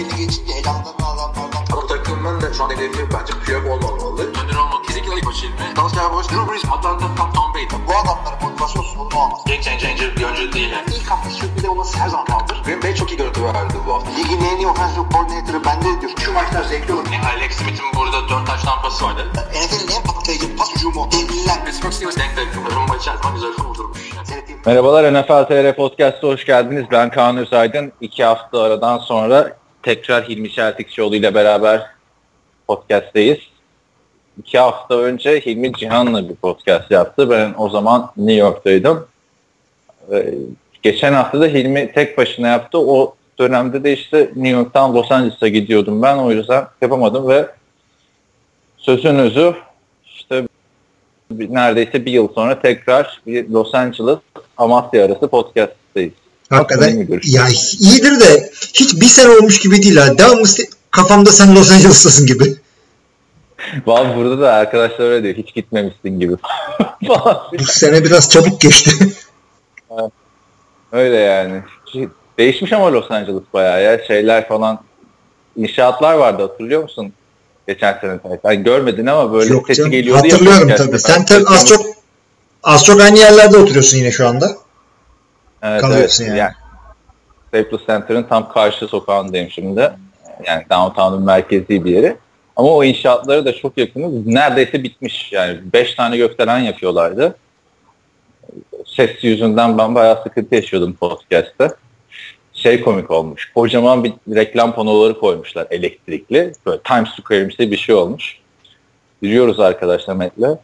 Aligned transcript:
belli 0.00 0.16
geçince 0.16 0.52
elanlarını 0.52 1.06
alanlardan 1.06 1.64
Bu 1.72 1.86
takımın 1.86 2.40
da 2.40 2.52
şu 2.54 2.64
an 2.64 2.70
hedefi 2.70 3.08
bence 3.14 3.32
Piyok 3.44 3.66
olmamalı. 3.66 4.22
Önder 4.22 4.56
olmak 4.56 4.84
kesinlikle 4.84 5.14
ilk 5.16 5.26
başı 5.26 5.46
ilmi. 5.46 5.76
Dallas 5.76 5.94
Cowboys, 5.94 6.28
Drew 6.28 6.52
Brees, 6.52 6.64
Atlanta, 6.64 7.06
Tom, 7.16 7.32
Tom 7.32 7.54
Brady. 7.54 7.66
bu 7.88 7.92
adamların 8.00 8.42
motivasyon 8.42 8.82
sorunu 8.82 9.16
olmaz. 9.22 9.40
Game 9.46 9.62
changer 9.62 10.16
bir 10.16 10.24
oyuncu 10.24 10.52
değil. 10.52 10.70
Yani. 10.70 10.84
İlk 10.96 11.10
hafta 11.10 11.30
sürpriz 11.30 11.64
olması 11.64 11.98
her 11.98 12.08
zaman 12.08 12.26
kaldır. 12.26 12.62
Green 12.64 12.82
Bay 12.82 12.94
çok 12.94 13.10
iyi 13.12 13.16
görüntü 13.16 13.44
verdi 13.44 13.74
bu 13.86 13.94
hafta. 13.94 14.10
Ligin 14.10 14.40
en 14.44 14.56
iyi 14.56 14.66
offensive 14.66 15.04
coordinator'ı 15.12 15.64
bende 15.64 16.00
diyor. 16.00 16.12
Şu 16.24 16.32
maçlar 16.32 16.62
zevkli 16.62 16.92
olur. 16.94 17.06
Yani 17.12 17.26
Alex 17.26 17.52
Smith'in 17.52 17.86
burada 17.96 18.28
4 18.28 18.46
taş 18.46 18.62
tampası 18.62 19.04
vardı. 19.04 19.26
NFL'in 19.34 19.96
en 19.96 20.02
patlayıcı 20.02 20.56
pas 20.56 20.74
hücumu. 20.74 21.08
Devliler. 21.12 21.64
Pittsburgh 21.64 21.92
Steelers 21.92 22.16
denk 22.16 22.36
denk. 22.36 22.48
Rumba 22.76 22.96
içerisinde 22.96 23.32
güzel 23.34 23.52
kurdurmuş. 23.52 24.12
Yani. 24.16 24.26
Seyrettiğim 24.26 24.60
Merhabalar 24.66 25.14
NFL 25.14 25.44
TR 25.48 25.76
Podcast'a 25.76 26.28
hoş 26.28 26.44
geldiniz. 26.44 26.84
Ben 26.90 27.10
Kaan 27.10 27.36
Özaydın. 27.36 27.92
İki 28.00 28.24
hafta 28.24 28.62
aradan 28.62 28.98
sonra 28.98 29.59
tekrar 29.82 30.28
Hilmi 30.28 30.52
Çeltikçioğlu 30.52 31.16
ile 31.16 31.34
beraber 31.34 31.86
podcast'teyiz. 32.68 33.38
İki 34.38 34.58
hafta 34.58 34.98
önce 34.98 35.40
Hilmi 35.40 35.72
Cihan'la 35.72 36.28
bir 36.28 36.34
podcast 36.34 36.90
yaptı. 36.90 37.30
Ben 37.30 37.54
o 37.58 37.68
zaman 37.68 38.12
New 38.16 38.40
York'taydım. 38.40 39.06
Ee, 40.12 40.34
Geçen 40.82 41.12
hafta 41.12 41.40
da 41.40 41.46
Hilmi 41.46 41.92
tek 41.92 42.18
başına 42.18 42.48
yaptı. 42.48 42.78
O 42.78 43.14
dönemde 43.38 43.84
de 43.84 43.92
işte 43.92 44.18
New 44.18 44.48
York'tan 44.48 44.94
Los 44.94 45.12
Angeles'a 45.12 45.48
gidiyordum 45.48 46.02
ben. 46.02 46.16
O 46.16 46.30
yüzden 46.30 46.66
yapamadım 46.82 47.28
ve 47.28 47.46
sözün 48.76 49.14
özü 49.14 49.54
işte 50.06 50.48
neredeyse 51.30 52.06
bir 52.06 52.12
yıl 52.12 52.28
sonra 52.34 52.60
tekrar 52.60 53.20
bir 53.26 53.48
Los 53.48 53.74
Angeles 53.74 54.18
Amasya 54.56 55.04
arası 55.04 55.28
podcast'tayız. 55.28 56.12
Hakikaten 56.50 57.08
ya 57.24 57.46
iyidir 57.78 58.20
de 58.20 58.50
hiç 58.74 59.00
bir 59.00 59.06
sene 59.06 59.28
olmuş 59.28 59.60
gibi 59.60 59.82
değil 59.82 59.96
ha. 59.96 60.18
Devamlı 60.18 60.48
kafamda 60.90 61.30
sen 61.30 61.56
Los 61.56 61.70
Angeles'tasın 61.70 62.26
gibi. 62.26 62.56
Vallahi 63.86 64.16
burada 64.16 64.40
da 64.40 64.52
arkadaşlar 64.52 65.04
öyle 65.10 65.22
diyor. 65.22 65.46
Hiç 65.46 65.54
gitmemişsin 65.54 66.20
gibi. 66.20 66.32
Bu 67.58 67.64
sene 67.64 68.04
biraz 68.04 68.30
çabuk 68.30 68.60
geçti. 68.60 68.90
öyle 70.92 71.16
yani. 71.16 71.62
Değişmiş 72.38 72.72
ama 72.72 72.92
Los 72.92 73.10
Angeles 73.10 73.42
bayağı 73.54 73.82
ya. 73.82 74.04
Şeyler 74.06 74.48
falan 74.48 74.80
inşaatlar 75.56 76.14
vardı 76.14 76.42
hatırlıyor 76.42 76.82
musun? 76.82 77.12
Geçen 77.68 77.98
sene. 78.00 78.18
Ben 78.44 78.64
görmedin 78.64 79.06
ama 79.06 79.32
böyle 79.32 79.52
Yok 79.52 79.66
sesi 79.66 79.78
canım, 79.78 79.90
geliyordu 79.90 80.26
ya 80.26 80.32
hatırlıyorum 80.32 80.68
podcast'te. 80.68 80.86
tabii. 80.86 80.98
Sen 80.98 81.24
tabii 81.24 81.44
az 81.48 81.66
çok 81.66 81.86
az 82.62 82.84
çok 82.84 83.00
aynı 83.00 83.18
yerlerde 83.18 83.56
oturuyorsun 83.58 83.98
yine 83.98 84.10
şu 84.10 84.28
anda. 84.28 84.56
Evet, 85.62 85.80
kalıyorsun 85.80 86.24
evet. 86.24 86.38
yani. 86.38 86.52
Staples 87.48 87.86
Center'ın 87.86 88.22
tam 88.22 88.48
karşı 88.48 88.86
sokağındayım 88.86 89.50
şimdi. 89.50 89.92
Yani 90.46 90.64
downtown'un 90.70 91.22
merkezi 91.22 91.84
bir 91.84 91.90
yeri. 91.90 92.16
Ama 92.56 92.68
o 92.68 92.84
inşaatları 92.84 93.44
da 93.44 93.52
çok 93.52 93.78
yakınız. 93.78 94.26
Neredeyse 94.26 94.82
bitmiş. 94.82 95.32
Yani 95.32 95.58
5 95.72 95.94
tane 95.94 96.16
gökdelen 96.16 96.58
yapıyorlardı. 96.58 97.36
Ses 98.86 99.24
yüzünden 99.24 99.78
ben 99.78 99.94
bayağı 99.94 100.22
sıkıntı 100.22 100.54
yaşıyordum 100.54 100.92
podcast'te. 100.92 101.70
Şey 102.52 102.80
komik 102.80 103.10
olmuş. 103.10 103.52
Kocaman 103.54 104.04
bir 104.04 104.12
reklam 104.28 104.74
panoları 104.74 105.20
koymuşlar 105.20 105.66
elektrikli. 105.70 106.52
Böyle 106.66 106.80
Times 106.82 107.08
Square'imsi 107.08 107.70
bir 107.70 107.76
şey 107.76 107.94
olmuş. 107.94 108.38
Yürüyoruz 109.22 109.60
arkadaşlar 109.60 110.14
Met'le. 110.14 110.58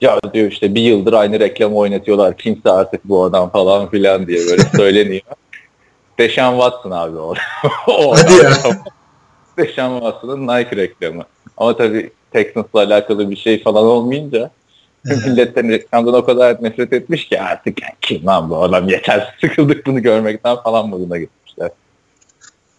Ya 0.00 0.20
diyor 0.34 0.52
işte 0.52 0.74
bir 0.74 0.80
yıldır 0.82 1.12
aynı 1.12 1.40
reklamı 1.40 1.76
oynatıyorlar. 1.76 2.38
Kimse 2.38 2.70
artık 2.70 3.04
bu 3.04 3.24
adam 3.24 3.50
falan 3.50 3.90
filan 3.90 4.26
diye 4.26 4.38
böyle 4.38 4.62
söyleniyor. 4.76 5.22
Deşan 6.18 6.52
Watson 6.52 6.90
abi 6.90 7.16
o. 7.16 7.34
o 7.86 8.16
Hadi 8.16 8.32
ya. 8.32 8.50
Deşan 9.58 10.00
Watson'ın 10.00 10.46
Nike 10.46 10.76
reklamı. 10.76 11.24
Ama 11.56 11.76
tabii 11.76 12.10
Texans'la 12.32 12.80
alakalı 12.80 13.30
bir 13.30 13.36
şey 13.36 13.62
falan 13.62 13.84
olmayınca 13.84 14.50
milletten 15.04 15.70
reklamdan 15.70 16.14
o 16.14 16.24
kadar 16.24 16.62
nefret 16.62 16.92
etmiş 16.92 17.28
ki 17.28 17.40
artık 17.40 17.82
yani 17.82 17.92
kim 18.00 18.26
lan 18.26 18.50
bu 18.50 18.62
adam 18.62 18.88
yeter 18.88 19.34
sıkıldık 19.40 19.86
bunu 19.86 20.02
görmekten 20.02 20.56
falan 20.56 20.88
moduna 20.88 21.18
gitmişler. 21.18 21.70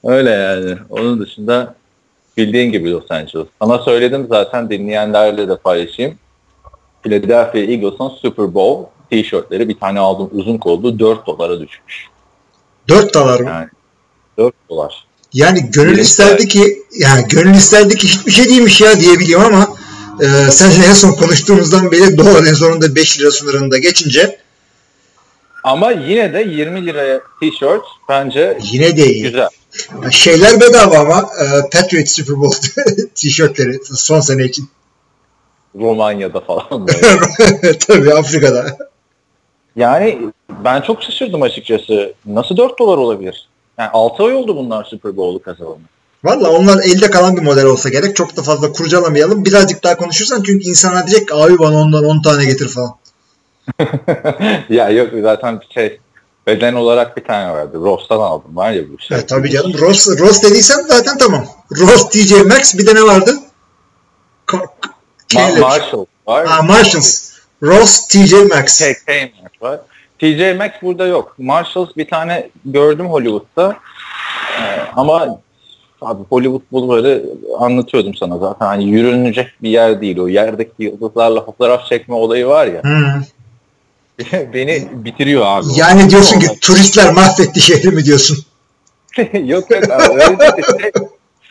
Öyle 0.03 0.29
yani. 0.29 0.77
Onun 0.89 1.19
dışında 1.19 1.75
bildiğin 2.37 2.71
gibi 2.71 2.91
Los 2.91 3.11
Angeles. 3.11 3.47
Sana 3.61 3.77
söyledim 3.77 4.27
zaten 4.29 4.69
dinleyenlerle 4.69 5.47
de 5.47 5.57
paylaşayım. 5.57 6.17
Philadelphia 7.03 7.57
Eagles'ın 7.57 8.09
Super 8.21 8.53
Bowl 8.53 8.89
tişörtleri 9.11 9.69
bir 9.69 9.79
tane 9.79 9.99
aldım 9.99 10.29
uzun 10.33 10.57
kollu 10.57 10.99
4 10.99 11.27
dolara 11.27 11.59
düşmüş. 11.59 12.07
4 12.87 13.13
dolar 13.13 13.39
mı? 13.39 13.49
Yani 13.49 13.67
4 14.37 14.53
dolar. 14.69 15.05
Yani 15.33 15.71
gönül 15.71 15.93
Bilet 15.93 16.05
isterdi 16.05 16.47
ki 16.47 16.83
yani 16.99 17.25
gönül 17.29 17.55
isterdi 17.55 17.95
ki 17.95 18.07
hiçbir 18.07 18.31
şey 18.31 18.45
değilmiş 18.45 18.81
ya 18.81 18.99
diyebiliyorum 18.99 19.55
ama 19.55 19.67
e, 20.21 20.51
seninle 20.51 20.85
en 20.85 20.93
son 20.93 21.11
konuştuğumuzdan 21.11 21.91
beri 21.91 22.17
dolar 22.17 22.43
en 22.43 22.53
sonunda 22.53 22.95
5 22.95 23.19
lira 23.19 23.31
sınırında 23.31 23.77
geçince 23.77 24.39
Ama 25.63 25.91
yine 25.91 26.33
de 26.33 26.41
20 26.41 26.85
liraya 26.85 27.21
tişört 27.41 27.83
bence 28.09 28.57
yine 28.71 28.97
de 28.97 29.05
iyi. 29.05 29.23
güzel. 29.23 29.47
Şeyler 30.11 30.61
bedava 30.61 30.97
ama 30.97 31.29
e, 31.41 31.45
Patriots 31.69 32.11
Super 32.11 32.35
Bowl 32.35 32.67
tişörtleri 33.15 33.79
son 33.85 34.19
sene 34.19 34.45
için. 34.45 34.69
Romanya'da 35.75 36.39
falan 36.39 36.87
böyle. 36.87 37.77
Tabii 37.79 38.13
Afrika'da. 38.13 38.77
Yani 39.75 40.19
ben 40.65 40.81
çok 40.81 41.03
şaşırdım 41.03 41.41
açıkçası. 41.41 42.13
Nasıl 42.25 42.57
4 42.57 42.79
dolar 42.79 42.97
olabilir? 42.97 43.49
Yani 43.77 43.89
6 43.93 44.23
ay 44.23 44.33
oldu 44.33 44.55
bunlar 44.55 44.83
Super 44.83 45.17
Bowl'u 45.17 45.41
kazanalı. 45.41 45.77
Valla 46.23 46.49
onlar 46.51 46.83
elde 46.83 47.09
kalan 47.09 47.37
bir 47.37 47.41
model 47.41 47.65
olsa 47.65 47.89
gerek. 47.89 48.15
Çok 48.15 48.37
da 48.37 48.41
fazla 48.41 48.71
kurcalamayalım. 48.71 49.45
Birazcık 49.45 49.83
daha 49.83 49.97
konuşursan 49.97 50.43
çünkü 50.43 50.69
insanlar 50.69 51.07
diyecek 51.07 51.27
ki 51.27 51.33
abi 51.35 51.59
bana 51.59 51.77
ondan 51.77 52.05
10 52.05 52.21
tane 52.21 52.45
getir 52.45 52.67
falan. 52.69 52.95
ya 54.69 54.89
yok 54.89 55.09
zaten 55.21 55.61
şey 55.73 55.99
beden 56.47 56.73
olarak 56.73 57.17
bir 57.17 57.23
tane 57.23 57.53
vardı. 57.53 57.77
Ross'tan 57.79 58.19
aldım 58.19 58.55
var 58.55 58.71
ya 58.71 58.83
bu 58.89 58.99
şey. 58.99 59.17
Evet, 59.17 59.29
tabii 59.29 59.49
canım. 59.49 59.73
Ross, 59.79 60.19
Ross 60.19 60.43
dediysen 60.43 60.81
zaten 60.87 61.17
tamam. 61.17 61.45
Ross, 61.71 62.09
TJ 62.09 62.31
Maxx 62.31 62.77
bir 62.77 62.87
de 62.87 62.95
ne 62.95 63.03
vardı? 63.03 63.31
Ka- 64.47 64.67
Ma- 65.35 65.59
Marshall 65.59 66.05
var. 66.27 66.47
Ha, 66.47 66.61
Marshalls. 66.61 67.29
Ross, 67.63 68.07
TJ 68.07 68.33
Maxx. 68.33 68.79
K- 68.79 69.31
Maxx 69.43 69.61
var. 69.61 69.79
TJ 70.19 70.57
Maxx 70.57 70.81
burada 70.81 71.05
yok. 71.07 71.35
Marshalls 71.37 71.89
bir 71.97 72.07
tane 72.09 72.49
gördüm 72.65 73.05
Hollywood'da. 73.05 73.77
Ee, 74.61 74.81
ama 74.95 75.39
abi 76.01 76.23
Hollywood 76.29 76.61
bunları 76.71 77.25
anlatıyordum 77.59 78.15
sana 78.15 78.37
zaten. 78.37 78.65
Hani 78.65 78.83
yürünecek 78.89 79.47
bir 79.61 79.69
yer 79.69 80.01
değil. 80.01 80.19
O 80.19 80.27
yerdeki 80.27 80.71
yıldızlarla 80.79 81.45
fotoğraf 81.45 81.85
çekme 81.85 82.15
olayı 82.15 82.47
var 82.47 82.67
ya. 82.67 82.83
Hmm. 82.83 83.23
beni 84.53 84.87
bitiriyor 84.91 85.45
abi. 85.45 85.65
Yani 85.75 86.09
diyorsun 86.09 86.39
ki 86.39 86.47
turistler 86.61 87.13
mahvetti 87.13 87.59
şehri 87.61 87.89
mi 87.89 88.05
diyorsun? 88.05 88.37
yok 89.43 89.71
yok 89.71 89.91
abi, 89.91 90.13
öyle 90.13 90.39
değil. 90.39 90.93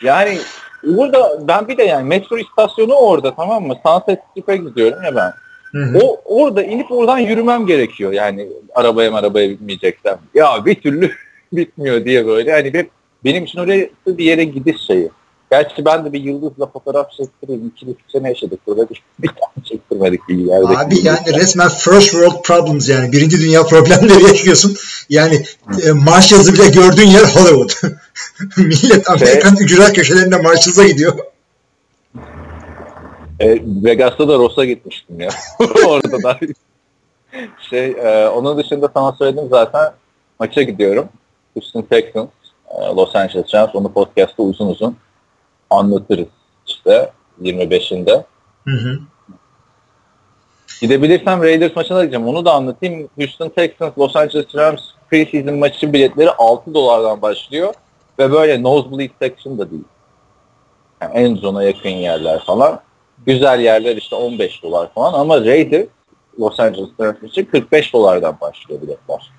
Yani 0.03 0.37
burada 0.83 1.47
ben 1.47 1.67
bir 1.67 1.77
de 1.77 1.83
yani 1.83 2.07
metro 2.07 2.37
istasyonu 2.37 2.93
orada 2.93 3.35
tamam 3.35 3.63
mı? 3.67 3.75
Sunset 3.85 4.19
Strip'e 4.31 4.57
gidiyorum 4.57 5.03
ya 5.03 5.15
ben. 5.15 5.33
Hı 5.71 5.83
hı. 5.83 5.99
O 6.03 6.21
orada 6.25 6.63
inip 6.63 6.91
oradan 6.91 7.17
yürümem 7.17 7.65
gerekiyor 7.65 8.11
yani 8.11 8.47
arabaya 8.75 9.13
arabaya 9.13 9.49
binmeyeceksem. 9.49 10.17
Ya 10.33 10.65
bir 10.65 10.75
türlü 10.75 11.11
bitmiyor 11.53 12.05
diye 12.05 12.27
böyle. 12.27 12.51
Yani 12.51 12.73
bir, 12.73 12.87
benim 13.23 13.43
için 13.43 13.59
oraya 13.59 13.89
bir 14.07 14.25
yere 14.25 14.43
gidiş 14.43 14.81
şeyi. 14.81 15.09
Gerçi 15.51 15.85
ben 15.85 16.05
de 16.05 16.13
bir 16.13 16.23
yıldızla 16.23 16.65
fotoğraf 16.65 17.11
çektireyim. 17.11 17.67
İki 17.67 17.87
buçuk 17.87 18.11
sene 18.11 18.29
yaşadık 18.29 18.59
burada. 18.67 18.89
Bir, 18.89 19.03
bir 19.19 19.27
tane 19.27 19.65
çektirmedik 19.65 20.29
bir 20.29 20.37
yerde. 20.37 20.77
Abi 20.77 20.95
yani 21.03 21.33
resmen 21.33 21.69
first 21.69 22.11
world 22.11 22.41
problems 22.43 22.89
yani. 22.89 23.11
Birinci 23.11 23.41
dünya 23.41 23.63
problemleri 23.63 24.23
yaşıyorsun. 24.23 24.75
Yani 25.09 25.45
e, 25.85 25.91
Marshalls'ı 25.91 26.53
bile 26.53 26.67
gördüğün 26.67 27.07
yer 27.07 27.23
Hollywood. 27.23 27.69
Millet 28.57 29.09
Amerikan 29.09 29.55
ücra 29.59 29.93
köşelerinde 29.93 30.37
Marshalls'a 30.37 30.87
gidiyor. 30.87 31.13
E, 33.39 33.59
Vegas'ta 33.83 34.27
da 34.27 34.37
Ross'a 34.37 34.65
gitmiştim 34.65 35.19
ya. 35.19 35.29
Orada 35.87 36.23
da. 36.23 36.39
Şey, 37.69 37.85
e, 37.85 38.27
onun 38.27 38.57
dışında 38.57 38.91
sana 38.93 39.11
söyledim 39.11 39.47
zaten 39.49 39.91
maça 40.39 40.61
gidiyorum. 40.61 41.09
Houston 41.53 41.81
Texans, 41.81 42.27
e, 42.69 42.95
Los 42.95 43.15
Angeles 43.15 43.53
Rams. 43.53 43.75
Onu 43.75 43.93
podcast'ta 43.93 44.43
uzun 44.43 44.67
uzun 44.67 44.97
anlatırız 45.69 46.27
işte 46.67 47.11
25'inde. 47.41 48.23
Hı 48.65 48.71
hı. 48.71 48.99
Gidebilirsem 50.81 51.41
Raiders 51.41 51.75
maçına 51.75 52.01
gideceğim. 52.03 52.27
Onu 52.27 52.45
da 52.45 52.53
anlatayım. 52.53 53.09
Houston 53.17 53.49
Texans, 53.49 53.97
Los 53.97 54.15
Angeles 54.15 54.55
Rams 54.55 54.81
preseason 55.09 55.55
maçı 55.55 55.93
biletleri 55.93 56.31
6 56.31 56.73
dolardan 56.73 57.21
başlıyor. 57.21 57.73
Ve 58.19 58.31
böyle 58.31 58.63
nosebleed 58.63 59.11
section 59.21 59.57
da 59.57 59.71
değil. 59.71 59.83
Yani 61.01 61.13
en 61.13 61.35
zona 61.35 61.63
yakın 61.63 61.89
yerler 61.89 62.39
falan. 62.39 62.79
Güzel 63.25 63.59
yerler 63.59 63.97
işte 63.97 64.15
15 64.15 64.63
dolar 64.63 64.93
falan 64.93 65.13
ama 65.13 65.41
Raiders 65.41 65.87
Los 66.39 66.59
Angeles 66.59 66.89
Rams 66.99 67.23
için 67.23 67.45
45 67.45 67.93
dolardan 67.93 68.37
başlıyor 68.41 68.81
biletler. 68.81 69.31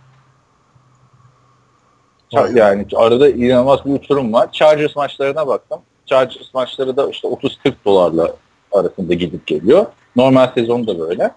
Yani 2.55 2.87
arada 2.97 3.29
inanılmaz 3.29 3.85
bir 3.85 3.93
uçurum 3.93 4.33
var. 4.33 4.53
Chargers 4.53 4.97
maçlarına 4.97 5.47
baktım. 5.47 5.81
Chargers 6.11 6.55
maçları 6.55 6.97
da 6.97 7.11
işte 7.11 7.29
30-40 7.29 7.75
dolarla 7.85 8.37
arasında 8.73 9.15
gidip 9.15 9.47
geliyor. 9.47 9.87
Normal 10.17 10.53
sezon 10.55 10.87
da 10.87 10.99
böyle. 10.99 11.31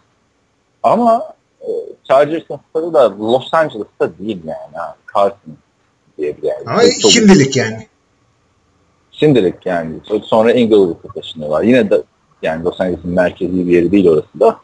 Ama 0.83 1.33
e, 1.61 1.67
Chargers'ın 2.03 2.59
stadı 2.69 2.93
da 2.93 3.19
Los 3.19 3.53
Angeles'ta 3.53 4.17
değil 4.19 4.39
yani. 4.45 4.75
Ha, 4.75 4.95
Carson 5.15 5.57
diye 6.17 6.37
bir 6.37 6.43
yer. 6.43 6.57
Ama 6.65 6.81
Çok- 7.01 7.11
şimdilik 7.11 7.57
yani. 7.57 7.87
Şimdilik 9.11 9.65
yani. 9.65 9.95
Sonra 10.23 10.51
Inglewood'a 10.51 11.13
taşınıyorlar. 11.13 11.63
Yine 11.63 11.89
de 11.89 12.01
yani 12.41 12.63
Los 12.63 12.81
Angeles'ın 12.81 13.11
merkezi 13.11 13.67
bir 13.67 13.73
yeri 13.73 13.91
değil 13.91 14.07
orası 14.07 14.39
da. 14.39 14.59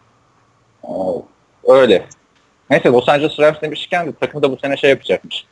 Öyle. 1.67 2.05
Neyse 2.69 2.89
Los 2.89 3.09
Angeles 3.09 3.39
Rams 3.39 3.61
demişken 3.61 4.07
de 4.07 4.11
takım 4.19 4.41
da 4.41 4.51
bu 4.51 4.57
sene 4.57 4.77
şey 4.77 4.89
yapacakmış. 4.89 5.45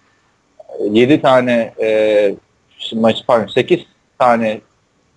7 0.92 1.22
tane 1.22 1.74
e, 1.82 2.36
maç 2.94 3.18
pardon 3.28 3.48
8 3.48 3.80
tane 4.20 4.62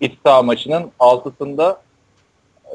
iç 0.01 0.13
saha 0.25 0.43
maçının 0.43 0.91
altısında 0.99 1.81
e, 2.65 2.73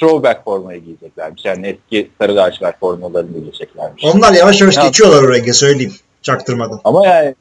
throwback 0.00 0.44
formayı 0.44 0.84
giyeceklermiş. 0.84 1.44
Yani 1.44 1.66
eski 1.66 2.10
sarı 2.20 2.36
lacivert 2.36 2.80
formalarını 2.80 3.38
giyeceklermiş. 3.38 4.04
Onlar 4.04 4.32
yavaş 4.32 4.60
yavaş 4.60 4.76
Ya- 4.76 4.86
geçiyorlar 4.86 5.22
oraya 5.22 5.52
söyleyeyim. 5.52 5.94
Çaktırmadan. 6.22 6.80
Ama 6.84 7.06
yani 7.06 7.34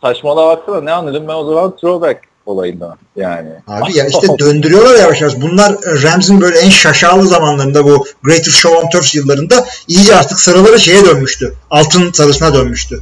saçmalığa 0.00 0.56
baksana 0.56 0.80
ne 0.80 0.92
anladım 0.92 1.28
ben 1.28 1.34
o 1.34 1.44
zaman 1.44 1.76
throwback 1.76 2.20
olayından 2.46 2.96
yani. 3.16 3.50
Abi 3.66 3.96
ya 3.96 4.06
işte 4.06 4.38
döndürüyorlar 4.38 4.98
yavaş 4.98 5.20
yavaş. 5.20 5.40
Bunlar 5.40 5.70
e, 5.70 6.02
Rams'in 6.02 6.40
böyle 6.40 6.58
en 6.58 6.70
şaşalı 6.70 7.22
zamanlarında 7.22 7.84
bu 7.84 8.06
Greater 8.22 8.50
Show 8.50 8.78
on 8.78 8.90
Turf 8.90 9.14
yıllarında 9.14 9.66
iyice 9.88 10.16
artık 10.16 10.40
sarıları 10.40 10.80
şeye 10.80 11.04
dönmüştü. 11.04 11.54
Altın 11.70 12.12
sarısına 12.12 12.54
dönmüştü. 12.54 13.00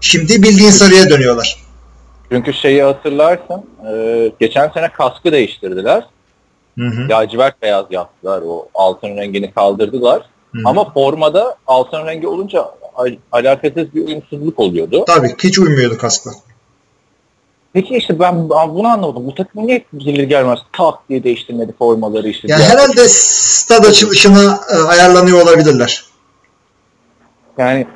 Şimdi 0.00 0.42
bildiğin 0.42 0.70
sarıya 0.70 1.10
dönüyorlar. 1.10 1.63
Çünkü 2.34 2.52
şeyi 2.52 2.82
hatırlarsın 2.82 3.64
e, 3.92 4.32
geçen 4.40 4.68
sene 4.68 4.88
kaskı 4.92 5.32
değiştirdiler. 5.32 6.06
Hı 6.78 6.84
hı. 6.84 7.08
Lacivert 7.08 7.62
beyaz 7.62 7.86
yaptılar. 7.90 8.42
O 8.46 8.68
altın 8.74 9.16
rengini 9.16 9.52
kaldırdılar. 9.52 10.22
Hı. 10.52 10.58
Ama 10.64 10.92
formada 10.92 11.56
altın 11.66 12.06
rengi 12.06 12.26
olunca 12.26 12.64
al- 12.94 13.16
alakasız 13.32 13.94
bir 13.94 14.06
uyumsuzluk 14.06 14.58
oluyordu. 14.58 15.04
Tabii 15.06 15.34
hiç 15.44 15.58
uymuyordu 15.58 15.98
kaskla. 15.98 16.30
Peki 17.72 17.96
işte 17.96 18.18
ben 18.18 18.48
bunu 18.48 18.86
anlamadım. 18.88 19.26
Bu 19.26 19.34
takım 19.34 19.66
niye 19.66 19.84
gelir 19.96 20.22
gelmez 20.22 20.58
tak 20.72 21.08
diye 21.08 21.24
değiştirmedi 21.24 21.74
formaları 21.78 22.28
işte. 22.28 22.48
Yani 22.50 22.64
herhalde 22.64 23.08
stad 23.08 23.84
açılışına 23.84 24.60
e, 24.74 24.88
ayarlanıyor 24.88 25.42
olabilirler. 25.42 26.04
Yani 27.58 27.86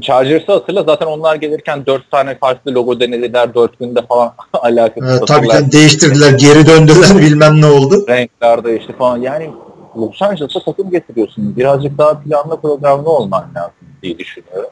Chargers'ı 0.00 0.52
hatırla 0.52 0.82
zaten 0.82 1.06
onlar 1.06 1.36
gelirken 1.36 1.86
dört 1.86 2.10
tane 2.10 2.38
farklı 2.38 2.74
logo 2.74 3.00
denediler 3.00 3.54
dört 3.54 3.78
günde 3.78 4.06
falan 4.06 4.34
alakasız. 4.52 5.22
E, 5.22 5.24
tabii 5.24 5.48
ki 5.48 5.72
değiştirdiler, 5.72 6.30
geri 6.30 6.66
döndüler 6.66 7.18
bilmem 7.18 7.60
ne 7.60 7.66
oldu. 7.66 8.04
renkler 8.08 8.64
değişti 8.64 8.92
falan. 8.92 9.16
Yani 9.16 9.50
Los 9.96 10.22
Angeles'a 10.22 10.60
takım 10.64 10.90
getiriyorsun. 10.90 11.56
Birazcık 11.56 11.98
daha 11.98 12.20
planlı 12.20 12.60
programlı 12.60 13.10
olman 13.10 13.48
lazım 13.54 13.72
diye 14.02 14.18
düşünüyorum. 14.18 14.70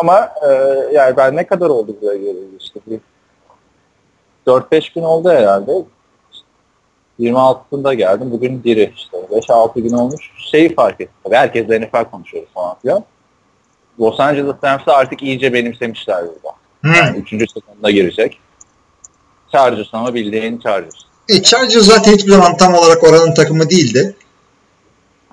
Ama 0.00 0.28
e, 0.48 0.48
yani 0.92 1.16
ben 1.16 1.36
ne 1.36 1.46
kadar 1.46 1.68
oldu 1.70 1.96
buraya 2.02 2.16
geleli 2.16 2.56
işte 2.60 2.80
bir 2.86 3.00
4-5 4.46 4.94
gün 4.94 5.02
oldu 5.02 5.30
herhalde. 5.30 5.72
26'sında 7.20 7.94
geldim. 7.94 8.30
Bugün 8.30 8.62
diri 8.64 8.92
işte. 8.96 9.16
5-6 9.30 9.80
gün 9.80 9.92
olmuş. 9.92 10.32
Şeyi 10.50 10.74
fark 10.74 11.00
ettim. 11.00 11.14
Tabii 11.24 11.34
herkesle 11.34 11.80
NFL 11.80 12.04
konuşuyoruz 12.10 12.50
falan 12.54 12.76
filan. 12.82 13.04
Los 14.00 14.20
Angeles 14.20 14.54
Rams'ı 14.64 14.92
artık 14.92 15.22
iyice 15.22 15.52
benimsemişler 15.52 16.24
burada. 16.24 16.56
Hı. 16.84 16.98
Yani 16.98 17.18
3. 17.18 17.28
sezonuna 17.30 17.90
girecek. 17.90 18.38
Chargers 19.52 19.88
ama 19.92 20.14
bildiğin 20.14 20.58
Chargers. 20.58 20.94
E, 21.28 21.42
Chargers 21.42 21.84
zaten 21.84 22.12
hiçbir 22.12 22.32
zaman 22.32 22.56
tam 22.56 22.74
olarak 22.74 23.04
oranın 23.04 23.34
takımı 23.34 23.70
değildi. 23.70 24.16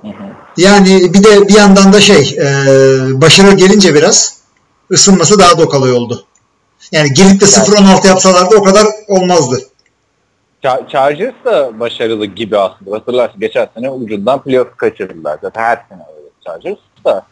Hı 0.01 0.07
hı. 0.07 0.23
Yani 0.57 1.13
bir 1.13 1.23
de 1.23 1.47
bir 1.47 1.53
yandan 1.53 1.93
da 1.93 2.01
şey 2.01 2.37
e, 2.39 2.45
başarı 3.21 3.55
gelince 3.55 3.95
biraz 3.95 4.37
ısınması 4.91 5.39
daha 5.39 5.57
da 5.57 5.65
kolay 5.65 5.91
oldu. 5.91 6.25
Yani 6.91 7.13
girip 7.13 7.41
de 7.41 7.45
0-16 7.45 8.07
yapsalardı 8.07 8.55
o 8.55 8.63
kadar 8.63 8.85
olmazdı. 9.07 9.59
Char- 10.63 10.89
Chargers 10.89 11.33
da 11.45 11.79
başarılı 11.79 12.25
gibi 12.25 12.57
aslında. 12.57 12.95
Hatırlarsın 12.95 13.39
geçen 13.39 13.67
sene 13.73 13.89
ucundan 13.89 14.43
playoff 14.43 14.77
kaçırdılar. 14.77 15.39
Zaten 15.41 15.61
her 15.61 15.85
sene 15.89 16.01
öyle 16.17 16.29
Chargers 16.45 16.77
da. 17.05 17.25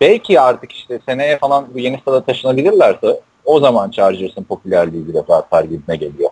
Belki 0.00 0.40
artık 0.40 0.72
işte 0.72 1.00
seneye 1.08 1.38
falan 1.38 1.66
bu 1.74 1.78
yeni 1.78 1.98
stada 2.00 2.24
taşınabilirlerse 2.24 3.20
o 3.44 3.60
zaman 3.60 3.90
Chargers'ın 3.90 4.42
popülerliği 4.44 5.08
biraz 5.08 5.30
artar 5.30 5.64
gibime 5.64 5.96
geliyor. 5.96 6.30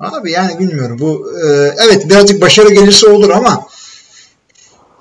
Abi 0.00 0.30
yani 0.30 0.58
bilmiyorum 0.58 0.96
bu 1.00 1.32
e, 1.40 1.46
evet 1.86 2.08
birazcık 2.10 2.40
başarı 2.40 2.74
gelirse 2.74 3.08
olur 3.08 3.30
ama 3.30 3.66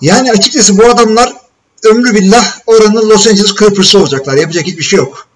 yani 0.02 0.32
açıkçası 0.32 0.78
bu 0.78 0.86
adamlar 0.86 1.34
ömrü 1.86 2.14
billah 2.14 2.44
oranın 2.68 3.10
Los 3.10 3.28
Angeles 3.28 3.56
Clippers'ı 3.56 4.00
olacaklar. 4.00 4.38
Yapacak 4.38 4.66
hiçbir 4.66 4.84
şey 4.84 5.00
yok. 5.00 5.28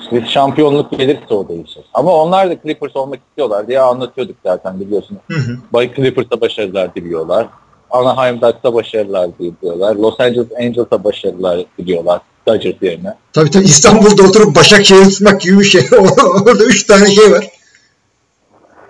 İşte 0.00 0.26
şampiyonluk 0.26 0.90
gelirse 0.90 1.34
o 1.34 1.48
değişir. 1.48 1.84
Ama 1.94 2.12
onlar 2.12 2.50
da 2.50 2.62
Clippers 2.62 2.96
olmak 2.96 3.20
istiyorlar 3.28 3.68
diye 3.68 3.80
anlatıyorduk 3.80 4.36
zaten 4.44 4.80
biliyorsun. 4.80 5.18
Hı 5.30 5.38
hı. 5.38 5.58
Bay 5.72 5.94
Clippers'a 5.94 6.40
başarılar 6.40 6.94
diliyorlar. 6.94 7.48
Anaheim 7.92 8.40
Ducks'a 8.40 8.74
başarılar 8.74 9.30
diliyorlar. 9.38 9.96
Los 9.96 10.20
Angeles 10.20 10.52
Angels'a 10.58 11.04
başarılar 11.04 11.64
diliyorlar. 11.78 12.20
Dodgers 12.48 12.82
yerine. 12.82 13.14
Tabii 13.32 13.50
tabii 13.50 13.64
İstanbul'da 13.64 14.22
oturup 14.22 14.56
Başakşehir 14.56 15.04
tutmak 15.04 15.40
gibi 15.40 15.58
bir 15.58 15.64
şey. 15.64 15.88
Orada 16.46 16.64
üç 16.64 16.86
tane 16.86 17.10
şey 17.10 17.32
var. 17.32 17.48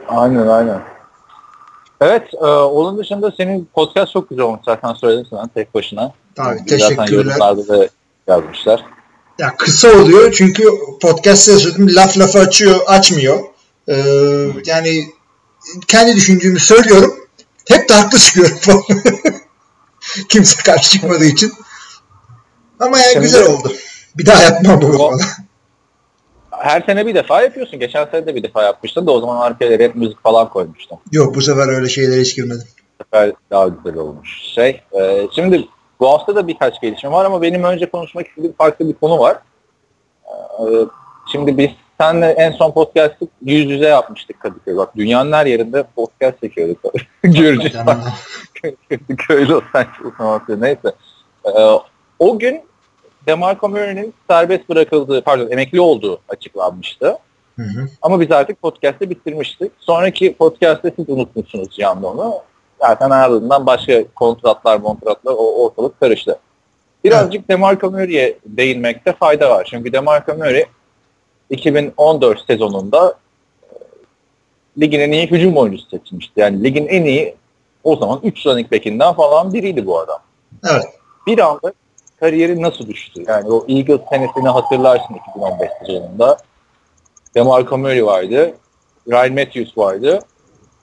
Aynen 0.09 0.47
aynen. 0.47 0.83
Evet, 2.01 2.35
e, 2.35 2.47
onun 2.47 2.99
dışında 2.99 3.33
senin 3.37 3.69
podcast 3.75 4.13
çok 4.13 4.31
güzel 4.31 4.45
olmuş 4.45 4.61
zaten 4.65 4.95
söyledin 4.95 5.27
sen 5.31 5.49
tek 5.49 5.75
başına. 5.75 6.13
Tabii 6.35 6.59
Zaten 6.59 6.67
teşekkürler. 6.67 7.39
da 7.41 7.89
yazmışlar. 8.27 8.85
Ya 9.39 9.57
kısa 9.57 10.01
oluyor 10.01 10.33
çünkü 10.33 10.65
podcast'te 11.03 11.53
söyledim 11.53 11.95
laf 11.95 12.19
lafı 12.19 12.39
açıyor, 12.39 12.81
açmıyor. 12.87 13.39
Ee, 13.89 13.95
yani 14.67 15.05
kendi 15.89 16.17
düşündüğümü 16.17 16.61
söylüyorum. 16.61 17.15
Hep 17.73 17.89
de 17.89 17.95
haklı 17.95 18.19
çıkıyorum. 18.19 18.83
Kimse 20.29 20.63
karşı 20.63 20.91
çıkmadığı 20.91 21.25
için. 21.25 21.53
Ama 22.81 22.99
yani 22.99 23.13
Şimdi- 23.13 23.25
güzel 23.27 23.47
oldu. 23.47 23.73
Bir 24.17 24.27
daha 24.27 24.43
yapmam 24.43 24.83
bu 24.83 24.87
O- 24.87 24.99
falan. 24.99 25.21
Her 26.51 26.81
sene 26.81 27.07
bir 27.07 27.15
defa 27.15 27.43
yapıyorsun. 27.43 27.81
Geçen 27.81 28.05
sene 28.07 28.27
de 28.27 28.35
bir 28.35 28.43
defa 28.43 28.63
yapmıştın 28.63 29.07
da 29.07 29.11
o 29.13 29.21
zaman 29.21 29.37
arkaya 29.41 29.79
rap 29.79 29.95
müzik 29.95 30.23
falan 30.23 30.49
koymuştun. 30.49 30.99
Yok 31.13 31.35
bu 31.35 31.43
sefer 31.43 31.69
öyle 31.69 31.89
şeylere 31.89 32.21
hiç 32.21 32.37
girmedim. 32.37 32.67
Bu 33.01 33.05
sefer 33.05 33.33
daha 33.51 33.69
güzel 33.69 33.97
olmuş. 33.99 34.43
Şey, 34.55 34.83
e, 35.01 35.29
şimdi 35.35 35.69
bu 36.01 36.09
hafta 36.11 36.37
da 36.37 36.49
birkaç 36.49 36.81
gelişme 36.81 37.11
var 37.11 37.25
ama 37.25 37.43
benim 37.43 37.65
önce 37.65 37.91
konuşmak 37.91 38.29
istediğim 38.29 38.53
farklı 38.57 38.89
bir 38.89 38.95
konu 38.95 39.19
var. 39.19 39.39
E, 40.59 40.65
şimdi 41.33 41.59
biz 41.59 41.71
senle 42.01 42.27
en 42.27 42.51
son 42.53 42.73
podcast'ı 42.73 43.29
yüz 43.43 43.71
yüze 43.71 43.89
yapmıştık 43.89 44.41
Kadıköy. 44.41 44.77
Bak 44.77 44.97
dünyanın 44.97 45.33
her 45.33 45.47
yerinde 45.47 45.85
podcast 45.97 46.41
çekiyorduk. 46.41 46.81
Gürcistan. 47.23 48.01
Yani, 48.65 48.99
köy 49.19 49.49
Los 49.49 49.65
Angeles 49.75 50.61
neyse. 50.61 50.93
Ee, 51.45 51.51
o 52.19 52.39
gün 52.39 52.63
DeMarco 53.27 53.69
Murray'nin 53.69 54.15
serbest 54.31 54.69
bırakıldığı, 54.69 55.23
pardon 55.23 55.51
emekli 55.51 55.81
olduğu 55.81 56.21
açıklanmıştı. 56.29 57.19
hı 57.57 57.63
hı. 57.63 57.89
Ama 58.03 58.21
biz 58.21 58.31
artık 58.31 58.63
podcast'ı 58.63 59.11
bitirmiştik. 59.11 59.73
Sonraki 59.79 60.35
podcast'te 60.35 60.93
siz 60.97 61.09
unutmuşsunuz 61.09 61.71
Cihan'da 61.71 62.07
onu. 62.07 62.35
Zaten 62.81 63.11
ardından 63.11 63.67
başka 63.67 64.05
kontratlar, 64.15 64.83
kontratlar 64.83 65.33
o 65.33 65.65
ortalık 65.65 66.01
karıştı. 66.01 66.39
Birazcık 67.05 67.49
DeMarco 67.49 67.91
Murray'e 67.91 68.39
değinmekte 68.47 69.13
fayda 69.13 69.51
var. 69.51 69.67
Çünkü 69.71 69.93
DeMarco 69.93 70.35
Murray 70.35 70.65
2014 71.53 72.47
sezonunda 72.47 73.15
e, 73.63 73.77
ligin 74.81 75.01
en 75.01 75.13
iyi 75.13 75.27
hücum 75.27 75.57
oyuncusu 75.57 75.89
seçilmişti. 75.89 76.41
Yani 76.41 76.65
ligin 76.65 76.87
en 76.87 77.05
iyi 77.05 77.35
o 77.85 77.97
zaman 77.97 78.21
3 78.23 78.47
running 78.47 78.73
back'inden 78.73 79.15
falan 79.15 79.53
biriydi 79.53 79.87
bu 79.87 79.99
adam. 79.99 80.19
Evet. 80.71 80.85
Bir 81.27 81.39
anda 81.39 81.73
kariyeri 82.21 82.63
nasıl 82.63 82.87
düştü? 82.87 83.25
Yani 83.29 83.51
o 83.51 83.65
Eagles 83.69 84.01
senesini 84.11 84.49
hatırlarsın 84.49 85.15
2015 85.15 85.71
sezonunda. 85.87 86.39
DeMarco 87.35 87.79
Murray 87.79 88.05
vardı. 88.05 88.55
Ryan 89.09 89.33
Matthews 89.33 89.79
vardı. 89.79 90.21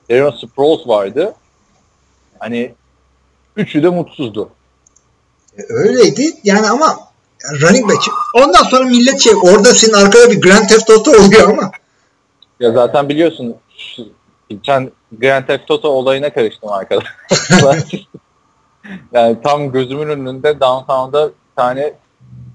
Darren 0.09 0.29
Sproles 0.31 0.88
vardı. 0.88 1.33
Hani 2.39 2.73
üçü 3.55 3.83
de 3.83 3.89
mutsuzdu. 3.89 4.49
E, 5.57 5.61
Öyleydi. 5.69 6.23
Yani 6.43 6.69
ama 6.69 7.08
running 7.62 7.89
back. 7.89 8.03
Ondan 8.34 8.63
sonra 8.63 8.86
millet 8.86 9.19
şey 9.19 9.34
orada 9.43 9.74
senin 9.74 9.93
arkada 9.93 10.31
bir 10.31 10.41
Grand 10.41 10.69
Theft 10.69 10.89
Auto 10.89 11.12
oluyor 11.12 11.50
ama. 11.50 11.72
Ya 12.60 12.72
zaten 12.72 13.10
biliyorsun 13.10 13.55
geçen 14.50 14.91
Grand 15.12 15.46
Theft 15.46 15.72
Auto 15.72 15.89
olayına 15.89 16.34
karıştım 16.34 16.69
arkadaşlar. 16.72 17.79
yani 19.13 19.38
tam 19.43 19.72
gözümün 19.72 20.10
önünde 20.10 20.60
downtown'da 20.60 21.27
bir 21.27 21.55
tane 21.55 21.93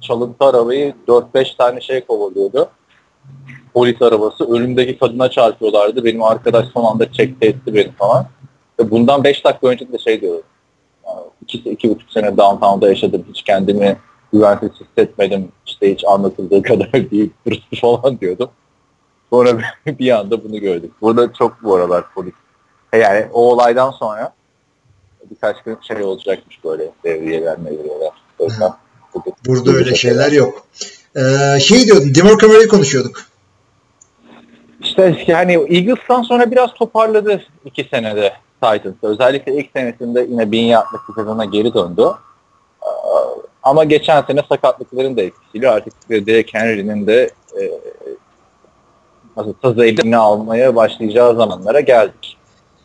çalıntı 0.01 0.45
arabayı 0.45 0.95
4-5 1.09 1.57
tane 1.57 1.81
şey 1.81 2.07
kovalıyordu. 2.07 2.69
Polis 3.75 4.03
arabası. 4.03 4.55
Önümdeki 4.55 4.99
kadına 4.99 5.31
çarpıyorlardı. 5.31 6.05
Benim 6.05 6.23
arkadaş 6.23 6.67
son 6.75 6.85
anda 6.85 7.13
çekti 7.13 7.47
etti 7.47 7.75
beni 7.75 7.93
falan. 7.93 8.27
Ve 8.81 8.91
bundan 8.91 9.25
5 9.25 9.45
dakika 9.45 9.67
önce 9.67 9.93
de 9.93 9.99
şey 9.99 10.21
diyordu. 10.21 10.43
2 11.43 11.59
iki, 11.59 11.91
buçuk 11.95 12.13
sene 12.13 12.37
downtown'da 12.37 12.89
yaşadım. 12.89 13.25
Hiç 13.29 13.43
kendimi 13.43 13.97
güvensiz 14.35 14.71
hissetmedim. 14.81 15.49
İşte 15.67 15.93
hiç 15.95 16.05
anlatıldığı 16.07 16.63
kadar 16.71 16.93
değil. 16.93 17.31
Hırsız 17.45 17.81
falan 17.81 18.21
diyordum. 18.21 18.51
Sonra 19.31 19.51
bir 19.87 20.11
anda 20.11 20.45
bunu 20.45 20.59
gördük. 20.61 20.93
Burada 21.01 21.33
çok 21.33 21.63
bu 21.63 21.75
aralar 21.75 22.05
polis. 22.15 22.35
Yani 22.95 23.27
o 23.33 23.53
olaydan 23.53 23.91
sonra 23.91 24.35
birkaç 25.31 25.63
gün 25.63 25.79
şey 25.83 26.03
olacakmış 26.03 26.65
böyle 26.65 26.91
devriyeler 27.05 27.59
mevriyeler. 27.59 28.11
Bu- 29.15 29.23
Burada 29.47 29.73
bu- 29.73 29.77
öyle 29.77 29.91
bu- 29.91 29.97
şeyler 29.97 30.33
yok. 30.33 30.67
Ee, 31.17 31.61
şey 31.61 31.85
diyordun, 31.85 32.15
Demar 32.15 32.39
Cameron'ı 32.39 32.69
konuşuyorduk. 32.69 33.17
İşte 34.81 35.25
yani 35.27 35.53
Eagles'tan 35.53 36.23
sonra 36.23 36.51
biraz 36.51 36.75
toparladı 36.75 37.43
iki 37.65 37.85
senede 37.85 38.33
Titans'ta. 38.63 39.09
Özellikle 39.09 39.55
ilk 39.57 39.71
senesinde 39.77 40.27
yine 40.31 40.53
bin 40.53 40.63
yardlık 40.63 41.01
bir 41.09 41.15
sezona 41.15 41.45
geri 41.45 41.75
döndü. 41.75 42.03
Ama 43.65 43.85
geçen 43.85 44.23
sene 44.23 44.41
sakatlıkların 44.49 45.17
da 45.17 45.23
etkisiyle 45.23 45.69
artık 45.69 45.93
Derek 46.11 46.55
Henry'nin 46.55 47.07
de 47.07 47.31
e, 47.61 47.63
nasıl 49.37 49.55
sazı 49.63 49.85
eline 49.85 50.17
almaya 50.17 50.77
başlayacağı 50.77 51.37
zamanlara 51.37 51.81
geldik. 51.81 52.37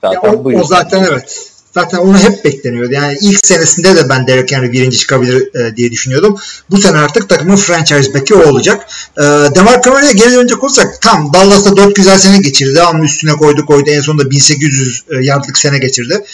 Ya 0.04 0.12
Zaten 0.14 0.34
o, 0.34 0.44
bu 0.44 0.48
o 0.48 0.52
yüzden- 0.52 0.64
zaten 0.66 1.06
evet. 1.12 1.46
Zaten 1.74 1.98
onu 1.98 2.18
hep 2.18 2.46
bekleniyordu. 2.46 2.94
Yani 2.94 3.18
ilk 3.22 3.46
senesinde 3.46 3.96
de 3.96 4.10
ben 4.10 4.28
Derek 4.28 4.52
Henry 4.52 4.72
birinci 4.72 4.98
çıkabilir 4.98 5.56
e, 5.56 5.76
diye 5.76 5.92
düşünüyordum. 5.92 6.38
Bu 6.72 6.78
sene 6.78 6.98
artık 6.98 7.30
takımın 7.30 7.56
franchise 7.56 8.14
back'i 8.14 8.36
o 8.36 8.50
olacak. 8.50 8.88
E, 9.18 9.22
Demar 9.56 9.82
Cameron'a 9.82 10.12
geri 10.12 10.32
dönecek 10.32 10.64
olursak 10.64 11.02
tam 11.02 11.34
Dallas'ta 11.34 11.78
4 11.78 11.96
güzel 11.96 12.18
sene 12.18 12.38
geçirdi. 12.38 12.76
Devamlı 12.76 13.06
üstüne 13.06 13.32
koydu 13.32 13.66
koydu. 13.66 13.90
En 13.90 14.02
sonunda 14.02 14.30
1800 14.32 15.04
e, 15.10 15.16
yardlık 15.26 15.58
sene 15.58 15.78
geçirdi. 15.78 16.26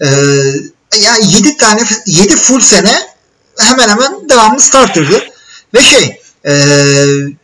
E, 0.00 0.06
yani 1.02 1.24
7 1.36 1.56
tane 1.56 1.80
7 2.06 2.36
full 2.36 2.60
sene 2.60 2.92
hemen 3.58 3.88
hemen 3.88 4.28
devamlı 4.28 4.60
starterdı. 4.60 5.22
Ve 5.74 5.82
şey 5.82 6.20
e, 6.46 6.52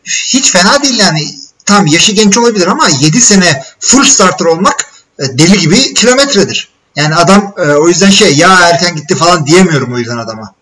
hiç 0.03 0.51
fena 0.51 0.83
değil 0.83 0.99
yani 0.99 1.19
tam 1.65 1.85
yaşı 1.87 2.11
genç 2.11 2.37
olabilir 2.37 2.67
ama 2.67 2.87
7 3.01 3.21
sene 3.21 3.63
full 3.79 4.03
starter 4.03 4.45
olmak 4.45 4.85
e, 5.19 5.23
deli 5.37 5.59
gibi 5.59 5.93
kilometredir. 5.93 6.69
Yani 6.95 7.15
adam 7.15 7.53
e, 7.57 7.61
o 7.61 7.87
yüzden 7.87 8.09
şey 8.09 8.37
ya 8.37 8.59
erken 8.69 8.95
gitti 8.95 9.15
falan 9.15 9.45
diyemiyorum 9.45 9.93
o 9.93 9.97
yüzden 9.97 10.17
adama. 10.17 10.53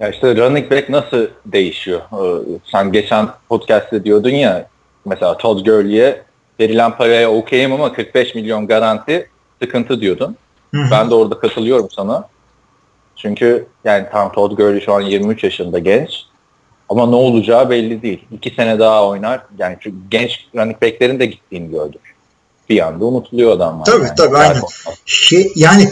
Ya 0.00 0.08
işte 0.08 0.36
running 0.36 0.70
back 0.70 0.88
nasıl 0.88 1.26
değişiyor? 1.46 2.00
Ee, 2.12 2.58
Sen 2.72 2.92
geçen 2.92 3.28
podcast'te 3.48 4.04
diyordun 4.04 4.30
ya 4.30 4.66
mesela 5.04 5.36
Todd 5.36 5.64
Gurley'e 5.64 6.22
verilen 6.60 6.96
paraya 6.96 7.30
okeyim 7.30 7.72
ama 7.72 7.92
45 7.92 8.34
milyon 8.34 8.66
garanti 8.66 9.28
sıkıntı 9.62 10.00
diyordun. 10.00 10.36
Hı 10.74 10.80
hı. 10.80 10.90
Ben 10.90 11.10
de 11.10 11.14
orada 11.14 11.38
katılıyorum 11.38 11.88
sana. 11.90 12.28
Çünkü 13.16 13.66
yani 13.84 14.06
tam 14.12 14.32
Todd 14.32 14.56
Gurley 14.56 14.80
şu 14.80 14.92
an 14.92 15.00
23 15.00 15.44
yaşında 15.44 15.78
genç. 15.78 16.10
Ama 16.88 17.06
ne 17.06 17.14
olacağı 17.14 17.70
belli 17.70 18.02
değil. 18.02 18.24
İki 18.32 18.50
sene 18.50 18.78
daha 18.78 19.08
oynar. 19.08 19.42
Yani 19.58 19.76
çünkü 19.80 19.96
genç 20.10 20.46
running 20.54 20.82
backlerin 20.82 21.20
de 21.20 21.26
gittiğini 21.26 21.70
gördük. 21.70 22.00
Bir 22.68 22.86
anda 22.86 23.04
unutuluyor 23.04 23.52
adamlar. 23.52 23.84
Tabii, 23.84 24.04
yani. 24.04 24.16
tabii, 24.16 24.36
aynen. 24.36 24.62
Şey, 25.04 25.52
yani 25.56 25.88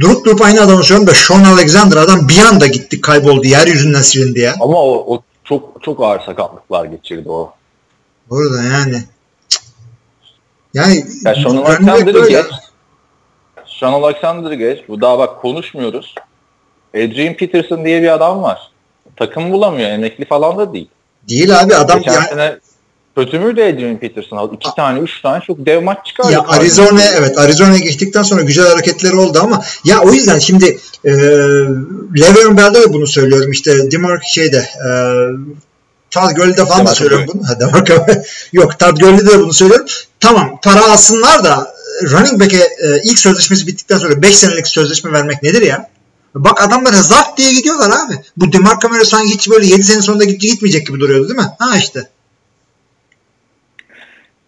durup 0.00 0.24
durup 0.24 0.42
aynı 0.42 0.60
adamı 0.60 0.82
söylüyorum 0.82 1.06
da 1.06 1.14
Sean 1.14 1.44
Alexander 1.44 1.96
adam 1.96 2.28
bir 2.28 2.38
anda 2.52 2.66
gitti 2.66 3.00
kayboldu 3.00 3.46
yeryüzünden 3.46 4.02
silindi 4.02 4.40
ya. 4.40 4.54
Ama 4.60 4.82
o, 4.82 5.14
o 5.14 5.22
çok 5.44 5.82
çok 5.82 6.02
ağır 6.02 6.20
sakatlıklar 6.20 6.84
geçirdi 6.84 7.30
o. 7.30 7.52
Burada 8.30 8.62
yani. 8.62 9.04
Yani 10.74 11.04
Ya 11.24 11.34
Sean 11.34 11.56
Alexander'ı 11.56 12.28
geç. 12.28 12.46
Sean 13.80 13.92
Alexander'ı 13.92 14.54
geç. 14.54 14.88
Bu 14.88 15.00
daha 15.00 15.18
bak 15.18 15.42
konuşmuyoruz. 15.42 16.14
Adrian 16.94 17.34
Peterson 17.34 17.84
diye 17.84 18.02
bir 18.02 18.14
adam 18.14 18.42
var. 18.42 18.70
Takım 19.16 19.52
bulamıyor. 19.52 19.90
Emekli 19.90 20.24
falan 20.24 20.58
da 20.58 20.72
değil. 20.72 20.88
Değil 21.28 21.60
abi 21.60 21.74
adam 21.74 21.98
Geçen 21.98 22.12
yani, 22.12 22.28
sene 22.28 22.58
kötü 23.16 23.38
müydü 23.38 23.62
Adrian 23.62 23.96
Peterson? 23.96 24.52
İki 24.54 24.68
tane, 24.76 24.98
üç 24.98 25.22
tane 25.22 25.40
çok 25.46 25.66
dev 25.66 25.82
maç 25.82 26.06
çıkardı. 26.06 26.32
Ya 26.32 26.44
Arizona 26.48 27.02
evet 27.18 27.38
Arizona'ya 27.38 27.78
geçtikten 27.78 28.22
sonra 28.22 28.42
güzel 28.42 28.68
hareketleri 28.68 29.16
oldu 29.16 29.38
ama 29.42 29.62
ya 29.84 30.00
o 30.02 30.12
yüzden 30.12 30.38
şimdi 30.38 30.78
e, 31.04 31.10
Le'Veon 32.20 32.56
Bell'de 32.56 32.82
de 32.82 32.92
bunu 32.92 33.06
söylüyorum 33.06 33.52
işte 33.52 33.90
Demar 33.90 34.20
şeyde 34.20 34.56
e, 34.56 34.90
Todd 36.10 36.36
Gurley'de 36.36 36.64
falan 36.64 36.70
da 36.70 36.84
Demar 36.84 36.94
söylüyorum 36.94 37.26
bunu. 37.34 37.42
Ha, 37.48 37.60
Demar 37.60 37.84
Yok 38.52 38.78
Todd 38.78 39.00
Gurley'de 39.00 39.26
de 39.26 39.38
bunu 39.38 39.52
söylüyorum. 39.52 39.86
Tamam 40.20 40.58
para 40.62 40.92
alsınlar 40.92 41.44
da 41.44 41.74
e, 42.02 42.06
running 42.06 42.40
back'e 42.40 42.58
e, 42.58 43.02
ilk 43.04 43.18
sözleşmesi 43.18 43.66
bittikten 43.66 43.98
sonra 43.98 44.22
5 44.22 44.36
senelik 44.36 44.66
sözleşme 44.66 45.12
vermek 45.12 45.42
nedir 45.42 45.62
ya? 45.62 45.90
Bak 46.44 46.62
adamlar 46.62 46.92
zart 46.92 47.38
diye 47.38 47.52
gidiyorlar 47.54 47.90
abi. 47.90 48.14
Bu 48.36 48.52
Demar 48.52 48.80
Cameron 48.82 49.02
sanki 49.02 49.34
hiç 49.34 49.50
böyle 49.50 49.66
7 49.66 49.82
sene 49.84 50.02
sonunda 50.02 50.24
git- 50.24 50.40
gitmeyecek 50.40 50.86
gibi 50.86 51.00
duruyordu 51.00 51.28
değil 51.28 51.40
mi? 51.40 51.46
Ha 51.58 51.76
işte. 51.78 52.00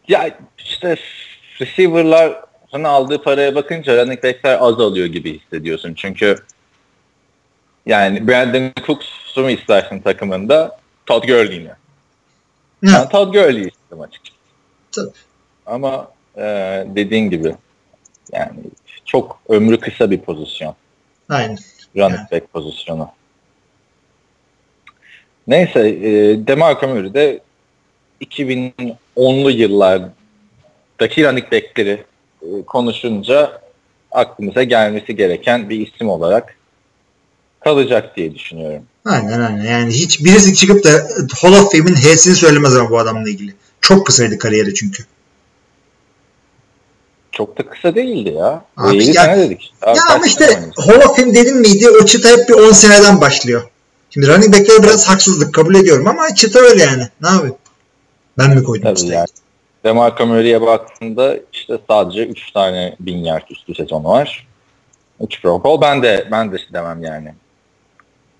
Ya 0.08 0.38
işte 0.58 0.96
receiver'ların 1.60 2.84
aldığı 2.84 3.22
paraya 3.22 3.54
bakınca 3.54 3.96
running 4.04 4.24
back'ler 4.24 4.58
az 4.60 4.80
alıyor 4.80 5.06
gibi 5.06 5.40
hissediyorsun. 5.40 5.94
Çünkü 5.94 6.36
yani 7.86 8.28
Brandon 8.28 8.72
Cooks'u 8.86 9.40
mu 9.40 9.50
istersin 9.50 10.00
takımında? 10.00 10.78
Todd 11.06 11.26
Gurley'i 11.26 11.60
mi? 11.60 11.72
Ben 12.82 13.08
Todd 13.08 13.32
Gurley'i 13.32 13.68
istedim 13.68 14.00
açıkçası. 14.00 14.38
Tabii. 14.92 15.10
Ama 15.66 16.10
e, 16.36 16.42
dediğin 16.86 17.30
gibi 17.30 17.54
yani 18.32 18.60
çok 19.04 19.38
ömrü 19.48 19.80
kısa 19.80 20.10
bir 20.10 20.20
pozisyon. 20.20 20.74
aynen. 21.28 21.58
Running 21.96 22.32
back 22.32 22.52
pozisyonu. 22.52 23.08
Neyse 25.46 25.80
e, 25.88 26.10
DeMarco 26.46 26.88
Murray 26.88 27.14
de 27.14 27.40
2010'lu 28.20 29.50
yıllardaki 29.50 31.24
running 31.24 31.52
backleri 31.52 32.04
e, 32.42 32.46
konuşunca 32.66 33.60
aklımıza 34.12 34.62
gelmesi 34.62 35.16
gereken 35.16 35.70
bir 35.70 35.86
isim 35.86 36.08
olarak 36.08 36.54
kalacak 37.60 38.16
diye 38.16 38.34
düşünüyorum. 38.34 38.82
Aynen 39.04 39.40
aynen. 39.40 39.64
Yani 39.64 39.92
hiç 39.92 40.24
birisi 40.24 40.54
çıkıp 40.54 40.84
da 40.84 40.90
Hall 41.42 41.52
of 41.52 41.72
Fame'in 41.72 41.94
H'sini 41.94 42.34
söylemez 42.34 42.76
ama 42.76 42.90
bu 42.90 42.98
adamla 42.98 43.28
ilgili. 43.28 43.54
Çok 43.80 44.06
kısaydı 44.06 44.38
kariyeri 44.38 44.74
çünkü. 44.74 45.04
Çok 47.38 47.58
da 47.58 47.66
kısa 47.70 47.94
değildi 47.94 48.28
ya. 48.38 48.64
Abi 48.76 48.96
7 48.96 49.16
ya- 49.16 49.24
sene 49.24 49.38
dedik. 49.38 49.60
işte. 49.62 49.74
Abi 49.82 49.98
ya 49.98 50.04
ama 50.14 50.26
işte? 50.26 50.44
Hall 50.76 50.96
of 51.08 51.16
Fame 51.16 51.34
dedin 51.34 51.56
miydi 51.56 51.86
o 52.02 52.04
çıta 52.06 52.28
hep 52.28 52.48
bir 52.48 52.54
10 52.54 52.72
seneden 52.72 53.20
başlıyor. 53.20 53.62
Şimdi 54.10 54.26
running 54.28 54.54
back'lere 54.54 54.82
biraz 54.82 55.08
haksızlık 55.08 55.54
kabul 55.54 55.74
ediyorum 55.74 56.06
ama 56.06 56.34
çıta 56.34 56.58
öyle 56.60 56.82
yani. 56.82 57.02
Ne 57.22 57.28
yapayım? 57.28 57.56
Ben 58.38 58.50
mi 58.56 58.64
koydum 58.64 58.84
Tabii 58.84 58.96
çıtayı? 58.96 59.14
yani. 59.14 59.26
DeMarco 59.84 60.26
Murray'e 60.26 60.60
baktığında 60.60 61.36
işte 61.52 61.78
sadece 61.90 62.26
3 62.26 62.52
tane 62.52 62.96
bin 63.00 63.16
yard 63.18 63.42
üstü 63.50 63.74
sezonu 63.74 64.08
var. 64.08 64.46
3 65.20 65.42
Pro 65.42 65.64
Bowl. 65.64 65.82
Ben 65.82 66.02
de 66.02 66.28
ben 66.32 66.52
de 66.52 66.56
demem 66.72 67.02
yani. 67.02 67.34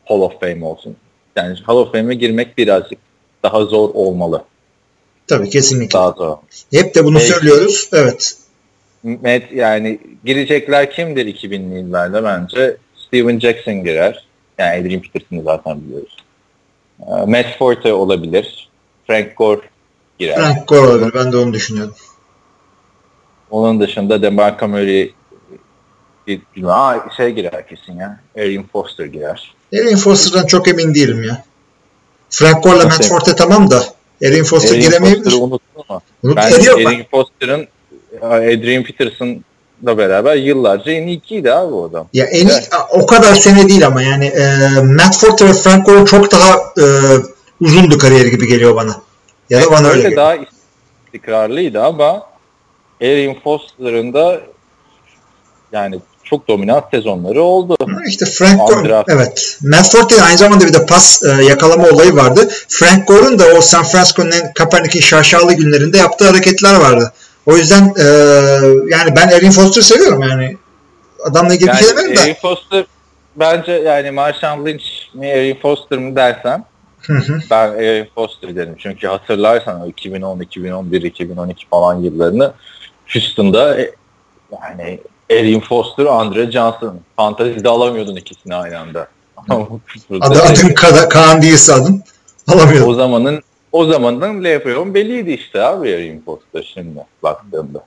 Hall 0.05 0.21
of 0.21 0.41
Fame 0.41 0.65
olsun. 0.65 0.97
Yani 1.37 1.59
Hall 1.67 1.77
of 1.77 1.93
Fame'e 1.93 2.15
girmek 2.15 2.59
birazcık 2.59 2.99
daha 3.43 3.65
zor 3.65 3.91
olmalı. 3.95 4.45
Tabii 5.27 5.51
kesinlikle. 5.51 5.99
Daha 5.99 6.11
zor. 6.11 6.37
Hep 6.73 6.95
de 6.95 7.05
bunu 7.05 7.15
Belki- 7.17 7.33
söylüyoruz. 7.33 7.89
Evet. 7.93 8.35
Met, 9.03 9.53
yani 9.53 10.01
girecekler 10.25 10.91
kimdir 10.91 11.27
2000'li 11.27 11.79
yıllarda 11.79 12.25
bence? 12.25 12.77
Steven 13.07 13.39
Jackson 13.39 13.75
girer. 13.75 14.25
Yani 14.59 14.81
Adrian 14.81 15.03
Peterson'ı 15.03 15.43
zaten 15.43 15.81
biliyoruz. 15.81 16.17
Ee, 17.01 17.05
Matt 17.27 17.59
Forte 17.59 17.93
olabilir. 17.93 18.69
Frank 19.07 19.37
Gore 19.37 19.61
girer. 20.19 20.35
Frank 20.35 20.69
Gore 20.69 20.87
olabilir. 20.87 21.13
Ben 21.15 21.33
de 21.33 21.37
onu 21.37 21.53
düşünüyordum. 21.53 21.95
Onun 23.51 23.81
dışında 23.81 24.23
DeMarco 24.23 24.69
Murray. 24.69 25.13
Aa, 26.67 26.97
şey 27.17 27.31
girer 27.31 27.69
kesin 27.69 27.97
ya. 27.97 28.21
Arian 28.39 28.67
Foster 28.73 29.07
girer. 29.07 29.55
Erin 29.73 29.97
Foster'dan 29.97 30.47
çok 30.47 30.69
emin 30.69 30.95
değilim 30.95 31.23
ya. 31.23 31.45
Frank 32.31 32.65
Gore'la 32.65 32.85
Matt? 32.85 33.09
Forte 33.09 33.37
tamam 33.37 33.71
da 33.71 33.83
Erin 34.23 34.45
Foster 34.45 34.71
Arian 34.71 34.83
giremeyebilir. 34.83 35.25
Foster'ı 35.25 35.43
unuttun 35.45 35.85
mu? 35.89 36.01
Unut 36.23 36.37
Ben 36.37 36.53
Arian 36.53 37.05
Foster'ın 37.11 37.69
Adrian 38.27 38.85
Peterson'la 38.85 39.99
beraber 39.99 40.37
yıllarca 40.37 40.93
en 40.93 41.07
iyi 41.07 41.17
ikiydi 41.17 41.53
abi 41.53 41.75
o 41.75 41.89
adam. 41.89 42.09
Ya 42.13 42.25
en 42.27 42.47
iyi, 42.47 42.53
Evet. 42.53 42.71
o 42.91 43.07
kadar 43.07 43.35
sene 43.35 43.69
değil 43.69 43.87
ama 43.87 44.03
yani 44.03 44.27
e, 44.27 44.47
Matt 44.83 45.17
Forte 45.17 45.49
ve 45.49 45.53
Frank 45.53 45.87
Gore 45.87 46.05
çok 46.05 46.33
daha 46.33 46.55
e, 46.55 46.85
uzundu 47.61 47.99
kariyeri 47.99 48.31
gibi 48.31 48.49
geliyor 48.49 48.77
bana. 48.77 48.97
Ya 49.51 49.63
da 49.63 49.71
bana 49.71 49.89
öyle. 49.89 50.05
Öyle 50.05 50.17
daha 50.17 50.35
istikrarlıydı 51.07 51.83
ama 51.83 52.27
Arian 53.03 53.37
Foster'ın 53.45 54.13
da 54.13 54.41
yani 55.73 56.01
çok 56.25 56.49
dominant 56.49 56.85
sezonları 56.91 57.43
oldu. 57.43 57.77
İşte 58.09 58.27
Frank 58.27 58.69
Gore, 58.69 59.05
evet. 59.09 59.59
Matt 59.63 59.93
Forte 59.93 60.23
aynı 60.23 60.39
zamanda 60.39 60.67
bir 60.67 60.73
de 60.73 60.87
pas 60.87 61.23
e, 61.23 61.45
yakalama 61.45 61.89
olayı 61.89 62.17
vardı. 62.17 62.49
Frank 62.69 63.09
Gore'un 63.09 63.39
da 63.39 63.45
o 63.57 63.61
San 63.61 63.85
Francisco'nun 63.85 64.33
Kaepernick'in 64.55 65.01
şaşalı 65.01 65.53
günlerinde 65.53 65.99
yaptığı 65.99 66.29
hareketler 66.29 66.75
vardı. 66.75 67.13
O 67.49 67.57
yüzden 67.57 67.95
e, 67.99 68.05
yani 68.89 69.17
ben 69.17 69.29
Erin 69.29 69.51
Foster 69.51 69.83
seviyorum 69.83 70.23
yani. 70.23 70.57
Adamla 71.25 71.55
ilgili 71.55 71.69
bir 71.69 71.75
şey 71.75 71.89
Yani 71.89 71.97
demedim 71.97 72.17
de. 72.17 72.21
Erin 72.21 72.35
Foster 72.35 72.85
bence 73.37 73.73
yani 73.73 74.11
Marshawn 74.11 74.67
Lynch 74.67 74.85
mi 75.15 75.27
Erin 75.27 75.61
Foster 75.63 75.99
mı 75.99 76.17
dersen 76.17 76.65
Hı 77.03 77.13
hı. 77.13 77.39
ben 77.51 77.69
Erin 77.69 78.09
Foster 78.15 78.57
dedim. 78.57 78.75
Çünkü 78.79 79.07
hatırlarsan 79.07 79.81
o 79.81 79.87
2010, 79.87 80.41
2011, 80.41 81.03
2012 81.03 81.67
falan 81.67 81.95
yıllarını 81.95 82.53
Houston'da 83.13 83.81
e, 83.81 83.91
yani 84.63 85.01
Erin 85.31 85.61
Foster, 85.61 86.05
Andre 86.05 86.53
Johnson. 86.53 87.01
Fantezide 87.17 87.69
alamıyordun 87.69 88.17
ikisini 88.17 88.55
aynı 88.55 88.79
anda. 88.79 89.09
Adı, 90.21 90.43
adın 90.43 90.69
Ka- 90.69 91.09
Kaan 91.09 91.43
değilse 91.43 91.73
adın. 91.73 92.03
Alamıyorum. 92.49 92.89
o 92.89 92.95
zamanın 92.95 93.43
o 93.73 93.85
zamanın 93.85 94.45
Le'Veon 94.45 94.95
belliydi 94.95 95.31
işte 95.31 95.63
abi 95.63 95.91
Erin 95.91 96.23
Foster 96.27 96.71
şimdi 96.75 97.01
baktığımda. 97.23 97.85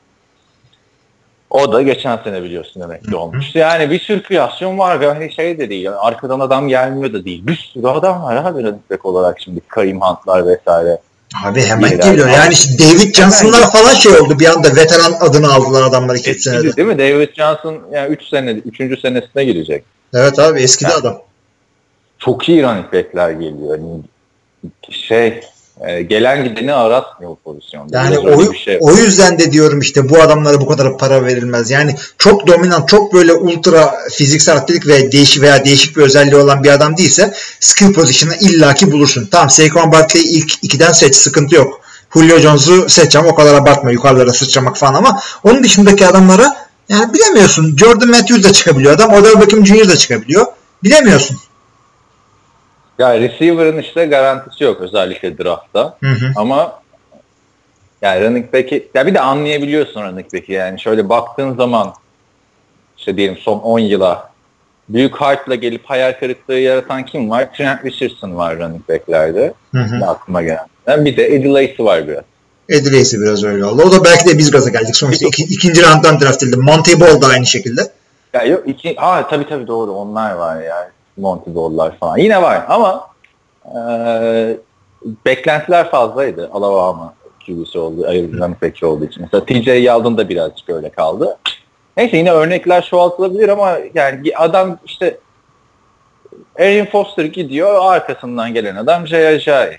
O 1.49 1.71
da 1.73 1.81
geçen 1.81 2.17
sene 2.17 2.43
biliyorsun 2.43 2.81
emekli 2.81 3.15
olmuştu. 3.15 3.57
Yani 3.59 3.89
bir 3.91 3.99
sürü 3.99 4.23
kıyasyon 4.23 4.77
var 4.77 4.99
ve 4.99 5.07
hani 5.07 5.33
şey 5.33 5.59
de 5.59 5.69
değil. 5.69 5.83
Yani 5.85 5.95
arkadan 5.95 6.39
adam 6.39 6.67
gelmiyor 6.67 7.13
da 7.13 7.25
değil. 7.25 7.47
Bir 7.47 7.55
sürü 7.73 7.87
adam 7.87 8.23
var 8.23 8.35
abi 8.35 8.63
running 8.63 9.05
olarak 9.05 9.41
şimdi. 9.41 9.61
Karim 9.67 10.01
Hunt'lar 10.01 10.47
vesaire. 10.47 10.97
Abi 11.45 11.61
hemen 11.61 11.89
İyiler. 11.91 12.03
geliyor. 12.03 12.27
Yani 12.29 12.53
işte 12.53 12.73
David 12.79 13.15
Johnson'lar 13.15 13.71
falan 13.71 13.93
şey 13.93 14.11
oldu. 14.11 14.39
Bir 14.39 14.45
anda 14.45 14.75
veteran 14.75 15.13
adını 15.19 15.53
aldılar 15.53 15.83
adamlar 15.83 16.15
2-3 16.15 16.39
senede. 16.39 16.75
Değil 16.77 16.87
mi? 16.87 16.99
David 16.99 17.29
Johnson 17.35 17.79
yani 17.91 18.09
3 18.13 18.23
sene 18.27 18.51
3. 18.51 18.77
senesine 19.01 19.43
girecek. 19.45 19.83
Evet 20.13 20.39
abi 20.39 20.61
eskidi 20.61 20.91
Yani- 20.91 20.99
adam. 21.01 21.21
Çok 22.19 22.49
iyi 22.49 22.63
running 22.63 22.93
back'ler 22.93 23.31
geliyor. 23.31 23.77
Yani 23.77 24.01
şey 24.89 25.41
e, 25.87 26.01
gelen 26.01 26.43
gideni 26.43 26.73
aratmıyor 26.73 27.35
pozisyonda. 27.43 27.97
Yani 27.97 28.19
o, 28.19 28.53
şey. 28.53 28.77
o 28.81 28.91
yüzden 28.91 29.39
de 29.39 29.51
diyorum 29.51 29.79
işte 29.79 30.09
bu 30.09 30.21
adamlara 30.21 30.61
bu 30.61 30.67
kadar 30.67 30.97
para 30.97 31.25
verilmez. 31.25 31.71
Yani 31.71 31.95
çok 32.17 32.47
dominant, 32.47 32.89
çok 32.89 33.13
böyle 33.13 33.33
ultra 33.33 33.93
fiziksel 34.11 34.57
atletik 34.57 34.87
ve 34.87 35.11
değişik 35.11 35.41
veya 35.41 35.65
değişik 35.65 35.97
bir 35.97 36.01
özelliği 36.01 36.35
olan 36.35 36.63
bir 36.63 36.69
adam 36.69 36.97
değilse 36.97 37.33
skill 37.59 37.93
position'ı 37.93 38.35
illaki 38.35 38.91
bulursun. 38.91 39.27
Tamam 39.31 39.49
Saquon 39.49 39.91
Barkley'i 39.91 40.25
ilk 40.25 40.63
ikiden 40.63 40.91
seç 40.91 41.15
sıkıntı 41.15 41.55
yok. 41.55 41.81
Julio 42.13 42.39
Jones'u 42.39 42.89
seç 42.89 43.15
ama 43.15 43.29
o 43.29 43.35
kadar 43.35 43.53
abartma 43.53 43.91
yukarılara 43.91 44.33
sıçramak 44.33 44.77
falan 44.77 44.93
ama 44.93 45.21
onun 45.43 45.63
dışındaki 45.63 46.07
adamlara 46.07 46.55
yani 46.89 47.13
bilemiyorsun. 47.13 47.77
Jordan 47.77 48.09
Matthews 48.09 48.43
da 48.43 48.53
çıkabiliyor 48.53 48.93
adam. 48.93 49.13
Odell 49.13 49.41
Beckham 49.41 49.65
Jr. 49.65 49.89
da 49.89 49.97
çıkabiliyor. 49.97 50.45
Bilemiyorsun. 50.83 51.37
Ya 52.99 53.19
receiver'ın 53.19 53.77
işte 53.77 54.05
garantisi 54.05 54.63
yok 54.63 54.81
özellikle 54.81 55.37
draftta. 55.37 55.97
Hı 56.03 56.09
hı. 56.09 56.31
Ama 56.35 56.81
yani 58.01 58.25
running 58.25 58.53
back'i 58.53 58.87
ya 58.93 59.07
bir 59.07 59.13
de 59.13 59.21
anlayabiliyorsun 59.21 60.01
running 60.01 60.33
back'i 60.33 60.53
yani 60.53 60.79
şöyle 60.79 61.09
baktığın 61.09 61.55
zaman 61.55 61.93
işte 62.97 63.17
diyelim 63.17 63.37
son 63.37 63.59
10 63.59 63.79
yıla 63.79 64.31
büyük 64.89 65.15
hype'la 65.15 65.55
gelip 65.55 65.85
hayal 65.85 66.13
kırıklığı 66.19 66.57
yaratan 66.59 67.05
kim 67.05 67.29
var? 67.29 67.53
Trent 67.53 67.85
Richardson 67.85 68.35
var 68.35 68.59
running 68.59 68.89
back'lerde. 68.89 69.53
Hı 69.71 69.81
hı. 69.81 70.05
Aklıma 70.05 70.41
gelen. 70.41 70.67
Bir 70.87 71.17
de 71.17 71.25
Eddie 71.25 71.49
Lacy 71.51 71.83
var 71.83 72.07
biraz. 72.07 72.23
Eddie 72.69 72.99
Lacy 72.99 73.17
biraz 73.17 73.43
öyle 73.43 73.65
oldu. 73.65 73.83
O 73.87 73.91
da 73.91 74.03
belki 74.03 74.29
de 74.29 74.37
biz 74.37 74.51
gaza 74.51 74.69
geldik. 74.69 74.95
Sonuçta 74.95 75.27
iki, 75.27 75.43
ikinci 75.43 75.81
rounddan 75.81 76.19
draft 76.19 76.43
edildi. 76.43 76.57
Monte 76.57 76.99
Ball 76.99 77.21
da 77.21 77.27
aynı 77.27 77.45
şekilde. 77.45 77.81
Ya 78.33 78.43
yok 78.43 78.67
iki, 78.67 78.95
ha 78.95 79.27
tabii 79.29 79.47
tabii 79.49 79.67
doğru 79.67 79.91
onlar 79.91 80.31
var 80.31 80.61
ya. 80.61 80.91
Monty 81.17 81.55
Ball'lar 81.55 81.97
falan. 81.97 82.17
Yine 82.17 82.41
var 82.41 82.65
ama 82.67 83.07
eee 83.75 84.57
beklentiler 85.25 85.91
fazlaydı 85.91 86.49
Alabama 86.53 87.13
QB'si 87.45 87.79
oldu, 87.79 88.05
Arizona 88.07 88.55
peki 88.61 88.85
olduğu 88.85 89.05
için. 89.05 89.21
Mesela 89.23 89.45
TJ 89.45 89.67
Yeldon 89.67 90.17
da 90.17 90.29
birazcık 90.29 90.69
öyle 90.69 90.89
kaldı. 90.89 91.37
Neyse 91.97 92.17
yine 92.17 92.31
örnekler 92.31 92.85
çoğaltılabilir 92.85 93.49
ama 93.49 93.77
yani 93.93 94.31
adam 94.37 94.77
işte 94.85 95.17
Aaron 96.59 96.85
Foster 96.85 97.25
gidiyor 97.25 97.79
arkasından 97.93 98.53
gelen 98.53 98.75
adam 98.75 99.07
Jay 99.07 99.27
Ajayi. 99.27 99.77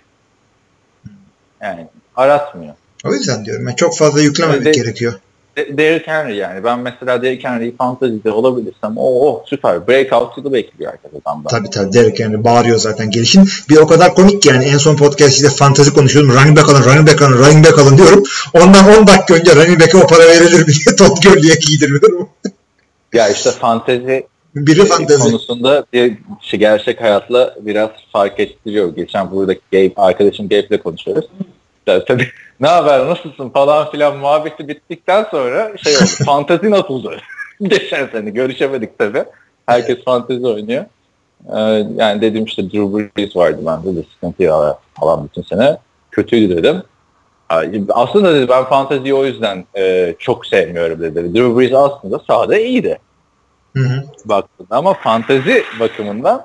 Yani 1.63 1.87
aratmıyor. 2.17 2.75
O 3.05 3.13
yüzden 3.13 3.45
diyorum. 3.45 3.67
Yani 3.67 3.77
çok 3.77 3.97
fazla 3.97 4.21
yüklememek 4.21 4.63
Evet. 4.63 4.75
gerekiyor. 4.75 5.15
De- 5.57 5.79
Derrick 5.79 6.11
Henry 6.11 6.37
yani. 6.37 6.65
Ben 6.65 6.79
mesela 6.79 7.23
Derrick 7.23 7.49
Henry'i 7.49 7.77
fantezide 7.77 8.31
olabilirsem 8.31 8.93
o 8.97 9.29
oh, 9.29 9.43
süper. 9.47 9.89
Breakout 9.89 10.39
yılı 10.39 10.53
bekliyor 10.53 10.93
herkes 10.93 11.21
adamdan. 11.23 11.49
Tabii 11.49 11.71
tabii 11.71 11.93
Derek 11.93 12.21
yani 12.21 12.45
bağırıyor 12.45 12.79
zaten 12.79 13.11
gelişin. 13.11 13.49
Bir 13.69 13.77
o 13.77 13.87
kadar 13.87 14.15
komik 14.15 14.43
ki 14.43 14.49
yani 14.49 14.65
en 14.65 14.79
son 14.79 14.97
podcast'te 14.97 15.49
fantazi 15.49 15.95
konuşuyordum. 15.95 16.35
Running 16.35 16.59
back 16.59 16.69
alın, 16.69 16.85
running 16.85 17.09
back 17.09 17.23
alın, 17.23 17.39
running 17.39 17.67
back 17.67 17.79
alın 17.79 17.99
diyorum. 17.99 18.23
Ondan 18.55 19.01
10 19.01 19.07
dakika 19.07 19.35
önce 19.35 19.55
running 19.55 19.81
back'e 19.81 19.99
o 19.99 20.07
para 20.07 20.23
verilir 20.23 20.67
diye 20.67 20.97
Todd 20.99 21.23
Gurley'e 21.23 21.55
giydirmiyorum. 21.55 22.29
Ya 23.13 23.29
işte 23.29 23.51
fantezi 23.51 24.27
Biri 24.55 24.85
fantazi. 24.85 25.23
konusunda 25.23 25.85
bir 25.93 26.17
şey, 26.41 26.61
gerçek 26.61 27.01
hayatla 27.01 27.55
biraz 27.61 27.91
fark 28.13 28.41
ettiriyor. 28.41 28.97
Geçen 28.97 29.31
burada 29.31 29.55
Gabe, 29.73 29.93
arkadaşım 29.97 30.49
Gabe'le 30.49 30.79
konuşuyoruz. 30.83 31.27
Tabii 31.87 32.29
ne 32.61 32.69
haber 32.69 33.07
nasılsın 33.07 33.51
falan 33.51 33.91
filan 33.91 34.17
muhabbeti 34.17 34.69
bittikten 34.69 35.27
sonra 35.31 35.77
şey 35.77 35.97
oldu. 35.97 36.05
fantezi 36.27 36.71
nasıldı? 36.71 37.17
Geçen 37.63 38.07
sene 38.07 38.31
görüşemedik 38.31 38.99
tabii. 38.99 39.25
Herkes 39.67 40.05
fantezi 40.05 40.47
oynuyor. 40.47 40.85
Ee, 41.57 41.61
yani 41.97 42.21
dedim 42.21 42.45
işte 42.45 42.63
Drew 42.63 42.93
Brees 43.17 43.37
vardı 43.37 43.59
bende 43.67 43.97
de 43.97 44.05
sıkıntı 44.15 44.75
falan 45.01 45.25
bütün 45.25 45.43
sene. 45.43 45.79
Kötüydü 46.11 46.57
dedim. 46.57 46.83
Aslında 47.91 48.35
dedi 48.35 48.49
ben 48.49 48.65
fanteziyi 48.65 49.15
o 49.15 49.25
yüzden 49.25 49.65
e, 49.77 50.15
çok 50.19 50.47
sevmiyorum 50.47 51.01
dedi. 51.01 51.35
Drew 51.35 51.59
Brees 51.59 51.73
aslında 51.75 52.19
sahada 52.19 52.59
iyiydi 52.59 52.99
Hı 53.77 53.83
hı. 53.83 54.05
baktığında 54.25 54.77
ama 54.77 54.95
fantezi 54.95 55.65
bakımından 55.81 56.45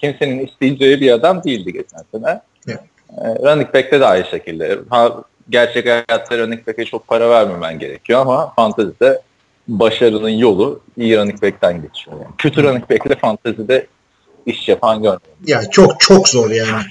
kimsenin 0.00 0.46
isteyeceği 0.46 1.00
bir 1.00 1.12
adam 1.12 1.44
değildi 1.44 1.72
geçen 1.72 2.02
sene. 2.12 2.40
Evet. 2.68 2.80
Ee, 3.18 3.22
running 3.22 3.74
back'te 3.74 4.00
de 4.00 4.06
aynı 4.06 4.24
şekilde. 4.24 4.78
Ha, 4.90 5.22
gerçek 5.50 5.86
hayatta 5.86 6.38
running 6.38 6.66
back'e 6.66 6.84
çok 6.84 7.08
para 7.08 7.30
vermemen 7.30 7.78
gerekiyor 7.78 8.20
ama 8.20 8.52
fantezide 8.54 9.22
başarının 9.68 10.28
yolu 10.28 10.80
iyi 10.96 11.16
running 11.16 11.42
back'ten 11.42 11.82
geçiyor. 11.82 12.16
Yani. 12.16 12.34
Kötü 12.38 12.62
running 12.62 12.90
back'le 12.90 13.20
fantezide 13.20 13.86
iş 14.46 14.68
yapan 14.68 15.02
görmedim. 15.02 15.30
Ya 15.46 15.70
çok 15.70 16.00
çok 16.00 16.28
zor 16.28 16.50
yani. 16.50 16.82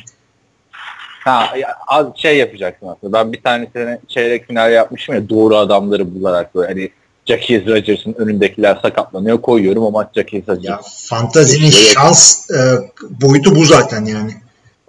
Ha, 1.24 1.54
ya, 1.58 1.76
az 1.88 2.08
şey 2.16 2.38
yapacaksın 2.38 2.88
aslında. 2.88 3.14
Ben 3.14 3.34
bir 3.34 3.42
tane 3.42 3.68
sene 3.74 4.00
çeyrek 4.08 4.48
final 4.48 4.72
yapmışım 4.72 5.16
ya 5.16 5.30
doğru 5.30 5.56
adamları 5.56 6.16
bularak 6.16 6.56
böyle 6.56 6.68
hani 6.68 6.90
Jackie 7.26 7.66
Rodgers'ın 7.66 8.14
önündekiler 8.14 8.80
sakatlanıyor 8.82 9.42
koyuyorum 9.42 9.84
o 9.84 9.92
maç 9.92 10.08
Jackie 10.16 10.44
Rodgers. 10.48 10.66
Ya 10.66 10.80
fantazinin 11.10 11.70
şans 11.70 12.50
e, 12.52 12.58
boyutu 13.10 13.56
bu 13.56 13.66
zaten 13.66 14.06
yani. 14.06 14.32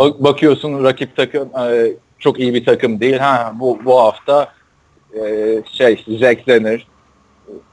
Bak, 0.00 0.24
bakıyorsun 0.24 0.84
rakip 0.84 1.16
takım 1.16 1.48
e, 1.58 1.92
çok 2.18 2.40
iyi 2.40 2.54
bir 2.54 2.64
takım 2.64 3.00
değil. 3.00 3.18
Ha 3.18 3.52
bu 3.60 3.78
bu 3.84 4.00
hafta 4.00 4.52
e, 5.14 5.20
şey 5.72 6.04
Zach 6.08 6.44
Zenner 6.48 6.86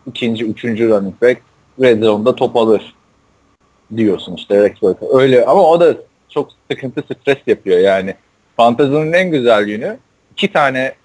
ikinci, 0.06 0.46
üçüncü 0.46 0.90
running 0.90 1.22
back 1.22 1.42
red 1.82 2.04
zone'da 2.04 2.36
top 2.36 2.56
alır 2.56 2.96
diyorsun 3.96 4.36
işte 4.36 4.63
Rex 4.63 4.82
Burkhead. 4.82 5.10
Öyle 5.20 5.46
ama 5.46 5.70
o 5.70 5.80
da 5.80 5.96
çok 6.30 6.50
sıkıntı 6.72 7.02
stres 7.02 7.38
yapıyor 7.48 7.80
yani. 7.80 8.16
Fantazinin 8.58 9.13
en 9.13 9.32
güzel 9.32 9.63
günü 9.63 9.98
iki 10.32 10.52
tane 10.54 10.96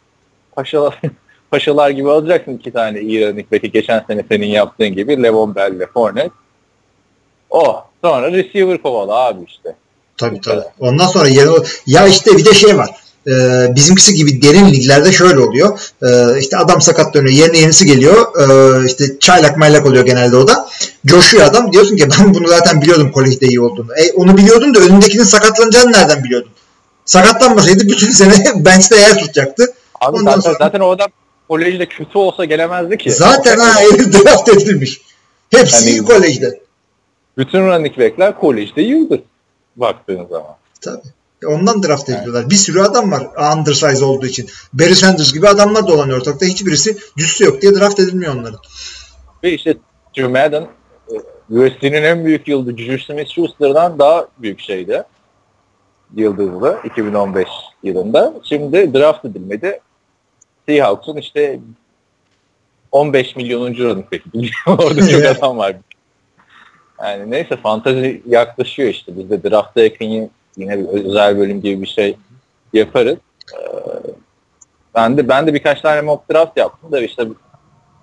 paşalar, 0.53 1.01
paşalar 1.51 1.91
gibi 1.91 2.11
alacaksın 2.11 2.53
iki 2.53 2.73
tane 2.73 3.01
iyi 3.01 3.29
running 3.29 3.53
back'i 3.53 3.71
geçen 3.71 4.05
sene 4.07 4.25
senin 4.31 4.47
yaptığın 4.47 4.95
gibi 4.95 5.23
Levon 5.23 5.55
Bell 5.55 5.73
ile 5.73 5.87
Fournette. 5.87 6.35
O. 7.51 7.85
Sonra 8.05 8.33
receiver 8.33 8.83
kovala 8.83 9.15
abi 9.15 9.45
işte. 9.45 9.75
Tabii 10.23 10.41
tabii. 10.41 10.65
Ondan 10.81 11.07
sonra 11.07 11.29
yeni 11.29 11.51
ya 11.87 12.07
işte 12.07 12.37
bir 12.37 12.45
de 12.45 12.55
şey 12.55 12.77
var. 12.79 12.91
Ee, 13.27 13.31
bizimkisi 13.75 14.15
gibi 14.15 14.43
derin 14.43 14.67
liglerde 14.73 15.13
şöyle 15.13 15.39
oluyor. 15.41 15.79
Ee, 16.03 16.39
işte 16.41 16.57
adam 16.57 16.81
sakatlanıyor. 16.81 17.33
Yerine 17.33 17.59
yenisi 17.59 17.87
geliyor. 17.87 18.27
Ee, 18.41 18.87
işte 18.87 19.05
çaylak 19.21 19.57
maylak 19.57 19.87
oluyor 19.87 20.07
genelde 20.07 20.37
o 20.37 20.49
da. 20.49 20.69
Coşuyor 21.07 21.45
adam. 21.45 21.73
Diyorsun 21.73 21.97
ki 21.97 22.09
ben 22.21 22.35
bunu 22.35 22.49
zaten 22.49 22.83
biliyordum 22.83 23.13
kolejde 23.13 23.47
iyi 23.47 23.61
olduğunu. 23.61 23.93
E, 23.97 24.13
onu 24.13 24.37
biliyordun 24.37 24.75
da 24.75 24.79
önündekinin 24.81 25.25
sakatlanacağını 25.25 25.93
nereden 25.93 26.25
biliyordun? 26.25 26.51
Sakatlanmasaydı 27.05 27.89
bütün 27.89 28.11
sene 28.21 28.33
bench'te 28.57 28.97
yer 28.97 29.19
tutacaktı. 29.19 29.67
Abi 30.01 30.17
Ondan 30.17 30.31
zaten, 30.31 30.41
sonra- 30.41 30.57
zaten 30.59 30.81
o 30.81 30.91
adam 30.91 31.09
kolejde 31.49 31.87
kötü 31.87 32.19
olsa 32.19 32.45
gelemezdi 32.45 32.99
ki. 32.99 33.13
Zaten 33.13 33.59
ha 33.59 33.75
draft 34.25 34.49
edilmiş. 34.49 35.01
Hepsi 35.51 35.91
Yani- 35.91 36.05
kolejde. 36.05 36.61
Bütün 37.39 37.59
running 37.67 37.99
back'ler 37.99 38.41
kolejde 38.41 38.83
yıldır 38.83 39.21
baktığın 39.77 40.27
zaman. 40.27 40.57
Tabii. 40.81 41.03
Ondan 41.47 41.83
draft 41.83 42.09
ediliyorlar. 42.09 42.51
Bir 42.51 42.55
sürü 42.55 42.81
adam 42.81 43.13
var 43.13 43.29
undersize 43.59 44.05
olduğu 44.05 44.27
için. 44.27 44.49
Barry 44.73 44.95
Sanders 44.95 45.33
gibi 45.33 45.49
adamlar 45.49 45.89
dolanıyor 45.89 46.19
ortalıkta. 46.19 46.47
Hiçbirisi 46.47 46.97
cüssü 47.19 47.45
yok 47.45 47.63
diye 47.63 47.75
draft 47.75 48.01
edilmiyor 48.01 48.35
onların. 48.35 48.61
Ve 49.43 49.53
işte 49.53 49.77
Joe 50.15 50.29
Madden 50.29 50.69
e, 51.11 51.15
USC'nin 51.51 52.03
en 52.03 52.25
büyük 52.25 52.49
yıldızı 52.49 52.77
Juju 52.77 53.13
Smith-Schuster'dan 53.13 53.99
daha 53.99 54.29
büyük 54.39 54.61
şeydi. 54.61 55.03
Yıldızlı 56.17 56.79
2015 56.85 57.49
yılında. 57.83 58.35
Şimdi 58.43 58.95
draft 58.95 59.25
edilmedi. 59.25 59.81
Seahawks'un 60.69 61.17
işte 61.17 61.61
15 62.93 63.37
milyonuncu 63.37 63.85
running 63.85 64.13
back. 64.13 64.25
Orada 64.67 65.09
çok 65.09 65.37
adam 65.43 65.59
var. 65.59 65.77
Yani 67.03 67.31
neyse 67.31 67.57
fantazi 67.57 68.23
yaklaşıyor 68.29 68.89
işte. 68.89 69.19
Biz 69.19 69.31
de 69.31 69.51
drafta 69.51 69.81
yakın 69.81 70.31
yine 70.57 70.79
bir 70.79 70.89
özel 70.89 71.39
bölüm 71.39 71.61
gibi 71.61 71.83
bir 71.83 71.87
şey 71.87 72.17
yaparız. 72.73 73.19
Ee, 73.55 73.59
ben 74.95 75.17
de 75.17 75.29
ben 75.29 75.47
de 75.47 75.55
birkaç 75.55 75.81
tane 75.81 76.01
mock 76.01 76.31
draft 76.31 76.57
yaptım 76.57 76.93
da 76.93 77.01
işte 77.01 77.29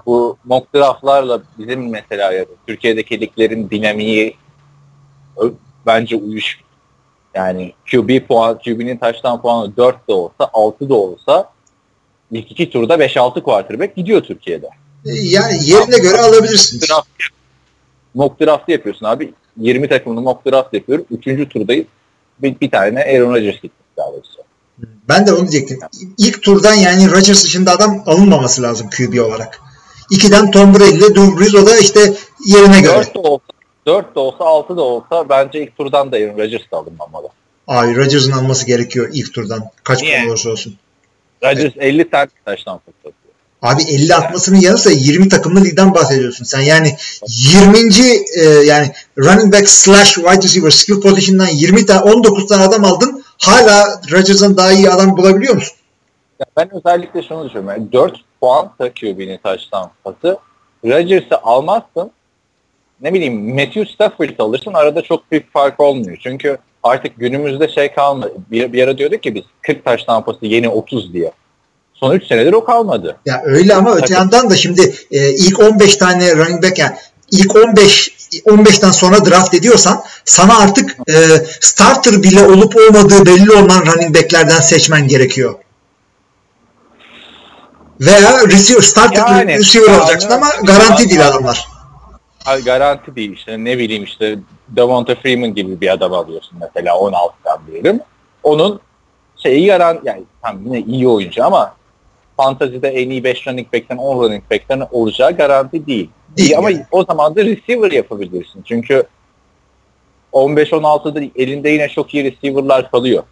bu 0.05 0.37
mock 0.43 0.75
draftlarla 0.75 1.41
bizim 1.57 1.89
mesela 1.89 2.31
ya 2.31 2.45
Türkiye'deki 2.67 3.21
liglerin 3.21 3.69
dinamiği 3.69 4.35
bence 5.85 6.15
uyuş. 6.15 6.59
Yani 7.33 7.73
QB 7.91 8.27
puan, 8.27 8.57
QB'nin 8.57 8.97
taştan 8.97 9.41
puanı 9.41 9.77
4 9.77 10.07
de 10.07 10.13
olsa 10.13 10.49
6 10.53 10.89
da 10.89 10.93
olsa 10.93 11.51
ilk 12.31 12.51
iki 12.51 12.69
turda 12.69 12.95
5-6 12.95 13.43
quarterback 13.43 13.95
gidiyor 13.95 14.21
Türkiye'de. 14.21 14.69
Yani 15.05 15.53
yerine 15.65 15.97
göre 15.97 16.17
alabilirsin. 16.17 16.81
Draft, 16.81 17.07
mock 18.13 18.41
draft 18.41 18.69
yapıyorsun 18.69 19.05
abi. 19.05 19.33
20 19.57 19.89
takımlı 19.89 20.21
mock 20.21 20.45
draft 20.45 20.73
yapıyorum. 20.73 21.05
Üçüncü 21.11 21.49
turdayız. 21.49 21.85
Bir, 22.39 22.59
bir 22.59 22.71
tane 22.71 23.03
Aaron 23.03 23.33
Rodgers 23.33 23.61
gitti 23.61 23.83
daha 23.97 24.11
doğrusu. 24.11 24.39
Ben 25.09 25.27
de 25.27 25.33
onu 25.33 25.51
diyecektim. 25.51 25.79
İlk 26.17 26.43
turdan 26.43 26.73
yani 26.73 27.11
Rodgers 27.11 27.43
dışında 27.43 27.71
adam 27.71 28.03
alınmaması 28.05 28.61
lazım 28.61 28.89
QB 28.89 29.19
olarak. 29.19 29.59
İkiden 30.11 30.51
Tom 30.51 30.73
Brady 30.73 30.89
ile 30.89 31.15
Drew 31.15 31.39
Brees 31.39 31.55
o 31.55 31.67
da 31.67 31.77
işte 31.77 32.13
yerine 32.45 32.81
göre. 32.81 32.97
4 32.97 33.15
de 33.15 33.19
olsa, 33.19 33.43
4 33.85 34.15
de 34.15 34.19
olsa 34.19 34.45
6 34.45 34.77
da 34.77 34.81
olsa 34.81 35.29
bence 35.29 35.63
ilk 35.63 35.77
turdan 35.77 36.11
da 36.11 36.15
Aaron 36.15 36.37
Rodgers 36.37 36.71
da 36.71 36.77
alınmamalı. 36.77 37.27
Ay 37.67 37.95
Rodgers'ın 37.95 38.31
alması 38.31 38.67
gerekiyor 38.67 39.09
ilk 39.13 39.33
turdan. 39.33 39.63
Kaç 39.83 39.99
puan 39.99 40.27
olursa 40.27 40.49
olsun. 40.49 40.75
Rodgers 41.43 41.73
evet. 41.75 41.93
50 41.93 42.09
tane 42.09 42.27
taştan 42.45 42.79
fırsatıyor. 42.79 43.13
Abi 43.61 43.81
50 43.83 44.15
atmasının 44.15 44.59
yanı 44.59 44.77
sıra 44.77 44.93
20 44.93 45.29
takımlı 45.29 45.63
ligden 45.63 45.93
bahsediyorsun. 45.93 46.45
Sen 46.45 46.61
yani 46.61 46.95
20. 47.27 47.77
E, 48.35 48.43
yani 48.65 48.91
running 49.17 49.53
back 49.53 49.69
slash 49.69 50.13
wide 50.13 50.43
receiver 50.43 50.69
skill 50.69 51.01
position'dan 51.01 51.47
20 51.47 51.85
tane 51.85 52.11
19 52.11 52.47
tane 52.47 52.63
adam 52.63 52.85
aldın. 52.85 53.23
Hala 53.41 54.01
Rodgers'ın 54.11 54.57
daha 54.57 54.71
iyi 54.71 54.89
adam 54.89 55.17
bulabiliyor 55.17 55.55
musun? 55.55 55.77
Ya 56.39 56.45
ben 56.57 56.69
özellikle 56.75 57.23
şunu 57.23 57.45
düşünüyorum. 57.45 57.69
Yani 57.69 57.91
4 57.91 58.13
puan 58.41 58.71
takıyor 58.77 59.17
beni 59.17 59.39
taştan 59.43 59.91
pası. 60.03 60.37
Rodgers'ı 60.85 61.37
almazsın. 61.43 62.11
Ne 63.01 63.13
bileyim 63.13 63.55
Matthew 63.55 63.85
Stafford'ı 63.85 64.43
alırsın. 64.43 64.73
Arada 64.73 65.01
çok 65.01 65.31
büyük 65.31 65.53
fark 65.53 65.79
olmuyor. 65.79 66.17
Çünkü 66.23 66.57
artık 66.83 67.17
günümüzde 67.17 67.67
şey 67.67 67.91
kalmadı. 67.91 68.33
Bir, 68.51 68.73
bir 68.73 68.83
ara 68.83 68.97
diyorduk 68.97 69.23
ki 69.23 69.35
biz 69.35 69.43
40 69.61 69.85
taş 69.85 70.03
tampası 70.03 70.45
yeni 70.45 70.69
30 70.69 71.13
diye. 71.13 71.31
Son 71.99 72.11
3 72.11 72.27
senedir 72.27 72.53
o 72.53 72.65
kalmadı. 72.65 73.17
Ya 73.25 73.41
öyle 73.45 73.75
ama 73.75 73.95
öte 73.95 74.13
yandan 74.13 74.49
da 74.49 74.55
şimdi 74.55 74.95
e, 75.11 75.29
ilk 75.29 75.59
15 75.59 75.97
tane 75.97 76.35
running 76.35 76.63
back 76.63 76.77
yani 76.79 76.95
ilk 77.31 77.55
15 77.55 78.19
15'ten 78.29 78.91
sonra 78.91 79.25
draft 79.25 79.53
ediyorsan 79.53 80.03
sana 80.25 80.59
artık 80.59 80.97
e, 81.09 81.13
starter 81.59 82.23
bile 82.23 82.43
olup 82.43 82.75
olmadığı 82.75 83.25
belli 83.25 83.51
olan 83.51 83.85
running 83.85 84.15
back'lerden 84.15 84.59
seçmen 84.59 85.07
gerekiyor. 85.07 85.55
Veya 88.01 88.47
receiver, 88.47 88.81
starter 88.81 89.27
yani, 89.27 89.57
receiver 89.57 89.87
yani, 89.87 90.01
olacaksın 90.01 90.29
ama 90.29 90.47
garanti 90.63 91.09
değil 91.09 91.27
adamlar. 91.27 91.67
Garanti 92.65 93.15
değil 93.15 93.33
işte 93.33 93.57
ne 93.57 93.77
bileyim 93.77 94.03
işte 94.03 94.39
Devonta 94.69 95.15
Freeman 95.15 95.55
gibi 95.55 95.81
bir 95.81 95.93
adam 95.93 96.13
alıyorsun 96.13 96.57
mesela 96.61 96.93
16'dan 96.93 97.59
diyelim. 97.67 97.99
Onun 98.43 98.79
şeyi 99.43 99.65
yaran 99.65 99.99
yani 100.03 100.23
tam 100.41 100.65
yine 100.65 100.79
iyi 100.79 101.07
oyuncu 101.07 101.45
ama 101.45 101.78
fantazide 102.39 102.87
en 102.87 103.09
iyi 103.09 103.23
5 103.23 103.47
running 103.47 103.73
back'ten 103.73 103.97
10 103.97 104.23
running 104.23 104.43
back'ten 104.51 104.87
olacağı 104.91 105.37
garanti 105.37 105.87
değil. 105.87 106.09
Değil 106.37 106.57
ama 106.57 106.69
yani. 106.69 106.85
o 106.91 107.05
zaman 107.05 107.35
da 107.35 107.45
receiver 107.45 107.91
yapabilirsin. 107.91 108.61
Çünkü 108.65 109.03
15-16'da 110.33 111.21
elinde 111.35 111.69
yine 111.69 111.89
çok 111.89 112.13
iyi 112.13 112.23
receiver'lar 112.23 112.91
kalıyor. 112.91 113.23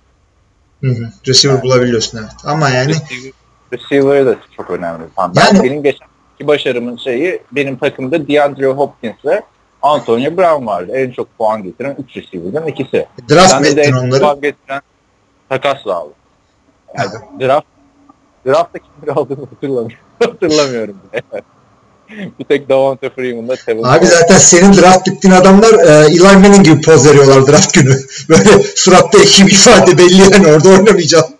Hı 0.82 0.88
hı. 0.88 1.10
Receiver 1.28 1.56
yani. 1.56 1.64
bulabiliyorsun 1.64 2.18
evet. 2.18 2.32
Ama 2.44 2.70
yani 2.70 2.90
receiver, 2.90 3.32
receiver 3.74 4.26
da 4.26 4.36
çok 4.58 4.70
önemli. 4.70 5.04
Yani, 5.18 5.64
benim 5.64 5.84
geçen 5.84 6.08
başarımın 6.42 6.98
şeyi 6.98 7.42
benim 7.52 7.78
takımda 7.78 8.28
DeAndre 8.28 8.68
Hopkins 8.68 9.26
ve 9.26 9.42
Antonio 9.82 10.38
Brown 10.38 10.66
vardı. 10.66 10.92
En 10.96 11.12
çok 11.12 11.38
puan 11.38 11.64
getiren 11.64 11.98
3 12.10 12.18
receiver'dan 12.18 12.68
ikisi. 12.68 13.06
Draft 13.30 13.60
mı 13.60 13.68
ettin 13.68 13.94
onları? 13.94 14.22
Puan 14.22 14.42
getiren 14.42 14.82
takasla 15.50 15.96
aldı. 15.96 16.14
Yani 16.98 17.10
draft 17.40 17.77
draftta 18.48 18.80
kimleri 18.80 19.20
aldığını 19.20 19.46
hatırlamıyorum. 19.46 19.98
hatırlamıyorum. 20.20 20.96
bir 22.40 22.44
tek 22.44 22.70
Davante 22.70 23.10
Freeman'da 23.10 23.56
Tevin 23.56 23.84
Abi 23.84 24.06
zaten 24.06 24.38
senin 24.38 24.74
draft 24.74 25.08
bittiğin 25.08 25.34
adamlar 25.36 25.74
e, 25.74 26.06
Eli 26.06 26.22
Manning 26.22 26.66
gibi 26.66 26.82
poz 26.82 27.08
veriyorlar 27.08 27.48
draft 27.48 27.74
günü. 27.74 27.96
Böyle 28.30 28.64
suratta 28.76 29.18
iki 29.18 29.44
ifade 29.44 29.98
belli 29.98 30.22
yani 30.22 30.48
orada 30.48 30.70
oynamayacaksın. 30.70 31.38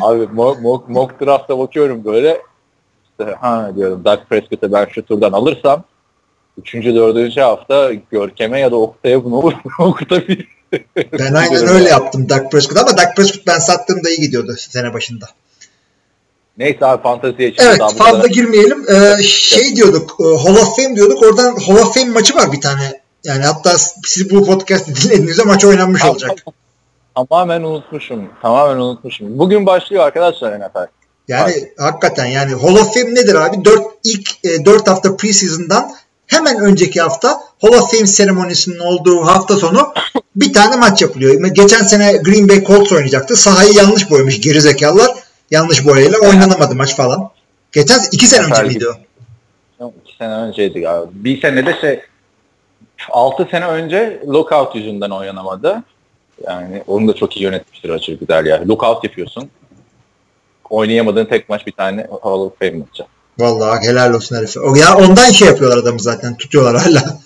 Abi 0.00 0.26
mock, 0.32 0.60
mock, 0.60 0.88
mock 0.88 1.20
draft'a 1.20 1.58
bakıyorum 1.58 2.04
böyle. 2.04 2.42
İşte, 3.10 3.34
ha 3.40 3.70
diyorum 3.76 4.04
Doug 4.04 4.18
Prescott'ı 4.30 4.72
ben 4.72 4.86
şu 4.94 5.02
turdan 5.04 5.32
alırsam 5.32 5.84
üçüncü, 6.58 6.94
dördüncü 6.94 7.40
hafta 7.40 7.92
Görkem'e 8.10 8.60
ya 8.60 8.70
da 8.70 8.76
Oktay'a 8.76 9.24
bunu 9.24 9.36
okutabilir. 9.78 10.48
ben 10.96 11.34
aynen 11.34 11.66
öyle 11.66 11.88
yaptım 11.88 12.28
Doug 12.28 12.50
Prescott 12.50 12.78
ama 12.78 12.90
Doug 12.90 13.16
Prescott 13.16 13.46
ben 13.46 13.58
sattığımda 13.58 14.10
iyi 14.10 14.20
gidiyordu 14.20 14.54
sene 14.58 14.94
başında. 14.94 15.26
Neyse 16.58 16.86
abi 16.86 17.02
fanteziye 17.02 17.54
Evet 17.58 17.78
fazla 17.78 18.12
kadar. 18.12 18.28
girmeyelim. 18.28 18.86
Ee, 18.90 19.22
şey 19.22 19.76
diyorduk 19.76 20.16
e, 20.20 20.24
Hall 20.24 20.56
of 20.56 20.76
Fame 20.76 20.96
diyorduk. 20.96 21.22
Oradan 21.22 21.56
Hall 21.56 21.76
of 21.76 21.94
Fame 21.94 22.10
maçı 22.10 22.34
var 22.34 22.52
bir 22.52 22.60
tane. 22.60 23.00
Yani 23.24 23.44
hatta 23.44 23.78
siz 24.04 24.30
bu 24.30 24.44
podcast'i 24.44 24.96
dinlediğinizde 25.04 25.42
maç 25.42 25.64
oynanmış 25.64 26.00
tamam, 26.00 26.14
olacak. 26.14 26.38
Tamamen 27.14 27.62
unutmuşum. 27.62 28.28
Tamamen 28.42 28.76
unutmuşum. 28.76 29.38
Bugün 29.38 29.66
başlıyor 29.66 30.04
arkadaşlar 30.04 30.60
NFL. 30.60 30.86
Yani 31.28 31.52
Abi. 31.52 31.72
hakikaten 31.78 32.26
yani 32.26 32.54
Hall 32.54 32.74
of 32.74 32.94
Fame 32.94 33.14
nedir 33.14 33.34
abi? 33.34 33.64
4 33.64 33.82
ilk 34.04 34.44
e, 34.44 34.64
4 34.64 34.88
hafta 34.88 35.16
preseason'dan 35.16 35.90
hemen 36.26 36.58
önceki 36.58 37.00
hafta 37.00 37.28
Hall 37.62 37.72
of 37.72 37.90
Fame 37.90 38.06
seremonisinin 38.06 38.78
olduğu 38.78 39.26
hafta 39.26 39.56
sonu 39.56 39.92
bir 40.36 40.52
tane 40.52 40.76
maç 40.76 41.02
yapılıyor. 41.02 41.46
Geçen 41.46 41.82
sene 41.82 42.12
Green 42.16 42.48
Bay 42.48 42.64
Colts 42.64 42.92
oynayacaktı. 42.92 43.36
Sahayı 43.36 43.72
yanlış 43.72 44.10
boyamış 44.10 44.40
gerizekalılar. 44.40 45.10
Yanlış 45.50 45.86
boyayla 45.86 46.18
oynanamadı 46.18 46.74
maç 46.74 46.96
falan. 46.96 47.30
Geçen 47.72 48.00
iki 48.12 48.26
sene 48.26 48.46
önce 48.46 48.62
miydi 48.62 48.86
o? 48.88 49.92
İki 50.04 50.16
sene 50.16 50.34
önceydi 50.34 50.80
galiba. 50.80 51.10
Bir 51.12 51.40
sene 51.40 51.66
de 51.66 51.80
şey 51.80 52.00
6 53.10 53.48
sene 53.50 53.66
önce 53.66 54.22
lockout 54.28 54.74
yüzünden 54.74 55.10
oynanamadı. 55.10 55.82
Yani 56.46 56.82
onu 56.86 57.08
da 57.08 57.14
çok 57.14 57.36
iyi 57.36 57.42
yönetmiştir 57.42 57.90
Açır 57.90 58.20
Güder 58.20 58.44
ya. 58.44 58.62
Lockout 58.68 59.04
yapıyorsun. 59.04 59.50
Oynayamadığın 60.70 61.24
tek 61.24 61.48
maç 61.48 61.66
bir 61.66 61.72
tane 61.72 62.06
Hall 62.22 62.40
of 62.40 62.58
Fame 62.58 62.72
maçı. 62.72 63.04
Vallahi 63.38 63.88
helal 63.88 64.14
olsun 64.14 64.36
herife. 64.36 64.60
O 64.60 64.74
ya 64.74 64.96
ondan 64.96 65.30
şey 65.30 65.48
yapıyorlar 65.48 65.78
adamı 65.78 66.00
zaten. 66.00 66.36
Tutuyorlar 66.36 66.82
hala. 66.82 67.18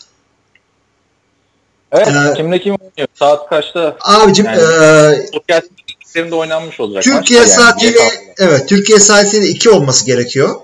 Evet. 1.93 2.09
Ee, 2.09 2.35
kimle 2.35 2.61
kim 2.61 2.75
oynuyor? 2.75 3.09
Saat 3.15 3.49
kaçta? 3.49 3.97
Abicim 4.01 4.47
yani, 4.47 5.31
podcast 5.33 5.67
de 6.15 6.35
oynanmış 6.35 6.81
olacak. 6.81 7.05
Türkiye 7.05 7.41
maçta 7.41 7.55
saatiyle 7.55 8.01
yani. 8.01 8.13
evet 8.39 8.69
Türkiye 8.69 9.01
saatiyle 9.01 9.49
2 9.49 9.71
olması 9.71 10.07
gerekiyor. 10.07 10.55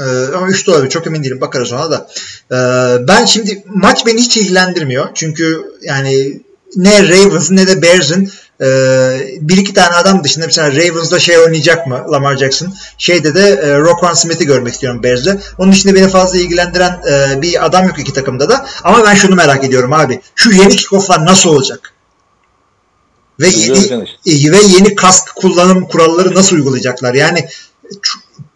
Ee, 0.00 0.04
ama 0.36 0.48
3 0.48 0.66
de 0.66 0.70
olabilir. 0.70 0.90
Çok 0.90 1.06
emin 1.06 1.24
değilim. 1.24 1.40
Bakarız 1.40 1.72
ona 1.72 1.90
da. 1.90 2.08
Ee, 2.52 3.08
ben 3.08 3.24
şimdi 3.24 3.62
maç 3.66 4.06
beni 4.06 4.20
hiç 4.20 4.36
ilgilendirmiyor. 4.36 5.08
Çünkü 5.14 5.64
yani 5.82 6.40
ne 6.76 7.08
Ravens 7.08 7.50
ne 7.50 7.66
de 7.66 7.82
Bears'ın 7.82 8.30
e, 8.60 8.66
bir 9.40 9.56
iki 9.56 9.74
tane 9.74 9.96
adam 9.96 10.24
dışında 10.24 10.46
mesela 10.46 10.72
Ravens'da 10.72 11.18
şey 11.18 11.38
oynayacak 11.38 11.86
mı 11.86 12.04
Lamar 12.12 12.36
Jackson? 12.36 12.74
Şeyde 12.98 13.34
de 13.34 13.48
e, 13.48 13.78
Roquan 13.78 14.14
Smith'i 14.14 14.46
görmek 14.46 14.74
istiyorum 14.74 15.02
Bears'de. 15.02 15.38
Onun 15.58 15.72
dışında 15.72 15.94
beni 15.94 16.08
fazla 16.08 16.38
ilgilendiren 16.38 17.00
e, 17.10 17.42
bir 17.42 17.66
adam 17.66 17.86
yok 17.86 17.98
iki 17.98 18.12
takımda 18.12 18.48
da. 18.48 18.66
Ama 18.84 19.04
ben 19.04 19.14
şunu 19.14 19.34
merak 19.34 19.64
ediyorum 19.64 19.92
abi. 19.92 20.20
Şu 20.34 20.52
yeni 20.52 20.76
kickoff'lar 20.76 21.26
nasıl 21.26 21.50
olacak? 21.50 21.92
Ve 23.40 23.48
yeni, 23.48 23.78
işte. 23.78 24.52
ve 24.52 24.56
yeni 24.56 24.94
kask 24.94 25.36
kullanım 25.36 25.88
kuralları 25.88 26.34
nasıl 26.34 26.56
uygulayacaklar? 26.56 27.14
Yani 27.14 27.48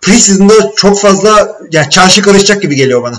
preseason'da 0.01 0.73
çok 0.77 1.01
fazla 1.01 1.59
yani 1.73 1.91
çarşı 1.91 2.23
karışacak 2.23 2.63
gibi 2.63 2.77
geliyor 2.77 3.03
bana. 3.03 3.17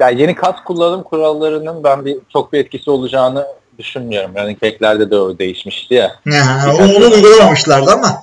Ya 0.00 0.08
yeni 0.08 0.34
kask 0.34 0.64
kullanım 0.64 1.02
kurallarının 1.02 1.84
ben 1.84 2.04
bir 2.04 2.18
çok 2.32 2.52
bir 2.52 2.58
etkisi 2.58 2.90
olacağını 2.90 3.46
düşünmüyorum. 3.78 4.30
Yani 4.36 4.58
keklerde 4.58 5.10
de 5.10 5.16
o 5.16 5.38
değişmişti 5.38 5.94
ya. 5.94 6.20
ya 6.26 6.74
onu 6.78 7.14
uygulamamışlardı 7.14 7.90
ama. 7.90 8.22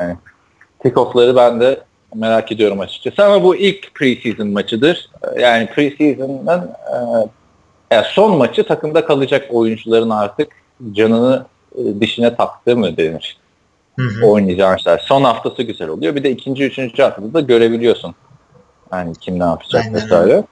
Yani 0.00 0.16
kick-off'ları 0.84 1.36
ben 1.36 1.60
de 1.60 1.80
merak 2.14 2.52
ediyorum 2.52 2.80
açıkçası 2.80 3.24
ama 3.24 3.42
bu 3.42 3.56
ilk 3.56 3.94
preseason 3.94 4.48
maçıdır. 4.48 5.10
Yani 5.38 5.66
preseason'ın 5.66 6.68
e, 6.68 6.96
yani 7.90 8.06
son 8.08 8.36
maçı 8.36 8.66
takımda 8.66 9.04
kalacak 9.04 9.46
oyuncuların 9.50 10.10
artık 10.10 10.48
canını 10.92 11.46
e, 11.74 12.00
dişine 12.00 12.36
taktığı 12.36 12.76
mı 12.76 12.96
denir? 12.96 13.36
Hı 13.98 14.02
hı. 14.02 14.26
Oynayacağı 14.26 14.70
maçlar. 14.70 14.98
Son 14.98 15.24
haftası 15.24 15.62
güzel 15.62 15.88
oluyor. 15.88 16.14
Bir 16.14 16.24
de 16.24 16.30
ikinci, 16.30 16.64
üçüncü 16.64 17.02
haftada 17.02 17.34
da 17.34 17.40
görebiliyorsun. 17.40 18.14
Yani 18.92 19.12
kim 19.20 19.38
ne 19.38 19.44
yapacak 19.44 19.84
Aynen 19.84 19.94
vesaire. 19.94 20.44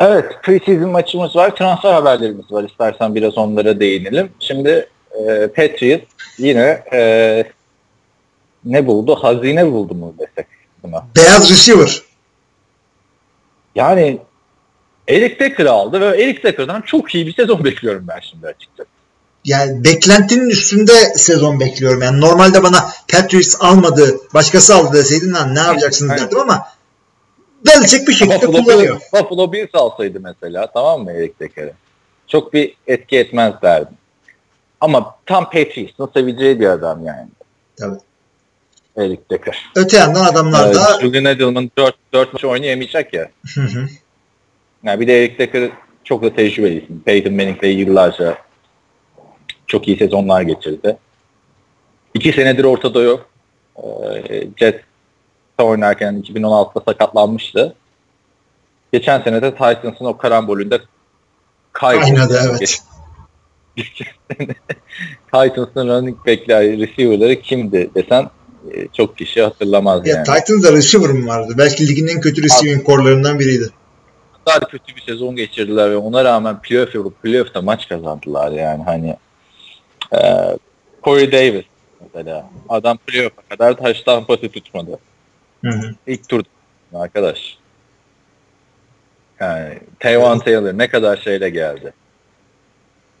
Evet, 0.00 0.24
preseason 0.42 0.90
maçımız 0.90 1.36
var. 1.36 1.56
Transfer 1.56 1.92
haberlerimiz 1.92 2.52
var. 2.52 2.64
İstersen 2.64 3.14
biraz 3.14 3.38
onlara 3.38 3.80
değinelim. 3.80 4.30
Şimdi 4.40 4.88
e, 5.12 5.46
Patriots 5.46 6.04
yine 6.38 6.84
e, 6.92 7.44
ne 8.64 8.86
buldu? 8.86 9.14
Hazine 9.14 9.72
buldu 9.72 9.94
mu 9.94 10.14
desek 10.18 10.46
buna? 10.82 11.06
Beyaz 11.16 11.50
receiver. 11.50 12.02
Yani 13.74 14.18
Eric 15.10 15.38
Decker 15.38 15.66
aldı 15.66 16.00
ve 16.00 16.22
Eric 16.22 16.42
Decker'dan 16.42 16.80
çok 16.80 17.14
iyi 17.14 17.26
bir 17.26 17.34
sezon 17.34 17.64
bekliyorum 17.64 18.04
ben 18.08 18.20
şimdi 18.30 18.46
açıkçası. 18.46 18.88
Yani 19.44 19.84
beklentinin 19.84 20.50
üstünde 20.50 20.92
sezon 21.16 21.60
bekliyorum. 21.60 22.02
Yani 22.02 22.20
normalde 22.20 22.62
bana 22.62 22.90
Patriots 23.12 23.56
almadı, 23.60 24.20
başkası 24.34 24.74
aldı 24.74 24.96
deseydin 24.96 25.32
lan 25.32 25.54
ne 25.54 25.58
yapacaksınız 25.58 26.10
Aynen. 26.10 26.24
derdim 26.24 26.38
ama 26.38 26.66
Belichick 27.66 28.08
bir 28.08 28.12
şekilde 28.12 28.48
Buffalo, 28.48 28.64
kullanıyor. 28.64 29.00
Bills, 29.00 29.12
Buffalo 29.12 29.52
Bills 29.52 29.74
alsaydı 29.74 30.20
mesela 30.20 30.66
tamam 30.74 31.02
mı 31.02 31.12
Eric 31.12 31.34
Decker'ı? 31.40 31.72
Çok 32.26 32.52
bir 32.52 32.76
etki 32.86 33.18
etmez 33.18 33.54
derdim. 33.62 33.94
Ama 34.80 35.16
tam 35.26 35.44
Patriots'ın 35.44 36.10
seveceği 36.14 36.60
bir 36.60 36.66
adam 36.66 37.04
yani. 37.04 37.28
Tabii. 37.78 37.98
Eric 38.96 39.22
Decker. 39.30 39.70
Öte 39.76 39.96
yandan 39.96 40.24
adamlar 40.24 40.74
da 40.74 40.88
Evet, 40.90 41.00
Julian 41.00 41.24
Edelman 41.24 41.70
4, 41.78 41.94
4 42.12 42.32
maç 42.32 42.44
oynayamayacak 42.44 43.14
ya. 43.14 43.30
Hı 43.54 43.60
hı. 43.60 43.88
Yani 44.84 45.00
bir 45.00 45.06
de 45.06 45.18
Eric 45.18 45.38
Decker 45.38 45.70
çok 46.04 46.22
da 46.22 46.34
tecrübeli. 46.34 46.82
isim. 46.82 47.00
Peyton 47.04 47.34
Manning'le 47.34 47.78
yıllarca 47.78 48.38
çok 49.66 49.88
iyi 49.88 49.96
sezonlar 49.96 50.42
geçirdi. 50.42 50.96
İki 52.14 52.32
senedir 52.32 52.64
ortada 52.64 53.02
yok. 53.02 53.26
Ee, 53.76 54.46
Jets 54.56 54.78
oynarken 55.58 56.22
2016'da 56.22 56.82
sakatlanmıştı. 56.92 57.74
Geçen 58.92 59.22
sene 59.22 59.42
de 59.42 59.50
Titans'ın 59.50 60.04
o 60.04 60.16
karambolünde 60.16 60.80
kayboldu. 61.72 62.04
Oynadı, 62.04 62.40
evet. 62.50 62.82
Titans'ın 65.32 65.88
running 65.88 66.26
back'ler, 66.26 66.78
receiver'ları 66.78 67.40
kimdi 67.40 67.90
desen 67.94 68.30
e, 68.74 68.88
çok 68.92 69.18
kişi 69.18 69.42
hatırlamaz 69.42 70.06
ya 70.06 70.14
yani. 70.14 70.24
Titans'da 70.24 70.72
receiver 70.72 71.10
mı 71.10 71.26
vardı? 71.26 71.54
Belki 71.58 71.88
ligin 71.88 72.06
en 72.06 72.20
kötü 72.20 72.42
receiving 72.42 72.86
core'larından 72.86 73.38
biriydi. 73.38 73.70
Kadar 74.44 74.70
kötü 74.70 74.96
bir 74.96 75.00
sezon 75.00 75.36
geçirdiler 75.36 75.90
ve 75.90 75.96
ona 75.96 76.24
rağmen 76.24 76.60
playoff 76.62 76.94
yapıp 76.94 77.22
playoff'ta 77.22 77.62
maç 77.62 77.88
kazandılar 77.88 78.52
yani 78.52 78.82
hani 78.82 79.16
e, 80.12 80.18
Corey 81.04 81.32
Davis 81.32 81.64
mesela 82.00 82.50
adam 82.68 82.96
playoff'a 82.96 83.42
kadar 83.42 83.76
taştan 83.76 84.24
pası 84.24 84.48
tutmadı. 84.48 84.98
Hı 85.64 85.70
hı. 85.70 85.94
İlk 86.06 86.28
tur 86.28 86.42
arkadaş. 86.94 87.58
Yani 89.40 89.78
Taywan 90.00 90.38
Taylor 90.38 90.78
ne 90.78 90.88
kadar 90.88 91.16
şeyle 91.16 91.50
geldi. 91.50 91.92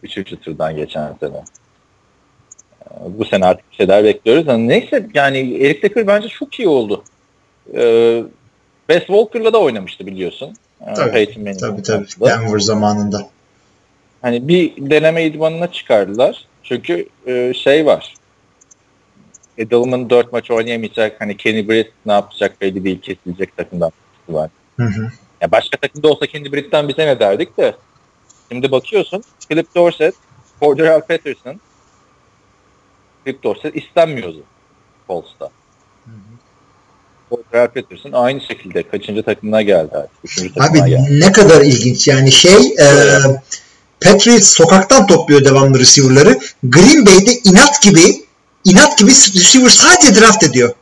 Üçüncü 0.02 0.40
turdan 0.40 0.76
geçen 0.76 1.14
sene. 1.20 1.36
E, 1.36 2.90
Bu 3.18 3.24
sene 3.24 3.46
artık 3.46 3.70
bir 3.70 3.76
şeyler 3.76 4.04
bekliyoruz. 4.04 4.46
Yani 4.46 4.68
neyse 4.68 5.06
yani 5.14 5.64
Eric 5.64 5.82
Decker 5.82 6.06
bence 6.06 6.28
çok 6.28 6.58
iyi 6.60 6.68
oldu. 6.68 7.04
Ee, 7.74 8.22
Wes 8.90 9.06
Walker'la 9.06 9.52
da 9.52 9.60
oynamıştı 9.60 10.06
biliyorsun. 10.06 10.54
Ee, 10.86 10.94
Tabii, 10.94 11.12
Peyton 11.12 11.42
Manning 11.42 11.60
Tabii 11.60 11.82
tabii. 11.82 12.06
Denver 12.20 12.58
zamanında. 12.58 13.28
Hani 14.22 14.48
bir 14.48 14.90
deneme 14.90 15.24
idmanına 15.24 15.72
çıkardılar. 15.72 16.46
Çünkü 16.62 17.08
e, 17.26 17.54
şey 17.54 17.86
var. 17.86 18.14
Edelman 19.58 20.10
4 20.10 20.32
maç 20.32 20.50
oynayamayacak. 20.50 21.20
Hani 21.20 21.36
Kenny 21.36 21.68
Britt 21.68 21.92
ne 22.06 22.12
yapacak 22.12 22.60
belli 22.60 22.84
değil. 22.84 23.00
Kesilecek 23.00 23.56
takımdan 23.56 23.92
var. 24.28 24.50
Hı 24.76 24.86
hı. 24.86 25.10
Ya 25.40 25.50
başka 25.50 25.76
takımda 25.76 26.08
olsa 26.08 26.26
Kenny 26.26 26.52
Britt'ten 26.52 26.88
bize 26.88 27.06
ne 27.06 27.20
derdik 27.20 27.56
de. 27.56 27.74
Şimdi 28.52 28.72
bakıyorsun 28.72 29.22
Philip 29.48 29.74
Dorsett, 29.74 30.14
Cordell 30.60 31.00
Patterson 31.00 31.60
Philip 33.24 33.42
Dorsett 33.42 33.76
istenmiyordu 33.76 34.42
Colts'ta. 35.08 35.50
Cordell 37.30 37.68
Patterson 37.68 38.12
aynı 38.12 38.40
şekilde 38.40 38.82
kaçıncı 38.88 39.22
takımına 39.22 39.62
geldi 39.62 39.90
artık. 39.94 40.10
Üçüncü 40.24 40.54
takımına 40.54 40.82
Abi 40.84 40.90
geldi. 40.90 41.20
ne 41.20 41.32
kadar 41.32 41.60
ilginç. 41.62 42.08
Yani 42.08 42.32
şey 42.32 42.56
e, 42.56 42.86
Patriots 44.00 44.48
sokaktan 44.48 45.06
topluyor 45.06 45.44
devamlı 45.44 45.78
receiver'ları. 45.78 46.38
Green 46.62 47.06
Bay'de 47.06 47.32
inat 47.44 47.82
gibi 47.82 48.00
inat 48.64 48.98
gibi 48.98 49.10
receiver 49.10 49.68
sadece 49.70 50.20
draft 50.20 50.44
ediyor. 50.44 50.74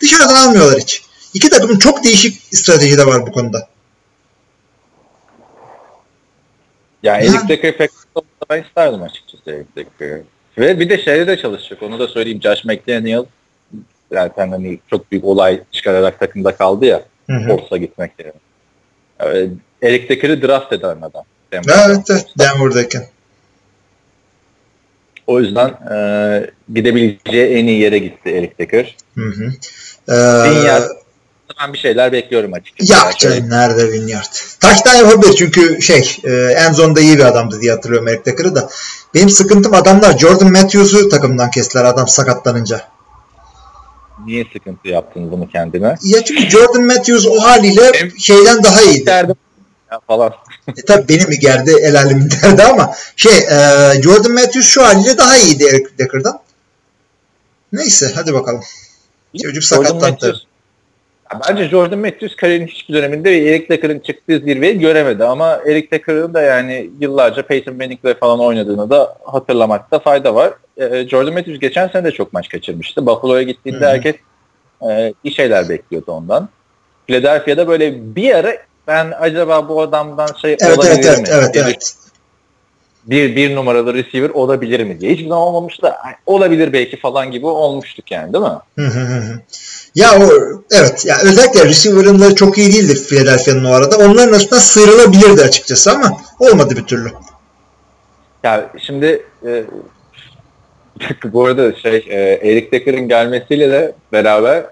Dışarıdan 0.00 0.34
almıyorlar 0.48 0.80
hiç. 0.80 1.02
İki 1.34 1.50
takımın 1.50 1.78
çok 1.78 2.04
değişik 2.04 2.42
strateji 2.56 2.98
de 2.98 3.06
var 3.06 3.26
bu 3.26 3.32
konuda. 3.32 3.68
Yani 7.02 7.26
Ya. 7.26 7.32
Eric 7.32 7.48
Decker 7.48 7.76
pek 7.76 7.90
ben 8.50 8.62
isterdim 8.62 9.02
açıkçası 9.02 9.50
Eric 9.50 9.66
Decker'ı. 9.76 10.22
Ve 10.58 10.80
bir 10.80 10.88
de 10.90 11.02
şeyde 11.04 11.26
de 11.26 11.36
çalışacak. 11.42 11.82
Onu 11.82 11.98
da 11.98 12.08
söyleyeyim. 12.08 12.40
Josh 12.42 12.64
McDaniel 12.64 13.24
zaten 14.12 14.50
hani 14.50 14.78
çok 14.90 15.10
büyük 15.12 15.24
olay 15.24 15.60
çıkararak 15.72 16.20
takımda 16.20 16.56
kaldı 16.56 16.84
ya. 16.86 17.02
Colts'a 17.46 17.76
gitmek 17.76 18.12
yerine. 18.18 18.32
Ee, 19.20 19.48
Eric 19.88 20.08
Decker'ı 20.08 20.42
draft 20.42 20.72
eden 20.72 20.96
adam. 21.02 21.24
Evet, 21.52 21.66
evet 22.10 22.26
Denver'dayken. 22.38 23.06
O 25.26 25.40
yüzden 25.40 25.68
e, 25.68 26.50
gidebileceği 26.74 27.46
en 27.56 27.66
iyi 27.66 27.80
yere 27.80 27.98
gitti 27.98 28.30
Eric 28.30 28.58
Decker. 28.58 28.96
Hı 29.14 29.24
hı. 29.24 29.50
Vinyard. 30.50 30.82
Ee, 30.82 31.00
Ben 31.62 31.72
bir 31.72 31.78
şeyler 31.78 32.12
bekliyorum 32.12 32.52
açıkçası. 32.54 32.92
ya 32.92 32.98
Yani 32.98 33.16
canım 33.18 33.50
nerede 33.50 33.92
Vinyard? 33.92 34.24
Taştan 34.60 34.94
yapabilir 34.94 35.34
çünkü 35.38 35.82
şey 35.82 36.16
e, 36.24 36.30
Enzo'nda 36.32 37.00
iyi 37.00 37.18
bir 37.18 37.24
adamdı 37.24 37.60
diye 37.60 37.72
hatırlıyorum 37.72 38.08
Eric 38.08 38.24
Decker'ı 38.24 38.54
da. 38.54 38.68
Benim 39.14 39.28
sıkıntım 39.28 39.74
adamlar 39.74 40.18
Jordan 40.18 40.52
Matthews'u 40.52 41.08
takımdan 41.08 41.50
kestiler 41.50 41.84
adam 41.84 42.08
sakatlanınca. 42.08 42.82
Niye 44.26 44.44
sıkıntı 44.52 44.88
yaptın 44.88 45.32
bunu 45.32 45.48
kendine? 45.48 45.94
Ya 46.02 46.24
çünkü 46.24 46.50
Jordan 46.50 46.82
Matthews 46.82 47.26
o 47.26 47.40
haliyle 47.42 48.10
şeyden 48.18 48.64
daha 48.64 48.82
iyiydi. 48.82 49.06
Derdim 49.06 49.36
ya 49.92 50.00
falan. 50.06 50.32
E, 50.68 50.82
tabii 50.82 51.08
benim 51.08 51.28
mi 51.28 51.38
gerdi 51.38 51.70
el 51.82 51.96
alemin 52.00 52.30
derdi 52.30 52.62
ama 52.62 52.94
şey 53.16 53.32
e, 53.32 54.02
Jordan 54.02 54.32
Matthews 54.32 54.68
şu 54.68 54.82
haliyle 54.82 55.18
daha 55.18 55.36
iyiydi 55.36 55.64
Eric 55.64 55.98
Decker'dan. 55.98 56.40
Neyse 57.72 58.12
hadi 58.14 58.34
bakalım. 58.34 58.60
Çocuk 59.42 59.64
sakatlandı. 59.64 60.40
Bence 61.48 61.68
Jordan 61.68 61.98
Matthews 61.98 62.36
kariyerinin 62.36 62.66
hiçbir 62.66 62.94
döneminde 62.94 63.50
Eric 63.50 63.68
Decker'ın 63.68 63.98
çıktığı 63.98 64.38
zirveyi 64.38 64.78
göremedi 64.78 65.24
ama 65.24 65.60
Eric 65.66 65.90
Decker'ın 65.90 66.34
da 66.34 66.40
yani 66.40 66.90
yıllarca 67.00 67.46
Peyton 67.46 67.76
Manning'le 67.76 68.18
falan 68.20 68.40
oynadığını 68.40 68.90
da 68.90 69.16
hatırlamakta 69.24 69.98
fayda 69.98 70.34
var. 70.34 70.52
Ee, 70.80 71.08
Jordan 71.08 71.34
Matthews 71.34 71.60
geçen 71.60 71.88
sene 71.88 72.04
de 72.04 72.10
çok 72.10 72.32
maç 72.32 72.48
kaçırmıştı. 72.48 73.06
Buffalo'ya 73.06 73.42
gittiğinde 73.42 73.84
Hı 73.84 73.88
hı. 73.88 73.92
herkes 73.92 74.14
e, 74.90 75.14
iyi 75.24 75.34
şeyler 75.34 75.68
bekliyordu 75.68 76.12
ondan. 76.12 76.48
Philadelphia'da 77.06 77.68
böyle 77.68 78.14
bir 78.16 78.34
ara 78.34 78.52
ben 78.86 79.12
acaba 79.20 79.68
bu 79.68 79.82
adamdan 79.82 80.28
şey 80.42 80.56
Evet 80.60 80.78
olabilir 80.78 80.92
evet 80.92 81.06
evet 81.06 81.18
mi? 81.20 81.28
evet 81.30 81.54
diye 81.54 81.64
evet. 81.64 81.94
bir, 83.04 83.36
bir 83.36 83.56
numaralı 83.56 83.94
receiver 83.94 84.30
olabilir 84.30 84.80
mi 84.84 85.00
diye. 85.00 85.12
Hiçbir 85.12 85.28
zaman 85.28 85.42
olmamış 85.42 85.82
da 85.82 85.98
olabilir 86.26 86.72
belki 86.72 86.96
falan 87.00 87.30
gibi 87.30 87.46
olmuştuk 87.46 88.10
yani 88.10 88.32
değil 88.32 88.44
mi? 88.44 88.50
Hı 88.78 88.86
hı 88.86 89.00
hı 89.00 89.18
hı. 89.20 89.40
Ya 89.94 90.08
o 90.18 90.30
evet 90.70 91.06
ya 91.06 91.16
özellikle 91.24 91.64
receiver'ınları 91.64 92.34
çok 92.34 92.58
iyi 92.58 92.72
değildir 92.72 93.04
Philadelphia'nın 93.08 93.64
o 93.64 93.72
arada. 93.72 93.96
Onların 93.96 94.32
arasında 94.32 94.60
sıyrılabilirdi 94.60 95.42
açıkçası 95.42 95.92
ama 95.92 96.16
olmadı 96.38 96.76
bir 96.76 96.84
türlü. 96.84 97.10
Ya 98.44 98.70
şimdi 98.86 99.26
e, 99.46 99.64
bu 101.24 101.44
arada 101.44 101.74
şey 101.74 101.96
e, 102.08 102.18
Eric 102.42 102.70
Decker'ın 102.72 103.08
gelmesiyle 103.08 103.70
de 103.70 103.92
beraber 104.12 104.64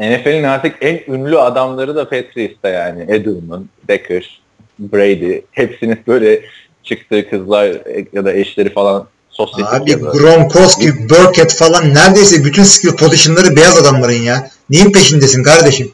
NFL'in 0.00 0.44
artık 0.44 0.76
en 0.80 1.00
ünlü 1.08 1.38
adamları 1.38 1.96
da 1.96 2.08
Patriots'ta 2.08 2.68
yani 2.68 3.02
Edelman, 3.08 3.68
Decker, 3.88 4.40
Brady 4.78 5.40
hepsinin 5.50 5.98
böyle 6.06 6.40
çıktığı 6.82 7.30
kızlar 7.30 7.76
ya 8.12 8.24
da 8.24 8.32
eşleri 8.32 8.72
falan 8.72 9.08
sosyetik 9.30 9.74
Abi 9.74 9.94
Gronkowski, 9.94 11.08
Burkett 11.10 11.54
falan 11.54 11.94
neredeyse 11.94 12.44
bütün 12.44 12.62
skill 12.62 12.96
position'ları 12.96 13.56
beyaz 13.56 13.78
adamların 13.78 14.22
ya. 14.22 14.50
Neyin 14.70 14.92
peşindesin 14.92 15.42
kardeşim? 15.42 15.92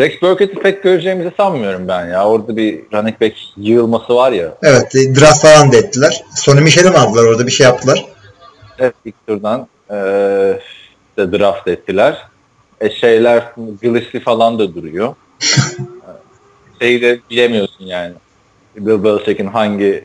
Rex 0.00 0.22
Burkett'i 0.22 0.54
pek 0.54 0.82
göreceğimizi 0.82 1.32
sanmıyorum 1.36 1.88
ben 1.88 2.06
ya. 2.06 2.28
Orada 2.28 2.56
bir 2.56 2.80
running 2.92 3.20
back 3.20 3.34
yığılması 3.56 4.14
var 4.14 4.32
ya. 4.32 4.54
Evet 4.62 4.96
e, 4.96 5.14
draft 5.14 5.42
falan 5.42 5.72
da 5.72 5.76
ettiler. 5.76 6.24
Sonny 6.34 6.60
Michel'i 6.60 6.90
mi 6.90 6.96
aldılar 6.96 7.24
orada 7.24 7.46
bir 7.46 7.52
şey 7.52 7.64
yaptılar. 7.64 8.04
Evet 8.78 8.94
ilk 9.04 9.26
turdan. 9.26 9.68
Ee, 9.90 10.60
işte 11.08 11.32
draft 11.32 11.68
ettiler. 11.68 12.26
E 12.80 12.90
şeyler 12.90 13.42
Gillespie 13.82 14.20
falan 14.20 14.58
da 14.58 14.74
duruyor. 14.74 15.14
Şeyi 16.80 17.02
de 17.02 17.20
bilemiyorsun 17.30 17.84
yani. 17.84 18.14
Bill 18.76 19.04
Belichick'in 19.04 19.46
hangi 19.46 20.04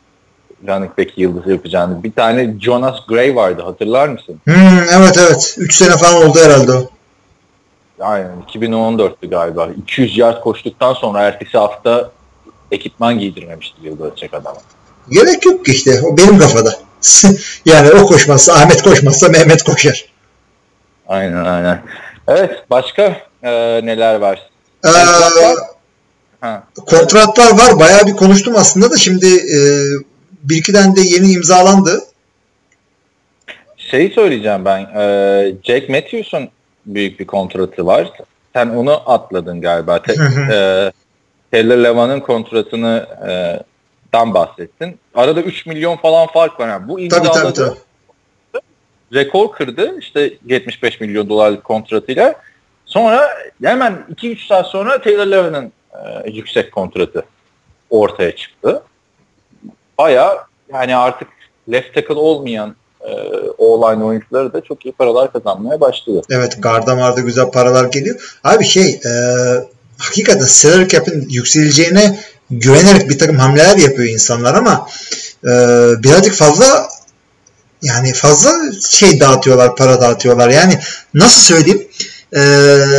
running 0.67 0.97
back 0.97 1.17
yıldızı 1.17 1.51
yapacağını. 1.51 2.03
Bir 2.03 2.11
tane 2.11 2.55
Jonas 2.61 3.05
Gray 3.07 3.35
vardı 3.35 3.61
hatırlar 3.61 4.07
mısın? 4.07 4.35
Hmm, 4.43 4.79
evet 4.97 5.17
evet. 5.27 5.55
3 5.57 5.75
sene 5.75 5.91
falan 5.91 6.29
oldu 6.29 6.39
herhalde 6.43 6.71
o. 6.71 6.89
Aynen 8.01 8.31
2014'tü 8.53 9.29
galiba. 9.29 9.69
200 9.83 10.17
yard 10.17 10.41
koştuktan 10.41 10.93
sonra 10.93 11.21
ertesi 11.21 11.57
hafta 11.57 12.11
ekipman 12.71 13.19
giydirmemişti 13.19 13.83
Bill 13.83 13.99
Belichick 13.99 14.33
adama. 14.33 14.57
Gerek 15.09 15.45
yok 15.45 15.65
ki 15.65 15.71
işte. 15.71 16.01
O 16.01 16.17
benim 16.17 16.39
kafada. 16.39 16.75
yani 17.65 17.91
o 17.91 18.05
koşmazsa 18.05 18.53
Ahmet 18.53 18.81
koşmazsa 18.81 19.29
Mehmet 19.29 19.63
koşar. 19.63 20.05
Aynen 21.07 21.45
aynen. 21.45 21.81
Evet 22.27 22.65
başka 22.69 23.17
e, 23.43 23.51
neler 23.85 24.15
var? 24.15 24.49
Ee, 24.85 24.89
Ha. 26.41 26.63
kontratlar 26.75 27.51
var. 27.51 27.79
Bayağı 27.79 28.07
bir 28.07 28.15
konuştum 28.15 28.55
aslında 28.57 28.91
da 28.91 28.97
şimdi 28.97 29.27
e, 29.27 29.59
bir 30.43 30.57
iki 30.57 30.73
tane 30.73 30.95
de 30.95 31.01
yeni 31.01 31.31
imzalandı. 31.31 31.99
Şeyi 33.77 34.13
söyleyeceğim 34.13 34.65
ben. 34.65 34.79
E, 34.79 35.55
Jake 35.63 35.87
Matthews'un 35.89 36.49
büyük 36.85 37.19
bir 37.19 37.27
kontratı 37.27 37.85
var. 37.85 38.11
Sen 38.53 38.69
onu 38.69 39.11
atladın 39.11 39.61
galiba. 39.61 40.01
Te, 40.01 40.13
e, 40.53 40.91
Taylor 41.51 41.77
Levan'ın 41.77 42.19
kontratını 42.19 43.07
e, 43.27 43.31
dan 44.13 44.33
bahsettin. 44.33 44.99
Arada 45.15 45.41
3 45.41 45.65
milyon 45.65 45.97
falan 45.97 46.27
fark 46.27 46.59
var. 46.59 46.67
Yani 46.67 46.87
bu 46.87 46.99
imzaladı. 46.99 47.33
tabii 47.33 47.53
tabii. 47.53 47.77
rekor 49.13 49.51
kırdı 49.51 49.99
işte 49.99 50.33
75 50.45 50.99
milyon 50.99 51.29
dolarlık 51.29 51.63
kontratıyla. 51.63 52.35
Sonra 52.85 53.29
hemen 53.63 54.05
2-3 54.15 54.47
saat 54.47 54.67
sonra 54.67 55.01
Taylor 55.01 55.25
Levan'ın 55.27 55.71
e, 55.93 56.29
yüksek 56.31 56.71
kontratı 56.71 57.25
ortaya 57.89 58.35
çıktı. 58.35 58.83
Baya 59.97 60.45
yani 60.73 60.95
artık 60.95 61.27
left 61.71 61.93
tackle 61.93 62.13
olmayan 62.13 62.75
e, 63.03 63.11
o-line 63.57 64.03
oyuncuları 64.03 64.53
da 64.53 64.61
çok 64.61 64.85
iyi 64.85 64.91
paralar 64.91 65.33
kazanmaya 65.33 65.81
başladı. 65.81 66.21
Evet 66.29 66.57
garda 66.59 66.95
marda 66.95 67.21
güzel 67.21 67.51
paralar 67.51 67.85
geliyor. 67.85 68.39
Abi 68.43 68.65
şey 68.65 68.89
e, 68.89 69.11
hakikaten 69.97 70.45
salary 70.45 70.87
cap'in 70.87 71.29
yükseleceğine 71.29 72.19
güvenerek 72.51 73.09
bir 73.09 73.19
takım 73.19 73.35
hamleler 73.35 73.77
yapıyor 73.77 74.09
insanlar 74.09 74.53
ama 74.53 74.87
e, 75.43 75.49
birazcık 76.03 76.33
fazla 76.33 76.89
yani 77.81 78.13
fazla 78.13 78.51
şey 78.89 79.19
dağıtıyorlar, 79.19 79.75
para 79.75 80.01
dağıtıyorlar. 80.01 80.49
Yani 80.49 80.79
nasıl 81.13 81.41
söyleyeyim? 81.41 81.87
E, 82.35 82.39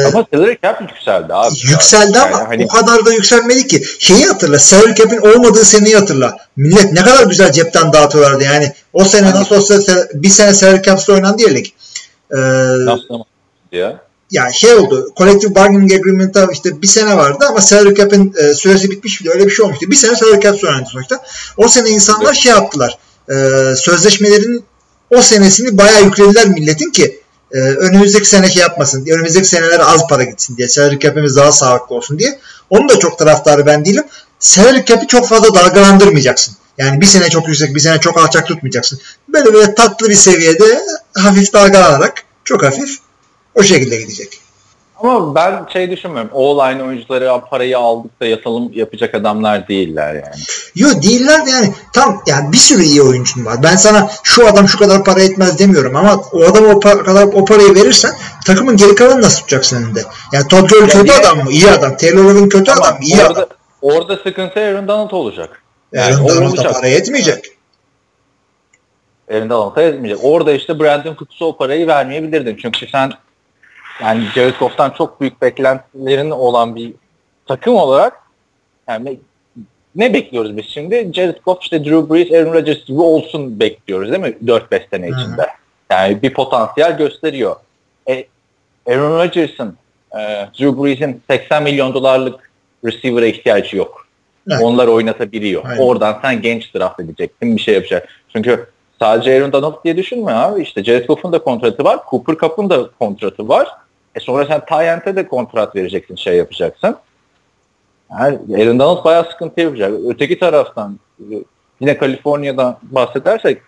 Ama 0.07 0.27
salary 0.35 0.57
cap 0.63 0.81
yükseldi 0.81 1.35
abi. 1.35 1.55
yükseldi 1.71 2.17
Yani 2.19 2.35
ama 2.35 2.49
hani 2.49 2.65
o 2.65 2.69
kadar 2.69 3.07
da 3.07 3.13
yükselmedi 3.13 3.67
ki. 3.67 3.83
Şeyi 3.99 4.25
hatırla, 4.27 4.59
salary 4.59 4.95
cap'in 4.95 5.19
olmadığı 5.19 5.65
seneyi 5.65 5.97
hatırla. 5.97 6.37
Millet 6.57 6.93
ne 6.93 7.01
kadar 7.01 7.27
güzel 7.27 7.53
cepten 7.53 7.93
dağıtıyorlardı 7.93 8.45
yani. 8.45 8.73
O 8.93 9.05
sene 9.05 9.31
nasıl 9.31 9.57
olsa 9.57 9.79
bir 10.15 10.29
sene 10.29 10.55
salary 10.55 10.83
cap's'ta 10.83 11.13
oynandı 11.13 11.43
ya 11.43 11.49
lig. 11.49 11.67
E, 12.31 12.37
nasıl 12.87 13.25
ya? 13.73 14.01
yani 14.31 14.55
şey 14.55 14.75
oldu. 14.75 15.13
Collective 15.17 15.55
Bargaining 15.55 15.93
Agreement'a 15.93 16.49
işte 16.53 16.83
bir 16.83 16.87
sene 16.87 17.17
vardı 17.17 17.45
ama 17.49 17.61
salary 17.61 17.95
cap'in 17.95 18.35
e, 18.39 18.55
süresi 18.55 18.91
bitmiş 18.91 19.21
bile 19.21 19.31
öyle 19.31 19.47
bir 19.47 19.51
şey 19.51 19.65
olmuştu. 19.65 19.91
Bir 19.91 19.97
sene 19.97 20.17
salary 20.17 20.41
cap 20.41 20.65
oynandı 20.65 20.89
sonuçta. 20.93 21.21
O 21.57 21.69
sene 21.69 21.89
insanlar 21.89 22.27
Evet. 22.27 22.37
şey 22.37 22.53
yaptılar. 22.53 22.99
E, 23.31 23.35
sözleşmelerin 23.77 24.65
o 25.11 25.23
senesini 25.23 25.79
bayağı 25.79 26.03
yüklediler 26.05 26.49
milletin 26.49 26.91
ki 26.91 27.22
e, 27.53 27.59
önümüzdeki 27.59 28.29
sene 28.29 28.51
şey 28.51 28.63
yapmasın. 28.63 29.07
Önümüzdeki 29.07 29.49
senelere 29.49 29.83
az 29.83 30.07
para 30.07 30.25
gitsin 30.25 30.57
diye. 30.57 30.69
Salary 30.69 30.99
cap'imiz 30.99 31.37
daha 31.37 31.53
sağlıklı 31.53 31.97
olsun 31.97 32.19
diye. 32.19 32.39
Onun 32.71 32.89
da 32.89 32.99
çok 32.99 33.19
taraftarı 33.19 33.67
ben 33.67 33.85
değilim. 33.85 34.05
Salary 34.39 34.85
cap'i 34.85 35.07
çok 35.07 35.29
fazla 35.29 35.55
dalgalandırmayacaksın. 35.55 36.55
Yani 36.79 37.01
bir 37.01 37.07
sene 37.07 37.31
çok 37.31 37.49
yüksek, 37.49 37.75
bir 37.75 37.81
sene 37.81 38.01
çok 38.01 38.19
alçak 38.19 38.47
tutmayacaksın. 38.47 39.01
Böyle 39.29 39.55
böyle 39.55 39.75
tatlı 39.75 40.09
bir 40.09 40.15
seviyede 40.15 40.81
hafif 41.15 41.53
dalgalanarak 41.53 42.15
çok 42.45 42.63
hafif 42.63 42.99
o 43.55 43.63
şekilde 43.63 43.97
gidecek. 43.97 44.42
Ama 45.03 45.35
ben 45.35 45.67
şey 45.73 45.91
düşünmüyorum. 45.91 46.31
O-line 46.35 46.83
oyuncuları 46.83 47.41
parayı 47.51 47.79
aldık 47.79 48.21
da 48.21 48.27
yatalım 48.27 48.71
yapacak 48.73 49.15
adamlar 49.15 49.69
değiller 49.69 50.15
yani. 50.15 50.35
Yo 50.75 50.89
değiller 51.03 51.47
de 51.47 51.51
yani 51.51 51.75
tam 51.93 52.23
yani 52.27 52.53
bir 52.53 52.57
sürü 52.57 52.83
iyi 52.83 53.03
oyuncun 53.03 53.45
var. 53.45 53.57
Ben 53.63 53.77
sana 53.77 54.11
şu 54.23 54.47
adam 54.49 54.69
şu 54.69 54.79
kadar 54.79 55.05
para 55.05 55.21
etmez 55.23 55.59
demiyorum 55.59 55.97
ama 55.97 56.17
o 56.33 56.43
adama 56.45 56.69
o 56.69 56.81
pa- 56.81 57.05
kadar 57.05 57.23
o 57.25 57.45
parayı 57.45 57.75
verirsen 57.75 58.13
takımın 58.47 58.77
geri 58.77 58.95
kalanını 58.95 59.23
nasıl 59.23 59.39
tutacaksın 59.41 59.83
elinde? 59.85 60.03
Yani 60.33 60.49
Todd 60.49 60.69
Gurley 60.69 60.87
kötü 60.87 61.05
niye- 61.05 61.17
adam 61.17 61.39
mı? 61.45 61.51
İyi 61.51 61.71
adam. 61.71 61.97
Taylor 61.97 62.25
Logan 62.25 62.49
kötü 62.49 62.71
Ama 62.73 62.81
adam 62.85 62.95
mı? 62.99 63.05
İyi 63.05 63.17
orada, 63.23 63.33
adam. 63.33 63.47
orada 63.83 64.17
sıkıntı 64.17 64.61
Aaron 64.61 64.89
Donald 64.89 65.11
olacak. 65.11 65.63
Yani 65.93 66.15
o 66.25 66.29
Donald'a 66.29 66.47
olacak. 66.49 66.73
para 66.75 66.87
yetmeyecek. 66.87 67.45
Aaron 69.31 69.51
Donald'a 69.51 69.83
etmeyecek. 69.83 70.25
Orada 70.25 70.53
işte 70.53 70.81
Brandon 70.81 71.15
Cooks'a 71.19 71.45
o 71.45 71.57
parayı 71.57 71.87
vermeyebilirdin. 71.87 72.59
Çünkü 72.63 72.87
sen 72.87 73.13
yani 74.01 74.25
Jared 74.35 74.55
Goff'tan 74.59 74.91
çok 74.91 75.21
büyük 75.21 75.43
beklentilerin 75.43 76.31
olan 76.31 76.77
bir 76.77 76.93
takım 77.47 77.75
olarak 77.75 78.21
yani 78.89 79.19
ne 79.95 80.15
bekliyoruz 80.15 80.57
biz 80.57 80.67
şimdi? 80.67 81.11
Jared 81.15 81.37
Goff 81.45 81.63
işte 81.63 81.85
Drew 81.85 82.15
Brees, 82.15 82.33
Aaron 82.33 82.53
Rodgers 82.53 82.85
gibi 82.85 83.01
olsun 83.01 83.61
bekliyoruz 83.61 84.13
değil 84.13 84.23
mi? 84.23 84.37
4-5 84.45 84.91
sene 84.91 85.09
içinde. 85.09 85.47
Yani 85.91 86.23
bir 86.23 86.33
potansiyel 86.35 86.99
gösteriyor. 86.99 87.57
E, 88.09 88.27
Aaron 88.89 89.19
Rodgers'ın, 89.19 89.77
e, 90.13 90.19
Drew 90.59 90.83
Brees'in 90.83 91.23
80 91.31 91.63
milyon 91.63 91.95
dolarlık 91.95 92.51
receiver'a 92.85 93.27
ihtiyacı 93.27 93.77
yok. 93.77 94.07
Evet. 94.51 94.63
Onlar 94.63 94.87
oynatabiliyor. 94.87 95.65
Aynen. 95.65 95.83
Oradan 95.83 96.19
sen 96.23 96.43
genç 96.43 96.75
draft 96.75 97.01
edeceksin, 97.01 97.57
bir 97.57 97.63
şey 97.63 97.75
yapacak. 97.75 98.09
Çünkü 98.33 98.67
sadece 99.03 99.37
Aaron 99.37 99.53
Donald 99.53 99.85
diye 99.85 99.97
düşünme 99.97 100.33
abi. 100.33 100.63
İşte 100.63 100.85
Jared 100.85 101.07
Goff'un 101.07 101.33
da 101.33 101.39
kontratı 101.39 101.85
var. 101.85 102.01
Cooper 102.11 102.37
Cup'ın 102.37 102.71
da 102.71 102.91
kontratı 102.99 103.49
var. 103.49 103.69
E 104.15 104.21
sonra 104.21 104.47
sen 104.47 104.65
Tyent'e 104.65 105.17
de 105.17 105.29
kontrat 105.29 105.77
vereceksin, 105.77 106.17
şey 106.17 106.37
yapacaksın. 106.37 106.97
Yani 108.11 108.39
Aaron 108.55 108.79
Donald 108.79 109.05
bayağı 109.05 109.25
sıkıntı 109.31 109.61
yapacak. 109.61 109.93
Öteki 110.09 110.39
taraftan 110.39 110.99
e, 111.21 111.35
yine 111.81 111.99
Kaliforniya'dan 111.99 112.79
bahsedersek 112.83 113.63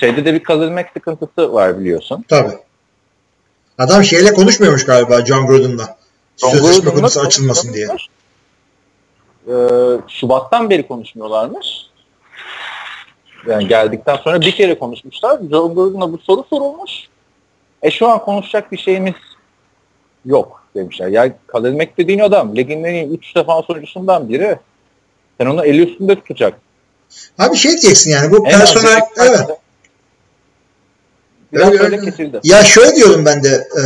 şeyde 0.00 0.24
de 0.24 0.34
bir 0.34 0.42
Khalil 0.42 0.70
Mack 0.70 0.88
sıkıntısı 0.94 1.52
var 1.52 1.80
biliyorsun. 1.80 2.24
Tabii. 2.28 2.58
Adam 3.78 4.04
şeyle 4.04 4.32
konuşmuyormuş 4.32 4.84
galiba 4.84 5.24
John 5.24 5.46
Gruden'la. 5.46 5.96
Sözleşme 6.36 6.90
konusu 6.90 7.20
açılmasın 7.20 7.72
diye. 7.72 7.88
Ee, 9.48 9.54
Şubat'tan 10.08 10.70
beri 10.70 10.86
konuşmuyorlarmış. 10.88 11.66
Yani 13.46 13.68
geldikten 13.68 14.16
sonra 14.16 14.40
bir 14.40 14.52
kere 14.52 14.78
konuşmuşlar. 14.78 15.40
John 15.50 15.74
Gruden'a 15.74 16.12
bu 16.12 16.18
soru 16.18 16.44
sorulmuş. 16.50 16.90
E 17.82 17.90
şu 17.90 18.08
an 18.08 18.18
konuşacak 18.18 18.72
bir 18.72 18.78
şeyimiz 18.78 19.14
yok 20.24 20.64
demişler. 20.74 21.08
Ya 21.08 21.36
Khalil 21.46 21.72
Mack 21.72 21.98
dediğin 21.98 22.18
adam 22.18 22.56
ligin 22.56 22.84
en 22.84 22.94
iyi 22.94 23.08
3 23.08 23.36
defans 23.36 23.70
oyuncusundan 23.70 24.28
biri. 24.28 24.58
Sen 25.40 25.46
onu 25.46 25.64
eli 25.64 25.90
üstünde 25.90 26.14
tutacak. 26.14 26.54
Abi 27.38 27.56
şey 27.56 27.70
diyeceksin 27.70 28.10
yani 28.10 28.30
bu 28.30 28.46
En 28.46 28.58
personel 28.58 29.00
evet. 29.20 29.40
Biraz 31.52 31.72
Öyle, 31.72 31.82
öyle. 31.82 32.00
kesildi. 32.00 32.40
Ya 32.44 32.64
şöyle 32.64 32.96
diyorum 32.96 33.24
ben 33.24 33.44
de 33.44 33.68
e, 33.78 33.82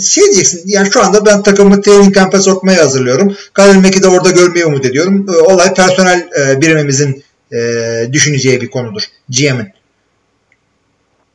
şey 0.00 0.24
diyeceksin 0.24 0.62
yani 0.66 0.90
şu 0.92 1.02
anda 1.04 1.26
ben 1.26 1.42
takımı 1.42 1.82
training 1.82 2.14
camp'e 2.14 2.38
sokmaya 2.38 2.82
hazırlıyorum. 2.82 3.36
Khalil 3.52 3.80
Mack'i 3.80 4.02
de 4.02 4.08
orada 4.08 4.30
görmeyi 4.30 4.66
umut 4.66 4.84
ediyorum. 4.84 5.26
E, 5.34 5.36
olay 5.36 5.74
personel 5.74 6.28
e, 6.40 6.60
birimimizin 6.60 7.24
e, 7.52 8.12
düşüneceği 8.12 8.60
bir 8.60 8.70
konudur. 8.70 9.02
GM'in. 9.28 9.72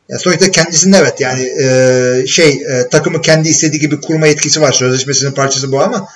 Ya 0.10 0.20
sonuçta 0.20 0.52
kendisinde 0.52 0.98
evet 0.98 1.22
yani 1.22 1.42
e, 1.64 2.28
şey 2.28 2.50
e, 2.50 2.90
takımı 2.90 3.22
kendi 3.22 3.50
istediği 3.50 3.80
gibi 3.80 4.02
kurma 4.02 4.28
yetkisi 4.28 4.62
var. 4.62 4.72
Sözleşmesinin 4.72 5.32
parçası 5.32 5.72
bu 5.72 5.82
ama 5.82 6.08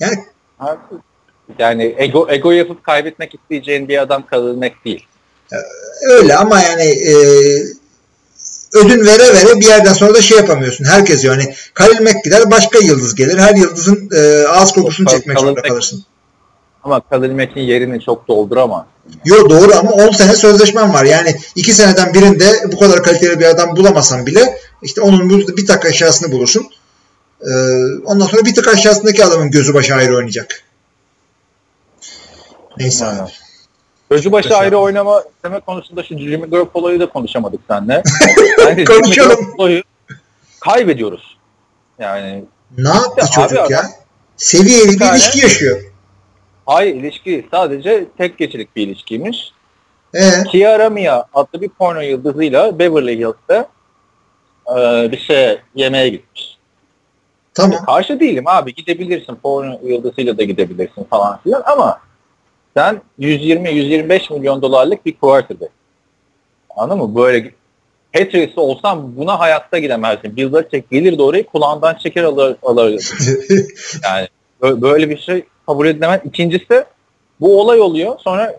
yani 0.00 0.24
Yani 1.58 1.94
ego 1.98 2.26
ego 2.30 2.50
yapıp 2.50 2.84
kaybetmek 2.84 3.34
isteyeceğin 3.34 3.88
bir 3.88 4.02
adam 4.02 4.26
Khalil 4.26 4.56
Mack 4.56 4.84
değil. 4.84 5.06
öyle 6.10 6.36
ama 6.36 6.60
yani 6.60 6.84
e, 6.84 7.14
ödün 8.74 9.06
vere 9.06 9.34
vere 9.34 9.60
bir 9.60 9.66
yerden 9.66 9.92
sonra 9.92 10.14
da 10.14 10.22
şey 10.22 10.36
yapamıyorsun. 10.36 10.84
Herkes 10.84 11.24
yani 11.24 11.54
Khalil 11.74 12.00
Mack 12.00 12.24
gider 12.24 12.50
başka 12.50 12.78
yıldız 12.78 13.14
gelir. 13.14 13.38
Her 13.38 13.54
yıldızın 13.54 14.10
e, 14.16 14.46
ağız 14.48 14.72
kokusunu 14.72 15.08
çekmek 15.08 15.40
zorunda 15.40 15.62
kalırsın. 15.62 16.04
Ama 16.84 17.00
Khalil 17.00 17.30
Mack'in 17.30 17.60
yerini 17.60 18.00
çok 18.00 18.28
dolduramaz. 18.28 18.84
Yo 19.24 19.50
doğru 19.50 19.72
ama 19.78 19.90
10 19.90 20.10
sene 20.10 20.32
sözleşmem 20.32 20.92
var. 20.92 21.04
Yani 21.04 21.36
2 21.54 21.72
seneden 21.72 22.14
birinde 22.14 22.44
bu 22.72 22.78
kadar 22.78 23.02
kaliteli 23.02 23.40
bir 23.40 23.44
adam 23.44 23.76
bulamasan 23.76 24.26
bile 24.26 24.58
işte 24.82 25.00
onun 25.00 25.30
bir 25.30 25.66
tık 25.66 25.86
aşağısını 25.86 26.32
bulursun. 26.32 26.66
Ee, 27.42 27.50
ondan 28.04 28.26
sonra 28.26 28.44
bir 28.44 28.54
tık 28.54 28.68
aşağısındaki 28.68 29.24
adamın 29.24 29.50
gözü 29.50 29.74
başı 29.74 29.94
ayrı 29.94 30.16
oynayacak. 30.16 30.62
Neyse. 32.78 33.06
Aynen. 33.06 33.28
Gözübaşı 34.10 34.48
Mesela. 34.48 34.60
ayrı 34.60 34.78
oynama 34.78 35.24
isteme 35.36 35.60
konusunda 35.60 36.02
şu 36.02 36.18
Jimmy 36.18 36.50
Garoppolo'yu 36.50 37.00
da 37.00 37.08
konuşamadık 37.08 37.60
seninle. 37.68 38.02
Bence 38.66 38.84
Konuşalım. 38.84 39.54
Kaybediyoruz. 40.60 41.36
Yani 41.98 42.44
Ne 42.78 42.88
yaptı 42.88 43.26
çocuk 43.34 43.70
ya? 43.70 43.90
Seviyeli 44.36 45.00
bir 45.00 45.06
ilişki 45.12 45.38
yaşıyor. 45.38 45.80
Hayır 46.70 46.94
ilişki 46.96 47.46
sadece 47.50 48.06
tek 48.18 48.38
gecelik 48.38 48.76
bir 48.76 48.86
ilişkiymiş. 48.86 49.52
Ee, 50.14 50.20
Kiara 50.50 50.90
Mia 50.90 51.24
adlı 51.34 51.60
bir 51.60 51.68
porno 51.68 52.00
yıldızıyla 52.00 52.78
Beverly 52.78 53.18
Hills'te 53.18 53.66
e, 54.76 55.12
bir 55.12 55.18
şey 55.18 55.58
yemeğe 55.74 56.08
gitmiş. 56.08 56.58
tamam. 57.54 57.84
Karşı 57.84 58.20
değilim 58.20 58.44
abi 58.46 58.74
gidebilirsin 58.74 59.34
porno 59.34 59.78
yıldızıyla 59.84 60.38
da 60.38 60.42
gidebilirsin 60.42 61.04
falan 61.04 61.40
filan 61.42 61.62
ama 61.66 62.00
sen 62.76 63.00
120-125 63.18 64.34
milyon 64.34 64.62
dolarlık 64.62 65.06
bir 65.06 65.16
quarterback. 65.16 65.72
Anladın 66.76 66.98
mı? 66.98 67.14
Böyle 67.16 67.50
Patriots'ı 68.12 68.60
olsam 68.60 69.16
buna 69.16 69.38
hayatta 69.38 69.78
gidemezdin. 69.78 70.36
Bill 70.36 70.52
Belichick 70.52 70.90
gelir 70.90 71.18
de 71.18 71.22
orayı 71.22 71.46
kulağından 71.46 71.94
çeker 71.94 72.24
alır, 72.24 72.56
alır. 72.62 73.10
Yani 74.04 74.28
bö- 74.62 74.82
böyle 74.82 75.10
bir 75.10 75.18
şey 75.18 75.44
kabul 75.70 75.86
edilemez. 75.86 76.20
İkincisi 76.24 76.84
bu 77.40 77.60
olay 77.60 77.80
oluyor. 77.80 78.18
Sonra 78.18 78.58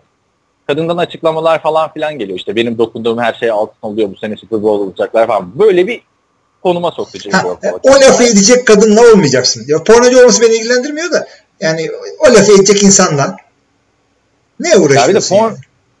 kadından 0.66 0.96
açıklamalar 0.96 1.62
falan 1.62 1.92
filan 1.92 2.18
geliyor. 2.18 2.38
İşte 2.38 2.56
benim 2.56 2.78
dokunduğum 2.78 3.18
her 3.18 3.34
şey 3.34 3.50
altın 3.50 3.88
oluyor. 3.88 4.10
Bu 4.10 4.16
sene 4.16 4.36
Super 4.36 4.62
Bowl 4.62 4.82
olacaklar 4.82 5.26
falan. 5.26 5.58
Böyle 5.58 5.86
bir 5.86 6.02
konuma 6.62 6.92
Jimmy 7.12 7.32
Ha, 7.32 7.44
e, 7.62 7.70
o 7.70 7.92
lafı 7.92 8.24
edecek 8.24 8.66
kadınla 8.66 9.12
olmayacaksın. 9.12 9.64
Ya 9.68 9.84
pornocu 9.84 10.20
olması 10.20 10.42
beni 10.42 10.54
ilgilendirmiyor 10.54 11.12
da 11.12 11.26
yani 11.60 11.90
o 12.18 12.24
lafı 12.24 12.52
edecek 12.52 12.82
insanla 12.82 13.36
ne 14.60 14.68
Ya 14.68 14.74
bir 14.76 14.80
de 14.80 14.84
uğraşıyorsun? 14.84 15.36
porn, 15.36 15.44
yani? 15.44 15.56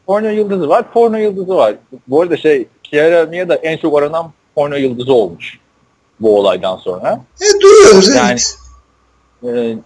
porno 0.06 0.28
yıldızı 0.28 0.68
var, 0.68 0.92
porno 0.92 1.16
yıldızı 1.16 1.56
var. 1.56 1.74
Bu 2.08 2.22
arada 2.22 2.36
şey, 2.36 2.68
Kiara 2.82 3.26
Mia 3.26 3.48
da 3.48 3.54
en 3.54 3.76
çok 3.76 3.98
aranan 3.98 4.32
porno 4.54 4.76
yıldızı 4.76 5.12
olmuş 5.12 5.58
bu 6.20 6.38
olaydan 6.38 6.76
sonra. 6.76 7.20
E, 7.40 7.60
duyuyoruz. 7.60 8.14
Yani- 8.14 8.30
evet. 8.30 8.56
Ee, 9.44 9.76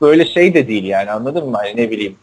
böyle 0.00 0.26
şey 0.26 0.54
de 0.54 0.68
değil 0.68 0.84
yani 0.84 1.10
anladın 1.10 1.48
mı? 1.48 1.56
Hani 1.56 1.76
ne 1.76 1.90
bileyim 1.90 2.16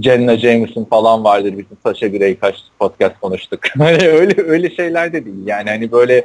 Jenna 0.00 0.38
Jameson 0.38 0.84
falan 0.84 1.24
vardır 1.24 1.52
bizim 1.52 1.76
Saşa 1.82 2.08
Grey 2.08 2.38
kaç 2.38 2.54
podcast 2.78 3.20
konuştuk. 3.20 3.60
Hani 3.78 4.08
öyle 4.08 4.42
öyle 4.42 4.74
şeyler 4.76 5.12
de 5.12 5.24
değil 5.24 5.46
yani 5.46 5.70
hani 5.70 5.92
böyle 5.92 6.24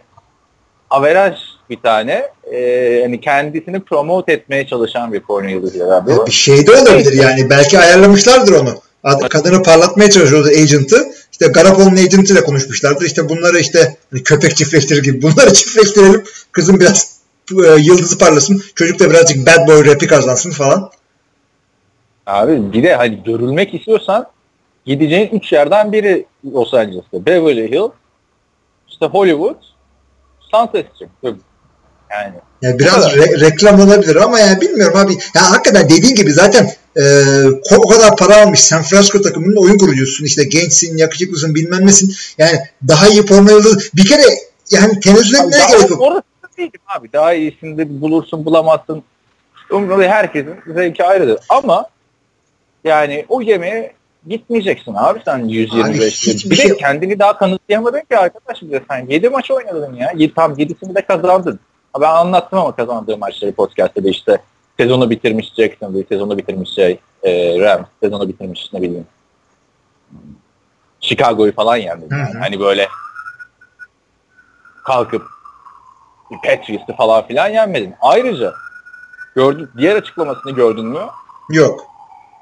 averaj 0.89 1.35
bir 1.69 1.77
tane 1.83 2.27
e, 2.53 2.99
hani 3.03 3.21
kendisini 3.21 3.79
promote 3.79 4.33
etmeye 4.33 4.67
çalışan 4.67 5.13
bir 5.13 5.19
porno 5.19 5.47
yıldızı 5.47 5.79
beraber. 5.79 6.11
Ya 6.13 6.25
bir 6.25 6.31
şey 6.31 6.67
de 6.67 6.71
olabilir 6.71 7.13
yani. 7.13 7.49
Belki 7.49 7.79
ayarlamışlardır 7.79 8.53
onu. 8.53 8.69
Ad- 9.03 9.29
Kadını 9.29 9.63
parlatmaya 9.63 10.09
çalışıyordu 10.09 10.47
agent'ı. 10.47 11.05
İşte 11.31 11.47
Garoppolo'nun 11.47 11.97
agent'ıyla 11.97 12.43
konuşmuşlardır. 12.43 13.05
İşte 13.05 13.29
bunları 13.29 13.59
işte 13.59 13.97
hani 14.11 14.23
köpek 14.23 14.57
çiftleştirir 14.57 15.03
gibi 15.03 15.21
bunları 15.21 15.53
çiftleştirelim. 15.53 16.23
Kızın 16.51 16.79
biraz 16.79 17.14
e, 17.51 17.81
yıldızı 17.81 18.17
parlasın. 18.17 18.63
Çocuk 18.75 18.99
da 18.99 19.09
birazcık 19.09 19.47
bad 19.47 19.67
boy 19.67 19.85
rapi 19.85 20.07
kazansın 20.07 20.51
falan. 20.51 20.91
Abi 22.25 22.73
bir 22.73 22.83
de 22.83 22.95
hani 22.95 23.23
görülmek 23.23 23.73
istiyorsan 23.73 24.27
gideceğin 24.85 25.29
üç 25.29 25.51
yerden 25.53 25.91
biri 25.91 26.25
Los 26.53 26.73
Angeles'ta. 26.73 27.25
Beverly 27.25 27.71
Hills, 27.71 27.91
işte 28.89 29.05
Hollywood, 29.05 29.55
Sunset 30.51 30.85
Strip. 30.95 31.35
Yani 32.11 32.33
Yani 32.61 32.79
biraz 32.79 33.05
re- 33.05 33.41
reklam 33.41 33.79
olabilir 33.79 34.15
ama 34.15 34.39
yani 34.39 34.61
bilmiyorum 34.61 34.97
abi. 34.97 35.13
Ya 35.35 35.51
hakikaten 35.51 35.89
dediğin 35.89 36.15
gibi 36.15 36.31
zaten 36.33 36.71
e, 36.97 37.03
o 37.77 37.87
kadar 37.87 38.15
para 38.15 38.41
almış. 38.41 38.59
San 38.59 38.83
Francisco 38.83 39.21
takımının 39.21 39.63
oyun 39.63 39.77
kurucusun. 39.77 40.25
işte 40.25 40.43
gençsin, 40.43 40.97
yakışıklısın, 40.97 41.55
bilmem 41.55 41.87
nesin. 41.87 42.15
Yani 42.37 42.59
daha 42.87 43.07
iyi 43.07 43.25
yıldızı. 43.51 43.89
Bir 43.95 44.05
kere 44.05 44.23
yani 44.71 44.99
tenezzül 44.99 45.35
etmeye 45.35 45.67
gerek 45.71 45.89
yok. 45.89 46.01
Orası 46.01 46.23
da 46.55 46.57
değil 46.57 46.71
abi. 46.97 47.13
Daha 47.13 47.33
iyisini 47.33 47.77
de 47.77 48.01
bulursun 48.01 48.45
bulamazsın. 48.45 49.03
Umurumda 49.71 50.03
herkesin 50.03 50.55
zevki 50.67 51.03
ayrıdır. 51.05 51.39
Ama 51.49 51.85
yani 52.83 53.25
o 53.29 53.41
yemeğe 53.41 53.93
gitmeyeceksin 54.27 54.93
abi 54.97 55.19
sen 55.25 55.37
125 55.47 56.27
Abi 56.27 56.51
Bir 56.51 56.57
de 56.57 56.61
şey- 56.61 56.77
kendini 56.77 57.19
daha 57.19 57.37
kanıtlayamadın 57.37 57.99
ki 57.99 58.17
arkadaş 58.17 58.61
bir 58.61 58.71
de 58.71 58.81
sen 58.89 59.05
7 59.07 59.29
maç 59.29 59.51
oynadın 59.51 59.93
ya. 59.93 60.13
Tam 60.35 60.53
7'sini 60.53 60.95
de 60.95 61.01
kazandın. 61.05 61.59
Ha, 61.93 62.01
Ben 62.01 62.09
anlattım 62.09 62.59
ama 62.59 62.75
kazandığım 62.75 63.19
maçları 63.19 63.51
podcast'te 63.51 64.03
de 64.03 64.09
işte 64.09 64.37
sezonu 64.79 65.09
bitirmiş 65.09 65.53
Jacksonville, 65.57 66.05
sezonu 66.09 66.37
bitirmiş 66.37 66.69
şey 66.69 66.99
e, 67.23 67.59
Rams, 67.59 67.85
sezonu 68.03 68.27
bitirmiş 68.27 68.73
ne 68.73 68.81
bileyim 68.81 69.07
Chicago'yu 70.99 71.53
falan 71.55 71.77
hı. 71.77 71.81
Yani. 71.81 72.03
Hani 72.39 72.59
böyle 72.59 72.87
kalkıp 74.83 75.34
Patriots'ı 76.29 76.93
falan 76.97 77.27
filan 77.27 77.47
yenmedin. 77.49 77.95
Ayrıca 78.01 78.53
gördün, 79.35 79.69
diğer 79.77 79.95
açıklamasını 79.95 80.51
gördün 80.51 80.85
mü? 80.85 81.01
Yok. 81.51 81.85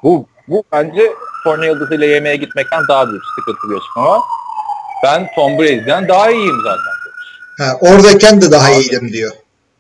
Bu, 0.04 0.26
bu 0.48 0.64
bence 0.72 1.02
Torna 1.44 1.66
Yıldızı'yla 1.66 2.06
yemeğe 2.06 2.36
gitmekten 2.36 2.82
daha 2.88 3.10
büyük 3.10 3.24
sıkıntı 3.40 3.70
bir 3.70 3.78
açıklama. 3.78 4.22
Ben 5.04 5.28
Tom 5.36 5.60
Brady'den 5.60 6.08
daha 6.08 6.32
iyiyim 6.32 6.58
zaten. 6.64 6.94
Ha, 7.58 7.78
oradayken 7.82 8.42
de 8.42 8.52
daha 8.52 8.68
Abi. 8.68 8.74
iyiydim 8.82 9.14
diyor. 9.14 9.32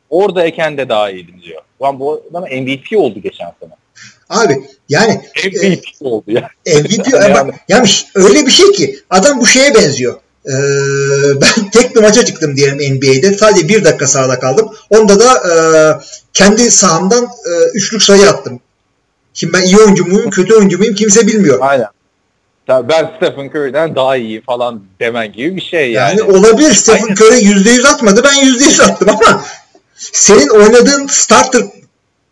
Oradayken 0.10 0.78
de 0.78 0.90
daha 0.90 1.10
iyiydim 1.10 1.42
diyor. 1.42 1.62
Ulan 1.80 2.00
bu 2.00 2.24
adam 2.32 2.44
MVP 2.44 2.98
oldu 2.98 3.20
geçen 3.20 3.52
sene. 3.60 3.72
Abi 4.30 4.64
yani 4.90 5.22
MVP 5.46 5.84
oldu 6.02 6.24
ya. 6.28 6.50
MVP 6.68 7.08
Yani- 7.14 7.34
bak, 7.34 7.56
yani 7.70 7.88
ş- 7.88 8.08
öyle 8.16 8.46
bir 8.46 8.52
şey 8.52 8.72
ki 8.72 9.00
adam 9.10 9.40
bu 9.40 9.46
şeye 9.46 9.76
benziyor. 9.76 10.20
Ee, 10.48 10.52
ben 11.42 11.72
tek 11.72 11.96
bir 11.96 12.02
maça 12.02 12.26
çıktım 12.26 12.58
diyelim 12.58 12.96
NBA'de. 12.96 13.38
Sadece 13.38 13.68
bir 13.68 13.86
dakika 13.86 14.08
sahada 14.08 14.40
kaldım. 14.40 14.70
Onda 14.90 15.20
da 15.20 15.34
e, 15.34 15.54
kendi 16.34 16.72
sahamdan 16.72 17.24
e, 17.24 17.52
üçlük 17.74 18.04
sayı 18.04 18.30
attım. 18.30 18.60
Şimdi 19.34 19.54
ben 19.54 19.62
iyi 19.62 19.78
oyuncu 19.78 20.06
muyum, 20.06 20.30
kötü 20.30 20.54
oyuncu 20.54 20.78
muyum 20.78 20.96
kimse 20.96 21.28
bilmiyor. 21.28 21.58
Aynen. 21.62 21.88
Ben 22.68 23.12
Stephen 23.18 23.50
Curry'den 23.50 23.96
daha 23.96 24.18
iyi 24.18 24.42
falan 24.42 24.84
demen 25.00 25.32
gibi 25.32 25.56
bir 25.56 25.62
şey 25.62 25.92
yani. 25.92 26.20
Yani 26.20 26.32
olabilir. 26.32 26.74
Stephen 26.74 27.04
Aynen. 27.04 27.16
Curry 27.16 27.36
%100 27.36 27.88
atmadı. 27.88 28.24
Ben 28.24 28.34
%100 28.34 28.84
attım 28.84 29.10
ama 29.10 29.46
senin 29.96 30.50
oynadığın 30.50 31.08
starter 31.08 31.62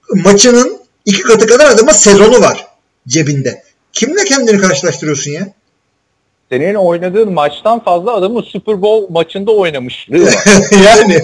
maçının 0.10 0.78
iki 1.06 1.22
katı 1.22 1.48
kadar 1.48 1.66
adama 1.66 1.94
sezonu 1.94 2.42
var 2.42 2.68
cebinde. 3.08 3.64
Kimle 3.94 4.24
kendini 4.24 4.62
karşılaştırıyorsun 4.62 5.32
ya? 5.32 5.48
Senin 6.52 6.76
oynadığın 6.76 7.34
maçtan 7.34 7.80
fazla 7.80 8.14
adamın 8.14 8.42
Super 8.42 8.82
Bowl 8.82 9.14
maçında 9.14 9.52
oynamışlığı 9.52 10.26
var. 10.26 10.44
yani 10.86 11.22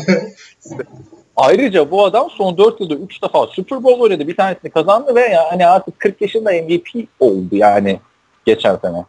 Ayrıca 1.35 1.91
bu 1.91 2.05
adam 2.05 2.29
son 2.29 2.57
4 2.57 2.81
yılda 2.81 2.95
3 2.95 3.23
defa 3.23 3.47
Super 3.47 3.83
Bowl 3.83 4.01
oynadı. 4.01 4.27
Bir 4.27 4.35
tanesini 4.35 4.71
kazandı 4.71 5.15
ve 5.15 5.21
yani 5.21 5.67
artık 5.67 5.99
40 5.99 6.21
yaşında 6.21 6.51
MVP 6.51 7.07
oldu 7.19 7.55
yani 7.55 7.99
geçen 8.45 8.75
sene. 8.75 9.05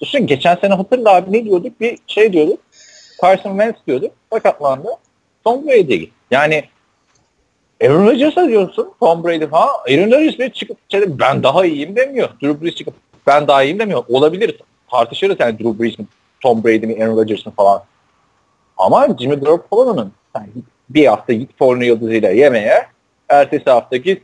Düşün 0.00 0.26
geçen 0.26 0.56
sene 0.56 0.74
hatırla 0.74 1.14
abi 1.14 1.32
ne 1.32 1.44
diyorduk? 1.44 1.80
Bir 1.80 1.98
şey 2.06 2.32
diyorduk. 2.32 2.58
Carson 3.22 3.50
Wentz 3.50 3.86
diyorduk. 3.86 4.10
Sakatlandı. 4.32 4.88
Tom 5.44 5.66
gitti. 5.66 6.10
Yani 6.30 6.64
Aaron 7.84 8.06
Rodgers'a 8.06 8.48
diyorsun 8.48 8.92
Tom 9.00 9.24
Brady 9.24 9.46
falan. 9.46 9.68
Aaron 9.68 10.10
Rodgers 10.10 10.38
bile 10.38 10.52
çıkıp 10.52 10.78
ben 10.94 11.42
daha 11.42 11.66
iyiyim 11.66 11.96
demiyor. 11.96 12.28
Drew 12.42 12.64
Brees 12.64 12.74
çıkıp 12.74 12.94
ben 13.26 13.48
daha 13.48 13.62
iyiyim 13.62 13.78
demiyor. 13.78 14.04
Olabilir. 14.08 14.56
Tartışırız 14.92 15.36
yani 15.40 15.58
Drew 15.58 15.82
Brees 15.82 15.98
mi, 15.98 16.06
Tom 16.40 16.64
Brady 16.64 16.86
mi, 16.86 17.04
Aaron 17.04 17.16
Rodgers 17.16 17.46
mi 17.46 17.52
falan. 17.56 17.82
Ama 18.78 19.08
Jimmy 19.20 19.36
Garoppolo'nun 19.36 20.12
git 20.54 20.64
bir 20.90 21.06
hafta 21.06 21.32
git 21.32 21.58
porno 21.58 21.82
yıldızıyla 21.82 22.30
yemeğe, 22.30 22.86
ertesi 23.28 23.70
hafta 23.70 23.96
git 23.96 24.22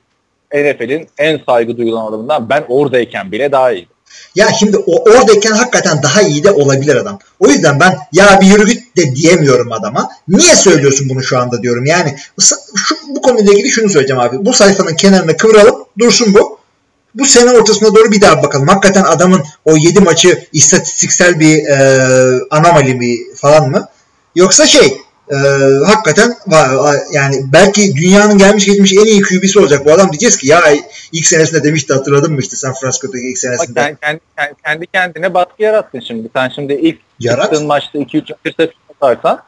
NFL'in 0.54 1.08
en 1.18 1.40
saygı 1.46 1.76
duyulan 1.76 2.06
adamından 2.06 2.48
ben 2.48 2.64
oradayken 2.68 3.32
bile 3.32 3.52
daha 3.52 3.72
iyi. 3.72 3.88
Ya 4.34 4.48
şimdi 4.58 4.76
o 4.76 5.02
oradayken 5.10 5.52
hakikaten 5.52 6.02
daha 6.02 6.22
iyi 6.22 6.44
de 6.44 6.50
olabilir 6.50 6.96
adam. 6.96 7.18
O 7.40 7.48
yüzden 7.48 7.80
ben 7.80 7.98
ya 8.12 8.40
bir 8.40 8.46
yürü 8.46 8.66
git 8.66 8.96
de 8.96 9.16
diyemiyorum 9.16 9.72
adama. 9.72 10.08
Niye 10.28 10.54
söylüyorsun 10.54 11.08
bunu 11.08 11.22
şu 11.22 11.38
anda 11.38 11.62
diyorum. 11.62 11.86
Yani 11.86 12.16
şu, 12.40 12.96
bu 13.08 13.22
konuyla 13.22 13.52
ilgili 13.52 13.68
şunu 13.68 13.88
söyleyeceğim 13.88 14.22
abi. 14.22 14.44
Bu 14.44 14.52
sayfanın 14.52 14.94
kenarına 14.94 15.36
kıvıralım. 15.36 15.84
Dursun 15.98 16.34
bu. 16.34 16.57
Bu 17.14 17.24
sene 17.24 17.50
ortasına 17.50 17.94
doğru 17.94 18.12
bir 18.12 18.20
daha 18.20 18.42
bakalım. 18.42 18.68
Hakikaten 18.68 19.02
adamın 19.02 19.42
o 19.64 19.76
7 19.76 20.00
maçı 20.00 20.44
istatistiksel 20.52 21.40
bir 21.40 21.66
e, 21.66 21.76
anomali 22.50 22.94
mi 22.94 23.16
falan 23.36 23.70
mı? 23.70 23.88
Yoksa 24.34 24.66
şey 24.66 24.98
e, 25.30 25.36
hakikaten 25.86 26.34
yani 27.12 27.36
belki 27.52 27.96
dünyanın 27.96 28.38
gelmiş 28.38 28.66
geçmiş 28.66 28.92
en 28.92 29.04
iyi 29.04 29.22
QB'si 29.22 29.58
olacak 29.58 29.86
bu 29.86 29.92
adam. 29.92 30.12
Diyeceğiz 30.12 30.36
ki 30.36 30.46
ya 30.46 30.62
ilk 31.12 31.26
senesinde 31.26 31.64
demişti 31.64 31.92
hatırladın 31.94 32.32
mı 32.32 32.40
işte 32.40 32.56
San 32.56 32.74
Francisco'daki 32.74 33.28
ilk 33.28 33.34
Bak 33.34 33.38
senesinde. 33.38 33.80
sen 33.80 33.96
kendi, 34.02 34.20
kendi, 34.36 34.54
kendi 34.64 34.86
kendine 34.86 35.34
baskı 35.34 35.62
yarattın 35.62 36.00
şimdi. 36.00 36.28
Sen 36.36 36.48
şimdi 36.48 36.72
ilk 36.72 36.98
Yarat. 37.20 37.44
çıktığın 37.44 37.66
maçta 37.66 37.98
2-3 37.98 38.06
interception 38.06 38.82
atarsan 39.00 39.42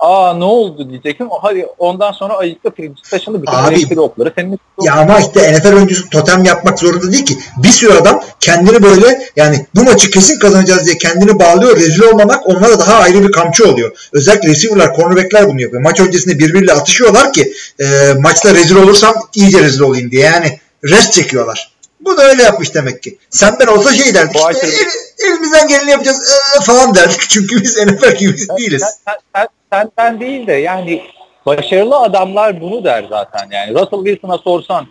aa 0.00 0.34
ne 0.34 0.44
oldu 0.44 0.90
diyecektim. 0.90 1.28
Hadi 1.42 1.66
ondan 1.78 2.12
sonra 2.12 2.36
ayıkla 2.36 2.70
pirinci 2.70 3.02
taşını 3.10 3.42
bütün 3.42 3.52
Abi, 3.52 4.00
okları 4.00 4.32
senin 4.36 4.58
Ya 4.82 4.94
ama 4.94 5.18
işte 5.18 5.52
NFL 5.52 5.74
oyuncusu 5.74 6.10
totem 6.10 6.44
yapmak 6.44 6.78
zorunda 6.78 7.12
değil 7.12 7.26
ki. 7.26 7.38
Bir 7.56 7.68
sürü 7.68 7.92
adam 7.92 8.22
kendini 8.40 8.82
böyle 8.82 9.30
yani 9.36 9.66
bu 9.74 9.84
maçı 9.84 10.10
kesin 10.10 10.38
kazanacağız 10.38 10.86
diye 10.86 10.98
kendini 10.98 11.38
bağlıyor. 11.38 11.76
Rezil 11.76 12.02
olmamak 12.02 12.48
onlara 12.48 12.78
daha 12.78 12.94
ayrı 12.94 13.28
bir 13.28 13.32
kamçı 13.32 13.68
oluyor. 13.68 14.08
Özellikle 14.12 14.48
receiver'lar, 14.48 14.96
cornerback'ler 14.96 15.48
bunu 15.48 15.60
yapıyor. 15.60 15.82
Maç 15.82 16.00
öncesinde 16.00 16.38
birbiriyle 16.38 16.72
atışıyorlar 16.72 17.32
ki 17.32 17.52
e, 17.80 17.84
maçta 18.18 18.54
rezil 18.54 18.76
olursam 18.76 19.14
iyice 19.34 19.62
rezil 19.62 19.80
olayım 19.80 20.10
diye. 20.10 20.22
Yani 20.22 20.58
rest 20.84 21.12
çekiyorlar. 21.12 21.70
Bu 22.00 22.16
da 22.16 22.22
öyle 22.22 22.42
yapmış 22.42 22.74
demek 22.74 23.02
ki. 23.02 23.18
Sen 23.30 23.56
ben 23.60 23.66
olsa 23.66 23.94
şey 23.94 24.14
derdik. 24.14 24.36
İşte, 24.52 24.66
el- 24.66 25.26
elimizden 25.26 25.68
geleni 25.68 25.90
yapacağız 25.90 26.38
e, 26.60 26.64
falan 26.64 26.94
derdik. 26.94 27.20
Çünkü 27.28 27.62
biz 27.62 27.76
NFL 27.76 28.16
gibi 28.16 28.36
değiliz. 28.58 28.82
Sen, 28.82 28.90
sen, 29.06 29.18
sen, 29.34 29.48
sen 29.72 30.20
değil 30.20 30.46
de 30.46 30.52
yani 30.52 31.02
başarılı 31.46 31.96
adamlar 31.96 32.60
bunu 32.60 32.84
der 32.84 33.06
zaten 33.10 33.48
yani. 33.52 33.74
Russell 33.74 34.04
Wilson'a 34.04 34.38
sorsan 34.38 34.86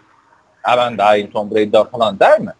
ya 0.67 0.77
ben 0.77 0.97
daha 0.97 1.15
iyi 1.17 1.32
Tom 1.32 1.51
Brady'den 1.51 1.84
falan 1.84 2.19
der 2.19 2.39
mi? 2.39 2.53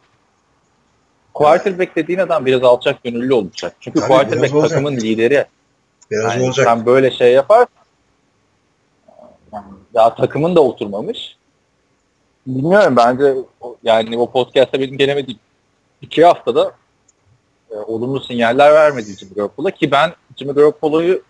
Quarterback 1.34 1.96
dediğin 1.96 2.20
adam 2.20 2.46
biraz 2.46 2.64
alçak 2.64 3.04
gönüllü 3.04 3.34
olacak. 3.34 3.76
Çünkü 3.80 4.00
Tabii, 4.00 4.10
quarterback 4.10 4.70
takımın 4.70 4.96
lideri. 4.98 5.46
Biraz 6.12 6.34
Yani 6.34 6.44
olacak. 6.44 6.66
sen 6.68 6.86
böyle 6.86 7.12
şey 7.12 7.34
yaparsan 7.34 7.68
yani 9.54 9.66
daha 9.94 10.16
takımın 10.16 10.56
da 10.56 10.62
oturmamış. 10.62 11.36
Bilmiyorum 12.48 12.96
bence 12.96 13.34
yani 13.84 14.18
o 14.18 14.32
podcast'ta 14.32 14.80
benim 14.80 14.98
gelemediğim 14.98 15.40
iki 16.02 16.26
haftada 16.26 16.72
e, 17.72 17.76
olumlu 17.76 18.20
sinyaller 18.20 18.74
vermedi 18.74 19.18
Jimmy 19.18 19.34
Garoppolo 19.34 19.72
ki 19.72 19.92
ben 19.92 20.14
Jimmy 20.38 20.54
Garoppolo'yu 20.54 21.24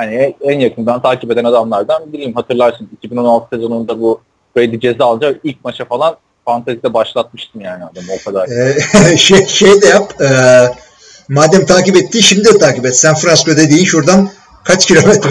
yani 0.00 0.34
en- 0.42 0.60
yakından 0.60 1.02
takip 1.02 1.30
eden 1.30 1.44
adamlardan 1.44 2.12
biriyim. 2.12 2.34
Hatırlarsın 2.34 2.88
2016 2.92 3.56
sezonunda 3.56 4.00
bu 4.00 4.20
Brady 4.56 4.78
ceza 4.80 5.04
alacağı 5.04 5.38
ilk 5.44 5.64
maça 5.64 5.84
falan 5.84 6.16
fantezide 6.44 6.94
başlatmıştım 6.94 7.60
yani 7.60 7.84
adamı 7.84 8.06
o 8.20 8.24
kadar. 8.24 8.48
Ee, 8.48 9.16
şey, 9.16 9.46
şey 9.46 9.82
de 9.82 9.86
yap. 9.86 10.20
e, 10.20 10.26
madem 11.28 11.66
takip 11.66 11.96
etti 11.96 12.22
şimdi 12.22 12.44
de 12.44 12.58
takip 12.58 12.86
et. 12.86 12.96
San 12.96 13.14
Francisco 13.14 13.56
dediğin 13.56 13.84
şuradan 13.84 14.30
kaç 14.64 14.86
kilometre? 14.86 15.30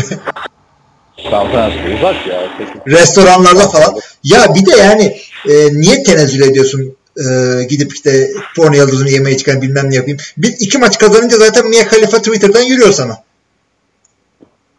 San 1.31 1.51
Francisco 1.51 1.89
uzak 1.99 2.27
ya. 2.27 2.41
Restoranlarla 2.87 3.67
falan. 3.69 3.95
Ya 4.23 4.55
bir 4.55 4.65
de 4.65 4.77
yani 4.77 5.17
e, 5.49 5.73
niye 5.73 6.03
tenezzül 6.03 6.41
ediyorsun? 6.41 6.95
E, 7.17 7.63
gidip 7.63 7.93
işte 7.93 8.29
porno 8.55 8.75
yıldızını 8.75 9.09
yemeğe 9.09 9.37
çıkan 9.37 9.61
bilmem 9.61 9.91
ne 9.91 9.95
yapayım. 9.95 10.17
Bir 10.37 10.55
iki 10.59 10.77
maç 10.77 10.97
kazanınca 10.97 11.37
zaten 11.37 11.67
Mia 11.67 11.87
Khalifa 11.87 12.17
Twitter'dan 12.17 12.61
yürüyor 12.61 12.91
sana. 12.91 13.17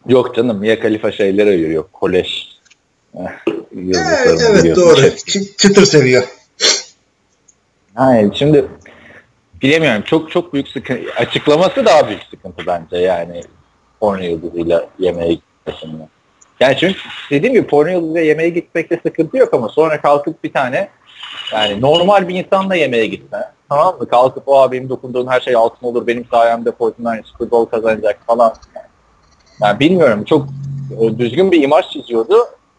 Yok 0.08 0.34
canım 0.36 0.58
Mia 0.58 0.80
Khalifa 0.80 1.12
şeylere 1.12 1.54
yürüyor. 1.54 1.84
Kolej. 1.92 2.48
Eh, 3.18 3.20
Evet, 3.76 4.42
evet 4.50 4.76
doğru. 4.76 5.00
Ç- 5.00 5.56
çıtır 5.56 5.84
seviyor. 5.84 6.22
Hayır 7.94 8.32
şimdi 8.34 8.64
bilemiyorum. 9.62 10.02
Çok 10.02 10.30
çok 10.30 10.52
büyük 10.52 10.68
sıkıntı. 10.68 11.00
Açıklaması 11.16 11.86
daha 11.86 12.08
büyük 12.08 12.22
sıkıntı 12.30 12.66
bence 12.66 12.96
yani 12.96 13.42
porno 14.00 14.22
yıldızıyla 14.22 14.86
yemeğe 14.98 15.32
gitmesinde. 15.34 16.02
Yani 16.60 16.76
çünkü 16.80 16.98
dediğim 17.30 17.54
gibi 17.54 17.66
porno 17.66 17.90
yıldızıyla 17.90 18.20
yemeğe 18.20 18.48
gitmekte 18.48 19.00
sıkıntı 19.06 19.36
yok 19.36 19.54
ama 19.54 19.68
sonra 19.68 20.00
kalkıp 20.00 20.44
bir 20.44 20.52
tane 20.52 20.88
yani 21.52 21.80
normal 21.80 22.28
bir 22.28 22.34
insanla 22.34 22.74
yemeğe 22.74 23.06
gitme. 23.06 23.38
Tamam 23.68 23.96
mı? 24.00 24.08
Kalkıp 24.08 24.48
o 24.48 24.72
benim 24.72 24.88
dokunduğum 24.88 25.28
her 25.28 25.40
şey 25.40 25.54
altın 25.54 25.86
olur. 25.86 26.06
Benim 26.06 26.24
sayemde 26.30 26.72
Fortnite 26.72 27.22
Super 27.24 27.50
Bowl 27.50 27.70
kazanacak 27.76 28.18
falan. 28.26 28.54
Yani 28.76 28.86
bilmiyorum. 29.60 30.24
Çok 30.24 30.46
e, 31.00 31.18
düzgün 31.18 31.52
bir 31.52 31.62
imaj 31.62 31.84
çiziyordu. 31.92 32.36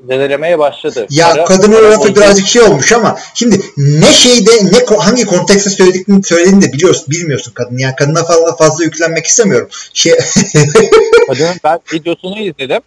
Zedelemeye 0.08 0.60
başladı. 0.60 1.08
Ya 1.10 1.30
Para- 1.30 1.46
kadının 1.46 1.92
lafı 1.92 2.16
birazcık 2.16 2.48
şey 2.48 2.62
olmuş 2.62 2.92
ama 2.94 3.18
şimdi 3.34 3.62
ne 3.78 4.12
şeyde 4.12 4.52
ne 4.52 4.96
hangi 4.98 5.26
kontekste 5.26 5.70
söylediğini 5.70 6.24
söylediğini 6.24 6.62
de 6.62 6.74
biliyorsun 6.74 7.06
bilmiyorsun 7.10 7.52
kadın. 7.52 7.78
Yani 7.78 7.96
kadına 7.96 8.24
fazla 8.24 8.56
fazla 8.56 8.84
yüklenmek 8.84 9.26
istemiyorum. 9.26 9.68
Şey 9.94 10.14
Kadının 11.28 11.56
ben 11.64 11.80
videosunu 11.94 12.40
izledim. 12.40 12.82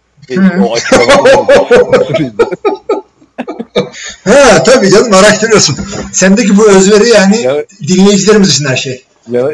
O 0.63 0.75
ha 4.23 4.63
tabii 4.63 4.91
canım 4.91 5.13
araştırıyorsun. 5.13 5.77
Sendeki 6.13 6.57
bu 6.57 6.69
özveri 6.69 7.09
yani 7.09 7.41
Ya- 7.41 7.65
dinleyicilerimiz 7.87 8.49
için 8.49 8.65
her 8.65 8.75
şey. 8.75 9.03
ya, 9.31 9.51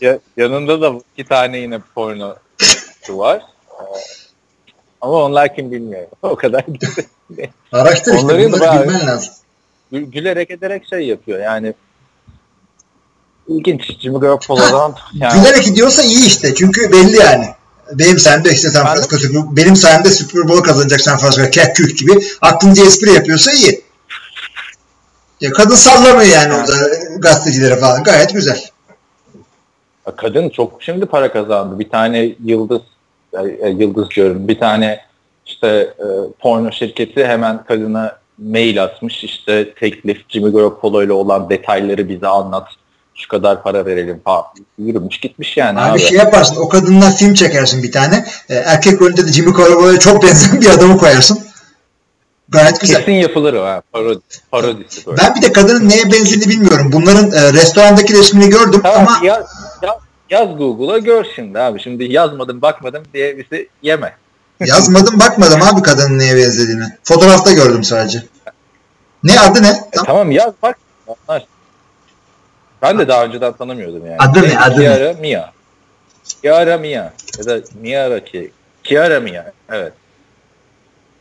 ya, 0.00 0.18
yanında 0.36 0.80
da 0.80 0.92
iki 1.16 1.28
tane 1.28 1.58
yine 1.58 1.78
porno 1.94 2.34
var. 3.08 3.42
Ama 5.02 5.24
onlar 5.24 5.54
kim 5.54 5.70
bilmiyor. 5.70 6.06
O 6.22 6.36
kadar 6.36 6.64
Araştır 7.72 8.14
işte 8.14 8.24
Onların 8.26 8.52
da 8.52 8.56
bunları 8.60 8.88
bilmen 8.88 9.06
lazım. 9.06 9.34
Gü- 9.92 10.10
gülerek 10.10 10.50
ederek 10.50 10.86
şey 10.90 11.06
yapıyor. 11.06 11.40
Yani 11.40 11.74
ilginç. 13.48 14.00
Jimmy 14.00 14.18
Garoppolo'dan 14.20 14.96
yani 15.14 15.40
Gülerek 15.40 15.64
gidiyorsa 15.64 16.02
iyi 16.02 16.26
işte. 16.26 16.54
Çünkü 16.54 16.92
belli 16.92 17.16
yani. 17.16 17.46
Benim 17.92 18.18
sayemde 18.18 18.50
işte 18.52 18.68
San 18.70 18.86
Francisco 18.86 19.16
Super- 19.16 19.56
benim 19.56 19.76
sayemde 19.76 20.10
Super 20.10 20.48
Bowl 20.48 20.62
kazanacak 20.62 21.00
San 21.00 21.18
Francisco 21.18 21.50
kek 21.50 21.76
kük 21.76 21.98
gibi 21.98 22.12
aklınca 22.40 22.84
espri 22.84 23.12
yapıyorsa 23.12 23.52
iyi. 23.52 23.82
Ya 25.40 25.52
kadın 25.52 25.74
sallamıyor 25.74 26.32
yani 26.32 26.54
orada 26.54 26.72
gazetecilere 27.18 27.76
falan. 27.76 28.02
Gayet 28.04 28.34
güzel. 28.34 28.70
kadın 30.16 30.48
çok 30.48 30.82
şimdi 30.82 31.06
para 31.06 31.32
kazandı. 31.32 31.78
Bir 31.78 31.90
tane 31.90 32.34
yıldız 32.44 32.82
e, 33.62 33.68
yıldız 33.68 34.10
diyorum. 34.10 34.48
Bir 34.48 34.58
tane 34.58 35.00
işte 35.46 35.66
e, 35.98 36.06
porno 36.40 36.72
şirketi 36.72 37.26
hemen 37.26 37.64
kadına 37.64 38.16
mail 38.38 38.82
atmış. 38.82 39.24
İşte 39.24 39.74
teklif 39.74 40.18
Jimmy 40.28 40.52
Garoppolo 40.52 41.02
ile 41.02 41.12
olan 41.12 41.50
detayları 41.50 42.08
bize 42.08 42.26
anlat. 42.26 42.68
Şu 43.14 43.28
kadar 43.28 43.62
para 43.62 43.86
verelim 43.86 44.20
falan. 44.24 44.44
Yürümüş 44.78 45.20
gitmiş 45.20 45.56
yani 45.56 45.80
Abi, 45.80 45.90
abi. 45.90 46.00
şey 46.00 46.18
yaparsın 46.18 46.56
o 46.56 46.68
kadından 46.68 47.12
film 47.12 47.34
çekersin 47.34 47.82
bir 47.82 47.92
tane. 47.92 48.24
E, 48.48 48.54
erkek 48.54 49.02
rolünde 49.02 49.26
de 49.26 49.32
Jimmy 49.32 49.52
Garoppolo'ya 49.52 49.98
çok 49.98 50.22
benzeyen 50.22 50.60
bir 50.60 50.70
adamı 50.70 50.98
koyarsın. 50.98 51.38
Gayet 52.48 52.80
güzel. 52.80 52.96
Kesin 52.96 53.12
yapılır 53.12 53.54
o 53.54 53.64
ha. 53.64 53.82
Parodi, 53.92 54.20
parodisi 54.50 55.06
böyle. 55.06 55.18
Ben 55.22 55.34
bir 55.34 55.42
de 55.42 55.52
kadının 55.52 55.88
neye 55.88 56.04
benzediğini 56.04 56.48
bilmiyorum. 56.48 56.90
Bunların 56.92 57.32
e, 57.32 57.52
restorandaki 57.52 58.14
resmini 58.14 58.48
gördüm 58.48 58.80
Tamam, 58.82 59.06
ama 59.08 59.26
yaz, 59.26 59.46
yaz, 60.30 60.56
Google'a 60.56 60.98
gör 60.98 61.26
şimdi 61.34 61.58
abi. 61.58 61.80
Şimdi 61.80 62.12
yazmadım 62.12 62.62
bakmadım 62.62 63.02
diye 63.14 63.38
bizi 63.38 63.68
yeme. 63.82 64.16
yazmadım 64.60 65.20
bakmadım 65.20 65.62
abi 65.62 65.82
kadının 65.82 66.18
neye 66.18 66.36
benzediğini. 66.36 66.84
Fotoğrafta 67.04 67.52
gördüm 67.52 67.84
sadece. 67.84 68.22
Ne 69.24 69.40
adı 69.40 69.62
ne? 69.62 69.68
E, 69.68 69.96
tamam 70.06 70.30
yaz 70.30 70.52
bak. 70.62 70.78
Ben 72.82 72.98
de 72.98 73.08
daha 73.08 73.24
önceden 73.24 73.52
tanımıyordum 73.52 74.06
yani. 74.06 74.16
Adı 74.18 74.42
ne, 74.42 74.58
adı 74.58 74.80
ne? 74.80 74.84
Kiara 74.84 75.12
Mia. 75.12 75.52
Kiara 76.42 76.78
Mia. 76.78 77.12
Ya 77.38 77.46
da 77.46 77.60
Miara 77.80 78.24
ki. 78.24 78.52
Kiara 78.84 79.20
Mia. 79.20 79.52
Evet. 79.70 79.92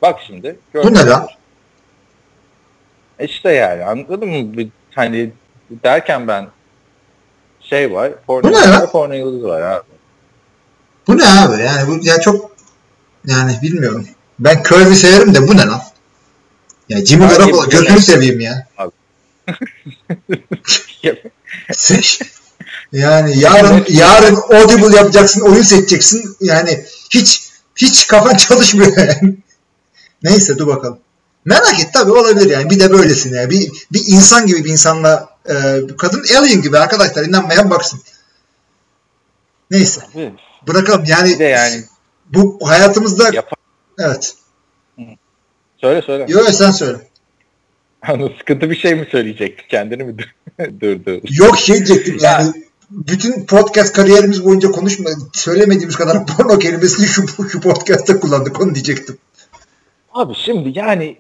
Bak 0.02 0.20
şimdi. 0.28 0.60
Bu 0.74 0.94
ne 0.94 1.06
lan? 1.06 1.28
E 3.20 3.26
İşte 3.26 3.52
yani 3.52 3.86
anladın 3.86 4.30
mı? 4.30 4.58
Bir, 4.58 4.70
hani 4.96 5.32
derken 5.70 6.28
ben 6.28 6.48
şey 7.72 7.94
var. 7.94 8.12
Porno, 8.28 8.44
Bu 8.44 8.52
ne 8.52 8.70
var, 8.70 8.92
porno 8.92 9.14
yıldızı 9.14 9.48
var 9.48 9.62
abi. 9.62 9.84
Bu 11.08 11.18
ne 11.18 11.26
abi? 11.26 11.62
Yani 11.62 11.88
bu 11.88 12.06
ya 12.06 12.22
çok 12.22 12.52
yani 13.26 13.60
bilmiyorum. 13.62 14.08
Ben 14.40 14.64
Curry 14.64 14.96
severim 14.96 15.36
de 15.36 15.48
bu 15.48 15.58
ne 15.58 15.66
lan? 15.66 15.82
Ya 16.90 17.06
Jimmy 17.06 17.26
Abi, 17.26 17.34
Garoppolo 17.34 17.70
gözünü 17.70 18.02
seveyim 18.02 18.40
ya. 18.40 18.68
Seç. 21.72 22.22
Yani 22.92 23.40
yarın 23.40 23.86
yarın 23.90 24.36
audible 24.36 24.96
yapacaksın, 24.96 25.42
oyun 25.42 25.62
seçeceksin. 25.62 26.36
Yani 26.42 26.86
hiç 27.10 27.50
hiç 27.76 28.08
kafan 28.08 28.36
çalışmıyor 28.48 28.98
yani. 28.98 29.38
Neyse 30.24 30.58
dur 30.58 30.68
bakalım. 30.68 31.00
Merak 31.46 31.80
et 31.80 31.90
tabii 31.94 32.12
olabilir 32.12 32.50
yani. 32.50 32.70
Bir 32.70 32.80
de 32.80 32.92
böylesin 32.92 33.36
yani. 33.36 33.50
Bir, 33.50 33.72
bir 33.92 34.04
insan 34.08 34.48
gibi 34.48 34.64
bir 34.66 34.70
insanla 34.70 35.30
e, 35.50 35.54
kadın 35.98 36.24
alien 36.38 36.62
gibi 36.62 36.78
arkadaşlar 36.78 37.26
inanmayan 37.26 37.70
baksın. 37.70 38.02
Neyse 39.72 40.02
bırakalım 40.68 41.04
yani, 41.08 41.40
de 41.40 41.44
yani 41.44 41.84
bu 42.34 42.60
hayatımızda 42.64 43.30
Yap- 43.34 43.52
evet. 44.00 44.36
söyle 45.78 46.02
söyle. 46.02 46.26
Yok 46.28 46.50
sen 46.50 46.72
söyle. 46.72 46.98
Hani 48.02 48.36
sıkıntı 48.38 48.70
bir 48.70 48.76
şey 48.76 48.96
mi 48.96 49.08
söyleyecekti? 49.12 49.68
Kendini 49.68 50.04
mi 50.04 50.16
durdu? 50.82 51.22
Yok 51.32 51.58
şey 51.58 51.76
diyecektim 51.76 52.18
yani 52.22 52.54
bütün 52.92 53.46
podcast 53.46 53.94
kariyerimiz 53.94 54.46
boyunca 54.46 54.72
konuşma 54.72 55.10
söylemediğimiz 55.34 55.96
kadar 55.96 56.26
porno 56.38 56.60
kelimesini 56.60 57.08
şu, 57.08 57.50
şu 57.50 57.62
podcast'ta 57.62 58.20
kullandık 58.20 58.62
onu 58.62 58.76
diyecektim. 58.76 59.18
Abi 60.14 60.34
şimdi 60.36 60.80
yani 60.80 61.18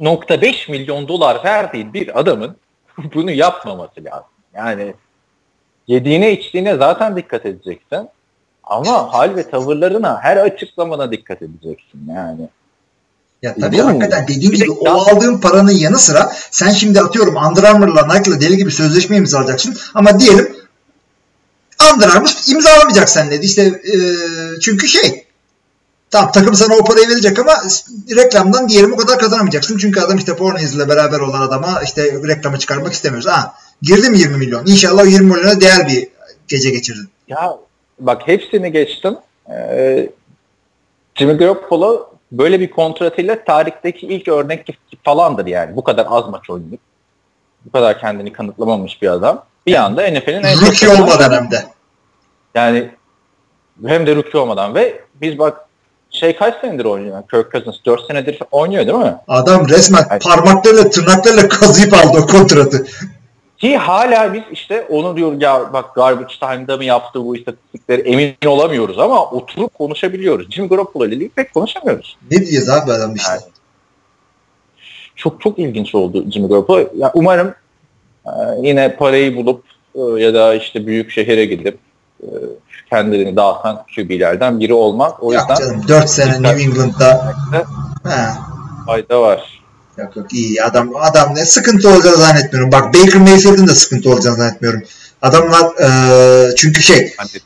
137.5 0.00 0.70
milyon 0.70 1.08
dolar 1.08 1.44
verdiğin 1.44 1.94
bir 1.94 2.20
adamın 2.20 2.56
bunu 3.14 3.30
yapmaması 3.30 4.04
lazım. 4.04 4.26
Yani 4.54 4.94
yediğine 5.86 6.32
içtiğine 6.32 6.76
zaten 6.76 7.16
dikkat 7.16 7.46
edeceksin. 7.46 8.08
Ama 8.64 9.12
hal 9.14 9.36
ve 9.36 9.50
tavırlarına 9.50 10.18
her 10.22 10.36
açıklamana 10.36 11.12
dikkat 11.12 11.42
edeceksin 11.42 12.08
yani. 12.14 12.48
Ya 13.42 13.54
tabii 13.54 13.72
Değil 13.72 13.82
mi? 13.84 13.88
hakikaten 13.88 14.24
dediğim 14.28 14.52
Bir 14.52 14.60
de- 14.60 14.64
gibi 14.64 14.72
o 14.72 14.88
aldığın 14.90 15.40
paranın 15.40 15.72
yanı 15.72 15.98
sıra 15.98 16.32
sen 16.50 16.70
şimdi 16.70 17.00
atıyorum 17.00 17.36
Under 17.36 17.62
Armour'la 17.62 18.06
Nike'la 18.06 18.40
deli 18.40 18.56
gibi 18.56 18.70
sözleşme 18.70 19.16
imzalayacaksın 19.16 19.76
ama 19.94 20.20
diyelim 20.20 20.56
Under 21.94 22.08
Armour 22.08 22.50
imzalamayacak 22.52 23.08
seninle. 23.08 23.40
İşte 23.40 23.62
e, 23.62 23.94
çünkü 24.60 24.88
şey 24.88 25.25
tamam 26.10 26.32
takım 26.32 26.54
sana 26.54 26.74
o 26.74 26.84
parayı 26.84 27.08
verecek 27.08 27.38
ama 27.38 27.52
reklamdan 28.16 28.68
diyelim 28.68 28.92
o 28.92 28.96
kadar 28.96 29.18
kazanamayacaksın. 29.18 29.78
Çünkü 29.78 30.00
adam 30.00 30.18
işte 30.18 30.36
Pornhub 30.36 30.76
ile 30.76 30.88
beraber 30.88 31.20
olan 31.20 31.40
adama 31.40 31.80
işte 31.84 32.02
reklamı 32.28 32.58
çıkarmak 32.58 32.92
istemiyoruz. 32.92 33.28
Ha, 33.28 33.54
girdi 33.82 34.10
mi 34.10 34.18
20 34.18 34.36
milyon? 34.36 34.66
İnşallah 34.66 35.02
o 35.02 35.06
20 35.06 35.32
milyona 35.32 35.60
değer 35.60 35.88
bir 35.88 36.08
gece 36.48 36.70
geçirdin. 36.70 37.08
Ya 37.28 37.56
bak 37.98 38.22
hepsini 38.26 38.72
geçtim. 38.72 39.16
Ee, 39.50 40.10
Jimmy 41.14 41.34
Garoppolo 41.34 42.10
böyle 42.32 42.60
bir 42.60 42.70
kontratıyla 42.70 43.44
tarihteki 43.44 44.06
ilk 44.06 44.28
örnek 44.28 44.78
falandır 45.04 45.46
yani. 45.46 45.76
Bu 45.76 45.84
kadar 45.84 46.06
az 46.10 46.28
maç 46.28 46.50
oynayıp 46.50 46.80
bu 47.66 47.72
kadar 47.72 48.00
kendini 48.00 48.32
kanıtlamamış 48.32 49.02
bir 49.02 49.08
adam. 49.08 49.44
Bir 49.66 49.74
anda 49.74 50.02
NFL'in 50.02 50.42
en 50.42 50.60
Rookie 50.60 50.88
olmadan 50.88 51.32
hem 51.32 51.50
de. 51.50 51.64
Yani 52.54 52.90
hem 53.86 54.06
de 54.06 54.16
rookie 54.16 54.40
olmadan 54.40 54.74
ve 54.74 55.00
biz 55.14 55.38
bak 55.38 55.65
şey 56.16 56.36
kaç 56.36 56.60
senedir 56.60 56.84
oynuyor? 56.84 57.22
Kirk 57.30 57.52
Cousins 57.52 57.84
4 57.86 58.06
senedir 58.06 58.38
oynuyor 58.50 58.86
değil 58.86 58.98
mi? 58.98 59.14
Adam 59.28 59.68
resmen 59.68 60.02
Evet. 60.10 60.24
parmaklarıyla 60.24 60.90
tırnaklarıyla 60.90 61.48
kazıyıp 61.48 61.94
aldı 61.94 62.18
o 62.22 62.26
kontratı. 62.26 62.86
Ki 63.58 63.76
hala 63.76 64.34
biz 64.34 64.42
işte 64.52 64.86
onu 64.90 65.16
diyor 65.16 65.40
ya 65.40 65.72
bak 65.72 65.94
garbage 65.94 66.34
time'da 66.40 66.76
mı 66.76 66.84
yaptı 66.84 67.24
bu 67.24 67.36
istatistikleri 67.36 68.00
emin 68.00 68.34
olamıyoruz 68.46 68.98
ama 68.98 69.30
oturup 69.30 69.74
konuşabiliyoruz. 69.74 70.50
Jimmy 70.50 70.68
Garoppolo 70.68 71.06
ile 71.06 71.14
ilgili 71.14 71.28
pek 71.28 71.54
konuşamıyoruz. 71.54 72.16
Ne 72.30 72.38
diyeceğiz 72.38 72.68
abi 72.68 72.92
adam 72.92 73.14
işte. 73.14 73.32
Yani. 73.32 73.42
Çok 75.16 75.40
çok 75.40 75.58
ilginç 75.58 75.94
oldu 75.94 76.30
Jimmy 76.30 76.48
Garoppolo. 76.48 76.88
Ya 76.96 77.10
umarım 77.14 77.54
e, 78.26 78.30
yine 78.62 78.96
parayı 78.96 79.36
bulup 79.36 79.64
e, 79.94 80.00
ya 80.00 80.34
da 80.34 80.54
işte 80.54 80.86
büyük 80.86 81.10
şehire 81.10 81.44
gidip 81.44 81.78
e, 82.22 82.26
kendilerini 82.90 83.36
dağıtan 83.36 83.84
QB'lerden 83.96 84.60
biri 84.60 84.74
olmak. 84.74 85.22
O 85.22 85.32
Yok 85.32 85.42
yüzden 85.50 85.64
canım 85.68 85.88
4 85.88 86.10
sene 86.10 86.42
New 86.42 86.62
England'da 86.62 87.34
fayda 88.86 89.20
var. 89.22 89.60
yok 89.98 90.16
yok 90.16 90.32
iyi 90.32 90.62
adam 90.62 90.90
adam 91.00 91.34
ne 91.34 91.44
sıkıntı 91.44 91.88
olacağını 91.88 92.16
zannetmiyorum. 92.16 92.72
Bak 92.72 92.94
Baker 92.94 93.20
Mayfield'ın 93.20 93.66
da 93.68 93.74
sıkıntı 93.74 94.10
olacağını 94.10 94.36
zannetmiyorum. 94.36 94.82
Adamlar 95.22 95.64
e, 95.82 96.54
çünkü 96.56 96.82
şey 96.82 96.96
de- 96.98 97.40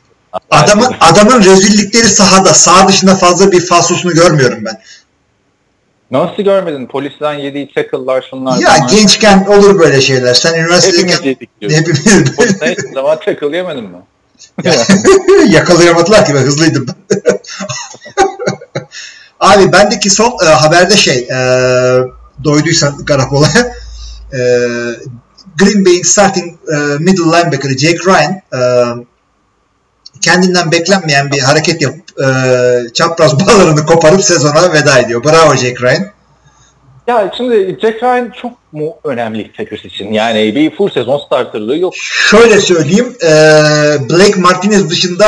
adamın 0.51 0.95
adamın 0.99 1.43
rezillikleri 1.43 2.07
sahada 2.07 2.53
sağ 2.53 2.87
dışında 2.87 3.15
fazla 3.15 3.51
bir 3.51 3.65
falsosunu 3.65 4.11
görmüyorum 4.13 4.65
ben. 4.65 4.81
Nasıl 6.11 6.43
görmedin? 6.43 6.87
Polisten 6.87 7.33
yediği 7.33 7.73
tackle'lar 7.73 8.25
şunlar. 8.29 8.51
Ya 8.59 8.69
bunlar. 8.79 8.89
gençken 8.89 9.45
olur 9.45 9.79
böyle 9.79 10.01
şeyler. 10.01 10.33
Sen 10.33 10.49
Hepimiz 10.49 10.65
üniversitedeyken 10.67 11.23
yedik 11.29 11.61
diyorsun. 11.61 11.79
hepimiz 11.79 12.35
Polisten 12.35 12.75
zaman 12.93 13.19
tackle 13.19 13.57
yemedin 13.57 13.83
mi? 13.83 13.97
Yakalayamadılar 15.47 16.25
ki 16.25 16.35
ben 16.35 16.41
hızlıydım. 16.41 16.85
Abi 19.39 19.71
bendeki 19.71 20.09
son 20.09 20.37
e, 20.45 20.45
haberde 20.45 20.97
şey 20.97 21.17
e, 21.17 21.37
doyduysan 22.43 23.05
Garapola'ya 23.05 23.73
e, 24.33 24.39
Green 25.57 25.85
Bay'in 25.85 26.03
starting 26.03 26.53
e, 26.69 26.75
middle 26.99 27.23
linebacker'ı 27.23 27.77
Jake 27.77 27.99
Ryan 28.05 28.41
e, 28.53 28.61
kendinden 30.21 30.71
beklenmeyen 30.71 31.31
bir 31.31 31.39
hareket 31.39 31.81
yapıp 31.81 32.21
e, 32.21 32.27
çapraz 32.93 33.39
bağlarını 33.39 33.85
koparıp 33.85 34.23
sezona 34.23 34.73
veda 34.73 34.99
ediyor. 34.99 35.23
Bravo 35.23 35.55
Jake 35.55 35.81
Ryan. 35.81 36.05
Ya 37.07 37.31
şimdi 37.37 37.77
Jack 37.81 38.03
Ryan 38.03 38.31
çok 38.41 38.51
mu 38.71 38.95
önemli 39.03 39.51
Packers 39.51 39.85
için? 39.85 40.13
Yani 40.13 40.55
bir 40.55 40.75
full 40.75 40.89
sezon 40.89 41.17
starterlığı 41.17 41.77
yok. 41.77 41.93
Şöyle 41.95 42.59
söyleyeyim 42.59 43.15
e, 43.23 43.29
Blake 44.09 44.39
Martinez 44.39 44.89
dışında 44.89 45.25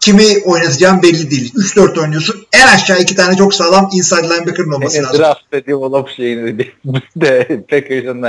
kimi 0.00 0.24
oynatacağım 0.44 1.02
belli 1.02 1.30
değil. 1.30 1.54
3-4 1.54 2.00
oynuyorsun. 2.00 2.46
En 2.52 2.66
aşağı 2.74 2.98
iki 3.00 3.16
tane 3.16 3.36
çok 3.36 3.54
sağlam 3.54 3.90
inside 3.92 4.22
linebacker'ın 4.22 4.72
olması 4.72 4.94
Senin 4.94 5.04
lazım. 5.04 5.20
draft 5.20 5.40
dediğim 5.52 5.78
olan 5.78 6.06
şeyini 6.16 6.58
de, 6.58 6.66
de 7.16 7.64
Packers'ın 7.70 8.22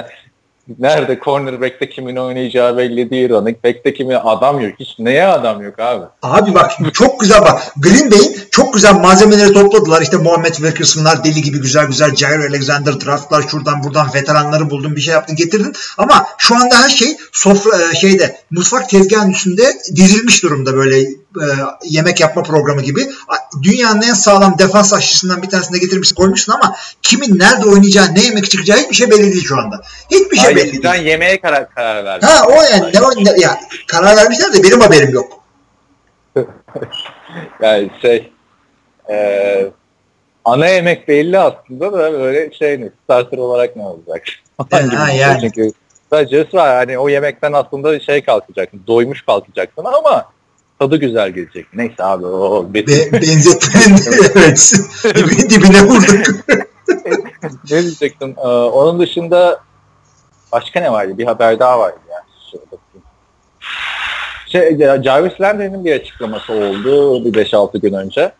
nerede 0.79 1.19
cornerback'te 1.23 1.89
kimin 1.89 2.15
oynayacağı 2.15 2.77
belli 2.77 3.09
değil. 3.09 3.29
Running 3.29 3.63
back'te 3.63 3.93
kimin 3.93 4.15
adam 4.23 4.59
yok. 4.59 4.73
Hiç 4.79 4.99
neye 4.99 5.27
adam 5.27 5.61
yok 5.61 5.79
abi? 5.79 6.05
Abi 6.21 6.53
bak 6.53 6.71
çok 6.93 7.19
güzel 7.19 7.41
bak. 7.41 7.61
Green 7.77 8.11
Bay'in 8.11 8.37
çok 8.51 8.73
güzel 8.73 8.93
malzemeleri 8.93 9.53
topladılar. 9.53 10.01
İşte 10.01 10.17
Muhammed 10.17 10.53
Wilkerson'lar 10.53 11.23
deli 11.23 11.41
gibi 11.41 11.61
güzel 11.61 11.85
güzel 11.87 12.15
Jair 12.15 12.39
Alexander 12.39 13.05
draftlar 13.05 13.43
şuradan 13.47 13.83
buradan 13.83 14.07
veteranları 14.13 14.69
buldun 14.69 14.95
bir 14.95 15.01
şey 15.01 15.13
yaptın 15.13 15.35
getirdin. 15.35 15.73
Ama 15.97 16.25
şu 16.37 16.55
anda 16.55 16.75
her 16.83 16.89
şey 16.89 17.17
sofra 17.31 17.71
e, 17.91 17.95
şeyde 17.95 18.35
mutfak 18.51 18.89
tezgahının 18.89 19.31
üstünde 19.31 19.63
dizilmiş 19.95 20.43
durumda 20.43 20.75
böyle 20.75 21.07
e, 21.37 21.45
yemek 21.83 22.19
yapma 22.19 22.43
programı 22.43 22.81
gibi. 22.81 23.01
Dünyanın 23.63 24.01
en 24.01 24.13
sağlam 24.13 24.57
defans 24.59 24.93
aşçısından 24.93 25.41
bir 25.43 25.49
tanesini 25.49 25.75
de 25.75 25.79
getirmişsin 25.79 26.15
koymuşsun 26.15 26.53
ama 26.53 26.75
kimin 27.01 27.39
nerede 27.39 27.65
oynayacağı 27.65 28.15
ne 28.15 28.21
yemek 28.23 28.51
çıkacağı 28.51 28.77
hiçbir 28.77 28.95
şey 28.95 29.11
belli 29.11 29.23
değil 29.33 29.43
şu 29.47 29.57
anda. 29.59 29.81
Hiçbir 30.11 30.37
şey 30.37 30.53
Hayır, 30.53 30.57
belli 30.57 30.83
değil. 30.83 31.05
yemeğe 31.05 31.41
karar, 31.41 31.69
karar 31.69 32.05
verdim. 32.05 32.27
Ha 32.29 32.45
o 32.47 32.51
yani 32.51 32.93
ne, 32.93 33.01
o- 33.01 33.25
ne- 33.25 33.41
ya 33.41 33.59
karar 33.87 34.17
vermişler 34.17 34.53
de 34.53 34.63
benim 34.63 34.81
haberim 34.81 35.13
yok. 35.13 35.31
Yani 37.61 37.91
şey 38.01 38.31
eee 39.09 39.71
ana 40.45 40.67
yemek 40.67 41.07
belli 41.07 41.39
aslında 41.39 41.93
da 41.93 42.13
böyle 42.13 42.53
şey 42.53 42.81
ne 42.81 42.89
starter 43.03 43.37
olarak 43.37 43.75
ne 43.75 43.83
olacak? 43.83 44.23
Ha, 44.71 45.11
yani. 45.11 45.41
Çünkü 45.41 45.71
sadece 46.09 46.47
var 46.53 46.75
hani 46.75 46.99
o 46.99 47.09
yemekten 47.09 47.53
aslında 47.53 47.99
şey 47.99 48.23
kalkacaksın 48.23 48.81
doymuş 48.87 49.21
kalkacaksın 49.21 49.85
ama 49.85 50.30
tadı 50.81 50.97
güzel 50.97 51.29
gelecek. 51.29 51.65
Neyse 51.73 52.03
abi 52.03 52.25
o 52.25 52.73
Be 52.73 52.87
benzetmenin 52.87 53.97
evet 54.35 54.73
dibine, 55.15 55.49
dibine 55.49 55.83
vurduk. 55.83 56.45
ne 57.71 57.81
diyecektim? 57.81 58.35
Ee, 58.37 58.47
onun 58.47 58.99
dışında 58.99 59.59
başka 60.51 60.79
ne 60.79 60.91
vardı? 60.91 61.17
Bir 61.17 61.25
haber 61.25 61.59
daha 61.59 61.79
vardı 61.79 61.99
ya. 62.09 62.23
Şöyle 62.51 62.65
bakayım. 62.65 63.05
Şey, 64.47 65.03
Jarvis 65.03 65.41
Landry'nin 65.41 65.85
bir 65.85 65.95
açıklaması 65.95 66.53
oldu 66.53 67.25
bir 67.25 67.45
5-6 67.45 67.79
gün 67.79 67.93
önce. 67.93 68.31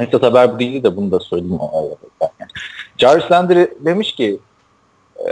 Esas 0.00 0.22
haber 0.22 0.54
bu 0.54 0.58
değildi 0.58 0.84
de 0.84 0.96
bunu 0.96 1.10
da. 1.10 1.18
Yani. 2.20 2.32
Jarvis 2.98 3.30
Landry 3.30 3.70
demiş 3.80 4.12
ki 4.12 4.38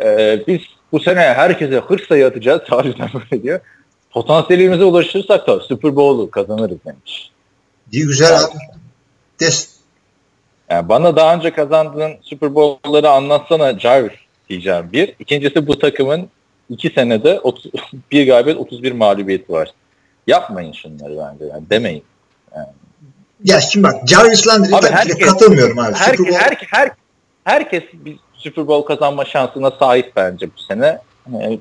e, 0.03 0.41
biz 0.47 0.61
bu 0.93 1.01
sene 1.01 1.21
herkese 1.21 1.77
hırs 1.77 2.09
sayı 2.09 2.27
atacağız. 2.27 2.63
Harbiden 2.69 3.09
böyle 3.15 3.43
diyor. 3.43 3.61
Potansiyelimize 4.17 4.85
ulaşırsak 4.85 5.47
da 5.47 5.61
Super 5.61 5.97
Bowl'u 5.97 6.31
kazanırız 6.31 6.79
demiş. 6.85 7.31
İyi 7.93 8.05
güzel 8.07 8.39
abi. 8.39 8.55
Des. 9.41 9.71
Yani 10.71 10.89
bana 10.89 11.17
daha 11.17 11.35
önce 11.35 11.53
kazandığın 11.53 12.13
Super 12.23 12.55
Bowl'ları 12.55 13.11
anlatsana 13.11 13.79
Jarvis 13.79 14.13
diyeceğim 14.49 14.89
bir. 14.93 15.15
İkincisi 15.19 15.67
bu 15.67 15.79
takımın 15.79 16.29
iki 16.69 16.91
senede 16.91 17.41
30, 17.41 17.73
bir 18.11 18.27
galibiyet 18.27 18.59
31 18.59 18.93
mağlubiyeti 18.93 19.53
var. 19.53 19.69
Yapmayın 20.27 20.73
şunları 20.73 21.19
bence 21.19 21.45
yani 21.45 21.71
demeyin. 21.71 22.05
Ya 23.45 23.61
şimdi 23.61 23.87
bak 23.87 24.09
Jarvis 24.09 24.49
Landry'e 24.49 24.91
herkes- 24.91 25.19
katılmıyorum 25.19 25.79
abi. 25.79 25.95
Her, 25.95 26.15
Super 26.15 26.33
Bowl- 26.33 26.39
her, 26.39 26.59
her, 26.71 26.91
herkes 27.45 27.83
bir 27.93 28.19
Super 28.35 28.67
Bowl 28.67 28.87
kazanma 28.87 29.25
şansına 29.25 29.71
sahip 29.71 30.13
bence 30.17 30.47
bu 30.47 30.61
sene. 30.61 30.99
Yani 31.33 31.61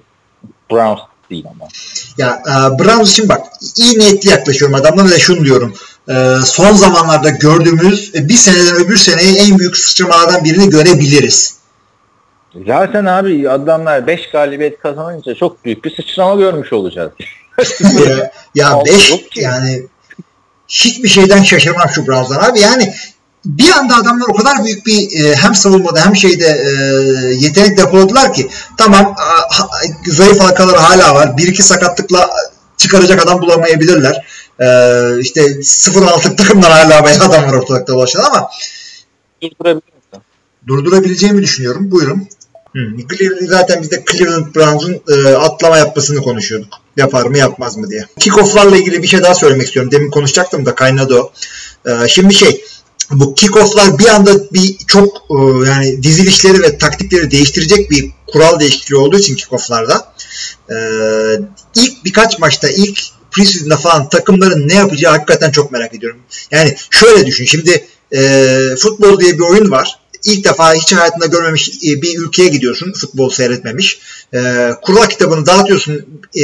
Browns 0.71 0.99
değil 1.29 1.45
ama. 1.49 1.67
Ya 2.17 2.43
e, 2.47 2.79
Browns 2.79 3.11
için 3.11 3.29
bak 3.29 3.41
iyi 3.77 3.99
niyetli 3.99 4.29
yaklaşıyorum 4.29 4.75
adamlara 4.75 5.09
ve 5.09 5.19
şunu 5.19 5.45
diyorum. 5.45 5.73
E, 6.09 6.13
son 6.45 6.73
zamanlarda 6.73 7.29
gördüğümüz 7.29 8.11
e, 8.15 8.29
bir 8.29 8.33
seneden 8.33 8.75
öbür 8.75 8.97
seneye 8.97 9.33
en 9.35 9.59
büyük 9.59 9.77
sıçramalardan 9.77 10.43
birini 10.43 10.69
görebiliriz. 10.69 11.55
Zaten 12.67 13.05
abi 13.05 13.49
adamlar 13.49 14.07
5 14.07 14.29
galibiyet 14.31 14.79
kazanınca 14.79 15.35
çok 15.35 15.65
büyük 15.65 15.85
bir 15.85 15.95
sıçrama 15.95 16.35
görmüş 16.35 16.73
olacağız. 16.73 17.11
ya 18.07 18.31
ya 18.55 18.71
Abi 18.71 18.89
5 18.89 19.11
yok 19.11 19.31
ki. 19.31 19.41
yani 19.41 19.83
hiçbir 20.67 21.09
şeyden 21.09 21.43
şaşırmam 21.43 21.89
şu 21.89 22.07
Browns'dan 22.07 22.51
abi. 22.51 22.59
Yani 22.59 22.93
bir 23.45 23.71
anda 23.71 23.95
adamlar 23.95 24.25
o 24.29 24.33
kadar 24.33 24.63
büyük 24.65 24.85
bir 24.85 25.23
e, 25.25 25.35
hem 25.35 25.55
savunmada 25.55 26.05
hem 26.05 26.15
şeyde 26.15 26.45
e, 26.45 26.69
yetenek 27.35 27.77
depoladılar 27.77 28.33
ki 28.33 28.49
tamam 28.77 29.15
a, 29.17 29.57
ha- 29.59 29.69
zayıf 30.07 30.39
halkaları 30.39 30.77
hala 30.77 31.15
var. 31.15 31.37
Bir 31.37 31.47
iki 31.47 31.63
sakatlıkla 31.63 32.29
çıkaracak 32.77 33.23
adam 33.25 33.41
bulamayabilirler. 33.41 34.25
E, 34.59 34.67
işte 35.19 35.41
0-6 35.41 36.35
takımdan 36.35 36.71
hala 36.71 37.03
bayağı 37.03 37.25
adam 37.25 37.43
var 37.43 37.53
ortalıkta 37.53 37.93
dolaşan 37.93 38.23
ama 38.23 38.49
Durdurabilir 39.41 39.93
misin? 39.95 40.23
durdurabileceğimi 40.67 41.41
düşünüyorum. 41.41 41.91
Buyurun. 41.91 42.27
Hı. 42.75 42.79
Cleveland, 43.17 43.47
zaten 43.49 43.81
biz 43.81 43.91
de 43.91 44.03
Cleveland 44.11 44.55
Browns'un 44.55 45.01
e, 45.09 45.35
atlama 45.35 45.77
yapmasını 45.77 46.21
konuşuyorduk. 46.21 46.73
Yapar 46.97 47.23
mı 47.25 47.37
yapmaz 47.37 47.77
mı 47.77 47.89
diye. 47.89 48.05
Kickoff'larla 48.19 48.77
ilgili 48.77 49.03
bir 49.03 49.07
şey 49.07 49.23
daha 49.23 49.35
söylemek 49.35 49.67
istiyorum. 49.67 49.91
Demin 49.91 50.11
konuşacaktım 50.11 50.65
da 50.65 50.75
kaynadı 50.75 51.15
o. 51.19 51.31
Ee, 51.85 52.07
şimdi 52.07 52.33
şey 52.33 52.65
bu 53.11 53.35
kickoff'lar 53.35 53.99
bir 53.99 54.07
anda 54.07 54.53
bir 54.53 54.77
çok 54.87 55.17
e, 55.29 55.69
yani 55.69 56.03
dizilişleri 56.03 56.61
ve 56.63 56.77
taktikleri 56.77 57.31
değiştirecek 57.31 57.91
bir 57.91 58.11
kural 58.27 58.59
değişikliği 58.59 58.95
olduğu 58.95 59.17
için 59.17 59.35
kickoff'larda 59.35 60.13
e, 60.69 60.75
ilk 61.75 62.05
birkaç 62.05 62.39
maçta 62.39 62.69
ilk 62.69 63.01
preseason'da 63.31 63.77
falan 63.77 64.09
takımların 64.09 64.67
ne 64.67 64.73
yapacağı 64.73 65.11
hakikaten 65.11 65.51
çok 65.51 65.71
merak 65.71 65.93
ediyorum. 65.93 66.19
Yani 66.51 66.75
şöyle 66.89 67.25
düşün. 67.25 67.45
Şimdi 67.45 67.87
e, 68.15 68.49
futbol 68.77 69.19
diye 69.19 69.33
bir 69.33 69.43
oyun 69.43 69.71
var. 69.71 69.99
İlk 70.23 70.45
defa 70.45 70.73
hiç 70.73 70.93
hayatında 70.93 71.25
görmemiş 71.25 71.69
e, 71.69 72.01
bir 72.01 72.19
ülkeye 72.19 72.49
gidiyorsun. 72.49 72.93
Futbol 72.93 73.29
seyretmemiş. 73.29 73.99
E, 74.33 74.71
kural 74.81 75.05
kitabını 75.05 75.45
dağıtıyorsun 75.45 76.05
e, 76.35 76.43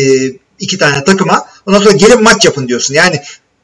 iki 0.60 0.78
tane 0.78 1.04
takıma. 1.04 1.46
Ondan 1.66 1.80
sonra 1.80 1.92
gelin 1.92 2.24
maç 2.24 2.46
yapın 2.46 2.68
diyorsun. 2.68 2.94
Yani 2.94 3.22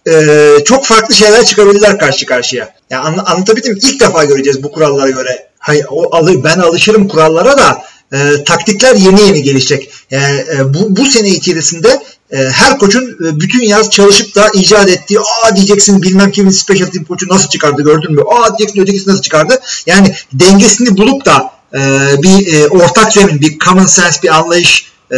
e, 0.07 0.49
çok 0.65 0.85
farklı 0.85 1.15
şeyler 1.15 1.45
çıkabilirler 1.45 1.99
karşı 1.99 2.25
karşıya. 2.25 2.73
Yani 2.89 3.01
an, 3.01 3.25
anlatabildim 3.25 3.73
mi? 3.73 3.79
İlk 3.81 3.99
defa 3.99 4.25
göreceğiz 4.25 4.63
bu 4.63 4.71
kurallara 4.71 5.09
göre. 5.09 5.47
Hayır, 5.59 5.85
o 5.89 6.15
alı, 6.15 6.43
ben 6.43 6.59
alışırım 6.59 7.07
kurallara 7.07 7.57
da 7.57 7.83
e, 8.13 8.43
taktikler 8.43 8.95
yeni 8.95 9.21
yeni 9.21 9.43
gelişecek. 9.43 9.89
Yani 10.11 10.45
e, 10.55 10.73
bu, 10.73 10.95
bu 10.95 11.05
sene 11.05 11.29
içerisinde 11.29 12.03
e, 12.31 12.37
her 12.37 12.77
koçun 12.77 13.03
e, 13.03 13.39
bütün 13.39 13.63
yaz 13.63 13.89
çalışıp 13.89 14.35
da 14.35 14.49
icat 14.53 14.89
ettiği 14.89 15.19
aa 15.19 15.55
diyeceksin 15.55 16.01
bilmem 16.01 16.31
kimin 16.31 16.49
special 16.49 16.87
team 16.87 17.05
koçu 17.05 17.27
nasıl 17.29 17.49
çıkardı 17.49 17.81
gördün 17.83 18.11
mü? 18.11 18.21
Aa 18.31 18.57
diyeceksin 18.57 18.81
ötekisi 18.81 19.09
nasıl 19.09 19.21
çıkardı? 19.21 19.61
Yani 19.85 20.15
dengesini 20.33 20.97
bulup 20.97 21.25
da 21.25 21.51
e, 21.73 21.79
bir 22.23 22.53
e, 22.53 22.67
ortak 22.67 23.13
zemin, 23.13 23.41
bir 23.41 23.59
common 23.59 23.85
sense, 23.85 24.23
bir 24.23 24.37
anlayış 24.37 24.91
e, 25.11 25.17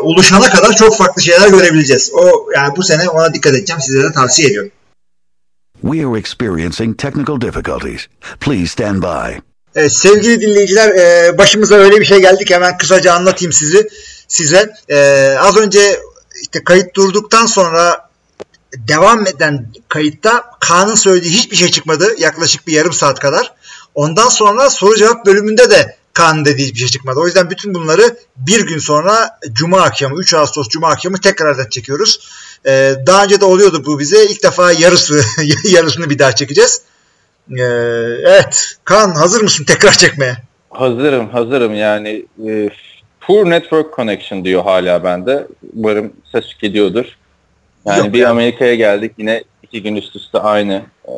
oluşana 0.00 0.50
kadar 0.50 0.76
çok 0.76 0.96
farklı 0.96 1.22
şeyler 1.22 1.48
görebileceğiz. 1.48 2.10
O 2.14 2.48
yani 2.54 2.76
bu 2.76 2.82
sene 2.82 3.08
ona 3.08 3.34
dikkat 3.34 3.52
edeceğim. 3.54 3.82
Size 3.82 4.02
de 4.02 4.12
tavsiye 4.12 4.48
ediyorum. 4.48 4.70
We 5.82 6.06
are 6.06 6.18
experiencing 6.18 6.98
technical 6.98 7.40
difficulties. 7.40 8.06
Please 8.40 8.66
stand 8.66 9.02
by. 9.02 9.38
Evet, 9.74 9.92
sevgili 9.92 10.40
dinleyiciler 10.40 10.88
e, 10.88 11.38
başımıza 11.38 11.76
öyle 11.76 12.00
bir 12.00 12.04
şey 12.04 12.20
geldi 12.20 12.44
ki 12.44 12.54
hemen 12.54 12.78
kısaca 12.78 13.12
anlatayım 13.12 13.52
sizi 13.52 13.88
size. 14.28 14.72
E, 14.88 14.98
az 15.40 15.56
önce 15.56 16.00
işte 16.42 16.64
kayıt 16.64 16.94
durduktan 16.94 17.46
sonra 17.46 18.08
devam 18.76 19.26
eden 19.26 19.72
kayıtta 19.88 20.44
Kaan'ın 20.60 20.94
söylediği 20.94 21.32
hiçbir 21.32 21.56
şey 21.56 21.70
çıkmadı. 21.70 22.14
Yaklaşık 22.18 22.66
bir 22.66 22.72
yarım 22.72 22.92
saat 22.92 23.20
kadar. 23.20 23.54
Ondan 23.94 24.28
sonra 24.28 24.70
soru 24.70 24.96
cevap 24.96 25.26
bölümünde 25.26 25.70
de 25.70 25.96
Kaan'ın 26.18 26.44
dediği 26.44 26.66
hiçbir 26.66 26.78
şey 26.78 26.88
çıkmadı. 26.88 27.20
O 27.20 27.26
yüzden 27.26 27.50
bütün 27.50 27.74
bunları 27.74 28.16
bir 28.36 28.66
gün 28.66 28.78
sonra 28.78 29.38
Cuma 29.52 29.80
akşamı 29.82 30.20
3 30.20 30.34
Ağustos 30.34 30.68
Cuma 30.68 30.88
akşamı 30.88 31.20
tekrardan 31.20 31.68
çekiyoruz. 31.68 32.30
Ee, 32.66 32.94
daha 33.06 33.24
önce 33.24 33.40
de 33.40 33.44
oluyordu 33.44 33.82
bu 33.86 33.98
bize. 33.98 34.24
İlk 34.24 34.42
defa 34.42 34.72
yarısı 34.72 35.22
yarısını 35.64 36.10
bir 36.10 36.18
daha 36.18 36.34
çekeceğiz. 36.34 36.82
Ee, 37.50 37.62
evet. 38.26 38.76
Kaan 38.84 39.14
hazır 39.14 39.42
mısın 39.42 39.64
tekrar 39.64 39.92
çekmeye? 39.92 40.36
Hazırım 40.70 41.30
hazırım 41.30 41.74
yani 41.74 42.26
e, 42.48 42.70
poor 43.20 43.50
network 43.50 43.96
connection 43.96 44.44
diyor 44.44 44.62
hala 44.64 45.04
bende. 45.04 45.46
Umarım 45.76 46.12
ses 46.32 46.44
gidiyordur. 46.62 47.04
Yani 47.86 47.98
Yok 47.98 48.12
bir 48.12 48.18
ya. 48.18 48.30
Amerika'ya 48.30 48.74
geldik 48.74 49.12
yine 49.18 49.44
iki 49.62 49.82
gün 49.82 49.96
üst 49.96 50.16
üste 50.16 50.38
aynı 50.38 50.82
e, 51.08 51.12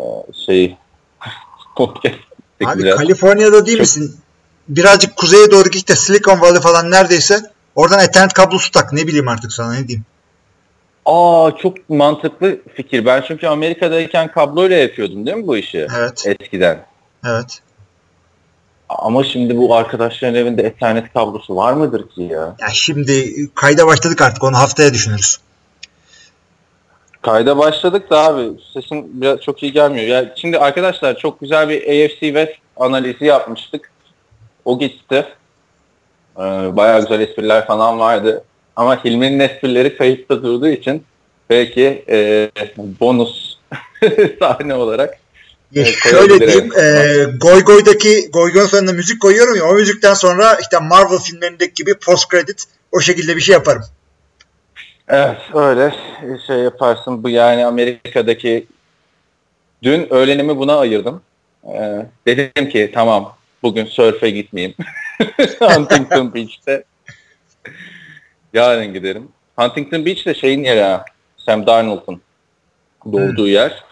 şeyi 0.47 0.77
podcast 1.77 2.15
Abi. 2.65 2.91
Kaliforniya'da 2.91 3.67
değil 3.67 3.79
Çok- 3.79 3.87
misin? 3.87 4.17
Birazcık 4.71 5.17
kuzeye 5.17 5.51
doğru 5.51 5.69
git 5.69 5.89
de 5.89 5.97
Silicon 5.97 6.41
Valley 6.41 6.61
falan 6.61 6.91
neredeyse. 6.91 7.41
Oradan 7.75 8.05
Ethernet 8.05 8.33
kablosu 8.33 8.71
tak. 8.71 8.93
Ne 8.93 9.07
bileyim 9.07 9.29
artık 9.29 9.53
sana 9.53 9.73
ne 9.73 9.89
diyeyim. 9.89 10.05
Aa 11.07 11.51
çok 11.63 11.91
mantıklı 11.91 12.59
fikir. 12.75 13.07
Ben 13.07 13.25
çünkü 13.29 13.47
Amerika'dayken 13.47 14.33
kabloyla 14.33 14.77
yapıyordum 14.77 15.27
değil 15.27 15.37
mi 15.37 15.47
bu 15.47 15.57
işi? 15.57 15.87
Evet. 15.99 16.27
Eskiden. 16.27 16.87
Evet. 17.27 17.61
Ama 18.89 19.25
şimdi 19.25 19.57
bu 19.57 19.75
arkadaşların 19.75 20.35
evinde 20.35 20.63
Ethernet 20.63 21.13
kablosu 21.13 21.57
var 21.57 21.73
mıdır 21.73 22.09
ki 22.09 22.23
ya? 22.23 22.57
Ya 22.61 22.69
şimdi 22.73 23.35
kayda 23.55 23.87
başladık 23.87 24.23
artık. 24.23 24.45
Onu 24.45 24.57
haftaya 24.57 24.95
düşünürüz. 24.95 25.39
Kayda 27.23 27.59
başladık 27.59 28.11
da 28.11 28.19
abi 28.19 28.51
sesin 28.75 29.21
biraz 29.21 29.41
çok 29.41 29.63
iyi 29.63 29.73
gelmiyor. 29.73 30.07
Ya 30.07 30.35
şimdi 30.37 30.59
arkadaşlar 30.59 31.19
çok 31.19 31.41
güzel 31.41 31.69
bir 31.69 31.81
AFC 31.83 32.21
West 32.21 32.53
analizi 32.77 33.25
yapmıştık. 33.25 33.91
O 34.65 34.79
gitti. 34.79 35.27
Ee, 36.37 36.43
bayağı 36.77 37.01
güzel 37.01 37.21
espriler 37.21 37.67
falan 37.67 37.99
vardı. 37.99 38.45
Ama 38.77 39.05
Hilmi'nin 39.05 39.41
esprileri 39.41 39.97
kayıtta 39.97 40.43
durduğu 40.43 40.69
için 40.69 41.05
belki 41.51 42.05
e, 42.09 42.51
bonus 43.01 43.59
sahne 44.39 44.75
olarak 44.75 45.21
Evet, 45.77 45.95
şöyle 46.03 46.41
diyeyim. 46.41 46.73
E, 46.79 47.25
Goy 47.41 47.61
Goy'daki 47.61 48.31
Goy 48.33 48.53
Goy'un 48.53 48.67
sonunda 48.67 48.93
müzik 48.93 49.23
koyuyorum 49.23 49.57
ya. 49.57 49.65
O 49.65 49.75
müzikten 49.75 50.15
sonra 50.15 50.59
işte 50.61 50.79
Marvel 50.79 51.19
filmlerindeki 51.19 51.75
gibi 51.75 51.95
post 51.95 52.31
credit 52.31 52.65
o 52.93 53.01
şekilde 53.01 53.37
bir 53.37 53.41
şey 53.41 53.53
yaparım. 53.53 53.83
Evet 55.09 55.37
öyle 55.55 55.95
şey 56.47 56.57
yaparsın. 56.57 57.23
Bu 57.23 57.29
yani 57.29 57.67
Amerika'daki 57.67 58.67
dün 59.83 60.15
öğlenimi 60.15 60.59
buna 60.59 60.79
ayırdım. 60.79 61.23
Ee, 61.75 62.07
dedim 62.27 62.69
ki 62.69 62.91
tamam 62.95 63.37
bugün 63.63 63.87
sörfe 63.87 64.31
gitmeyeyim. 64.31 64.75
Huntington 65.61 66.35
Beach'te. 66.35 66.85
Yarın 68.53 68.95
giderim. 68.95 69.29
Huntington 69.57 70.07
Beach 70.07 70.27
de 70.27 70.35
şeyin 70.35 70.65
yeri 70.65 70.83
ha. 70.83 71.05
Sam 71.37 71.67
Darnold'un 71.67 72.21
doğduğu 73.13 73.49
yer. 73.49 73.85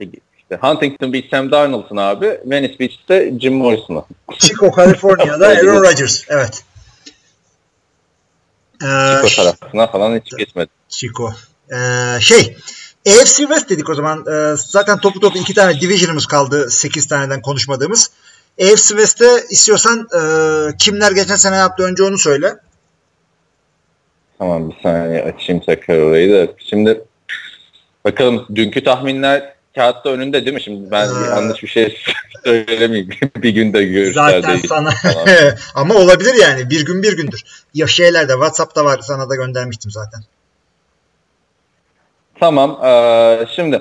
İşte 0.00 0.58
Huntington 0.60 1.12
Beach 1.12 1.30
Sam 1.30 1.50
Darnold'un 1.50 1.96
abi. 1.96 2.40
Venice 2.44 2.78
Beach'te 2.78 3.34
Jim 3.40 3.54
Morrison'un. 3.54 4.04
Chico, 4.38 4.72
California'da 4.76 5.46
Aaron 5.46 5.82
Rodgers. 5.82 6.24
Evet. 6.28 6.64
Ee, 8.82 9.28
Chico 9.28 9.28
tarafına 9.36 9.86
falan 9.86 10.20
hiç 10.20 10.36
geçmedi. 10.36 10.70
Chico. 10.88 11.32
Ee, 11.72 12.20
şey 12.20 12.56
AFC 13.06 13.36
West 13.36 13.70
dedik 13.70 13.88
o 13.88 13.94
zaman. 13.94 14.24
Ee, 14.32 14.54
zaten 14.56 14.98
topu 14.98 15.20
topu 15.20 15.38
iki 15.38 15.54
tane 15.54 15.80
division'ımız 15.80 16.26
kaldı. 16.26 16.70
8 16.70 17.08
taneden 17.08 17.42
konuşmadığımız. 17.42 18.10
AFC 18.60 18.88
West'te 18.88 19.44
istiyorsan 19.50 20.08
e, 20.14 20.20
kimler 20.76 21.12
geçen 21.12 21.36
sene 21.36 21.56
yaptı 21.56 21.82
önce 21.82 22.02
onu 22.02 22.18
söyle. 22.18 22.56
Tamam 24.38 24.70
bir 24.70 24.76
saniye 24.82 25.22
açayım 25.22 25.62
tekrar 25.66 25.98
orayı 25.98 26.32
da. 26.32 26.52
Şimdi 26.70 27.04
bakalım 28.04 28.46
dünkü 28.54 28.84
tahminler 28.84 29.54
kağıtta 29.74 30.10
önünde 30.10 30.44
değil 30.44 30.54
mi? 30.54 30.62
Şimdi 30.62 30.90
ben 30.90 31.08
Ee, 31.08 31.26
yanlış 31.30 31.62
bir 31.62 31.68
şey 31.68 31.98
söylemeyeyim. 32.44 33.08
bir 33.36 33.50
günde 33.50 33.84
görüşler 33.84 34.40
Zaten 34.40 34.60
sana 34.68 34.90
ama 35.74 35.94
olabilir 35.94 36.34
yani. 36.34 36.70
Bir 36.70 36.86
gün 36.86 37.02
bir 37.02 37.16
gündür. 37.16 37.44
Ya 37.74 37.86
şeylerde 37.86 38.32
WhatsApp'ta 38.32 38.84
var. 38.84 39.00
Sana 39.02 39.30
da 39.30 39.34
göndermiştim 39.34 39.90
zaten. 39.90 40.20
Tamam. 42.40 42.80
eee, 42.82 43.46
şimdi 43.56 43.76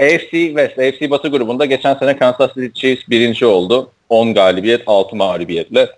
AFC 0.00 0.30
West, 0.30 0.78
AFC 0.78 1.10
Batı 1.10 1.28
grubunda 1.28 1.64
geçen 1.64 1.94
sene 1.94 2.16
Kansas 2.18 2.54
City 2.54 2.80
Chiefs 2.80 3.08
birinci 3.08 3.46
oldu. 3.46 3.90
10 4.08 4.34
galibiyet, 4.34 4.82
6 4.86 5.16
mağlubiyetle. 5.16 5.88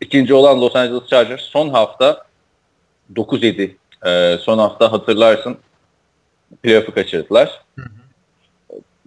İkinci 0.00 0.34
olan 0.34 0.60
Los 0.60 0.76
Angeles 0.76 1.06
Chargers 1.10 1.40
son 1.40 1.68
hafta 1.68 2.24
9-7. 3.14 3.76
Eee, 4.06 4.38
son 4.42 4.58
hafta 4.58 4.92
hatırlarsın 4.92 5.56
playoff'u 6.62 6.94
kaçırdılar. 6.94 7.60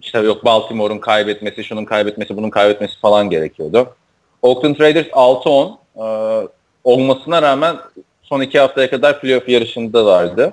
İşte 0.00 0.18
yok 0.18 0.44
Baltimore'un 0.44 0.98
kaybetmesi, 0.98 1.64
şunun 1.64 1.84
kaybetmesi, 1.84 2.36
bunun 2.36 2.50
kaybetmesi 2.50 3.00
falan 3.00 3.30
gerekiyordu. 3.30 3.94
Oakland 4.42 4.80
Raiders 4.80 5.06
6-10 5.12 5.78
eee, 5.96 6.48
olmasına 6.84 7.42
rağmen 7.42 7.76
son 8.22 8.40
iki 8.40 8.58
haftaya 8.58 8.90
kadar 8.90 9.20
playoff 9.20 9.48
yarışındalardı. 9.48 10.52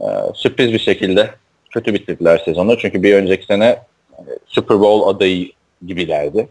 Ee, 0.00 0.04
sürpriz 0.34 0.72
bir 0.72 0.78
şekilde 0.78 1.30
kötü 1.70 1.94
bitirdiler 1.94 2.38
sezonu. 2.38 2.78
Çünkü 2.78 3.02
bir 3.02 3.14
önceki 3.14 3.46
sene 3.46 3.66
e, 4.12 4.22
Super 4.46 4.80
Bowl 4.80 5.08
adayı 5.08 5.52
gibilerdi. 5.86 6.48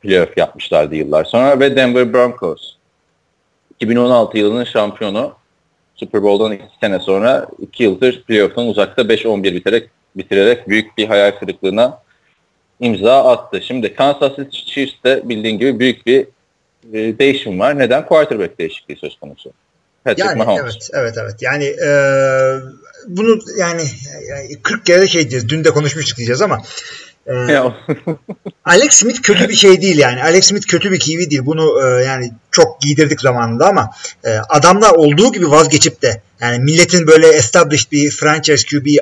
Playoff 0.00 0.36
yapmışlardı 0.36 0.94
yıllar 0.94 1.24
sonra 1.24 1.60
ve 1.60 1.76
Denver 1.76 2.12
Broncos 2.12 2.74
2016 3.80 4.38
yılının 4.38 4.64
şampiyonu 4.64 5.32
Super 5.96 6.22
Bowl'dan 6.22 6.52
iki 6.52 6.64
sene 6.80 6.98
sonra 6.98 7.46
iki 7.58 7.82
yıldır 7.82 8.22
playoff'tan 8.22 8.66
uzakta 8.66 9.02
5-11 9.02 9.42
bitirerek, 9.42 9.90
bitirerek 10.16 10.68
büyük 10.68 10.98
bir 10.98 11.06
hayal 11.06 11.30
kırıklığına 11.30 11.98
imza 12.80 13.24
attı. 13.24 13.62
Şimdi 13.62 13.94
Kansas 13.94 14.36
City 14.36 14.58
Chiefs'te 14.58 15.28
bildiğin 15.28 15.58
gibi 15.58 15.80
büyük 15.80 16.06
bir 16.06 16.26
e, 16.92 17.18
değişim 17.18 17.60
var. 17.60 17.78
Neden? 17.78 18.06
Quarterback 18.06 18.58
değişikliği 18.58 18.96
söz 18.96 19.18
konusu. 19.18 19.52
Patrick 20.06 20.28
Yani 20.28 20.38
Mahomes. 20.38 20.74
evet 20.92 20.92
evet 20.92 21.14
evet. 21.18 21.34
Yani 21.40 21.64
e, 21.64 21.90
bunu 23.08 23.38
yani, 23.58 23.82
yani 24.28 24.62
40 24.62 24.86
kere 24.86 25.02
de 25.02 25.06
şey 25.06 25.20
diyeceğiz. 25.20 25.48
Dün 25.48 25.64
de 25.64 25.70
konuşmuştuk 25.70 26.16
diyeceğiz 26.16 26.42
ama 26.42 26.62
Ya, 27.48 27.76
Alex 28.64 28.92
Smith 28.92 29.22
kötü 29.22 29.48
bir 29.48 29.54
şey 29.54 29.82
değil 29.82 29.98
yani. 29.98 30.22
Alex 30.22 30.46
Smith 30.46 30.66
kötü 30.66 30.92
bir 30.92 31.00
QB 31.00 31.30
değil. 31.30 31.46
Bunu 31.46 31.82
e, 31.82 32.04
yani 32.04 32.32
çok 32.50 32.80
giydirdik 32.80 33.20
zamanında 33.20 33.68
ama 33.68 33.90
e, 34.24 34.30
adamlar 34.48 34.90
olduğu 34.90 35.32
gibi 35.32 35.50
vazgeçip 35.50 36.02
de 36.02 36.22
yani 36.40 36.58
milletin 36.58 37.06
böyle 37.06 37.28
established 37.28 37.92
bir 37.92 38.10
franchise 38.10 38.66
QB 38.66 38.86
e, 38.86 39.00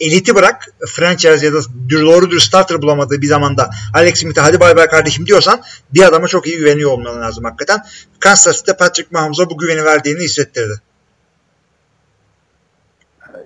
eliti 0.00 0.34
bırak 0.34 0.66
franchise 0.86 1.46
ya 1.46 1.52
da 1.52 1.58
doğru 1.90 2.30
dürüst 2.30 2.46
starter 2.46 2.82
bulamadığı 2.82 3.22
bir 3.22 3.26
zamanda 3.26 3.70
Alex 3.94 4.20
Smith'e 4.20 4.40
hadi 4.40 4.60
bay 4.60 4.76
bay 4.76 4.86
kardeşim 4.86 5.26
diyorsan 5.26 5.60
bir 5.94 6.02
adama 6.02 6.28
çok 6.28 6.46
iyi 6.46 6.56
güveniyor 6.56 6.90
olman 6.90 7.20
lazım 7.20 7.44
hakikaten. 7.44 7.80
Kansas 8.20 8.56
City'de 8.56 8.76
Patrick 8.76 9.08
Mahomes'a 9.10 9.50
bu 9.50 9.58
güveni 9.58 9.84
verdiğini 9.84 10.20
hissettirdi. 10.20 10.80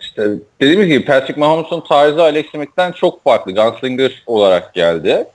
İşte 0.01 0.31
dediğimiz 0.61 0.87
gibi 0.87 1.05
Patrick 1.05 1.41
Mahomes'un 1.41 1.85
tarzı 1.89 2.23
Alex 2.23 2.47
Smith'ten 2.51 2.93
çok 2.93 3.25
farklı. 3.25 3.55
Gunslinger 3.55 4.23
olarak 4.27 4.75
geldi. 4.75 5.27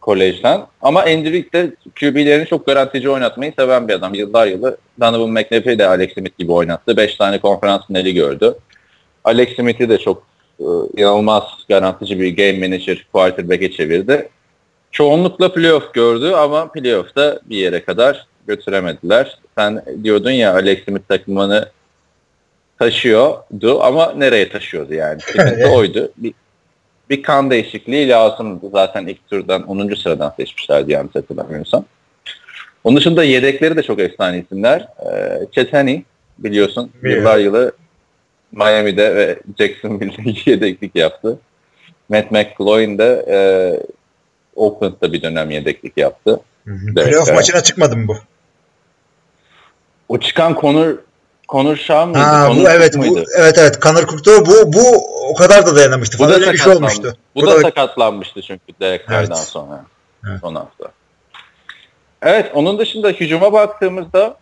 Kolejden. 0.00 0.66
Ama 0.82 1.00
Andy 1.00 1.32
Reid 1.32 1.52
de 1.52 1.70
QB'lerini 2.00 2.46
çok 2.46 2.66
garantici 2.66 3.10
oynatmayı 3.10 3.52
seven 3.58 3.88
bir 3.88 3.94
adam. 3.94 4.14
Yıllar 4.14 4.46
yılı 4.46 4.76
Donovan 5.00 5.30
McNabb'i 5.30 5.78
de 5.78 5.86
Alex 5.86 6.14
Smith 6.14 6.38
gibi 6.38 6.52
oynattı. 6.52 6.96
5 6.96 7.16
tane 7.16 7.38
konferans 7.38 7.86
finali 7.86 8.14
gördü. 8.14 8.54
Alex 9.24 9.56
Smith'i 9.56 9.88
de 9.88 9.98
çok 9.98 10.22
e, 10.60 10.64
inanılmaz 10.96 11.42
garantici 11.68 12.20
bir 12.20 12.36
game 12.36 12.68
manager 12.68 13.06
quarterback'e 13.12 13.70
çevirdi. 13.70 14.28
Çoğunlukla 14.90 15.52
playoff 15.52 15.94
gördü 15.94 16.32
ama 16.32 16.72
playoff'ta 16.72 17.40
bir 17.44 17.56
yere 17.56 17.84
kadar 17.84 18.26
götüremediler. 18.46 19.38
Sen 19.58 19.84
diyordun 20.04 20.30
ya 20.30 20.54
Alex 20.54 20.84
Smith 20.84 21.08
takımını 21.08 21.68
taşıyordu 22.78 23.82
ama 23.82 24.12
nereye 24.16 24.48
taşıyordu 24.48 24.94
yani? 24.94 25.20
Sıkıntı 25.26 25.68
oydu. 25.68 26.12
Bir, 26.16 26.34
bir 27.10 27.22
kan 27.22 27.50
değişikliği 27.50 28.08
lazımdı. 28.08 28.66
Zaten 28.72 29.06
ilk 29.06 29.28
turdan 29.30 29.62
10. 29.62 29.94
sıradan 29.94 30.34
seçmişlerdi 30.36 30.92
yanlış 30.92 31.14
hatırlamıyorsam. 31.14 31.84
Onun 32.84 32.96
dışında 32.96 33.24
yedekleri 33.24 33.76
de 33.76 33.82
çok 33.82 34.00
efsane 34.00 34.38
isimler. 34.38 34.88
Ee, 35.06 35.40
Chetani 35.52 36.04
biliyorsun 36.38 36.90
Biliyorum. 37.02 37.22
yıllar 37.22 37.38
yılı 37.38 37.72
Miami'de 38.54 39.14
ve 39.14 39.38
Jacksonville'de 39.58 40.50
yedeklik 40.50 40.96
yaptı. 40.96 41.38
Matt 42.08 42.30
McGloin 42.30 42.98
de 42.98 43.24
e, 43.28 43.38
Oakland'da 44.56 45.12
bir 45.12 45.22
dönem 45.22 45.50
yedeklik 45.50 45.96
yaptı. 45.96 46.40
Playoff 46.94 47.28
evet. 47.28 47.34
maçına 47.34 47.62
çıkmadı 47.62 47.96
mı 47.96 48.08
bu? 48.08 48.16
O 50.08 50.18
çıkan 50.20 50.56
Conor 50.60 50.94
Conor 51.48 51.76
Shaw 51.76 52.04
mıydı? 52.04 52.18
Ha, 52.18 52.46
Conor 52.46 52.64
bu 52.64 52.68
evet 52.68 52.94
bu 52.94 52.98
muydu? 52.98 53.24
evet 53.38 53.58
evet 53.58 53.82
Connor 53.82 54.06
Cook'tu. 54.06 54.46
Bu 54.46 54.72
bu 54.72 55.14
o 55.30 55.34
kadar 55.34 55.66
da 55.66 55.76
dayanamamıştı. 55.76 56.18
Bu 56.18 56.24
Falan 56.24 56.42
da 56.42 56.52
bir 56.52 56.58
şey 56.58 56.72
olmuştu. 56.72 57.16
Bu 57.34 57.40
Bu 57.40 57.46
da 57.46 57.56
da 57.56 57.60
sakatlanmıştı 57.60 58.42
çünkü 58.42 58.64
Derek 58.80 59.02
Evet. 59.10 59.38
sonra. 59.38 59.84
Evet. 60.28 60.40
Son 60.40 60.54
hafta. 60.54 60.84
Evet 62.22 62.50
onun 62.54 62.78
dışında 62.78 63.08
hücuma 63.08 63.52
baktığımızda 63.52 64.36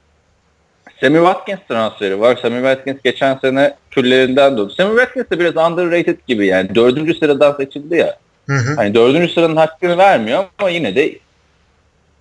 Sammy 1.03 1.19
Watkins 1.19 1.59
transferi 1.69 2.21
var. 2.21 2.39
Sammy 2.43 2.57
Watkins 2.57 2.97
geçen 3.05 3.39
sene 3.39 3.77
küllerinden 3.91 4.57
doğdu. 4.57 4.73
Sammy 4.77 4.97
Watkins 4.97 5.31
de 5.31 5.39
biraz 5.41 5.71
underrated 5.71 6.19
gibi 6.29 6.47
yani. 6.47 6.75
Dördüncü 6.75 7.15
sıradan 7.15 7.57
seçildi 7.57 7.97
ya. 7.97 8.19
Hı 8.47 8.53
hı. 8.53 8.75
Hani 8.77 8.95
dördüncü 8.95 9.33
sıranın 9.33 9.57
hakkını 9.57 9.99
vermiyor 9.99 10.45
ama 10.59 10.71
yine 10.71 10.97
de 10.97 11.19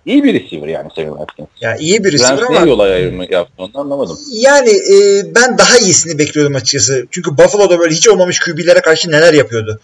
iyi 0.06 0.24
bir 0.24 0.34
receiver 0.34 0.68
yani 0.68 0.88
Sammy 0.96 1.08
Watkins. 1.08 1.48
Ya 1.60 1.76
iyi 1.76 2.04
birisi 2.04 2.24
Rams 2.24 2.42
ama 2.42 2.60
yol 2.60 2.78
ayrımı 2.78 3.24
yaptı 3.30 3.52
onu 3.58 3.70
anlamadım. 3.74 4.18
yani 4.32 4.70
e, 4.70 5.24
ben 5.34 5.58
daha 5.58 5.78
iyisini 5.78 6.18
bekliyordum 6.18 6.54
açıkçası. 6.54 7.06
Çünkü 7.10 7.30
Buffalo'da 7.38 7.78
böyle 7.78 7.94
hiç 7.94 8.08
olmamış 8.08 8.40
QB'lere 8.40 8.80
karşı 8.80 9.10
neler 9.10 9.34
yapıyordu. 9.34 9.80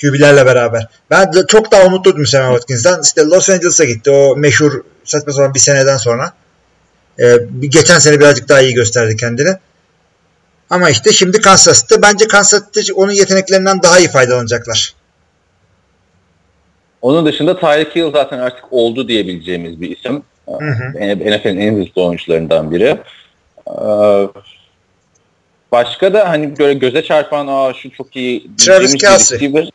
QB'lerle 0.00 0.46
beraber. 0.46 0.86
Ben 1.10 1.32
de 1.32 1.46
çok 1.46 1.72
daha 1.72 1.86
umutluydum 1.86 2.26
Sam 2.26 2.52
Watkins'den. 2.52 3.02
İşte 3.02 3.22
Los 3.22 3.50
Angeles'a 3.50 3.84
gitti. 3.84 4.10
O 4.10 4.36
meşhur 4.36 4.80
saçma 5.04 5.32
sapan 5.32 5.54
bir 5.54 5.60
seneden 5.60 5.96
sonra. 5.96 6.32
E, 7.20 7.36
geçen 7.60 7.98
sene 7.98 8.20
birazcık 8.20 8.48
daha 8.48 8.60
iyi 8.60 8.74
gösterdi 8.74 9.16
kendini. 9.16 9.56
Ama 10.70 10.90
işte 10.90 11.12
şimdi 11.12 11.40
Kansas 11.40 11.82
City. 11.82 11.94
Bence 12.02 12.28
Kansas 12.28 12.62
City 12.72 12.92
onun 12.94 13.12
yeteneklerinden 13.12 13.82
daha 13.82 13.98
iyi 13.98 14.08
faydalanacaklar. 14.08 14.94
Onun 17.02 17.26
dışında 17.26 17.60
Tyreek 17.60 17.96
Hill 17.96 18.12
zaten 18.12 18.38
artık 18.38 18.64
oldu 18.70 19.08
diyebileceğimiz 19.08 19.80
bir 19.80 19.96
isim. 19.96 20.22
Hı 20.46 20.52
hı. 20.52 20.90
NFL'in 20.90 21.58
en 21.58 21.74
hızlı 21.74 22.02
oyuncularından 22.02 22.70
biri. 22.70 22.98
Ee, 23.68 24.28
Başka 25.72 26.14
da 26.14 26.28
hani 26.28 26.58
böyle 26.58 26.74
göze 26.74 27.02
çarpan 27.02 27.46
aa 27.46 27.74
şu 27.74 27.90
çok 27.90 28.16
iyi 28.16 28.56
Travis 28.56 28.94
receiver 28.94 29.70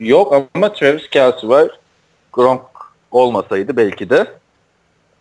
yok 0.00 0.48
ama 0.54 0.72
Travis 0.72 1.08
Kelsey 1.10 1.48
var. 1.48 1.68
Gronk 2.32 2.62
olmasaydı 3.10 3.76
belki 3.76 4.10
de 4.10 4.26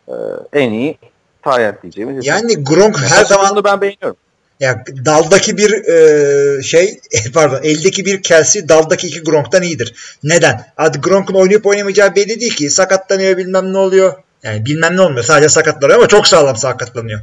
e, 0.08 0.14
en 0.54 0.72
iyi 0.72 0.97
Tyrant 1.44 1.84
diyeceğimiz 1.84 2.18
isim. 2.18 2.34
Yani 2.34 2.64
Gronk 2.64 2.96
Yani 2.96 3.08
her 3.08 3.26
zaman 3.26 3.46
taşıdığını 3.46 3.64
ben 3.64 3.82
beğeniyorum. 3.82 4.18
Ya 4.60 4.84
daldaki 5.06 5.58
bir 5.58 5.72
e, 5.88 6.64
şey 6.64 7.00
pardon 7.34 7.60
eldeki 7.64 8.06
bir 8.06 8.24
Kelsey 8.24 8.70
daldaki 8.70 9.08
iki 9.08 9.24
Gronk'tan 9.24 9.64
iyidir. 9.64 10.18
Neden? 10.24 10.66
Hadi 10.76 11.02
Gronk'un 11.02 11.34
oynayıp 11.34 11.66
oynamayacağı 11.66 12.16
belli 12.16 12.42
değil 12.42 12.56
ki. 12.56 12.70
Sakatlanıyor 12.70 13.38
bilmem 13.38 13.74
ne 13.74 13.78
oluyor. 13.78 14.14
Yani 14.44 14.66
bilmem 14.66 14.98
ne 14.98 15.02
olmuyor. 15.02 15.24
Sadece 15.24 15.50
sakatlanıyor 15.50 16.00
ama 16.00 16.08
çok 16.08 16.28
sağlam 16.28 16.56
sakatlanıyor. 16.56 17.20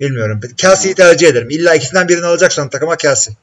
Bilmiyorum. 0.00 0.40
Kelsey'yi 0.56 0.94
tercih 0.94 1.28
ederim. 1.28 1.50
İlla 1.50 1.74
ikisinden 1.74 2.08
birini 2.08 2.26
alacaksan 2.26 2.68
takıma 2.68 2.96
Kelsey. 2.96 3.34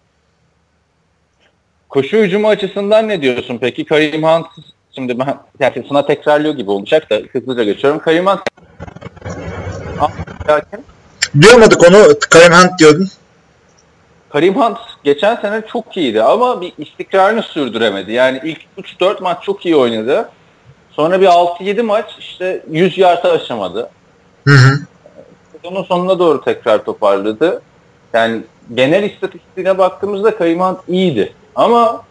Koşu 1.90 2.18
hücumu 2.18 2.48
açısından 2.50 3.08
ne 3.08 3.22
diyorsun 3.22 3.58
peki? 3.62 3.86
Karim 3.86 4.24
Hunt 4.24 4.46
şimdi 4.96 5.20
ben 5.20 5.38
yani 5.60 5.86
sana 5.90 6.06
tekrarlıyor 6.06 6.54
gibi 6.54 6.72
olacak 6.72 7.10
da 7.10 7.16
hızlıca 7.16 7.64
geçiyorum. 7.64 8.00
Karim 8.00 8.26
Hunt. 8.26 8.40
Duyamadık 11.42 11.88
onu. 11.88 12.20
Kareem 12.30 12.52
Hunt 12.52 12.80
diyordun. 12.80 13.08
Karim 14.30 14.56
Hunt 14.56 14.78
geçen 15.04 15.36
sene 15.36 15.62
çok 15.72 15.98
iyiydi 15.98 16.24
ama 16.24 16.62
bir 16.62 16.74
istikrarını 16.78 17.44
sürdüremedi. 17.44 18.12
Yani 18.12 18.42
ilk 18.44 18.60
3-4 18.78 19.24
maç 19.24 19.44
çok 19.44 19.66
iyi 19.66 19.76
oynadı. 19.76 20.30
Sonra 20.92 21.22
bir 21.22 21.26
6-7 21.26 21.82
maç 21.82 22.06
işte 22.20 22.64
100 22.70 22.98
yarda 22.98 23.32
aşamadı. 23.32 23.90
Hı 24.48 24.54
hı. 24.54 24.80
Sezonun 25.52 25.84
sonuna 25.84 26.20
doğru 26.20 26.44
tekrar 26.44 26.86
toparladı. 26.86 27.62
Yani 28.14 28.42
genel 28.74 29.04
istatistiğine 29.04 29.78
baktığımızda 29.78 30.38
Karim 30.38 30.60
Hunt 30.60 30.80
iyiydi. 30.88 31.34
Ama 31.56 32.04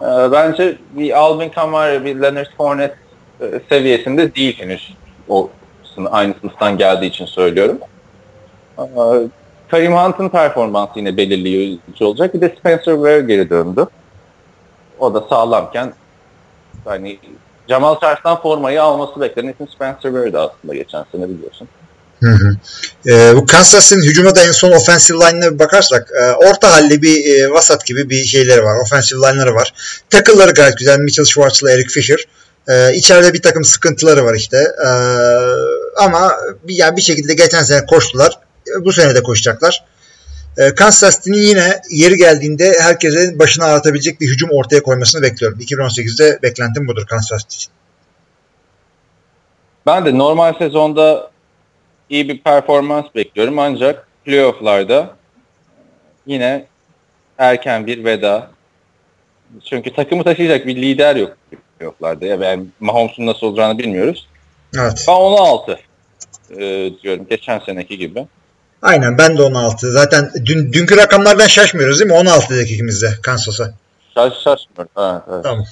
e, 0.00 0.32
bence 0.32 0.76
bir 0.90 1.18
Alvin 1.18 1.48
Kamara, 1.48 2.04
bir 2.04 2.16
Leonard 2.16 2.56
Fournette 2.56 2.96
e, 3.40 3.60
seviyesinde 3.68 4.34
değil 4.34 4.58
henüz. 4.58 4.96
O 5.28 5.50
sınıf- 5.98 6.10
aynı 6.10 6.34
sınıftan 6.40 6.78
geldiği 6.78 7.06
için 7.06 7.26
söylüyorum. 7.26 7.78
E, 8.78 8.84
Karim 9.70 9.92
Hunt'ın 9.92 10.28
performansı 10.28 10.92
yine 10.96 11.16
belirleyici 11.16 12.04
olacak. 12.04 12.34
Bir 12.34 12.40
de 12.40 12.54
Spencer 12.58 12.94
Ware 12.94 13.20
geri 13.20 13.50
döndü. 13.50 13.86
O 14.98 15.14
da 15.14 15.24
sağlamken 15.30 15.92
hani 16.84 17.18
Jamal 17.68 18.00
Charles'tan 18.00 18.42
formayı 18.42 18.82
alması 18.82 19.20
beklenen 19.20 19.52
isim 19.52 19.68
Spencer 19.68 20.10
Ware'di 20.10 20.38
aslında 20.38 20.74
geçen 20.74 21.04
sene 21.12 21.28
biliyorsun. 21.28 21.68
Hı 22.22 22.30
hı. 22.30 22.56
Ee, 23.06 23.36
bu 23.36 23.46
Kansas 23.46 23.88
City'nin 23.88 24.04
hücuma 24.04 24.34
da 24.34 24.42
en 24.42 24.52
son 24.52 24.72
offensive 24.72 25.18
line'ına 25.18 25.54
bir 25.54 25.58
bakarsak 25.58 26.10
e, 26.20 26.32
orta 26.32 26.72
halli 26.72 27.02
bir 27.02 27.24
e, 27.24 27.50
vasat 27.50 27.86
gibi 27.86 28.10
bir 28.10 28.24
şeyleri 28.24 28.64
var. 28.64 28.76
Offensive 28.84 29.18
line'ları 29.18 29.54
var. 29.54 29.74
Tackle'ları 30.10 30.50
gayet 30.50 30.78
güzel. 30.78 30.98
Mitchell 30.98 31.24
Schwartz'la 31.24 31.70
Eric 31.70 31.88
Fisher. 31.88 32.24
Ee, 32.68 32.94
içeride 32.94 33.34
bir 33.34 33.42
takım 33.42 33.64
sıkıntıları 33.64 34.24
var 34.24 34.34
işte. 34.34 34.56
Ee, 34.56 34.88
ama 35.96 36.32
bir, 36.64 36.74
yani 36.74 36.96
bir 36.96 37.02
şekilde 37.02 37.34
geçen 37.34 37.62
sene 37.62 37.86
koştular. 37.86 38.38
Bu 38.80 38.92
sene 38.92 39.14
de 39.14 39.22
koşacaklar. 39.22 39.84
Ee, 40.58 40.74
Kansas 40.74 41.16
City'nin 41.16 41.42
yine 41.42 41.80
yeri 41.90 42.16
geldiğinde 42.16 42.72
herkesin 42.80 43.38
başına 43.38 43.64
ağrıtabilecek 43.64 44.20
bir 44.20 44.28
hücum 44.28 44.50
ortaya 44.50 44.82
koymasını 44.82 45.22
bekliyorum. 45.22 45.58
2018'de 45.58 46.38
beklentim 46.42 46.88
budur 46.88 47.06
Kansas 47.06 47.42
City 47.42 47.54
için. 47.54 47.72
Ben 49.86 50.06
de 50.06 50.18
normal 50.18 50.54
sezonda 50.58 51.30
iyi 52.10 52.28
bir 52.28 52.42
performans 52.42 53.04
bekliyorum 53.14 53.58
ancak 53.58 54.06
playofflarda 54.24 55.16
yine 56.26 56.66
erken 57.38 57.86
bir 57.86 58.04
veda. 58.04 58.50
Çünkü 59.64 59.94
takımı 59.94 60.24
taşıyacak 60.24 60.66
bir 60.66 60.76
lider 60.76 61.16
yok 61.16 61.36
playofflarda. 61.78 62.26
Ya 62.26 62.40
ben 62.40 62.66
Mahomes'un 62.80 63.26
nasıl 63.26 63.46
olacağını 63.46 63.78
bilmiyoruz. 63.78 64.28
Evet. 64.78 65.04
Ben 65.08 65.12
16 65.12 65.78
e, 66.50 66.90
diyorum 67.02 67.26
geçen 67.30 67.58
seneki 67.58 67.98
gibi. 67.98 68.26
Aynen 68.82 69.18
ben 69.18 69.38
de 69.38 69.42
16. 69.42 69.92
Zaten 69.92 70.30
dün, 70.44 70.72
dünkü 70.72 70.96
rakamlardan 70.96 71.46
şaşmıyoruz 71.46 72.00
değil 72.00 72.10
mi? 72.10 72.16
16 72.16 72.54
dedik 72.54 72.70
ikimiz 72.70 73.02
de 73.02 73.10
Kansas'a. 73.22 73.74
Şaş 74.14 74.32
şaşmıyorum. 74.32 74.88
Evet, 74.96 75.22
evet. 75.32 75.44
Tamam. 75.44 75.64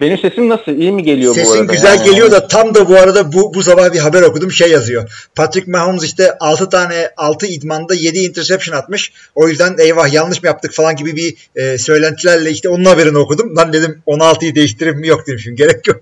Benim 0.00 0.18
sesim 0.18 0.48
nasıl? 0.48 0.72
İyi 0.72 0.92
mi 0.92 1.02
geliyor 1.02 1.30
bu 1.30 1.34
Sesin 1.34 1.60
arada? 1.60 1.72
güzel 1.72 1.96
Yani? 1.96 2.10
geliyor 2.10 2.30
da 2.30 2.46
tam 2.48 2.74
da 2.74 2.88
bu 2.88 2.96
arada 2.96 3.32
bu 3.32 3.54
bu 3.54 3.62
sabah 3.62 3.92
bir 3.92 3.98
haber 3.98 4.22
okudum 4.22 4.52
şey 4.52 4.70
yazıyor. 4.70 5.28
Patrick 5.34 5.70
Mahomes 5.70 6.04
işte 6.04 6.36
6 6.40 6.68
tane 6.68 7.10
6 7.16 7.46
idmanda 7.46 7.94
7 7.94 8.18
interception 8.18 8.76
atmış. 8.76 9.12
O 9.34 9.48
yüzden 9.48 9.76
eyvah 9.78 10.12
yanlış 10.12 10.42
mı 10.42 10.46
yaptık 10.46 10.72
falan 10.72 10.96
gibi 10.96 11.16
bir 11.16 11.34
e, 11.56 11.78
söylentilerle 11.78 12.50
işte 12.50 12.68
onun 12.68 12.84
haberini 12.84 13.18
okudum. 13.18 13.56
Lan 13.56 13.72
dedim 13.72 14.02
16'yı 14.06 14.54
değiştirip 14.54 14.96
mi 14.96 15.06
yok 15.06 15.26
demişim. 15.26 15.56
Gerek 15.56 15.86
yok. 15.86 16.00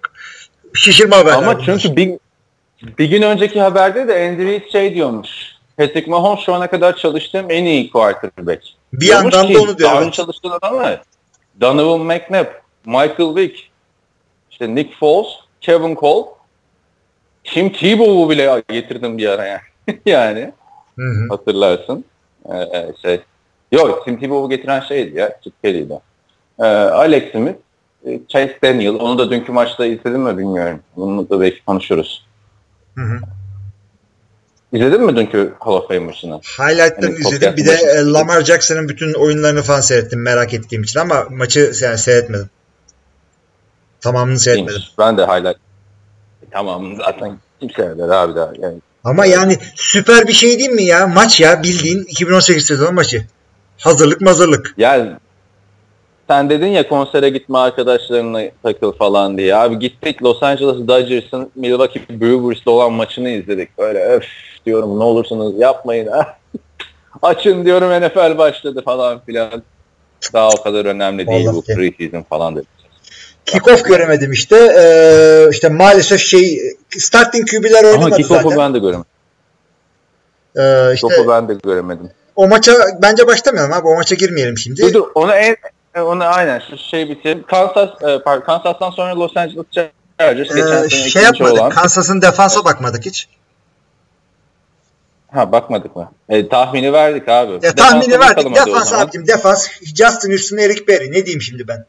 Şişirme 0.75 1.17
haberler. 1.17 1.39
Ama 1.39 1.61
çünkü 1.65 1.97
bir, 1.97 2.11
bir 2.99 3.05
gün 3.05 3.23
önceki 3.23 3.61
haberde 3.61 4.09
de 4.09 4.29
Andy 4.29 4.45
Reid 4.45 4.63
şey 4.73 4.95
diyormuş. 4.95 5.29
Patrick 5.77 6.11
Mahomes 6.11 6.45
şu 6.47 6.55
ana 6.55 6.71
kadar 6.71 6.97
çalıştığım 6.97 7.51
en 7.51 7.65
iyi 7.65 7.91
quarterback. 7.91 8.63
bir 8.93 9.01
Diyormuş 9.01 9.35
yandan 9.35 9.49
ki, 9.49 9.55
da 9.55 9.59
onu 9.59 9.79
diyor. 9.79 9.91
Daha 9.91 10.01
önce 10.01 10.11
çalıştığı 10.11 10.49
adamlar. 10.53 11.03
Donovan 11.61 12.01
McNabb, 12.01 12.47
Michael 12.89 13.37
Vick, 13.37 13.71
işte 14.51 14.75
Nick 14.75 14.97
Foles, 15.01 15.27
Kevin 15.61 15.95
Cole. 15.95 16.27
Tim 17.45 17.73
Tebow'u 17.73 18.31
bile 18.31 18.63
getirdim 18.69 19.19
bir 19.19 19.29
ara 19.29 19.47
yani. 19.47 19.61
yani 20.07 20.53
Hı 20.99 21.03
hı. 21.03 21.29
hatırlarsın. 21.29 22.05
Ee, 22.53 22.93
şey. 23.03 23.21
Yok 23.73 24.05
Tim 24.05 24.21
Tebow'u 24.21 24.49
getiren 24.51 24.81
şeydi 24.81 25.19
ya. 25.19 25.41
Chip 25.45 25.63
Kelly'di. 25.63 26.01
Ee, 26.59 26.65
Alex 26.65 27.33
Smith, 27.33 27.57
e, 28.07 28.21
Chase 28.29 28.59
Daniel. 28.63 28.95
Onu 28.95 29.19
da 29.19 29.31
dünkü 29.31 29.53
maçta 29.53 29.87
izledin 29.87 30.21
mi 30.21 30.39
bilmiyorum. 30.39 30.81
Bunu 30.97 31.31
da 31.31 31.41
belki 31.41 31.65
konuşuruz. 31.65 32.27
Hı 32.95 33.03
hı. 33.03 33.19
İzledin 34.73 35.03
mi 35.03 35.17
dünkü 35.17 35.55
Hall 35.61 35.73
of 35.73 35.89
Fame 35.89 36.01
maçını? 36.01 36.41
Highlight'larını 36.59 37.17
Hani 37.23 37.35
izledim. 37.35 37.57
Bir 37.57 37.67
de 37.67 37.73
e, 37.73 38.05
Lamar 38.05 38.45
Jackson'ın 38.45 38.89
bütün 38.89 39.15
oyunlarını 39.15 39.63
falan 39.63 39.81
seyrettim 39.81 40.23
merak 40.23 40.55
ettiğim 40.55 40.83
için 40.83 41.01
ama 41.01 41.27
maçı 41.31 41.73
yani 41.83 41.99
seyretmedim. 41.99 42.51
Tamamını 44.01 44.39
seyretmedim. 44.39 44.83
Ben 44.99 45.19
de 45.19 45.27
highlight. 45.27 45.57
E, 46.43 46.47
tamam 46.51 46.97
zaten 46.97 47.39
kim 47.61 47.71
seyreder 47.71 48.09
abi 48.09 48.35
daha. 48.35 48.53
Yani 48.63 48.79
Ama 49.05 49.27
yani 49.27 49.59
süper 49.75 50.27
bir 50.27 50.33
şey 50.33 50.59
değil 50.59 50.71
mi 50.71 50.85
ya? 50.85 51.07
Maç 51.07 51.41
ya 51.41 51.63
bildiğin 51.63 52.05
2018 52.05 52.67
sezon 52.67 52.95
maçı. 52.95 53.27
Hazırlık 53.79 54.21
mazırlık. 54.21 54.75
Yani 54.77 55.11
sen 56.31 56.51
dedin 56.51 56.67
ya 56.67 56.89
konsere 56.89 57.29
gitme 57.29 57.59
arkadaşlarına 57.59 58.43
takıl 58.63 58.93
falan 58.93 59.39
diye. 59.39 59.57
Abi 59.57 59.79
gittik 59.79 60.23
Los 60.23 60.43
Angeles 60.43 60.89
Dodgers'ın 60.89 61.51
Milwaukee 61.55 62.21
Brewers'le 62.21 62.67
olan 62.67 62.93
maçını 62.93 63.29
izledik. 63.29 63.79
Böyle 63.79 64.05
öf 64.05 64.25
diyorum 64.67 64.99
ne 64.99 65.03
olursunuz 65.03 65.59
yapmayın. 65.59 66.07
ha. 66.07 66.39
Açın 67.23 67.65
diyorum 67.65 67.91
NFL 67.91 68.39
başladı 68.39 68.83
falan 68.85 69.21
filan. 69.27 69.63
Daha 70.33 70.49
o 70.49 70.63
kadar 70.63 70.85
önemli 70.85 71.27
değil 71.27 71.47
Vallahi 71.47 71.57
bu 71.57 71.63
preseason 71.63 72.23
falan 72.23 72.57
dedi. 72.57 72.67
Kickoff 73.53 73.85
göremedim 73.85 74.33
işte. 74.33 74.57
Ee, 74.57 75.49
işte 75.51 75.69
maalesef 75.69 76.21
şey 76.21 76.61
starting 76.99 77.51
QB'ler 77.51 77.79
Ama 77.85 77.89
oynamadı 77.89 78.17
kickoff'u 78.17 78.43
zaten. 78.51 78.59
ben 78.59 78.75
de 78.75 78.79
göremedim. 78.79 79.05
Ee, 80.57 80.95
işte 80.95 81.09
Kickoff'u 81.09 81.29
ben 81.29 81.49
de 81.49 81.55
göremedim. 81.65 82.11
o 82.37 82.49
maça 82.49 82.73
bence 83.03 83.27
başlamayalım 83.27 83.73
abi. 83.73 83.89
O 83.89 83.95
maça 83.97 84.15
girmeyelim 84.15 84.59
şimdi. 84.59 84.83
Dur 84.83 84.93
dur 84.95 85.07
onu 85.15 85.33
en 85.35 85.57
onu 85.97 86.25
aynen 86.25 86.63
şu 86.71 86.79
şey 86.91 87.09
bitirelim. 87.09 87.45
Kansas 87.47 87.89
e, 88.03 88.23
pardon, 88.25 88.45
Kansas'tan 88.47 88.91
sonra 88.91 89.17
Los 89.17 89.37
Angeles 89.37 89.67
Chargers 90.19 90.49
geçen 90.55 90.85
Ee, 90.85 90.89
sene 90.89 91.11
şey 91.11 91.23
yapmadık. 91.23 91.55
olan. 91.55 91.71
Kansas'ın 91.71 92.23
defansa 92.23 92.65
bakmadık 92.65 93.05
hiç. 93.07 93.29
Ha 95.33 95.53
bakmadık 95.53 95.97
mı? 95.97 96.13
E, 96.29 96.49
tahmini 96.49 96.93
verdik 96.93 97.29
abi. 97.29 97.53
Ya, 97.67 97.75
tahmini 97.75 98.21
verdik. 98.21 98.57
Defans 98.57 98.93
abicim 98.93 99.27
defans. 99.27 99.69
Justin 99.83 100.31
Houston, 100.31 100.57
Eric 100.57 100.87
Berry. 100.89 101.11
Ne 101.13 101.27
diyeyim 101.27 101.43
şimdi 101.43 101.69
ben? 101.69 101.85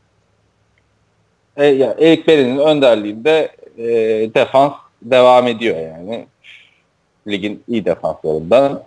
E, 1.59 1.65
ya, 1.65 1.95
Eric 1.99 2.27
Berry'nin 2.27 2.57
önderliğinde 2.57 3.49
e, 3.77 3.87
defans 4.33 4.73
devam 5.01 5.47
ediyor 5.47 5.77
yani. 5.77 6.27
Ligin 7.27 7.63
iyi 7.67 7.85
defanslarından 7.85 8.83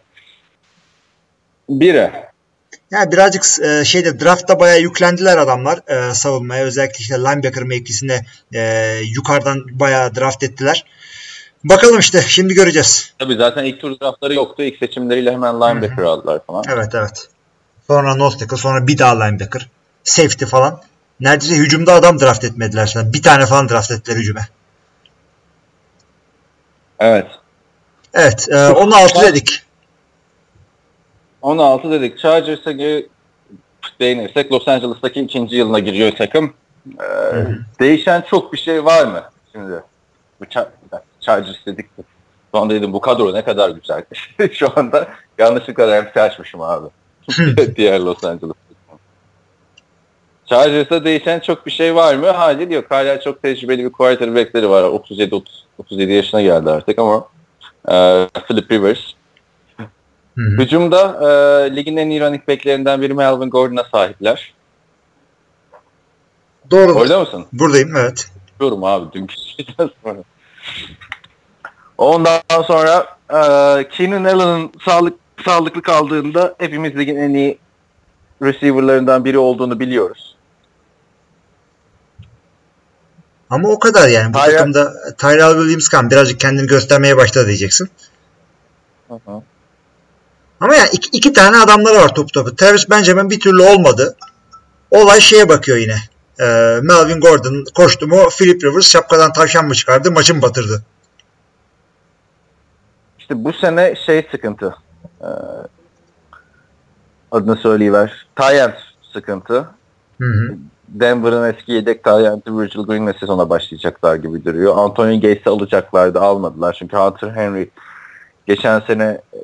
biri. 1.69 2.11
Yani 2.91 3.13
birazcık 3.13 3.45
e, 3.65 3.85
şeyde 3.85 4.21
draftta 4.21 4.61
bayağı 4.61 4.81
yüklendiler 4.81 5.39
adamlar 5.39 5.81
e, 5.89 6.15
savunmaya. 6.15 6.65
Özellikle 6.65 6.99
işte 6.99 7.19
linebacker 7.19 7.63
mevkisine 7.63 8.25
e, 8.55 8.93
yukarıdan 9.15 9.65
bayağı 9.71 10.15
draft 10.15 10.43
ettiler. 10.43 10.85
Bakalım 11.65 11.99
işte 11.99 12.23
şimdi 12.23 12.55
göreceğiz. 12.55 13.15
Tabii 13.19 13.37
zaten 13.37 13.65
ilk 13.65 13.81
tur 13.81 14.01
draftları 14.01 14.35
yoktu. 14.35 14.63
İlk 14.63 14.79
seçimleriyle 14.79 15.33
hemen 15.33 15.55
linebacker 15.61 16.03
aldılar 16.03 16.41
falan. 16.47 16.65
Evet 16.69 16.95
evet. 16.95 17.29
Sonra 17.87 18.15
nose 18.15 18.39
tackle 18.39 18.57
sonra 18.57 18.87
bir 18.87 18.99
daha 18.99 19.25
linebacker. 19.25 19.69
Safety 20.05 20.45
falan. 20.45 20.81
Neredeyse 21.23 21.57
hücumda 21.57 21.93
adam 21.95 22.21
draft 22.21 22.45
etmediler 22.45 22.87
sana. 22.87 23.13
Bir 23.13 23.23
tane 23.23 23.47
falan 23.47 23.69
draft 23.69 23.91
ettiler 23.91 24.17
hücume. 24.17 24.41
Evet. 26.99 27.27
Evet. 28.15 28.49
E, 28.51 28.69
16 28.69 29.23
dedik. 29.23 29.63
16 31.43 31.91
dedik. 31.91 32.19
Chargers'a 32.19 32.73
ge- 32.73 33.07
değinirsek 34.01 34.53
Los 34.53 34.69
Angeles'taki 34.69 35.21
ikinci 35.21 35.57
yılına 35.57 35.79
giriyor 35.79 36.13
takım. 36.13 36.55
Ee, 37.01 37.05
değişen 37.81 38.21
çok 38.31 38.53
bir 38.53 38.59
şey 38.59 38.85
var 38.85 39.05
mı 39.05 39.23
şimdi? 39.53 39.83
Bu 40.41 40.45
Char- 40.45 40.69
Chargers 41.21 41.67
dedik. 41.67 41.99
de. 41.99 42.03
Şu 42.55 42.61
anda 42.61 42.75
dedim 42.75 42.93
bu 42.93 43.01
kadro 43.01 43.35
ne 43.35 43.45
kadar 43.45 43.71
güzel. 43.71 44.05
Şu 44.53 44.79
anda 44.79 45.09
yanlışlıkla 45.39 45.97
Ramsey 45.97 46.23
açmışım 46.23 46.61
abi. 46.61 46.89
Diğer 47.77 48.01
Los 48.01 48.25
Angeles. 48.25 48.55
Chargers'ta 50.53 51.05
değişen 51.05 51.41
çok 51.41 51.67
bir 51.67 51.71
şey 51.71 51.95
var 51.95 52.15
mı? 52.15 52.27
Hayır 52.27 52.71
yok. 52.71 52.85
Hala 52.89 53.21
çok 53.21 53.43
tecrübeli 53.43 53.85
bir 53.85 53.93
quarterback'leri 53.93 54.69
var. 54.69 54.83
37 54.83 55.35
30, 55.35 55.67
37 55.79 56.13
yaşına 56.13 56.43
geldi 56.43 56.71
artık 56.71 56.99
ama 56.99 57.29
e, 57.89 58.27
Philip 58.49 58.73
Rivers 58.73 58.99
Hı 59.79 59.85
hı. 60.37 60.63
Hücumda 60.63 61.19
e, 61.23 61.77
ligin 61.77 61.97
en 61.97 62.11
iyi 62.11 62.21
running 62.21 62.49
backlerinden 62.49 63.03
biri 63.03 63.15
Melvin 63.15 63.51
Gordon'a 63.51 63.85
sahipler. 63.85 64.55
Doğru. 66.71 66.93
Orada 66.93 67.21
mısın? 67.21 67.47
Buradayım 67.53 67.97
evet. 67.97 68.31
Diyorum 68.61 68.85
abi 68.85 69.13
dünkü 69.13 69.35
şeyden 69.37 69.91
sonra. 70.05 70.19
Ondan 71.99 72.41
sonra 72.67 73.07
e, 73.31 73.39
Keenan 73.89 74.25
Allen'ın 74.25 74.71
sağlık, 74.85 75.15
sağlıklı 75.45 75.83
kaldığında 75.83 76.55
hepimiz 76.59 76.99
ligin 76.99 77.17
en 77.17 77.35
iyi 77.35 77.59
receiver'larından 78.43 79.25
biri 79.25 79.39
olduğunu 79.39 79.81
biliyoruz. 79.81 80.33
Ama 83.53 83.69
o 83.69 83.79
kadar 83.79 84.09
yani. 84.09 84.35
Bu 84.35 84.39
Tyrell- 84.39 84.57
takımda 84.57 84.93
Tyrell 85.19 85.55
Williams 85.55 85.89
kan 85.89 86.11
birazcık 86.11 86.41
kendini 86.41 86.67
göstermeye 86.67 87.17
başladı 87.17 87.47
diyeceksin. 87.47 87.91
Ama 90.61 90.75
yani 90.75 90.89
iki, 90.93 91.09
iki 91.17 91.33
tane 91.33 91.57
adamları 91.57 91.95
var 91.95 92.15
top 92.15 92.33
topu. 92.33 92.57
Travis 92.57 92.91
Benjamin 92.91 93.31
bir 93.31 93.41
türlü 93.41 93.63
olmadı. 93.63 94.17
Olay 94.91 95.21
şeye 95.21 95.49
bakıyor 95.49 95.79
yine. 95.79 95.97
Ee, 96.41 96.45
Melvin 96.83 97.21
Gordon 97.21 97.65
koştu 97.75 98.07
mu 98.09 98.29
Philip 98.39 98.65
Rivers 98.65 98.87
şapkadan 98.87 99.33
tavşan 99.33 99.67
mı 99.67 99.75
çıkardı 99.75 100.13
maçı 100.13 100.35
mı 100.35 100.43
batırdı? 100.43 100.83
İşte 103.19 103.45
bu 103.45 103.53
sene 103.53 103.95
şey 104.07 104.29
sıkıntı. 104.31 104.75
E, 105.21 105.29
adını 107.31 107.57
söyleyiver. 107.57 108.27
Tyent 108.37 108.75
sıkıntı. 109.13 109.69
Hı 110.21 110.27
hı. 110.27 110.57
Denver'ın 110.93 111.53
eski 111.53 111.73
yedek 111.73 112.05
tayyantı 112.05 112.59
Virgil 112.59 112.81
Green'le 112.81 113.13
sezona 113.21 113.51
başlayacaklar 113.51 114.17
gibi 114.17 114.45
duruyor. 114.45 114.77
Anthony 114.77 115.21
Gates'i 115.21 115.51
alacaklardı 115.51 116.21
almadılar. 116.21 116.77
Çünkü 116.79 116.97
Hunter 116.97 117.31
Henry 117.31 117.71
geçen 118.47 118.81
sene 118.81 119.21
e, 119.35 119.39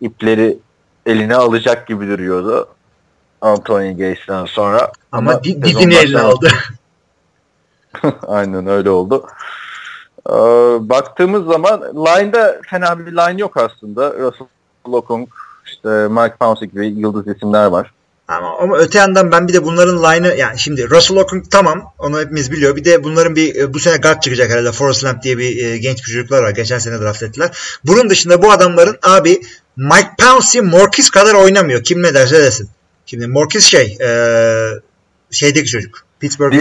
ipleri 0.00 0.58
eline 1.06 1.34
alacak 1.36 1.86
gibi 1.86 2.08
duruyordu. 2.08 2.68
Anthony 3.40 3.90
Gates'ten 3.90 4.44
sonra. 4.44 4.92
Ama, 5.12 5.44
di- 5.44 5.52
sezon 5.52 5.62
dizini 5.62 5.94
eline 5.94 6.20
aldı. 6.20 6.48
Aynen 8.26 8.66
öyle 8.66 8.90
oldu. 8.90 9.26
Ee, 10.30 10.32
baktığımız 10.80 11.44
zaman 11.44 11.80
line'da 11.80 12.60
fena 12.70 12.98
bir 12.98 13.12
line 13.12 13.40
yok 13.40 13.56
aslında. 13.56 14.12
Russell 14.18 14.46
Okung, 14.84 15.28
işte 15.66 15.88
Mike 15.88 16.36
Pouncey 16.40 16.68
gibi 16.68 16.86
yıldız 16.86 17.36
isimler 17.36 17.66
var. 17.66 17.92
Ama, 18.28 18.58
ama 18.58 18.78
öte 18.78 18.98
yandan 18.98 19.32
ben 19.32 19.48
bir 19.48 19.52
de 19.52 19.64
bunların 19.64 20.02
line'ı 20.02 20.36
yani 20.36 20.58
şimdi 20.58 20.90
Russell 20.90 21.16
Okung 21.16 21.50
tamam 21.50 21.94
onu 21.98 22.20
hepimiz 22.20 22.52
biliyor. 22.52 22.76
Bir 22.76 22.84
de 22.84 23.04
bunların 23.04 23.36
bir 23.36 23.54
e, 23.54 23.74
bu 23.74 23.78
sene 23.78 23.96
guard 23.96 24.22
çıkacak 24.22 24.50
herhalde. 24.50 24.72
Forrest 24.72 25.04
Lamp 25.04 25.22
diye 25.22 25.38
bir 25.38 25.66
e, 25.66 25.78
genç 25.78 25.98
bir 25.98 26.12
çocuklar 26.12 26.42
var. 26.42 26.50
Geçen 26.50 26.78
sene 26.78 27.00
draft 27.00 27.22
ettiler. 27.22 27.50
Bunun 27.84 28.10
dışında 28.10 28.42
bu 28.42 28.52
adamların 28.52 28.98
abi 29.02 29.40
Mike 29.76 30.10
Pouncey 30.18 30.62
Morkis 30.62 31.10
kadar 31.10 31.34
oynamıyor. 31.34 31.82
Kim 31.82 32.02
ne 32.02 32.14
derse 32.14 32.42
desin. 32.42 32.68
Şimdi 33.06 33.26
Morkis 33.26 33.64
şey 33.64 33.98
e, 34.00 34.10
şeydeki 35.30 35.70
çocuk. 35.70 36.04
Pittsburgh. 36.20 36.54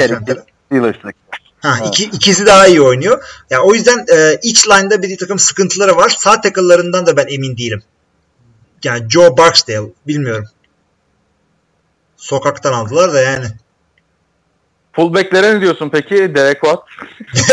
Steelers'lık. 0.65 1.15
Ha, 1.59 1.79
iki, 1.87 2.03
ikisi 2.03 2.45
daha 2.45 2.67
iyi 2.67 2.81
oynuyor. 2.81 3.23
Ya 3.49 3.61
o 3.61 3.73
yüzden 3.73 4.05
e, 4.13 4.39
iç 4.43 4.67
line'da 4.67 5.01
bir 5.01 5.17
takım 5.17 5.39
sıkıntıları 5.39 5.95
var. 5.95 6.09
Sağ 6.09 6.41
tackle'larından 6.41 7.05
da 7.05 7.17
ben 7.17 7.25
emin 7.29 7.57
değilim. 7.57 7.83
Yani 8.83 9.09
Joe 9.09 9.37
Barksdale 9.37 9.91
bilmiyorum. 10.07 10.45
Sokaktan 12.23 12.73
aldılar 12.73 13.13
da 13.13 13.21
yani. 13.21 13.45
Fullback'lere 14.93 15.55
ne 15.55 15.61
diyorsun 15.61 15.89
peki? 15.89 16.35
Derek 16.35 16.61
Watt. 16.61 16.83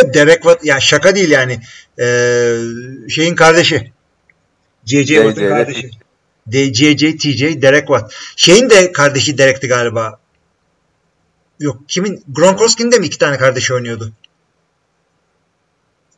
Derek 0.15 0.43
Watt 0.43 0.65
ya 0.65 0.81
şaka 0.81 1.15
değil 1.15 1.31
yani. 1.31 1.61
Ee, 1.99 2.57
şeyin 3.09 3.35
kardeşi. 3.35 3.93
J.J. 4.85 5.15
Watt'ın 5.15 5.49
kardeşi. 5.49 5.91
D- 6.47 6.75
J.J. 6.75 7.17
T.J. 7.17 7.63
Derek 7.63 7.87
Watt. 7.87 8.13
Şeyin 8.37 8.71
de 8.71 8.93
kardeşi 8.93 9.39
Derek'ti 9.39 9.69
galiba. 9.69 10.19
Yok 11.61 11.81
kimin? 11.89 12.25
Gronkowski'nin 12.29 12.93
de 12.93 12.99
mi 12.99 13.07
iki 13.07 13.19
tane 13.19 13.39
kardeşi 13.39 13.75
oynuyordu? 13.75 14.13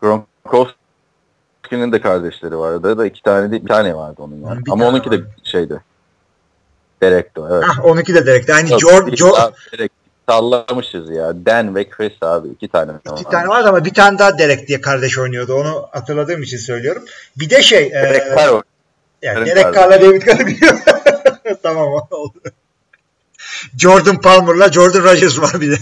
Gronkowski'nin 0.00 1.92
de 1.92 2.00
kardeşleri 2.00 2.59
vardı. 2.59 2.98
Da 2.98 3.07
iki 3.07 3.22
tane 3.22 3.50
değil, 3.50 3.62
bir 3.62 3.68
tane 3.68 3.94
vardı 3.94 4.22
onun 4.22 4.46
yani. 4.46 4.66
Bir 4.66 4.70
Ama 4.72 4.86
onunki 4.88 5.11
de 5.11 5.20
şeydi. 5.44 5.80
Derek'ti 7.03 7.40
o, 7.40 7.48
evet. 7.53 7.64
Hah 7.64 7.84
onunki 7.84 8.14
de 8.14 8.26
Derek'ti. 8.26 8.55
Aynı 8.55 8.70
Yok, 8.70 8.80
George, 8.80 9.16
George, 9.16 9.57
Derek. 9.72 9.92
Sallamışız 10.28 11.11
ya. 11.11 11.46
Dan 11.46 11.74
ve 11.74 11.90
Chris 11.90 12.12
abi. 12.22 12.48
iki 12.48 12.68
tane. 12.68 12.92
iki 13.12 13.30
tane 13.30 13.48
vardı 13.48 13.68
ama 13.68 13.84
bir 13.84 13.94
tane 13.94 14.18
daha 14.18 14.38
Derek 14.38 14.68
diye 14.68 14.80
kardeş 14.80 15.18
oynuyordu. 15.18 15.55
Onu 15.55 15.88
hatırladığım 15.92 16.42
için 16.42 16.59
söylüyorum. 16.59 17.05
Bir 17.36 17.50
de 17.50 17.62
şey. 17.62 17.90
Derek 17.90 18.22
e, 18.22 18.34
Carr 18.36 18.62
Yani 19.22 19.36
Derek 19.36 19.46
Derek 19.46 19.64
Carr. 19.64 19.74
Carr'la 19.74 20.00
David 20.00 20.22
Carr'ı 20.22 20.46
biliyor. 20.46 20.78
tamam 21.62 21.88
oldu. 22.11 22.38
Jordan 23.78 24.20
Palmer'la 24.20 24.72
Jordan 24.72 25.05
Rodgers 25.05 25.40
var 25.40 25.61
bir 25.61 25.70
de. 25.70 25.76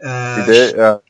Ee, 0.00 0.36
Bir 0.36 0.46
de 0.46 0.80
ya, 0.80 1.00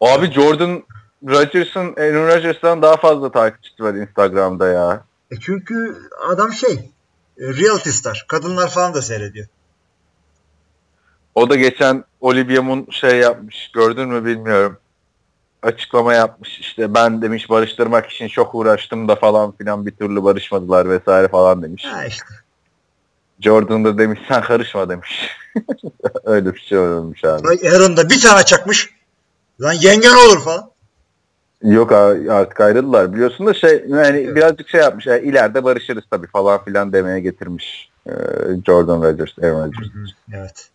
abi 0.00 0.32
Jordan 0.32 0.82
Rodgers'ın 1.28 1.94
Aaron 1.96 2.26
Rodgers'tan 2.26 2.82
daha 2.82 2.96
fazla 2.96 3.32
takipçisi 3.32 3.82
var 3.82 3.94
Instagram'da 3.94 4.68
ya. 4.68 5.04
e 5.30 5.36
çünkü 5.40 5.96
adam 6.28 6.52
şey 6.52 6.72
e, 6.72 6.90
reality 7.40 7.90
star. 7.90 8.24
Kadınlar 8.28 8.68
falan 8.68 8.94
da 8.94 9.02
seyrediyor. 9.02 9.46
O 11.34 11.50
da 11.50 11.56
geçen 11.56 12.04
Olivia 12.20 12.62
Munn 12.62 12.86
şey 12.90 13.18
yapmış. 13.18 13.70
Gördün 13.74 14.08
mü 14.08 14.24
bilmiyorum. 14.24 14.78
Açıklama 15.62 16.14
yapmış. 16.14 16.58
İşte 16.58 16.94
ben 16.94 17.22
demiş 17.22 17.50
barıştırmak 17.50 18.06
için 18.06 18.28
çok 18.28 18.54
uğraştım 18.54 19.08
da 19.08 19.16
falan 19.16 19.52
filan 19.52 19.86
bir 19.86 19.90
türlü 19.90 20.24
barışmadılar 20.24 20.90
vesaire 20.90 21.28
falan 21.28 21.62
demiş. 21.62 21.84
Ha 21.84 22.06
işte. 22.06 22.34
Jordan 23.40 23.84
da 23.84 23.98
demiş 23.98 24.20
sen 24.28 24.42
karışma 24.42 24.88
demiş. 24.88 25.30
Öyle 26.24 26.54
bir 26.54 26.60
şey 26.60 26.78
olmuş 26.78 27.24
abi. 27.24 27.68
Aaron 27.68 27.96
da 27.96 28.10
bir 28.10 28.20
tane 28.20 28.44
çakmış. 28.44 28.90
Lan 29.60 29.72
yengen 29.72 30.14
olur 30.26 30.44
falan. 30.44 30.70
Yok 31.62 31.92
artık 31.92 32.60
ayrıldılar. 32.60 33.14
Biliyorsun 33.14 33.46
da 33.46 33.54
şey 33.54 33.84
yani 33.88 34.36
birazcık 34.36 34.68
şey 34.68 34.80
yapmış. 34.80 35.06
Yani 35.06 35.22
ileride 35.22 35.64
barışırız 35.64 36.04
tabii 36.10 36.26
falan 36.26 36.64
filan 36.64 36.92
demeye 36.92 37.20
getirmiş. 37.20 37.90
Ee, 38.06 38.12
Jordan 38.66 39.02
Rodgers, 39.02 39.38
Aaron 39.42 39.66
Rodgers. 39.66 40.12
Evet. 40.34 40.68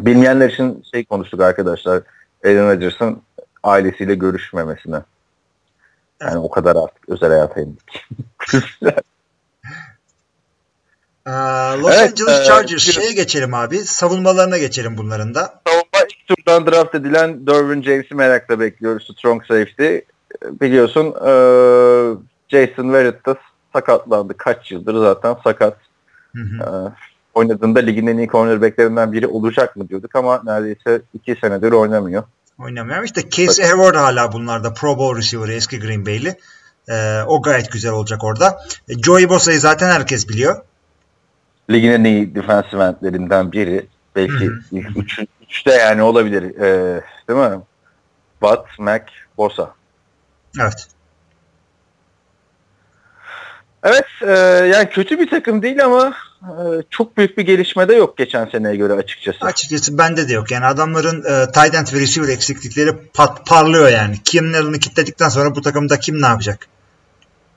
Bilmeyenler 0.00 0.50
için 0.50 0.84
şey 0.92 1.04
konuştuk 1.04 1.40
arkadaşlar. 1.40 2.02
Aaron 2.44 2.70
Rodgers'ın 2.70 3.22
ailesiyle 3.62 4.14
görüşmemesine. 4.14 5.02
Yani 6.20 6.38
o 6.38 6.50
kadar 6.50 6.76
artık 6.76 7.08
özel 7.08 7.28
hayata 7.30 7.60
indik. 7.60 8.06
Ee, 11.26 11.30
Los 11.80 11.94
Evet, 11.94 12.10
Angeles 12.10 12.40
e, 12.40 12.44
Chargers 12.44 12.82
şeye 12.82 13.12
geçelim 13.12 13.54
abi. 13.54 13.78
Savunmalarına 13.78 14.58
geçelim 14.58 14.96
bunların 14.98 15.34
da. 15.34 15.60
Savunma 15.66 15.85
ilk 16.30 16.36
turdan 16.36 16.66
draft 16.66 16.94
edilen 16.94 17.46
Derwin 17.46 17.82
James'i 17.82 18.14
merakla 18.14 18.60
bekliyoruz. 18.60 19.08
Strong 19.18 19.42
safety. 19.46 19.96
Biliyorsun 20.60 21.04
eee, 21.04 22.16
Jason 22.48 22.92
Verrett 22.92 23.26
da 23.26 23.36
sakatlandı. 23.72 24.34
Kaç 24.36 24.72
yıldır 24.72 24.98
zaten 24.98 25.36
sakat. 25.44 25.76
Hı 26.36 26.42
hı. 26.42 26.56
Eee, 26.56 26.92
oynadığında 27.34 27.78
ligin 27.78 28.06
en 28.06 28.18
iyi 28.18 28.28
cornerbacklerinden 28.28 29.12
biri 29.12 29.26
olacak 29.26 29.76
mı 29.76 29.88
diyorduk 29.88 30.16
ama 30.16 30.42
neredeyse 30.44 31.02
iki 31.14 31.36
senedir 31.40 31.72
oynamıyor. 31.72 32.22
Oynamıyor. 32.58 33.02
İşte 33.04 33.30
Casey 33.30 33.66
Hayward 33.66 33.94
hala 33.94 34.32
bunlarda 34.32 34.74
Pro 34.74 34.98
Bowl 34.98 35.18
receiver 35.18 35.48
eski 35.48 35.80
Green 35.80 36.06
Bay'li. 36.06 36.34
Ee, 36.88 37.22
o 37.26 37.42
gayet 37.42 37.72
güzel 37.72 37.92
olacak 37.92 38.24
orada. 38.24 38.58
E, 38.88 39.02
Joey 39.02 39.28
Bosa'yı 39.28 39.60
zaten 39.60 39.90
herkes 39.90 40.28
biliyor. 40.28 40.56
Ligin 41.70 41.90
en 41.90 42.04
iyi 42.04 42.34
defensive 42.34 42.84
endlerinden 42.84 43.52
biri. 43.52 43.86
Belki 44.16 44.50
ilk 44.72 44.96
üç, 44.96 45.20
üçte 45.50 45.70
yani 45.70 46.02
olabilir. 46.02 46.42
Eee, 46.42 47.02
değil 47.28 47.50
mi? 47.50 47.60
Watt, 48.40 48.78
Mac, 48.78 49.04
Bosa. 49.36 49.74
Evet. 50.60 50.88
Evet 53.82 54.04
e, 54.22 54.30
yani 54.66 54.88
kötü 54.88 55.18
bir 55.18 55.30
takım 55.30 55.62
değil 55.62 55.84
ama 55.84 56.14
e, 56.42 56.62
çok 56.90 57.16
büyük 57.16 57.38
bir 57.38 57.46
gelişme 57.46 57.88
de 57.88 57.94
yok 57.94 58.16
geçen 58.16 58.46
seneye 58.46 58.76
göre 58.76 58.92
açıkçası. 58.92 59.38
Açıkçası 59.40 59.98
bende 59.98 60.28
de 60.28 60.32
yok. 60.32 60.50
Yani 60.50 60.66
adamların 60.66 61.24
e, 61.24 61.52
tight 61.52 61.74
end 61.74 61.86
ve 61.94 62.00
receiver 62.00 62.28
eksiklikleri 62.28 62.90
pat, 63.14 63.46
parlıyor 63.46 63.88
yani. 63.88 64.16
Allen'ı 64.38 64.78
kilitledikten 64.78 65.28
sonra 65.28 65.54
bu 65.54 65.62
takımda 65.62 65.98
kim 65.98 66.22
ne 66.22 66.26
yapacak? 66.26 66.66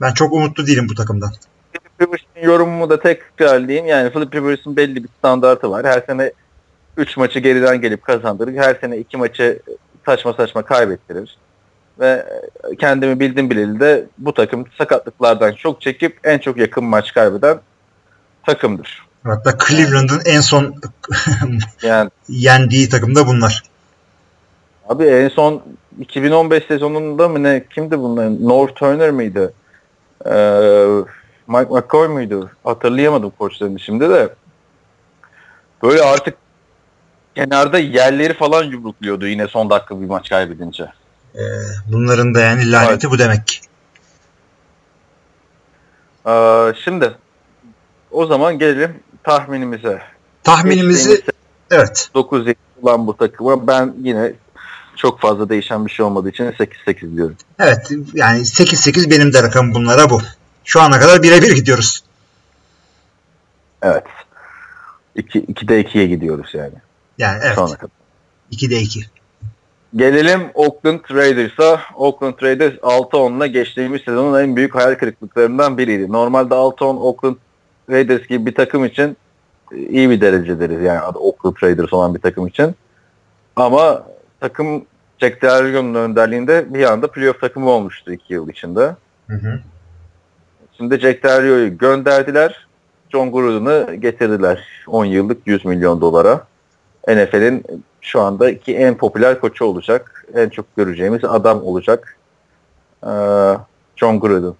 Ben 0.01 0.13
çok 0.13 0.33
umutlu 0.33 0.67
değilim 0.67 0.87
bu 0.89 0.95
takımdan. 0.95 1.31
Philip 1.73 2.01
Rivers'ın 2.01 2.47
yorumumu 2.47 2.89
da 2.89 2.99
tekrarlayayım. 2.99 3.87
Yani 3.87 4.11
Philip 4.11 4.35
Rivers'ın 4.35 4.75
belli 4.75 5.03
bir 5.03 5.09
standartı 5.19 5.71
var. 5.71 5.85
Her 5.85 6.03
sene 6.07 6.31
3 6.99 7.17
maçı 7.17 7.39
geriden 7.39 7.81
gelip 7.81 8.03
kazandırır. 8.03 8.53
Her 8.53 8.75
sene 8.75 8.97
2 8.97 9.17
maçı 9.17 9.59
saçma 10.05 10.33
saçma 10.33 10.61
kaybettirir. 10.61 11.37
Ve 11.99 12.25
kendimi 12.79 13.19
bildim 13.19 13.49
bileli 13.49 13.79
de 13.79 14.05
bu 14.17 14.33
takım 14.33 14.65
sakatlıklardan 14.77 15.53
çok 15.53 15.81
çekip 15.81 16.19
en 16.23 16.37
çok 16.37 16.57
yakın 16.57 16.83
maç 16.83 17.13
kaybeden 17.13 17.59
takımdır. 18.45 19.05
Hatta 19.23 19.57
Cleveland'ın 19.67 20.21
en 20.25 20.41
son 20.41 20.75
Yani 21.83 22.09
yendiği 22.29 22.89
takım 22.89 23.15
da 23.15 23.27
bunlar. 23.27 23.63
Abi 24.89 25.03
en 25.03 25.29
son 25.29 25.63
2015 25.99 26.63
sezonunda 26.65 27.27
mı 27.27 27.43
ne 27.43 27.63
kimdi 27.69 27.99
bunlar? 27.99 28.29
North 28.47 28.75
Turner 28.75 29.11
mıydı? 29.11 29.53
Ee, 30.25 30.31
Mike 31.47 31.73
McCoy 31.73 32.07
muydu? 32.07 32.49
Hatırlayamadım 32.63 33.29
koçlarını 33.29 33.79
şimdi 33.79 34.09
de. 34.09 34.29
Böyle 35.83 36.01
artık 36.03 36.35
kenarda 37.35 37.79
yerleri 37.79 38.33
falan 38.33 38.63
yumrukluyordu 38.63 39.27
yine 39.27 39.47
son 39.47 39.69
dakika 39.69 40.01
bir 40.01 40.05
maç 40.05 40.29
kaybedince. 40.29 40.91
Ee, 41.35 41.39
bunların 41.91 42.33
da 42.35 42.39
yani 42.39 42.71
laneti 42.71 43.09
bu 43.11 43.19
demek 43.19 43.47
ki. 43.47 43.59
Ee, 46.27 46.73
şimdi 46.83 47.15
o 48.11 48.25
zaman 48.25 48.59
gelelim 48.59 48.99
tahminimize. 49.23 50.01
Tahminimizi 50.43 51.21
evet 51.71 52.09
9 52.13 52.45
olan 52.81 53.07
bu 53.07 53.17
takıma 53.17 53.67
ben 53.67 53.93
yine 54.01 54.33
çok 54.95 55.19
fazla 55.19 55.49
değişen 55.49 55.85
bir 55.85 55.91
şey 55.91 56.05
olmadığı 56.05 56.29
için 56.29 56.43
8-8 56.45 57.15
diyorum. 57.15 57.35
evet 57.59 57.91
yani 58.13 58.39
8-8 58.39 59.09
benim 59.11 59.33
de 59.33 59.43
rakamım 59.43 59.73
bunlara 59.73 60.09
bu. 60.09 60.21
Şu 60.63 60.81
ana 60.81 60.99
kadar 60.99 61.23
birebir 61.23 61.51
gidiyoruz. 61.51 62.03
Evet. 63.81 64.03
2, 65.15 65.41
2'de 65.41 65.81
2'ye 65.81 66.07
gidiyoruz 66.07 66.49
yani. 66.53 66.73
Yani 67.19 67.39
evet 67.43 67.55
kadar. 67.55 67.89
2'de 68.51 68.79
2. 68.79 68.99
Gelelim 69.95 70.41
Oakland 70.53 70.99
Raiders'a. 71.11 71.79
Oakland 71.95 72.33
Raiders 72.43 72.73
6-10'la 72.73 73.47
geçtiğimiz 73.47 74.01
sezonun 74.01 74.39
en 74.39 74.55
büyük 74.55 74.75
hayal 74.75 74.95
kırıklıklarından 74.95 75.77
biriydi. 75.77 76.11
Normalde 76.11 76.53
6-10 76.53 76.83
Oakland 76.83 77.35
Raiders 77.89 78.27
gibi 78.27 78.45
bir 78.45 78.55
takım 78.55 78.85
için 78.85 79.17
e, 79.71 79.77
iyi 79.77 80.09
bir 80.09 80.21
derece 80.21 80.59
deriz. 80.59 80.81
Yani 80.81 80.99
adı 80.99 81.17
Oakland 81.19 81.55
Raiders 81.63 81.93
olan 81.93 82.15
bir 82.15 82.19
takım 82.19 82.47
için. 82.47 82.75
Ama 83.55 84.03
takım 84.39 84.85
Jack 85.19 85.41
Del 85.41 85.63
Rio'nun 85.63 85.95
önderliğinde 85.95 86.73
bir 86.73 86.83
anda 86.83 87.11
playoff 87.11 87.41
takımı 87.41 87.69
olmuştu 87.69 88.13
2 88.13 88.33
yıl 88.33 88.49
içinde. 88.49 88.95
Hı 89.27 89.35
hı. 89.35 89.59
Şimdi 90.77 90.99
Jack 90.99 91.23
Del 91.23 91.43
Rio'yu 91.43 91.77
gönderdiler. 91.77 92.67
John 93.09 93.31
Gruden'ı 93.31 93.95
getirdiler 93.95 94.67
10 94.87 95.05
yıllık 95.05 95.47
100 95.47 95.65
milyon 95.65 96.01
dolara. 96.01 96.48
NFL'in 97.15 97.65
şu 98.01 98.21
andaki 98.21 98.77
en 98.77 98.97
popüler 98.97 99.39
koçu 99.39 99.65
olacak. 99.65 100.25
En 100.35 100.49
çok 100.49 100.75
göreceğimiz 100.77 101.23
adam 101.23 101.63
olacak. 101.63 102.17
Ee, 103.03 103.07
John 103.95 104.19
Gruden. 104.19 104.53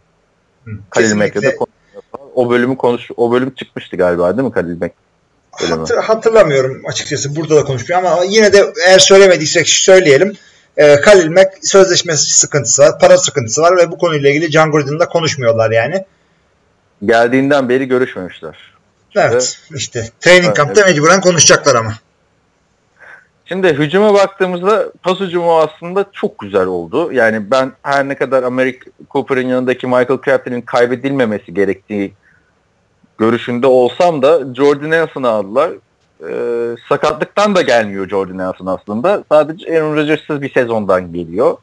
Hı. 0.65 0.71
Khalil 0.89 1.15
Mack'le 1.15 1.41
de. 1.41 1.57
O 2.35 2.49
bölümü 2.49 2.77
konuş 2.77 3.09
o 3.17 3.31
bölüm 3.31 3.55
çıkmıştı 3.55 3.97
galiba 3.97 4.37
değil 4.37 4.47
mi 4.47 4.53
Khalil 4.53 4.79
Mack? 4.81 4.93
Hatır- 5.51 5.97
hatırlamıyorum 5.97 6.81
açıkçası 6.87 7.35
burada 7.35 7.55
da 7.55 7.63
konuşmuyor 7.63 8.03
ama 8.03 8.23
yine 8.23 8.53
de 8.53 8.73
eğer 8.87 8.99
söylemediysek 8.99 9.69
söyleyelim. 9.69 10.33
Ee, 10.77 11.01
Khalil 11.01 11.29
Mack 11.29 11.49
sözleşmesi 11.61 12.39
sıkıntısı 12.39 12.81
var, 12.81 12.99
para 12.99 13.17
sıkıntısı 13.17 13.61
var 13.61 13.77
ve 13.77 13.91
bu 13.91 13.97
konuyla 13.97 14.29
ilgili 14.29 14.51
John 14.51 14.71
Gruden'la 14.71 15.09
konuşmuyorlar 15.09 15.71
yani. 15.71 16.05
Geldiğinden 17.05 17.69
beri 17.69 17.87
görüşmemişler. 17.87 18.57
Evet 19.15 19.59
işte 19.75 20.09
training 20.19 20.45
Evet, 20.45 20.55
camp'ta 20.55 20.85
mecburen 20.85 21.21
konuşacaklar 21.21 21.75
ama. 21.75 21.93
Şimdi 23.49 23.67
hücuma 23.67 24.13
baktığımızda 24.13 24.91
pas 25.03 25.19
hücumu 25.19 25.59
aslında 25.59 26.05
çok 26.11 26.39
güzel 26.39 26.65
oldu. 26.65 27.13
Yani 27.13 27.51
ben 27.51 27.71
her 27.81 28.07
ne 28.07 28.15
kadar 28.15 28.43
Amerik 28.43 28.83
Cooper'ın 29.09 29.47
yanındaki 29.47 29.87
Michael 29.87 30.19
Crabtree'nin 30.25 30.61
kaybedilmemesi 30.61 31.53
gerektiği 31.53 32.13
görüşünde 33.17 33.67
olsam 33.67 34.21
da 34.21 34.55
Jordan 34.55 34.89
Nelson'ı 34.89 35.29
aldılar. 35.29 35.71
e, 36.29 36.31
sakatlıktan 36.89 37.55
da 37.55 37.61
gelmiyor 37.61 38.09
Jordan 38.09 38.37
Nelson 38.37 38.65
aslında. 38.65 39.23
Sadece 39.31 39.77
Aaron 39.77 39.95
Rodgers'sız 39.95 40.41
bir 40.41 40.53
sezondan 40.53 41.13
geliyor. 41.13 41.57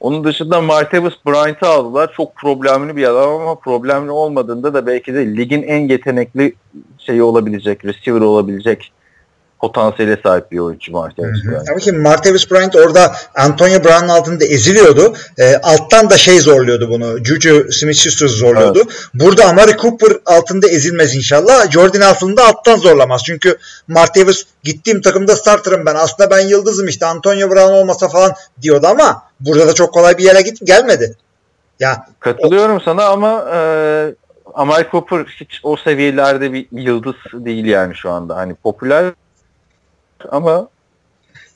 Onun 0.00 0.24
dışında 0.24 0.60
Martavis 0.60 1.14
Bryant'ı 1.26 1.66
aldılar. 1.66 2.12
Çok 2.16 2.36
problemli 2.36 2.96
bir 2.96 3.04
adam 3.04 3.30
ama 3.30 3.54
problemli 3.54 4.10
olmadığında 4.10 4.74
da 4.74 4.86
belki 4.86 5.14
de 5.14 5.36
ligin 5.36 5.62
en 5.62 5.88
yetenekli 5.88 6.54
şeyi 6.98 7.22
olabilecek, 7.22 7.84
receiver 7.84 8.20
olabilecek 8.20 8.92
potansiyele 9.60 10.18
sahip 10.22 10.52
bir 10.52 10.58
oyuncu 10.58 10.92
Martavis 10.92 11.44
Bryant. 11.44 11.70
Ama 11.70 11.78
ki 11.78 11.92
Martavis 11.92 12.50
Bryant 12.50 12.76
orada 12.76 13.14
Antonio 13.34 13.84
Brown'un 13.84 14.08
altında 14.08 14.44
eziliyordu. 14.44 15.14
E, 15.38 15.56
alttan 15.56 16.10
da 16.10 16.18
şey 16.18 16.40
zorluyordu 16.40 16.88
bunu. 16.90 17.24
Juju 17.24 17.50
Smith-Schuster 17.70 18.28
zorluyordu. 18.28 18.82
Burada 19.14 19.44
Amari 19.44 19.76
Cooper 19.76 20.12
altında 20.26 20.68
ezilmez 20.68 21.16
inşallah. 21.16 21.70
Jordan 21.70 22.00
altında 22.00 22.46
alttan 22.46 22.76
zorlamaz. 22.76 23.22
Çünkü 23.26 23.58
Martavis 23.88 24.44
gittiğim 24.64 25.00
takımda 25.00 25.36
starterım 25.36 25.86
ben. 25.86 25.94
Aslında 25.94 26.30
ben 26.30 26.40
yıldızım 26.40 26.88
işte 26.88 27.06
Antonio 27.06 27.50
Brown 27.50 27.72
olmasa 27.72 28.08
falan 28.08 28.32
diyordu 28.62 28.86
ama 28.86 29.22
burada 29.40 29.68
da 29.68 29.74
çok 29.74 29.94
kolay 29.94 30.18
bir 30.18 30.24
yere 30.24 30.40
git 30.40 30.66
gelmedi. 30.66 31.16
Ya 31.80 32.06
Katılıyorum 32.20 32.80
sana 32.84 33.04
ama 33.04 33.44
e, 33.54 33.58
Amari 34.54 34.86
Cooper 34.90 35.24
hiç 35.24 35.60
o 35.62 35.76
seviyelerde 35.76 36.52
bir 36.52 36.66
yıldız 36.72 37.14
değil 37.32 37.64
yani 37.64 37.94
şu 37.94 38.10
anda. 38.10 38.36
Hani 38.36 38.54
popüler 38.54 39.12
ama 40.30 40.68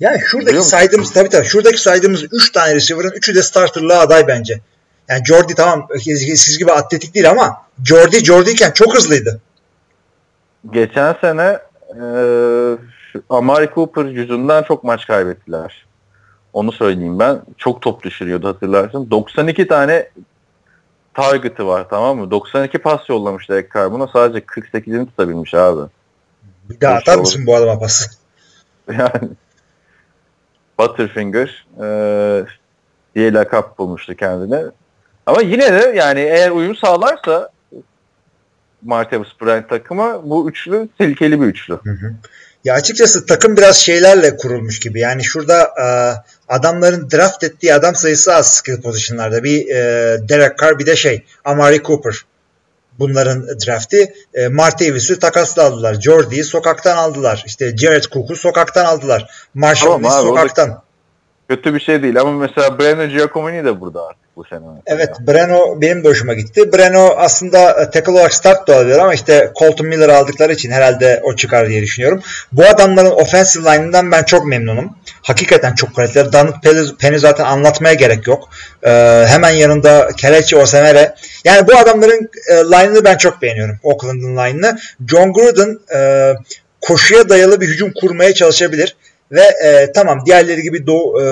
Yani 0.00 0.20
şuradaki 0.26 0.62
saydığımız 0.62 1.12
tabii 1.12 1.28
tabii 1.28 1.46
şuradaki 1.46 1.82
saydığımız 1.82 2.24
3 2.32 2.52
tane 2.52 2.74
receiver'ın 2.74 3.10
üçü 3.12 3.34
de 3.34 3.42
starterlığa 3.42 4.00
aday 4.00 4.28
bence. 4.28 4.60
Yani 5.08 5.24
Jordi 5.24 5.54
tamam 5.54 5.88
siz 6.36 6.58
gibi 6.58 6.72
atletik 6.72 7.14
değil 7.14 7.30
ama 7.30 7.56
Jordi 7.84 8.24
Jordi'yken 8.24 8.70
çok 8.70 8.96
hızlıydı. 8.96 9.40
geçen 10.72 11.16
sene 11.20 11.58
e, 12.00 12.04
Amari 13.30 13.70
Cooper 13.74 14.04
yüzünden 14.04 14.62
çok 14.62 14.84
maç 14.84 15.06
kaybettiler. 15.06 15.86
Onu 16.52 16.72
söyleyeyim 16.72 17.18
ben. 17.18 17.42
Çok 17.58 17.82
top 17.82 18.02
düşürüyordu 18.02 18.48
hatırlarsın. 18.48 19.10
92 19.10 19.68
tane 19.68 20.08
target'ı 21.14 21.66
var 21.66 21.86
tamam 21.90 22.18
mı? 22.18 22.30
92 22.30 22.78
pas 22.78 23.08
yollamış 23.08 23.48
Derek 23.48 23.74
Carr. 23.74 23.92
Buna 23.92 24.06
sadece 24.06 24.38
48'ini 24.38 25.06
tutabilmiş 25.06 25.54
abi. 25.54 25.90
Bir 26.70 26.80
daha 26.80 26.94
atar 26.94 27.18
mısın 27.18 27.46
bu 27.46 27.56
adama 27.56 27.78
pası? 27.78 28.10
Yani 28.98 29.28
Butterfinger 30.78 31.66
e, 31.82 31.86
diye 33.14 33.32
lakap 33.32 33.78
bulmuştu 33.78 34.16
kendine. 34.16 34.62
Ama 35.26 35.42
yine 35.42 35.72
de 35.72 35.92
yani 35.96 36.20
eğer 36.20 36.50
uyum 36.50 36.76
sağlarsa 36.76 37.50
Martavis 38.82 39.28
Bryant 39.42 39.68
takımı 39.68 40.20
bu 40.24 40.50
üçlü 40.50 40.88
tehlikeli 40.98 41.40
bir 41.40 41.46
üçlü. 41.46 41.78
Ya 42.64 42.74
açıkçası 42.74 43.26
takım 43.26 43.56
biraz 43.56 43.76
şeylerle 43.76 44.36
kurulmuş 44.36 44.80
gibi. 44.80 45.00
Yani 45.00 45.24
şurada 45.24 45.62
e, 45.62 45.86
adamların 46.48 47.10
draft 47.10 47.44
ettiği 47.44 47.74
adam 47.74 47.94
sayısı 47.94 48.34
az 48.34 48.54
skill 48.54 48.82
pozisyonlarda. 48.82 49.44
Bir 49.44 49.68
e, 49.68 50.18
Derek 50.28 50.58
Carr 50.58 50.78
bir 50.78 50.86
de 50.86 50.96
şey 50.96 51.24
Amari 51.44 51.82
Cooper. 51.82 52.14
Bunların 52.98 53.46
drafti. 53.46 54.14
E, 54.34 54.48
Martavis'i 54.48 55.18
takasla 55.18 55.64
aldılar. 55.64 55.94
Jordy'yi 56.00 56.44
sokaktan 56.44 56.96
aldılar. 56.96 57.42
İşte 57.46 57.76
Jared 57.76 58.04
Cook'u 58.04 58.36
sokaktan 58.36 58.84
aldılar. 58.84 59.30
Marshall 59.54 59.92
Tamam 59.92 60.12
abi, 60.12 60.26
sokaktan. 60.28 60.82
Kötü 61.48 61.74
bir 61.74 61.80
şey 61.80 62.02
değil 62.02 62.20
ama 62.20 62.32
mesela 62.32 62.78
Brandon 62.78 63.08
Giacomini 63.08 63.64
de 63.64 63.80
burada 63.80 64.00
bu 64.36 64.44
sene. 64.44 64.60
Evet 64.86 65.10
Breno 65.20 65.80
benim 65.80 66.04
de 66.04 66.08
hoşuma 66.08 66.34
gitti. 66.34 66.72
Breno 66.72 67.14
aslında 67.16 67.82
e, 67.82 67.90
tackle 67.90 68.12
olarak 68.12 68.34
start 68.34 68.68
da 68.68 68.72
olabilir 68.76 68.98
ama 68.98 69.14
işte 69.14 69.52
Colton 69.58 69.86
Miller 69.86 70.08
aldıkları 70.08 70.52
için 70.52 70.70
herhalde 70.70 71.20
o 71.24 71.36
çıkar 71.36 71.68
diye 71.68 71.82
düşünüyorum. 71.82 72.22
Bu 72.52 72.64
adamların 72.64 73.10
offensive 73.10 73.64
line'ından 73.64 74.12
ben 74.12 74.22
çok 74.22 74.46
memnunum. 74.46 74.96
Hakikaten 75.22 75.74
çok 75.74 75.96
kaliteli. 75.96 76.32
Donald 76.32 76.54
Penny- 76.64 76.96
Penny 76.96 77.18
zaten 77.18 77.44
anlatmaya 77.44 77.94
gerek 77.94 78.26
yok. 78.26 78.48
Ee, 78.82 79.24
hemen 79.28 79.50
yanında 79.50 80.08
Kelechi 80.16 80.56
Osemere. 80.56 81.14
Yani 81.44 81.68
bu 81.68 81.76
adamların 81.76 82.30
e, 82.50 82.54
line'ını 82.54 83.04
ben 83.04 83.16
çok 83.16 83.42
beğeniyorum. 83.42 83.78
Oakland'ın 83.82 84.36
line'ını. 84.36 84.78
John 85.08 85.32
Gruden 85.32 85.78
e, 85.94 86.32
koşuya 86.80 87.28
dayalı 87.28 87.60
bir 87.60 87.68
hücum 87.68 87.92
kurmaya 88.00 88.34
çalışabilir. 88.34 88.96
Ve 89.32 89.40
e, 89.40 89.92
tamam 89.92 90.26
diğerleri 90.26 90.62
gibi 90.62 90.86
doğu, 90.86 91.20
e, 91.22 91.24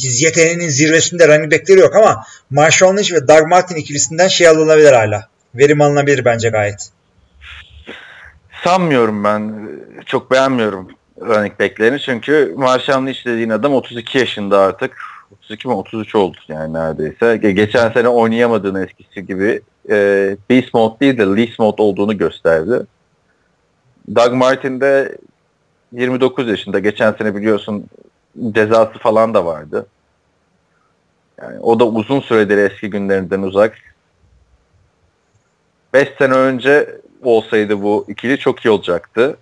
yeteneğinin 0.00 0.68
zirvesinde 0.68 1.28
running 1.28 1.52
backleri 1.52 1.78
yok 1.80 1.96
ama 1.96 2.24
Marshall 2.50 2.96
Lynch 2.96 3.12
ve 3.12 3.28
Doug 3.28 3.48
Martin 3.48 3.76
ikilisinden 3.76 4.28
şey 4.28 4.48
alınabilir 4.48 4.92
hala. 4.92 5.28
Verim 5.54 5.80
alınabilir 5.80 6.24
bence 6.24 6.48
gayet. 6.48 6.88
Sanmıyorum 8.64 9.24
ben. 9.24 9.68
Çok 10.06 10.30
beğenmiyorum 10.30 10.88
running 11.20 11.60
backlerini 11.60 12.00
çünkü 12.00 12.54
Marshall 12.56 13.06
Lynch 13.06 13.26
dediğin 13.26 13.50
adam 13.50 13.74
32 13.74 14.18
yaşında 14.18 14.60
artık. 14.60 14.96
32 15.32 15.68
mi 15.68 15.74
33 15.74 16.14
oldu 16.14 16.36
yani 16.48 16.72
neredeyse. 16.72 17.26
Ge- 17.26 17.50
Geçen 17.50 17.90
sene 17.92 18.08
oynayamadığını 18.08 18.84
eskisi 18.84 19.26
gibi 19.26 19.60
e, 19.90 19.96
Beast 20.50 20.74
Mode 20.74 21.00
değil 21.00 21.18
de 21.18 21.22
Least 21.22 21.58
Mode 21.58 21.82
olduğunu 21.82 22.18
gösterdi. 22.18 22.86
Doug 24.14 24.32
Martin 24.32 24.80
de 24.80 25.16
29 25.94 26.48
yaşında. 26.48 26.78
Geçen 26.78 27.12
sene 27.12 27.34
biliyorsun 27.34 27.86
cezası 28.52 28.98
falan 28.98 29.34
da 29.34 29.46
vardı. 29.46 29.86
Yani 31.40 31.58
o 31.60 31.80
da 31.80 31.86
uzun 31.86 32.20
süredir 32.20 32.58
eski 32.58 32.90
günlerinden 32.90 33.42
uzak. 33.42 33.78
5 35.94 36.08
sene 36.18 36.34
önce 36.34 37.00
olsaydı 37.22 37.82
bu 37.82 38.04
ikili 38.08 38.38
çok 38.38 38.64
iyi 38.64 38.70
olacaktı 38.70 39.36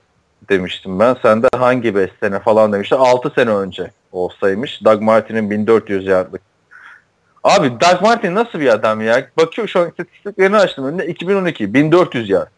demiştim 0.48 0.98
ben. 0.98 1.16
Sen 1.22 1.42
de 1.42 1.48
hangi 1.56 1.94
5 1.94 2.10
sene 2.20 2.38
falan 2.38 2.72
demiştin. 2.72 2.96
6 2.96 3.30
sene 3.30 3.50
önce 3.50 3.90
olsaymış. 4.12 4.84
Doug 4.84 5.02
Martin'in 5.02 5.50
1400 5.50 6.06
yardlık. 6.06 6.42
Abi 7.44 7.70
Doug 7.70 8.02
Martin 8.02 8.34
nasıl 8.34 8.60
bir 8.60 8.68
adam 8.68 9.00
ya? 9.00 9.28
Bakıyor 9.36 9.68
şu 9.68 9.80
an 9.80 9.88
istatistiklerini 9.88 10.56
açtım 10.56 10.86
önüne. 10.86 11.06
2012 11.06 11.74
1400 11.74 12.30
yard. 12.30 12.48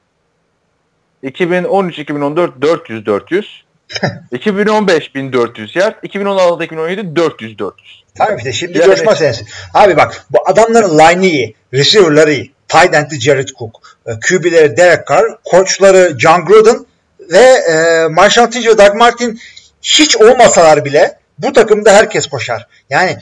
2013-2014 1.24 2.62
400 3.06 3.63
400. 3.90 4.12
2015 4.32 5.14
1400 5.14 5.76
yard. 5.76 5.94
2016 6.02 6.64
2017 6.64 7.16
400 7.16 7.58
400. 7.58 8.04
Tamam 8.14 8.36
işte 8.36 8.52
şimdi 8.52 8.78
Yani- 8.78 8.86
coşma 8.86 9.16
senesi. 9.16 9.44
Abi 9.74 9.96
bak 9.96 10.24
bu 10.30 10.38
adamların 10.48 10.98
line'ı 10.98 11.26
iyi. 11.26 11.54
Receiver'ları 11.74 12.32
iyi. 12.32 12.54
Tight 12.68 12.94
end'i 12.94 13.20
Jared 13.20 13.48
Cook. 13.48 13.80
e, 14.06 14.10
QB'leri 14.28 14.76
Derek 14.76 15.06
Carr. 15.08 15.24
Koçları 15.44 16.18
John 16.18 16.44
Gruden 16.44 16.86
ve 17.32 17.38
e, 17.38 18.06
Marshall 18.10 18.52
Lynch 18.52 18.66
ve 18.68 18.78
Doug 18.78 18.94
Martin 18.94 19.40
hiç 19.82 20.16
olmasalar 20.16 20.84
bile 20.84 21.18
bu 21.38 21.52
takımda 21.52 21.92
herkes 21.92 22.26
koşar. 22.26 22.66
Yani 22.90 23.16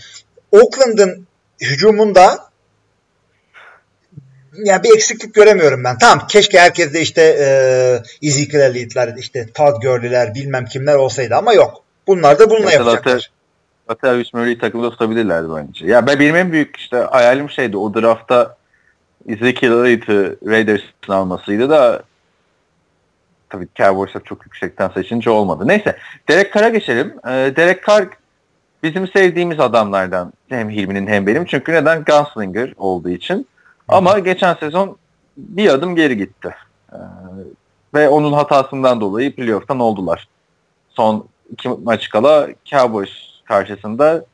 Oakland'ın 0.52 1.26
hücumunda 1.60 2.39
ya 4.64 4.82
bir 4.82 4.94
eksiklik 4.96 5.34
göremiyorum 5.34 5.84
ben. 5.84 5.98
Tamam 5.98 6.26
keşke 6.26 6.60
herkes 6.60 6.94
de 6.94 7.00
işte 7.00 7.22
e, 7.22 7.46
Ezekiel 8.28 8.60
Elliott'lar, 8.60 9.16
işte 9.16 9.46
Todd 9.54 9.82
Gurley'ler 9.82 10.34
bilmem 10.34 10.64
kimler 10.64 10.94
olsaydı 10.94 11.34
ama 11.34 11.52
yok. 11.52 11.82
Bunlar 12.06 12.38
da 12.38 12.50
bununla 12.50 12.64
Mesela 12.64 12.90
yapacaklar. 12.90 13.30
Latavius 13.90 14.34
Murray'i 14.34 14.58
takımda 14.58 14.90
tutabilirlerdi 14.90 15.48
bence. 15.56 15.86
Ya 15.86 16.06
ben 16.06 16.20
benim 16.20 16.36
en 16.36 16.52
büyük 16.52 16.76
işte 16.76 16.96
hayalim 16.96 17.50
şeydi 17.50 17.76
o 17.76 17.94
draftta 17.94 18.56
Ezekiel 19.28 19.72
Elliott'ı 19.72 20.36
Raiders'ın 20.46 21.12
almasıydı 21.12 21.70
da 21.70 22.02
tabii 23.50 23.68
Cowboys'a 23.76 24.20
çok 24.20 24.44
yüksekten 24.46 24.88
seçince 24.88 25.30
olmadı. 25.30 25.68
Neyse 25.68 25.96
Derek 26.28 26.54
Carr'a 26.54 26.68
geçelim. 26.68 27.14
Ee, 27.26 27.30
Derek 27.30 27.86
Carr 27.86 28.08
bizim 28.82 29.08
sevdiğimiz 29.08 29.60
adamlardan 29.60 30.32
hem 30.48 30.70
Hilmi'nin 30.70 31.06
hem 31.06 31.26
benim. 31.26 31.44
Çünkü 31.44 31.72
neden? 31.72 32.04
Gunslinger 32.04 32.72
olduğu 32.76 33.10
için. 33.10 33.46
Ama 33.93 34.19
geçen 34.19 34.55
sezon 34.55 34.97
bir 35.36 35.69
adım 35.69 35.97
geri 35.97 36.16
gitti. 36.16 36.55
Ee, 36.93 36.97
ve 37.94 38.09
onun 38.09 38.32
hatasından 38.32 39.01
dolayı 39.01 39.36
playoff'tan 39.36 39.78
oldular. 39.78 40.28
Son 40.89 41.27
iki 41.51 41.69
maç 41.69 42.09
kala 42.09 42.48
Cowboys 42.64 43.10
karşısında 43.44 44.24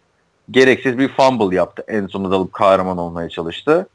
gereksiz 0.50 0.98
bir 0.98 1.08
fumble 1.08 1.56
yaptı. 1.56 1.84
En 1.88 2.06
sonunda 2.06 2.30
dalıp 2.30 2.52
kahraman 2.52 2.98
olmaya 2.98 3.28
çalıştı. 3.28 3.88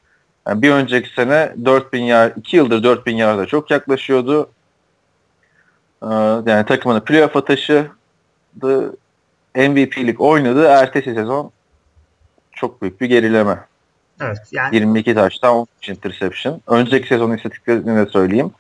Yani 0.48 0.62
bir 0.62 0.72
önceki 0.72 1.14
sene 1.14 1.54
4000 1.66 2.04
yard, 2.04 2.38
2 2.38 2.58
yıldır 2.58 2.84
4000 2.84 3.16
yarda 3.16 3.46
çok 3.46 3.72
yaklaşıyordu. 3.72 4.50
Ee, 6.04 6.08
yani 6.46 6.66
takımını 6.66 7.04
playoff'a 7.04 7.46
taşıdı. 7.46 7.92
MVP'lik 9.56 10.22
oynadı. 10.22 10.66
Ertesi 10.66 11.14
sezon 11.14 11.52
çok 12.52 12.82
büyük 12.82 13.02
bir 13.02 13.06
gerileme. 13.06 13.60
Evet 14.22 14.38
yani 14.52 14.76
22 14.76 15.16
taştan 15.16 15.56
13 15.56 15.90
interception. 15.90 16.62
Önceki 16.68 17.08
sezon 17.08 17.32
istatistiklerini 17.32 18.06
de 18.06 18.10
söyleyeyim. 18.12 18.52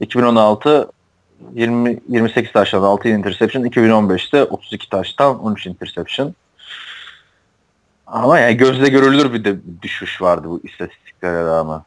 2016 0.00 0.90
20 1.54 2.00
28 2.08 2.52
taştan 2.52 2.82
6 2.82 3.08
interception, 3.08 3.64
2015'te 3.64 4.44
32 4.44 4.88
taştan 4.88 5.44
13 5.44 5.66
interception. 5.66 6.34
Ama 8.06 8.38
yani 8.38 8.56
gözle 8.56 8.88
görülür 8.88 9.32
bir 9.32 9.44
de 9.44 9.56
düşüş 9.82 10.22
vardı 10.22 10.48
bu 10.48 10.60
istatistiklere 10.64 11.44
rağmen. 11.44 11.82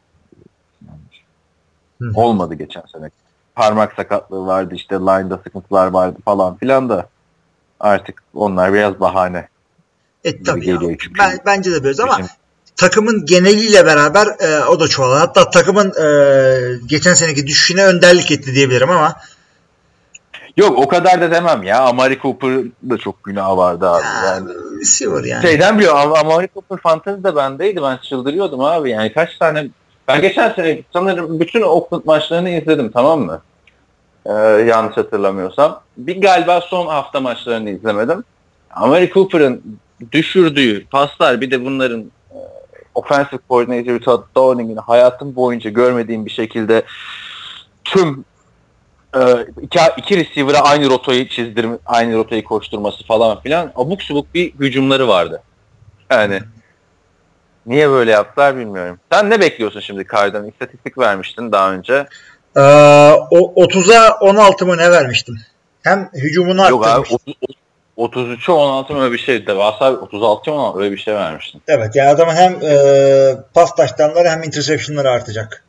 Olmadı 2.14 2.54
geçen 2.54 2.82
sene. 2.92 3.10
parmak 3.54 3.92
sakatlığı 3.92 4.46
vardı 4.46 4.74
işte 4.74 4.94
line'da 4.94 5.38
sıkıntılar 5.38 5.86
vardı 5.86 6.18
falan 6.24 6.56
filan 6.56 6.88
da 6.88 7.08
artık 7.80 8.22
onlar 8.34 8.72
biraz 8.72 9.00
bahane. 9.00 9.48
E, 10.24 10.42
tabii 10.42 10.68
ya. 10.68 10.80
Ben, 11.18 11.38
bence 11.46 11.72
de 11.72 11.84
böyle 11.84 12.02
ama 12.02 12.18
takımın 12.80 13.26
geneliyle 13.26 13.86
beraber 13.86 14.26
e, 14.26 14.64
o 14.64 14.80
da 14.80 14.88
çoğaldı. 14.88 15.14
Hatta 15.14 15.50
takımın 15.50 15.88
e, 15.88 16.06
geçen 16.86 17.14
seneki 17.14 17.46
düşüşüne 17.46 17.84
önderlik 17.84 18.30
etti 18.30 18.54
diyebilirim 18.54 18.90
ama 18.90 19.16
Yok 20.56 20.78
o 20.78 20.88
kadar 20.88 21.20
da 21.20 21.30
demem 21.30 21.62
ya. 21.62 21.80
Amari 21.80 22.18
Cooper 22.18 22.50
da 22.90 22.98
çok 22.98 23.24
günah 23.24 23.56
vardı 23.56 23.90
abi. 23.90 24.04
Yani 24.26 24.48
receiver 24.80 25.24
yani. 25.24 25.42
Şeyden 25.42 25.78
biliyor 25.78 25.96
ama 25.96 26.18
Amari 26.18 26.48
Cooper 26.54 26.78
Fantasy 26.78 27.24
de 27.24 27.36
bendeydi. 27.36 27.82
Ben 27.82 27.96
çıldırıyordum 27.96 28.60
abi. 28.60 28.90
Yani 28.90 29.12
kaç 29.12 29.38
tane 29.38 29.68
ben 30.08 30.20
geçen 30.20 30.52
sene 30.52 30.82
sanırım 30.92 31.40
bütün 31.40 31.62
Oakland 31.62 32.02
maçlarını 32.04 32.50
izledim 32.50 32.90
tamam 32.90 33.20
mı? 33.20 33.42
Ee, 34.26 34.32
yanlış 34.68 34.96
hatırlamıyorsam. 34.96 35.80
Bir 35.96 36.20
galiba 36.20 36.60
son 36.60 36.86
hafta 36.86 37.20
maçlarını 37.20 37.70
izlemedim. 37.70 38.24
Amari 38.70 39.10
Cooper'ın 39.14 39.62
düşürdüğü 40.12 40.86
paslar 40.86 41.40
bir 41.40 41.50
de 41.50 41.64
bunların 41.64 42.04
offensive 42.94 43.40
coordinator 43.48 44.00
Todd 44.00 44.24
Downing'in 44.34 44.76
hayatım 44.76 45.36
boyunca 45.36 45.70
görmediğim 45.70 46.26
bir 46.26 46.30
şekilde 46.30 46.82
tüm 47.84 48.24
e, 49.16 49.20
iki, 49.62 49.78
iki 49.96 50.16
receiver'a 50.16 50.58
aynı 50.58 50.90
rotayı 50.90 51.28
çizdirme, 51.28 51.78
aynı 51.86 52.14
rotayı 52.16 52.44
koşturması 52.44 53.06
falan 53.06 53.40
filan 53.40 53.72
abuk 53.74 54.02
subuk 54.02 54.34
bir 54.34 54.52
hücumları 54.54 55.08
vardı. 55.08 55.42
Yani 56.10 56.40
niye 57.66 57.90
böyle 57.90 58.10
yaptılar 58.10 58.56
bilmiyorum. 58.56 58.98
Sen 59.12 59.30
ne 59.30 59.40
bekliyorsun 59.40 59.80
şimdi 59.80 60.04
Kay'dan? 60.04 60.48
İstatistik 60.48 60.98
vermiştin 60.98 61.52
daha 61.52 61.72
önce. 61.72 62.06
Ee, 62.56 62.60
o 63.30 63.64
30'a 63.64 64.18
16 64.20 64.66
mı 64.66 64.76
ne 64.76 64.90
vermiştim? 64.90 65.36
Hem 65.82 66.10
hücumunu 66.14 66.68
Yok 66.70 66.86
abi 66.86 66.90
arttırmış. 66.90 67.12
30, 67.12 67.34
33'e 68.00 68.52
16 68.52 68.92
mı 68.92 69.02
öyle 69.02 69.12
bir 69.12 69.18
şey. 69.18 69.46
Devasa 69.46 69.92
36 69.92 70.52
16 70.52 70.78
öyle 70.78 70.92
bir 70.92 70.98
şey 70.98 71.14
vermiştin. 71.14 71.62
Evet 71.68 71.96
yani 71.96 72.08
adamın 72.08 72.34
hem 72.34 72.52
e, 72.62 73.36
pas 73.54 73.74
taştanları 73.74 74.28
hem 74.28 74.42
interceptionları 74.42 75.10
artacak. 75.10 75.64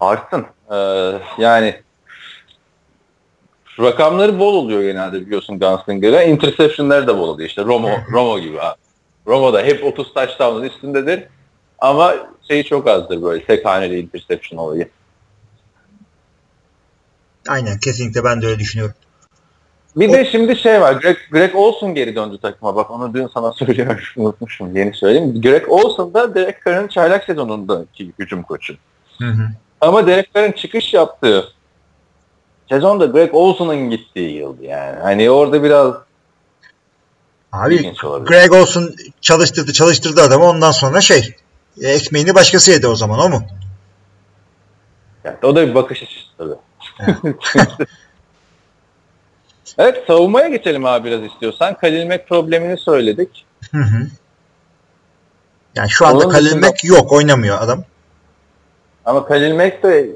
Artsın. 0.00 0.46
Ee, 0.70 1.18
yani 1.38 1.82
rakamları 3.80 4.38
bol 4.38 4.54
oluyor 4.54 4.82
genelde 4.82 5.20
biliyorsun 5.20 5.58
Gunslinger'a. 5.58 6.22
Interception'ları 6.22 7.06
da 7.06 7.18
bol 7.18 7.28
oluyor. 7.28 7.48
İşte 7.48 7.64
Romo, 7.64 7.90
Romo 8.12 8.40
gibi 8.40 8.60
abi. 8.60 8.76
Romo 9.26 9.52
da 9.52 9.62
hep 9.62 9.84
30 9.84 10.14
touchdown'un 10.14 10.62
üstündedir. 10.62 11.24
Ama 11.78 12.14
şeyi 12.48 12.64
çok 12.64 12.88
azdır 12.88 13.22
böyle 13.22 13.44
tek 13.44 13.66
haneli 13.66 14.00
interception 14.00 14.58
olayı. 14.58 14.88
Aynen 17.48 17.78
kesinlikle 17.78 18.24
ben 18.24 18.42
de 18.42 18.46
öyle 18.46 18.58
düşünüyorum. 18.58 18.94
Bir 19.96 20.12
de 20.12 20.24
şimdi 20.24 20.56
şey 20.56 20.80
var. 20.80 20.92
Greg, 20.92 21.16
Greg 21.30 21.56
Olson 21.56 21.94
geri 21.94 22.16
döndü 22.16 22.38
takıma. 22.42 22.76
Bak 22.76 22.90
onu 22.90 23.14
dün 23.14 23.30
sana 23.34 23.52
söylüyorum. 23.58 23.98
Unutmuşum. 24.16 24.76
Yeni 24.76 24.94
söyleyeyim. 24.94 25.40
Greg 25.42 25.68
Olson 25.68 26.14
da 26.14 26.34
Derek 26.34 26.66
Carr'ın 26.66 26.88
çaylak 26.88 27.24
sezonundaki 27.24 28.12
hücum 28.18 28.42
koçu. 28.42 28.74
Hı 29.18 29.28
hı. 29.28 29.48
Ama 29.80 30.06
Derek 30.06 30.34
Carr'ın 30.34 30.52
çıkış 30.52 30.94
yaptığı 30.94 31.48
sezonda 32.68 33.06
Greg 33.06 33.34
Olson'un 33.34 33.90
gittiği 33.90 34.36
yıldı 34.36 34.64
yani. 34.64 35.00
Hani 35.00 35.30
orada 35.30 35.62
biraz 35.62 35.94
Abi. 37.52 37.92
Greg 38.24 38.52
olsun 38.52 38.96
çalıştırdı 39.20 39.72
çalıştırdı 39.72 40.22
adamı 40.22 40.44
ondan 40.44 40.70
sonra 40.70 41.00
şey 41.00 41.34
ekmeğini 41.82 42.34
başkası 42.34 42.70
yedi 42.70 42.86
o 42.86 42.94
zaman 42.94 43.20
o 43.20 43.28
mu? 43.28 43.42
Yani 45.24 45.36
o 45.42 45.56
da 45.56 45.68
bir 45.68 45.74
bakış 45.74 46.02
açısı 46.02 46.26
tabii. 46.38 46.54
evet 49.78 50.04
savunmaya 50.06 50.48
geçelim 50.48 50.84
abi 50.86 51.08
biraz 51.10 51.22
istiyorsan. 51.32 51.74
Kalil 51.74 52.06
Mack 52.06 52.28
problemini 52.28 52.78
söyledik. 52.78 53.44
Hı 53.72 53.78
hı. 53.78 54.06
Yani 55.74 55.90
şu 55.90 56.06
anda 56.06 56.24
Onun 56.26 56.34
dışında- 56.34 56.66
Mack 56.66 56.84
yok 56.84 57.12
oynamıyor 57.12 57.58
adam. 57.60 57.84
Ama 59.04 59.26
Kalil 59.26 59.54
Mack 59.54 59.82
de 59.82 60.06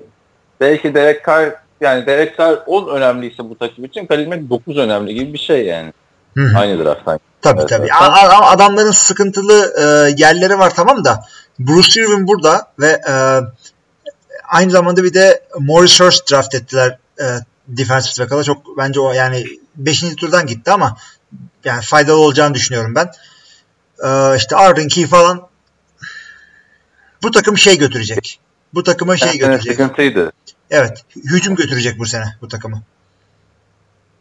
belki 0.60 0.94
Derek 0.94 1.26
Carr 1.26 1.52
yani 1.80 2.06
Derek 2.06 2.38
Carr 2.38 2.58
10 2.66 2.88
önemliyse 2.88 3.38
bu 3.38 3.58
takım 3.58 3.84
için 3.84 4.06
Kalil 4.06 4.28
Mack 4.28 4.50
9 4.50 4.78
önemli 4.78 5.14
gibi 5.14 5.32
bir 5.32 5.38
şey 5.38 5.66
yani. 5.66 5.92
Hı 6.36 6.40
hı. 6.44 6.58
Aynı 6.58 6.84
drafttan. 6.84 7.20
Tabii 7.42 7.60
Evet, 7.60 7.68
tabii. 7.68 7.92
a- 7.92 8.50
adamların 8.50 8.90
sıkıntılı 8.90 9.74
e, 9.78 9.82
yerleri 10.22 10.58
var 10.58 10.72
tamam 10.74 11.04
da 11.04 11.24
Bruce 11.58 12.00
Irvin 12.02 12.26
burada 12.26 12.66
ve 12.80 12.86
e, 13.08 13.12
aynı 14.48 14.70
zamanda 14.70 15.04
bir 15.04 15.14
de 15.14 15.42
Morris 15.58 16.00
Hurst 16.00 16.30
draft 16.32 16.54
ettiler 16.54 16.98
e, 17.20 17.24
defensive 17.68 18.24
tackle'a. 18.24 18.44
Çok 18.44 18.78
bence 18.78 19.00
o 19.00 19.12
yani 19.12 19.46
5. 19.76 20.00
turdan 20.16 20.46
gitti 20.46 20.70
ama 20.70 20.96
yani 21.64 21.82
faydalı 21.82 22.16
olacağını 22.16 22.54
düşünüyorum 22.54 22.94
ben. 22.94 23.10
E, 24.04 24.36
işte 24.36 24.56
Arden 24.56 24.88
Key 24.88 25.06
falan 25.06 25.48
bu 27.22 27.30
takım 27.30 27.58
şey 27.58 27.78
götürecek. 27.78 28.40
Bu 28.74 28.82
takıma 28.82 29.16
şey 29.16 29.38
götürecek. 29.38 29.72
sıkıntıydı. 29.72 30.32
Evet. 30.70 31.04
Hücum 31.16 31.54
götürecek 31.54 31.98
bu 31.98 32.06
sene 32.06 32.24
bu 32.40 32.48
takımı. 32.48 32.82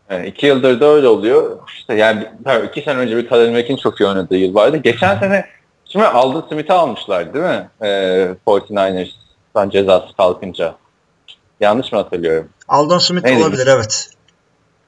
Yani 0.09 0.27
iki 0.27 0.45
yıldır 0.45 0.79
da 0.79 0.85
öyle 0.85 1.07
oluyor. 1.07 1.59
İşte 1.77 1.93
yani 1.93 2.29
tabii 2.43 2.67
iki 2.67 2.81
sene 2.81 2.97
önce 2.97 3.17
bir 3.17 3.27
Kalil 3.27 3.51
Mack'in 3.51 3.77
çok 3.77 3.99
iyi 3.99 4.07
oynadığı 4.07 4.35
yıl 4.35 4.55
vardı. 4.55 4.77
Geçen 4.77 5.19
sene 5.19 5.45
şimdi 5.85 6.05
Aldon 6.05 6.47
Smith'i 6.49 6.73
almışlar 6.73 7.33
değil 7.33 7.45
mi? 7.45 7.69
Ee, 7.81 8.35
49ers'tan 8.47 9.69
cezası 9.69 10.15
kalkınca. 10.17 10.75
Yanlış 11.59 11.91
mı 11.91 11.97
hatırlıyorum? 11.97 12.49
Aldon 12.67 12.97
Smith 12.97 13.25
Neydi? 13.25 13.43
olabilir 13.43 13.67
evet. 13.67 14.09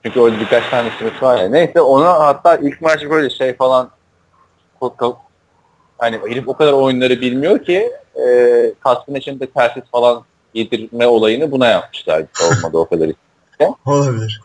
Çünkü 0.03 0.19
orada 0.19 0.39
birkaç 0.39 0.69
tane 0.69 0.89
Smith 0.99 1.23
var 1.23 1.38
ya. 1.38 1.49
Neyse 1.49 1.81
ona 1.81 2.19
hatta 2.19 2.56
ilk 2.56 2.81
maç 2.81 3.03
böyle 3.10 3.30
şey 3.30 3.56
falan 3.56 3.89
hani 5.98 6.19
herif 6.30 6.48
o 6.48 6.53
kadar 6.53 6.73
oyunları 6.73 7.22
bilmiyor 7.22 7.65
ki 7.65 7.91
e, 8.15 8.73
kaskın 8.80 9.15
içinde 9.15 9.45
telsiz 9.48 9.84
falan 9.91 10.23
yedirme 10.53 11.07
olayını 11.07 11.52
buna 11.52 11.68
yapmışlar. 11.68 12.26
Olmadı 12.44 12.77
o 12.77 12.85
kadar. 12.89 13.10
Olabilir. 13.85 14.41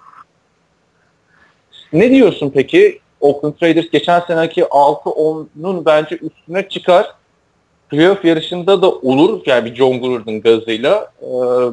Ne 1.92 2.10
diyorsun 2.10 2.50
peki? 2.54 3.00
Oakland 3.20 3.54
Raiders 3.62 3.90
geçen 3.90 4.20
seneki 4.20 4.62
6-10'un 4.62 5.84
bence 5.84 6.16
üstüne 6.16 6.68
çıkar. 6.68 7.14
Playoff 7.92 8.24
yarışında 8.24 8.82
da 8.82 8.90
olur. 8.90 9.40
Yani 9.46 9.64
bir 9.64 9.74
John 9.76 10.00
Gruden'ın 10.00 10.40
gazıyla. 10.40 11.12
Ee, 11.22 11.26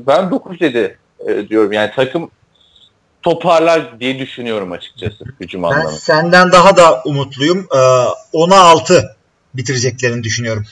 ben 0.08 0.24
9-7 0.30 0.96
e, 1.28 1.50
diyorum. 1.50 1.72
Yani 1.72 1.92
takım 1.96 2.32
toparlar 3.22 4.00
diye 4.00 4.20
düşünüyorum 4.20 4.72
açıkçası 4.72 5.26
hücum 5.40 5.64
Ben 5.64 5.68
anlamında. 5.68 5.92
senden 5.92 6.52
daha 6.52 6.78
da 6.78 7.02
umutluyum. 7.06 7.68
Ee, 7.74 7.78
10'a 8.34 8.60
6 8.60 9.16
bitireceklerini 9.54 10.24
düşünüyorum. 10.24 10.66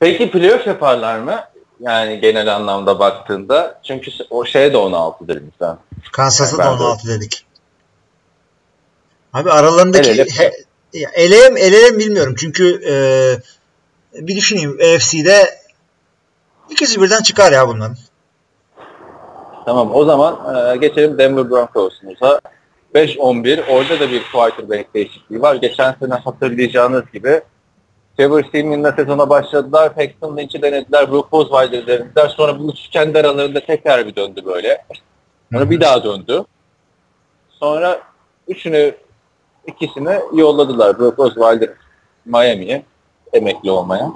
Peki 0.00 0.30
playoff 0.30 0.66
yaparlar 0.66 1.18
mı? 1.18 1.40
Yani 1.80 2.20
genel 2.20 2.54
anlamda 2.56 2.98
baktığında. 2.98 3.80
Çünkü 3.86 4.10
o 4.30 4.44
şey 4.44 4.72
de 4.72 4.76
16'dır 4.76 5.42
bizden. 5.52 5.76
Kansas'a 6.12 6.58
Ben 6.58 6.66
da 6.66 6.78
de- 6.78 6.82
16 6.82 7.08
dedik. 7.08 7.44
Abi 9.32 9.50
aralarındaki 9.50 10.10
El 10.10 10.18
ele. 10.18 10.30
he, 10.30 10.52
ya 10.92 11.10
eleye 11.14 11.48
mi 11.50 11.60
eleye 11.60 11.90
mi 11.90 11.98
bilmiyorum. 11.98 12.34
Çünkü 12.38 12.80
e, 12.90 12.94
bir 14.14 14.36
düşüneyim 14.36 14.78
AFC'de 14.80 15.58
ikisi 16.70 17.02
birden 17.02 17.22
çıkar 17.22 17.52
ya 17.52 17.68
bunların. 17.68 17.96
Tamam 19.64 19.94
o 19.94 20.04
zaman 20.04 20.56
e, 20.56 20.76
geçelim 20.76 21.18
Denver 21.18 21.50
Broncos'umuza. 21.50 22.40
5-11 22.94 23.62
orada 23.70 24.00
da 24.00 24.10
bir 24.10 24.22
quarterback 24.32 24.94
değişikliği 24.94 25.42
var. 25.42 25.54
Geçen 25.54 25.96
sene 26.00 26.14
hatırlayacağınız 26.14 27.04
gibi 27.12 27.40
Trevor 28.16 28.44
Simeon'la 28.52 28.92
sezona 28.92 29.30
başladılar. 29.30 29.94
Paxton 29.94 30.36
Lynch'i 30.36 30.62
denediler. 30.62 31.10
Brock 31.10 31.34
Osweiler'ı 31.34 31.86
denediler. 31.86 32.28
Sonra 32.28 32.58
bu 32.58 32.70
üçü 32.70 32.90
kendi 32.90 33.18
aralarında 33.18 33.60
tekrar 33.60 34.06
bir 34.06 34.16
döndü 34.16 34.42
böyle. 34.46 34.84
Sonra 35.52 35.70
bir 35.70 35.80
daha 35.80 36.04
döndü. 36.04 36.44
Sonra 37.50 38.00
üçünü 38.48 38.94
ikisini 39.66 40.18
yolladılar. 40.34 40.98
Brock 40.98 41.18
Osweiler 41.18 41.70
Miami'ye 42.24 42.82
emekli 43.32 43.70
olmaya. 43.70 44.12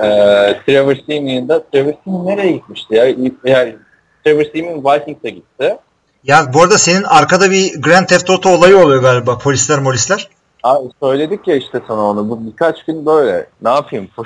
Ee, 0.00 0.60
Trevor 0.66 0.96
Simeon 1.06 1.48
da 1.48 1.64
Trevor 1.72 1.92
Simeon 2.04 2.26
nereye 2.26 2.52
gitmişti 2.52 2.94
ya? 2.94 3.04
Yani 3.44 3.76
Trevor 4.24 4.44
Simeon 4.44 4.84
Vikings'e 4.84 5.30
gitti. 5.30 5.76
Ya 6.24 6.54
bu 6.54 6.62
arada 6.62 6.78
senin 6.78 7.02
arkada 7.02 7.50
bir 7.50 7.82
Grand 7.82 8.06
Theft 8.06 8.30
Auto 8.30 8.50
olayı 8.50 8.78
oluyor 8.78 9.02
galiba. 9.02 9.38
Polisler 9.38 9.78
molisler. 9.78 10.28
Abi 10.62 10.88
söyledik 11.02 11.48
ya 11.48 11.56
işte 11.56 11.80
sana 11.88 12.00
onu. 12.00 12.30
Bu 12.30 12.46
birkaç 12.46 12.84
gün 12.84 13.06
böyle. 13.06 13.46
Ne 13.62 13.70
yapayım? 13.70 14.08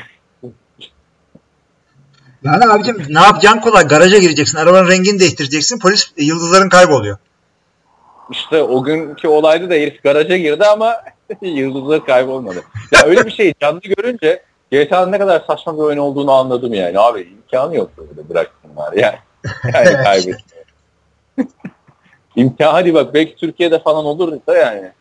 Yani 2.45 2.65
abicim 2.65 3.07
ne 3.09 3.21
yapacaksın 3.21 3.61
kolay. 3.61 3.89
Garaja 3.89 4.19
gireceksin. 4.19 4.59
Arabanın 4.59 4.89
rengini 4.89 5.21
değiştireceksin. 5.21 5.79
Polis 5.79 6.13
yıldızların 6.17 6.69
kayboluyor. 6.69 7.19
İşte 8.31 8.63
o 8.63 8.83
günkü 8.83 9.29
olayda 9.29 9.71
da 9.71 9.75
herif 9.75 10.03
garaja 10.03 10.37
girdi 10.37 10.65
ama 10.65 10.97
yıldızları 11.47 12.05
kaybolmadı. 12.05 12.65
Ya 12.93 13.03
öyle 13.07 13.27
bir 13.27 13.31
şey 13.31 13.55
canlı 13.61 13.81
görünce 13.81 14.43
GTA'nın 14.73 15.13
ne 15.13 15.19
kadar 15.19 15.45
saçma 15.47 15.75
bir 15.75 15.83
oyun 15.83 15.99
olduğunu 15.99 16.33
anladım 16.33 16.75
yani. 16.75 16.99
Abi 16.99 17.21
imkanı 17.21 17.77
yok 17.77 17.91
böyle 17.97 18.29
bıraktım. 18.29 18.71
bunlar 18.77 18.93
yani. 18.97 19.19
Yani 19.75 20.05
kaybetmiyor. 20.05 20.65
İmkan 22.37 22.73
hadi 22.73 22.95
bak 22.95 23.15
belki 23.15 23.37
Türkiye'de 23.37 23.79
falan 23.79 24.05
olur 24.05 24.39
da 24.47 24.57
yani. 24.57 24.93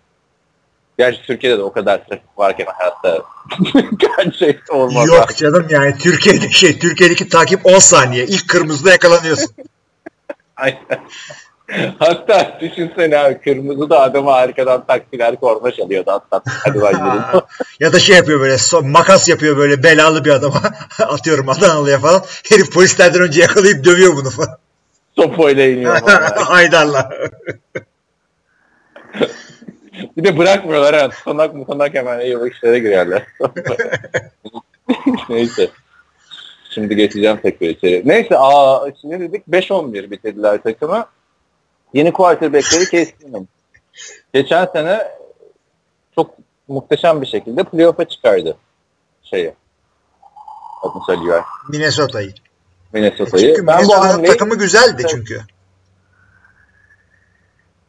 Gerçi 0.98 1.22
Türkiye'de 1.22 1.58
de 1.58 1.64
o 1.64 1.72
kadar 1.72 2.06
trafik 2.06 2.38
varken 2.38 2.66
hayatta 2.66 3.24
gerçek 4.18 4.74
olmaz. 4.74 5.08
Yok 5.08 5.36
canım 5.36 5.68
yani 5.70 5.98
Türkiye'de 5.98 6.50
şey 6.50 6.80
Türkiye'deki 6.80 7.30
takip 7.30 7.66
10 7.66 7.80
saniye. 7.80 8.26
İlk 8.26 8.50
kırmızıda 8.50 8.92
yakalanıyorsun. 8.92 9.52
Aynen. 10.56 10.80
Hatta 12.00 12.58
düşünsene 12.62 13.18
abi 13.18 13.42
kırmızı 13.42 13.90
da 13.90 14.02
adama 14.02 14.34
arkadan 14.34 14.86
taksiler 14.86 15.36
korna 15.36 15.72
çalıyordu 15.72 16.12
hatta. 16.12 16.42
Hadi 16.46 16.80
ya 17.80 17.94
da 17.94 18.00
şey 18.00 18.16
yapıyor 18.16 18.40
böyle 18.40 18.58
son, 18.58 18.88
makas 18.88 19.30
yapıyor 19.30 19.58
böyle 19.58 19.84
belalı 19.84 20.26
bir 20.26 20.32
adama. 20.32 20.62
Atıyorum 21.00 21.50
Adanalı'ya 21.50 22.00
falan. 22.00 22.22
Herif 22.50 22.74
polislerden 22.74 23.22
önce 23.22 23.42
yakalayıp 23.42 23.86
dövüyor 23.86 24.16
bunu 24.16 24.30
falan. 24.30 24.58
Sopayla 25.16 25.66
iniyor. 25.66 25.98
Haydarla. 26.36 27.10
Bir 30.18 30.24
de 30.24 30.38
bırakmıyorlar 30.38 30.96
ha. 30.96 31.10
Tutanak 31.10 31.56
mutanak 31.56 31.94
hemen 31.94 32.20
eyvallah 32.20 32.48
işlere 32.48 32.80
girerler. 32.80 33.24
Neyse. 35.30 35.70
Şimdi 36.70 36.96
geçeceğim 36.96 37.40
tekrar 37.44 37.68
içeri. 37.68 38.02
Neyse 38.06 38.38
aa 38.38 38.86
şimdi 39.02 39.20
dedik 39.20 39.48
5-11 39.48 40.12
bitirdiler 40.12 40.64
takımı. 40.64 41.06
Yeni 41.94 42.14
quarterbackleri 42.14 42.84
Case 42.86 43.14
Geçen 44.34 44.66
sene 44.66 45.12
çok 46.16 46.36
muhteşem 46.68 47.22
bir 47.22 47.28
şekilde 47.28 47.64
playoff'a 47.64 48.06
çıkardı 48.06 48.58
şeyi. 49.24 49.54
Adını 50.82 51.04
söylüyor. 51.06 51.44
Minnesota'yı. 51.70 52.34
Minnesota'yı. 52.94 53.48
Çünkü 53.48 53.68
Ben 53.68 53.78
bu 53.78 53.82
Minnesota'nın 53.82 54.12
hamleyi, 54.12 54.32
takımı 54.34 54.56
güzeldi 54.56 55.04
çünkü. 55.10 55.42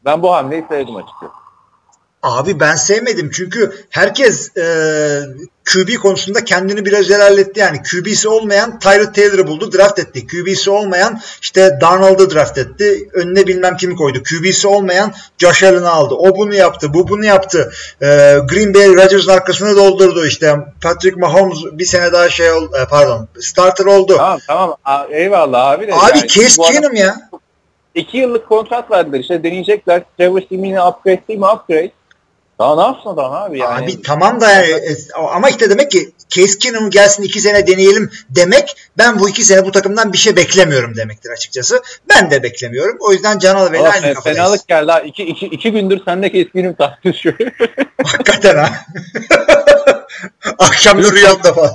ben 0.05 0.23
bu 0.23 0.35
hamleyi 0.35 0.65
sevdim 0.69 0.97
açıkçası. 0.97 1.44
Abi 2.25 2.61
ben 2.61 2.75
sevmedim 2.77 3.31
çünkü 3.35 3.73
herkes 3.91 4.57
e, 4.57 4.65
QB 5.73 5.95
konusunda 6.03 6.45
kendini 6.45 6.85
biraz 6.85 7.11
ilerletti 7.11 7.61
yani. 7.61 7.83
QB'si 7.83 8.29
olmayan 8.29 8.79
Tyrod 8.79 9.15
Taylor'ı 9.15 9.47
buldu 9.47 9.73
draft 9.73 9.99
etti. 9.99 10.27
QB'si 10.27 10.71
olmayan 10.71 11.21
işte 11.43 11.79
Darnold'u 11.81 12.35
draft 12.35 12.59
etti. 12.59 13.09
Önüne 13.13 13.47
bilmem 13.47 13.77
kimi 13.77 13.97
koydu. 13.97 14.19
QB'si 14.23 14.69
olmayan 14.69 15.13
Josh 15.39 15.63
Allen'ı 15.63 15.91
aldı. 15.91 16.15
O 16.15 16.37
bunu 16.37 16.55
yaptı. 16.55 16.95
Bu 16.95 17.09
bunu 17.09 17.25
yaptı. 17.25 17.73
E, 18.03 18.07
Green 18.51 18.75
Bay 18.75 18.89
Rodgers'ın 18.89 19.31
arkasını 19.31 19.77
doldurdu 19.77 20.27
işte. 20.27 20.57
Patrick 20.83 21.21
Mahomes 21.21 21.59
bir 21.73 21.85
sene 21.87 22.13
daha 22.13 22.29
şey 22.29 22.53
oldu. 22.53 22.77
e, 22.83 22.89
pardon 22.89 23.29
starter 23.41 23.85
oldu. 23.85 24.15
Tamam 24.17 24.41
tamam 24.47 24.77
eyvallah 25.11 25.67
abi 25.71 25.87
de. 25.87 25.93
Abi 25.95 26.01
yani 26.19 26.49
adam- 26.59 26.73
Keenum 26.73 26.95
ya. 26.95 27.31
İki 27.95 28.17
yıllık 28.19 28.49
kontrat 28.49 28.91
verdiler 28.91 29.21
işte 29.21 29.43
deneyecekler. 29.43 30.03
Trevor 30.19 30.41
Simeon'i 30.49 30.83
upgrade 30.83 31.23
değil 31.29 31.41
mi 31.41 31.47
upgrade. 31.47 31.91
Daha 32.59 32.77
ne 32.77 32.83
yapsın 32.83 33.11
adam 33.11 33.33
abi 33.33 33.59
yani. 33.59 33.85
Abi 33.85 34.03
tamam 34.03 34.41
da 34.41 34.63
e, 34.63 34.81
ama 35.33 35.49
işte 35.51 35.71
demek 35.71 35.91
ki 35.91 36.13
Case 36.29 36.59
Keenum 36.59 36.91
gelsin 36.91 37.23
iki 37.23 37.41
sene 37.41 37.67
deneyelim 37.67 38.11
demek 38.31 38.77
ben 38.99 39.19
bu 39.19 39.29
iki 39.29 39.45
sene 39.45 39.65
bu 39.65 39.71
takımdan 39.73 40.13
bir 40.13 40.19
şey 40.19 40.37
beklemiyorum 40.37 40.97
demektir 40.97 41.31
açıkçası. 41.31 41.83
Ben 42.09 42.31
de 42.31 42.43
beklemiyorum. 42.43 42.97
O 43.01 43.13
yüzden 43.13 43.39
Can 43.39 43.57
Alıbey'le 43.57 43.81
Valla 43.83 43.91
aynı 43.91 44.15
kafadayız. 44.15 44.39
fenalık 44.39 44.69
geldi 44.69 44.91
ha. 44.93 45.01
İki, 45.01 45.23
iki, 45.25 45.47
iki 45.47 45.73
gündür 45.73 46.01
sende 46.05 46.33
keskinim 46.33 46.75
tartışıyor. 46.75 47.35
Hakikaten 48.05 48.57
ha. 48.57 48.69
Akşam 50.59 50.99
rüyamda 51.03 51.53
falan. 51.55 51.71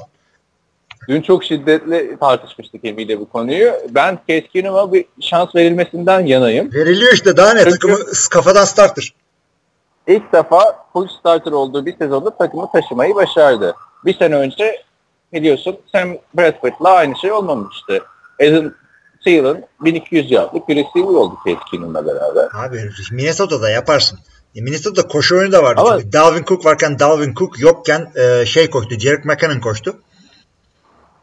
Dün 1.09 1.21
çok 1.21 1.43
şiddetli 1.43 2.17
tartışmıştık 2.19 2.85
Emi'yle 2.85 3.19
bu 3.19 3.29
konuyu. 3.29 3.73
Ben 3.89 4.19
Keskinim'e 4.27 4.93
bir 4.93 5.05
şans 5.21 5.55
verilmesinden 5.55 6.25
yanayım. 6.25 6.73
Veriliyor 6.73 7.13
işte 7.13 7.37
daha 7.37 7.53
ne 7.53 7.59
Çünkü- 7.63 7.71
takımı 7.71 7.97
kafadan 8.31 8.65
starter. 8.65 9.13
İlk 10.09 10.33
defa 10.33 10.85
full 10.93 11.07
starter 11.19 11.51
olduğu 11.51 11.85
bir 11.85 11.97
sezonda 11.97 12.37
takımı 12.37 12.71
taşımayı 12.71 13.15
başardı. 13.15 13.73
Bir 14.05 14.17
sene 14.17 14.35
önce 14.35 14.83
biliyorsun 15.33 15.77
Sam 15.91 16.09
Bradford'la 16.33 16.89
aynı 16.89 17.15
şey 17.17 17.31
olmamıştı. 17.31 18.03
Adam 18.41 18.71
Thielen 19.23 19.67
1200 19.81 20.31
yardlık 20.31 20.67
bir 20.69 20.75
receiver 20.75 21.13
oldu 21.13 21.35
Keskinim'le 21.45 21.93
beraber. 22.05 22.47
Abi 22.53 22.89
Minnesota'da 23.11 23.69
yaparsın. 23.69 24.19
E, 24.55 24.61
Minnesota'da 24.61 25.07
koşu 25.07 25.37
oyunu 25.37 25.51
da 25.51 25.63
vardı. 25.63 25.81
Ama- 25.81 25.97
Çünkü 25.97 26.13
Dalvin 26.13 26.43
Cook 26.43 26.65
varken 26.65 26.99
Dalvin 26.99 27.33
Cook 27.33 27.59
yokken 27.59 28.11
e, 28.15 28.45
şey 28.45 28.69
koştu. 28.69 28.95
Jerick 28.99 29.29
McKinnon 29.29 29.59
koştu. 29.59 29.95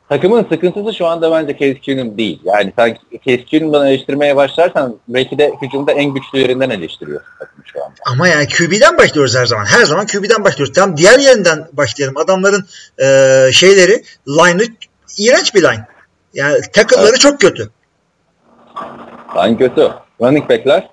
Takımın 0.09 0.47
sıkıntısı 0.53 0.95
şu 0.95 1.07
anda 1.07 1.33
bence 1.33 1.53
Case 1.53 1.81
Keenum 1.81 2.19
değil. 2.19 2.41
Yani 2.45 2.73
sen 2.79 2.99
Case 3.27 3.45
Keenum'dan 3.45 3.87
eleştirmeye 3.87 4.37
başlarsan 4.37 4.97
belki 5.09 5.39
de 5.39 5.53
hücumda 5.63 5.93
en 5.93 6.15
güçlülerinden 6.15 6.71
eleştiriyorsun 6.71 7.29
takımı 7.39 7.65
şu 7.73 7.85
anda. 7.85 7.95
Ama 8.07 8.29
yani 8.29 8.49
QB'den 8.49 8.99
başlıyoruz 8.99 9.37
her 9.37 9.47
zaman. 9.47 9.65
Her 9.65 9.85
zaman 9.85 10.07
QB'den 10.07 10.45
başlıyoruz. 10.45 10.75
Tamam 10.75 10.97
diğer 10.97 11.19
yerinden 11.19 11.69
başlayalım. 11.73 12.17
Adamların 12.17 12.67
e, 12.99 13.07
şeyleri 13.53 14.03
line'ı 14.29 14.67
iğrenç 15.19 15.55
bir 15.55 15.63
line. 15.63 15.87
Yani 16.35 16.61
tackle'ları 16.73 17.09
Evet. 17.09 17.21
çok 17.21 17.41
kötü. 17.41 17.71
Line 19.37 19.57
kötü. 19.59 19.91
Running 20.21 20.51
back'ler 20.51 20.89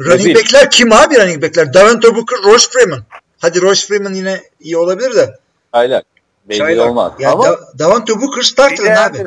Running 0.00 0.36
back'ler 0.36 0.70
kim 0.70 0.92
abi 0.92 1.14
running 1.18 1.42
back'ler? 1.42 1.74
Davante 1.74 2.14
Booker, 2.14 2.38
Royce 2.44 2.66
Freeman. 2.70 3.04
Hadi 3.40 3.62
Royce 3.62 3.86
Freeman 3.86 4.14
yine 4.14 4.40
iyi 4.60 4.76
olabilir 4.76 5.14
de. 5.14 5.38
çaylak. 5.74 6.06
Belli 6.48 6.58
Çaylak. 6.58 6.86
olmaz. 6.90 7.12
Yani 7.18 7.32
Ama 7.32 7.44
Da- 7.44 7.78
Davante 7.78 8.20
Booker 8.20 8.42
starter 8.42 9.06
abi. 9.08 9.18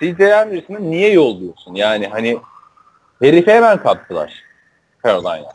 CJ 0.00 0.20
Anderson'ı 0.20 0.90
niye 0.90 1.12
yolluyorsun? 1.12 1.74
Yani 1.74 2.08
hani 2.08 2.38
herifi 3.20 3.50
hemen 3.52 3.82
kaptılar 3.82 4.42
Carolina. 5.04 5.52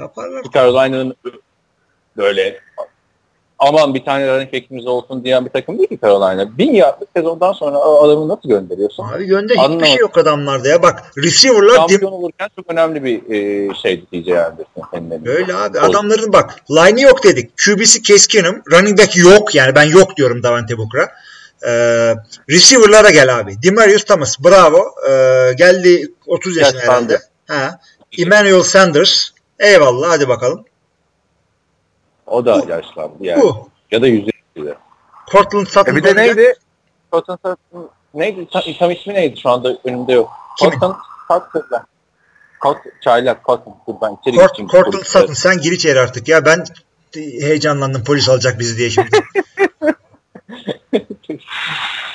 Carolina'nın 0.53 1.15
böyle 2.17 2.59
aman 3.59 3.93
bir 3.93 4.05
tane 4.05 4.27
running 4.27 4.53
back'imiz 4.53 4.87
olsun 4.87 5.23
diyen 5.23 5.45
bir 5.45 5.49
takım 5.49 5.77
değil 5.77 5.89
ki 5.89 5.99
Carolina. 6.03 6.57
Bin 6.57 6.73
yardlık 6.73 7.09
sezondan 7.15 7.53
sonra 7.53 7.77
adamı 7.77 8.27
nasıl 8.27 8.49
gönderiyorsun? 8.49 9.03
Abi 9.03 9.25
gönde 9.25 9.53
hiçbir 9.53 9.65
Anlamadım. 9.65 9.87
şey 9.87 9.97
yok 9.97 10.17
adamlarda 10.17 10.67
ya. 10.67 10.83
Bak 10.83 11.03
receiver'lar 11.17 11.75
Şampiyon 11.75 12.11
olurken 12.11 12.49
çok 12.55 12.71
önemli 12.71 13.03
bir 13.03 13.17
e, 13.35 13.69
şeydi 13.75 14.05
CJ 14.11 14.27
Anderson 14.29 14.83
senin. 14.93 15.25
Böyle 15.25 15.55
abi 15.55 15.79
adamların 15.79 16.33
bak 16.33 16.55
line'ı 16.71 17.01
yok 17.01 17.23
dedik. 17.23 17.51
QB'si 17.65 18.01
Keskin'im. 18.01 18.61
Running 18.71 18.99
back 18.99 19.17
yok 19.17 19.55
yani 19.55 19.75
ben 19.75 19.83
yok 19.83 20.17
diyorum 20.17 20.43
Davante 20.43 20.77
Booker'a. 20.77 21.07
Ee, 21.67 22.15
receiver'lara 22.49 23.09
gel 23.09 23.39
abi. 23.39 23.63
Demarius 23.63 24.03
Thomas 24.03 24.39
bravo. 24.43 24.79
Ee, 25.09 25.53
geldi 25.57 26.11
30 26.27 26.57
yaşına 26.57 26.79
Yaşlandı. 26.79 27.13
herhalde. 27.13 27.19
Ha. 27.47 27.79
Emmanuel 28.17 28.63
Sanders. 28.63 29.29
Eyvallah 29.59 30.09
hadi 30.09 30.27
bakalım. 30.29 30.65
O 32.27 32.45
da 32.45 32.61
Bu. 32.61 32.69
yaşlandı 32.69 33.15
yani. 33.19 33.41
Bu. 33.41 33.69
Ya 33.91 34.01
da 34.01 34.07
yüzde 34.07 34.31
yüzde. 34.55 34.77
Cortland 35.31 35.67
Sutton. 35.67 35.91
E 35.91 35.95
bir 35.95 36.03
de 36.03 36.15
neydi? 36.15 36.53
Cotton 37.11 37.35
Sutton 37.35 37.89
neydi? 38.13 38.47
Tam, 38.53 38.61
tam 38.79 38.91
ismi 38.91 39.13
neydi 39.13 39.39
şu 39.41 39.49
anda 39.49 39.77
önümde 39.83 40.13
yok. 40.13 40.29
Kimin? 40.59 40.71
Cotton 40.71 40.97
Sutton. 41.27 41.81
Kot, 42.59 42.77
çaylak 43.03 43.45
Cotton. 43.45 43.75
Dur 43.87 43.93
ben 44.01 44.17
içeri 44.21 44.35
Cort, 44.35 44.49
geçeyim. 44.49 44.69
Cortland 44.69 45.03
Sutton 45.03 45.33
sen 45.33 45.57
gir 45.57 45.71
içeri 45.71 45.99
artık 45.99 46.27
ya 46.27 46.45
ben 46.45 46.63
heyecanlandım 47.13 48.03
polis 48.03 48.29
alacak 48.29 48.59
bizi 48.59 48.77
diye 48.77 48.89
şimdi. 48.89 49.09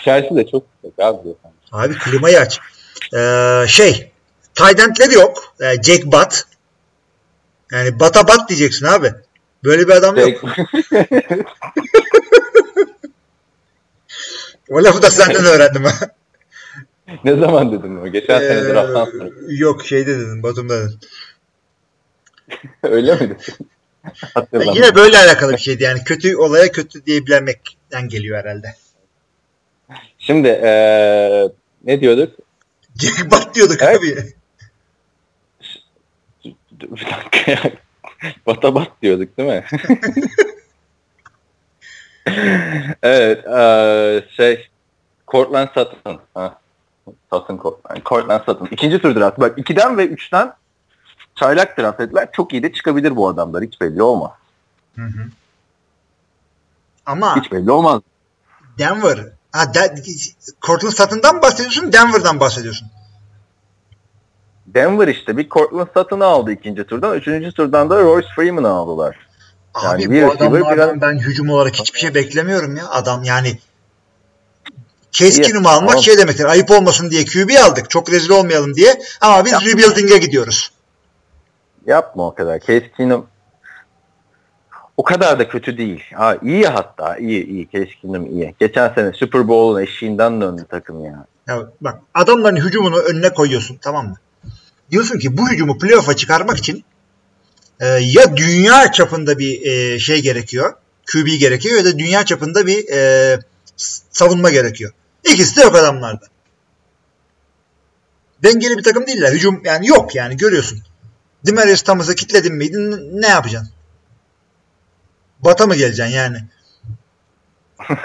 İçerisi 0.00 0.36
de 0.36 0.46
çok 0.46 0.62
sıcak 0.76 0.98
abi. 0.98 1.28
abi 1.72 1.94
klimayı 1.98 2.40
aç. 2.40 2.60
Ee, 3.16 3.64
şey 3.68 4.12
tight 4.54 4.80
end'leri 4.80 5.14
yok. 5.14 5.54
Ee, 5.60 5.82
Jack 5.82 6.06
Butt. 6.06 6.44
Yani 7.72 8.00
bata 8.00 8.28
bat 8.28 8.48
diyeceksin 8.48 8.86
abi. 8.86 9.12
Böyle 9.64 9.88
bir 9.88 9.92
adam 9.92 10.16
yok. 10.16 10.42
O 14.70 14.84
lafı 14.84 15.02
da 15.02 15.10
senden 15.10 15.44
öğrendim 15.44 15.84
ha. 15.84 15.94
ne 17.24 17.36
zaman 17.36 17.72
dedim 17.72 18.02
o? 18.02 18.08
Geçen 18.08 18.38
sene 18.38 18.58
Ee, 18.60 18.64
drafttan 18.64 19.04
sonra. 19.04 19.30
yok 19.48 19.84
şeyde 19.84 20.18
dedim 20.18 20.42
Batum'da 20.42 20.80
dedim. 20.86 20.98
Öyle 22.82 23.14
mi 23.14 23.20
dedin? 23.20 24.72
Yine 24.74 24.94
böyle 24.94 25.18
alakalı 25.18 25.52
bir 25.52 25.58
şeydi 25.58 25.82
yani 25.82 26.04
kötü 26.04 26.36
olaya 26.36 26.72
kötü 26.72 27.06
diyebilmekten 27.06 28.08
geliyor 28.08 28.38
herhalde. 28.38 28.74
Şimdi 30.18 30.48
ee, 30.48 31.48
ne 31.84 32.00
diyorduk? 32.00 32.34
Jack 33.00 33.30
Butt 33.30 33.54
diyorduk 33.54 33.82
Evet. 33.82 33.98
abi. 34.00 34.34
Bir 36.80 37.06
dakika 37.10 37.50
ya. 37.50 37.72
Batabat 38.46 38.88
diyorduk 39.02 39.38
değil 39.38 39.48
mi? 39.48 39.64
evet. 43.02 43.44
eee, 43.46 44.28
şey 44.36 44.68
Cortland 45.28 45.68
Sutton. 45.68 46.20
Ha. 46.34 46.58
Sutton 47.32 47.58
Cortland. 47.62 47.98
Cortland 48.04 48.40
Sutton. 48.46 48.68
İkinci 48.70 48.98
tur 48.98 49.16
draft. 49.16 49.40
Bak 49.40 49.58
2'den 49.58 49.98
ve 49.98 50.06
3'ten 50.06 50.52
çaylak 51.34 51.78
draft 51.78 52.00
ettiler. 52.00 52.28
Çok 52.32 52.52
iyi 52.52 52.62
de 52.62 52.72
çıkabilir 52.72 53.16
bu 53.16 53.28
adamlar. 53.28 53.64
Hiç 53.64 53.80
belli 53.80 54.02
olmaz. 54.02 54.30
Hı 54.96 55.02
hı. 55.02 55.26
Ama 57.06 57.36
Hiç 57.36 57.52
belli 57.52 57.70
olmaz. 57.70 58.02
Denver. 58.78 59.18
Ha, 59.52 59.74
de, 59.74 59.94
Cortland 60.62 60.92
Sutton'dan 60.92 61.42
bahsediyorsun? 61.42 61.92
Denver'dan 61.92 62.40
bahsediyorsun. 62.40 62.88
Denver 64.74 65.08
işte 65.08 65.36
bir 65.36 65.48
Cortland 65.48 65.86
Sutton'ı 65.96 66.24
aldı 66.24 66.52
ikinci 66.52 66.84
turdan. 66.84 67.16
Üçüncü 67.16 67.52
turdan 67.52 67.90
da 67.90 68.00
Royce 68.02 68.28
Freeman'ı 68.36 68.68
aldılar. 68.68 69.16
Abi 69.74 70.02
Yani 70.02 70.10
bir 70.10 70.22
bu 70.26 70.30
adamlardan 70.32 70.76
biraz- 70.76 71.00
ben 71.00 71.18
hücum 71.18 71.50
olarak 71.50 71.74
hiçbir 71.74 71.98
şey 71.98 72.14
beklemiyorum 72.14 72.76
ya. 72.76 72.88
Adam 72.90 73.22
yani 73.24 73.58
Keenum'u 75.12 75.68
almak 75.68 75.88
tamam. 75.88 76.02
şey 76.02 76.18
demektir. 76.18 76.44
Ayıp 76.44 76.70
olmasın 76.70 77.10
diye 77.10 77.24
QB 77.24 77.50
aldık. 77.64 77.90
Çok 77.90 78.10
rezil 78.10 78.30
olmayalım 78.30 78.74
diye. 78.74 79.00
Ama 79.20 79.44
biz 79.44 79.52
Yapma. 79.52 79.68
rebuilding'e 79.68 80.16
gidiyoruz. 80.18 80.70
Yapma 81.86 82.26
o 82.26 82.34
kadar. 82.34 82.60
Keenum 82.60 83.26
o 84.96 85.02
kadar 85.04 85.38
da 85.38 85.48
kötü 85.48 85.78
değil. 85.78 86.02
Ha, 86.14 86.36
iyi 86.42 86.66
hatta. 86.66 87.16
iyi 87.16 87.46
iyi. 87.46 87.66
Keenum 87.66 88.26
iyi. 88.26 88.54
Geçen 88.60 88.94
sene 88.94 89.12
Super 89.12 89.48
Bowl'un 89.48 89.80
eşiğinden 89.82 90.40
döndü 90.40 90.66
takım 90.70 91.04
ya. 91.04 91.26
Ya 91.48 91.58
bak 91.80 91.98
adamların 92.14 92.56
hücumunu 92.56 92.98
önüne 92.98 93.32
koyuyorsun 93.34 93.78
tamam 93.80 94.06
mı? 94.08 94.16
Diyorsun 94.92 95.18
ki 95.18 95.36
bu 95.36 95.50
hücumu 95.50 95.78
playoff'a 95.78 96.16
çıkarmak 96.16 96.58
için 96.58 96.84
e, 97.80 97.86
ya 97.86 98.36
dünya 98.36 98.92
çapında 98.92 99.38
bir 99.38 99.66
e, 99.66 99.98
şey 99.98 100.22
gerekiyor. 100.22 100.74
QB 101.12 101.26
gerekiyor 101.26 101.76
ya 101.76 101.84
da 101.84 101.98
dünya 101.98 102.24
çapında 102.24 102.66
bir 102.66 102.88
e, 102.88 103.38
savunma 104.12 104.50
gerekiyor. 104.50 104.92
İkisi 105.24 105.56
de 105.56 105.60
yok 105.60 105.76
adamlarda. 105.76 106.26
Dengeli 108.42 108.78
bir 108.78 108.82
takım 108.82 109.06
değiller. 109.06 109.32
Hücum 109.32 109.62
yani 109.64 109.86
yok 109.86 110.14
yani 110.14 110.36
görüyorsun. 110.36 110.82
Demarius 111.46 111.82
Thomas'ı 111.82 112.14
kitledin 112.14 112.54
miydi 112.54 112.76
ne 113.20 113.28
yapacaksın? 113.28 113.70
Bata 115.40 115.66
mı 115.66 115.74
geleceksin 115.74 116.14
yani? 116.14 116.38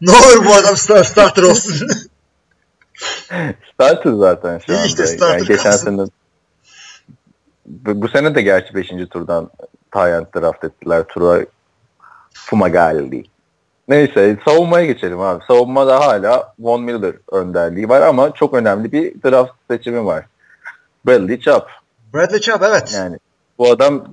ne 0.00 0.10
olur 0.10 0.44
bu 0.44 0.54
adam 0.54 0.76
star, 0.76 1.04
starter 1.04 1.42
olsun. 1.42 1.90
Starter 3.74 4.12
zaten 4.12 4.58
şu 4.58 4.72
anda. 4.72 4.86
işte, 4.86 5.16
yani 5.20 5.40
geçen 5.40 5.62
kalsın. 5.62 5.96
sene 5.96 6.06
bu, 7.66 8.02
bu 8.02 8.08
sene 8.08 8.34
de 8.34 8.42
gerçi 8.42 8.74
5. 8.74 8.92
turdan 9.10 9.50
Tayant 9.90 10.34
draft 10.34 10.64
ettiler. 10.64 11.04
Tura 11.08 11.44
Fumagalli. 12.34 13.24
Neyse 13.88 14.38
savunmaya 14.44 14.86
geçelim 14.86 15.20
abi. 15.20 15.44
Savunmada 15.48 16.00
hala 16.00 16.54
Von 16.58 16.82
Miller 16.82 17.14
önderliği 17.32 17.88
var 17.88 18.02
ama 18.02 18.30
çok 18.34 18.54
önemli 18.54 18.92
bir 18.92 19.14
draft 19.22 19.52
seçimi 19.70 20.04
var. 20.04 20.24
Bradley 21.06 21.40
Chubb. 21.40 21.62
Bradley 22.14 22.40
Chubb 22.40 22.62
evet. 22.62 22.92
Yani 22.94 23.18
bu 23.58 23.70
adam 23.70 24.04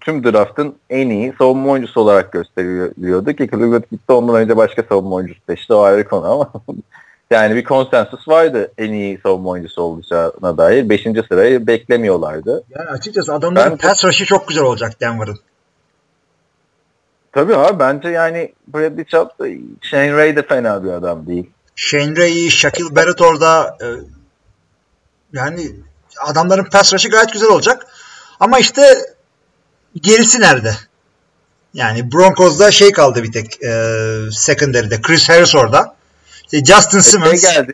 tüm 0.00 0.24
draftın 0.24 0.74
en 0.90 1.10
iyi 1.10 1.34
savunma 1.38 1.70
oyuncusu 1.70 2.00
olarak 2.00 2.32
gösteriliyordu 2.32 3.32
ki 3.32 3.48
Cleveland 3.50 3.84
gitti 3.90 4.12
ondan 4.12 4.34
önce 4.34 4.56
başka 4.56 4.82
savunma 4.82 5.14
oyuncusu 5.14 5.40
seçti 5.48 5.74
o 5.74 5.80
ayrı 5.80 6.08
konu 6.08 6.32
ama 6.32 6.52
yani 7.30 7.56
bir 7.56 7.64
konsensus 7.64 8.28
vardı 8.28 8.72
en 8.78 8.92
iyi 8.92 9.20
savunma 9.22 9.50
oyuncusu 9.50 9.82
olacağına 9.82 10.58
dair. 10.58 10.88
Beşinci 10.88 11.22
sırayı 11.28 11.66
beklemiyorlardı. 11.66 12.64
Yani 12.70 12.90
açıkçası 12.90 13.34
adamların 13.34 13.70
Ben- 13.70 13.78
pass 13.78 14.04
rush'ı 14.04 14.24
çok 14.24 14.48
güzel 14.48 14.64
olacak 14.64 15.00
Denver'ın. 15.00 15.38
Tabii 17.32 17.56
abi 17.56 17.78
bence 17.78 18.08
yani 18.08 18.54
Bradley 18.68 19.04
Chubb 19.04 19.28
Shane 19.80 20.12
Ray 20.12 20.36
de 20.36 20.46
fena 20.46 20.84
bir 20.84 20.90
adam 20.90 21.26
değil. 21.26 21.50
Shane 21.74 22.16
Ray, 22.16 22.50
Shaquille 22.50 22.96
Barrett 22.96 23.20
orada 23.20 23.76
e, 23.82 23.86
yani 25.32 25.70
adamların 26.26 26.64
pass 26.64 26.94
rush'ı 26.94 27.08
gayet 27.08 27.32
güzel 27.32 27.48
olacak. 27.48 27.86
Ama 28.40 28.58
işte 28.58 28.82
gerisi 29.94 30.40
nerede? 30.40 30.74
Yani 31.74 32.12
Broncos'da 32.12 32.70
şey 32.70 32.92
kaldı 32.92 33.22
bir 33.22 33.32
tek 33.32 33.62
e, 33.62 33.94
secondary'de. 34.32 35.02
Chris 35.02 35.28
Harris 35.28 35.54
orada. 35.54 35.99
İşte 36.52 36.64
Justin 36.74 37.00
Şey 37.00 37.12
Simmons. 37.12 37.42
geldi. 37.42 37.72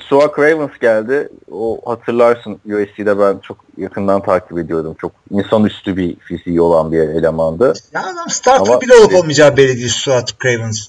Suak 0.00 0.38
Ravens 0.38 0.78
geldi. 0.80 1.28
O 1.50 1.80
hatırlarsın 1.86 2.52
USC'de 2.66 3.18
ben 3.18 3.38
çok 3.38 3.56
yakından 3.76 4.22
takip 4.22 4.58
ediyordum. 4.58 4.96
Çok 5.00 5.12
insanüstü 5.30 5.96
bir 5.96 6.16
fiziği 6.16 6.60
olan 6.60 6.92
bir 6.92 6.98
elemandı. 6.98 7.74
Ya 7.94 8.00
adam 8.06 8.30
starter 8.30 8.66
Ama- 8.72 8.80
bile 8.80 8.94
olup 8.94 9.14
olmayacağı 9.14 9.56
belli 9.56 9.76
değil 9.76 9.88
Stuart 9.88 10.40
Cravens. 10.42 10.86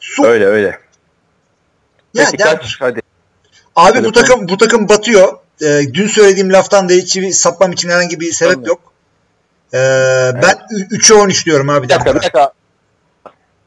Su, 0.00 0.24
Öyle 0.26 0.46
öyle. 0.46 0.66
ya 2.14 2.24
Peki 2.24 2.38
Denver. 2.38 2.56
kaç 2.56 2.76
hadi. 2.80 3.00
Abi 3.76 3.98
bu 3.98 4.02
Telefon- 4.02 4.12
takım 4.12 4.48
bu 4.48 4.56
takım 4.56 4.88
batıyor. 4.88 5.38
Ee, 5.62 5.82
dün 5.94 6.06
söylediğim 6.06 6.52
laftan 6.52 6.88
da 6.88 6.92
hiç 6.92 7.34
sapmam 7.34 7.72
için 7.72 7.88
herhangi 7.90 8.20
bir 8.20 8.32
sebep 8.32 8.52
Tamam. 8.54 8.66
yok. 8.68 8.80
Ee, 9.74 9.78
Ben 10.42 10.58
3'e 10.90 11.14
13 11.14 11.46
diyorum 11.46 11.68
abi. 11.68 11.82
Bir 11.84 11.88
dakika 11.88 12.10
bir 12.14 12.20
dakika. 12.20 12.52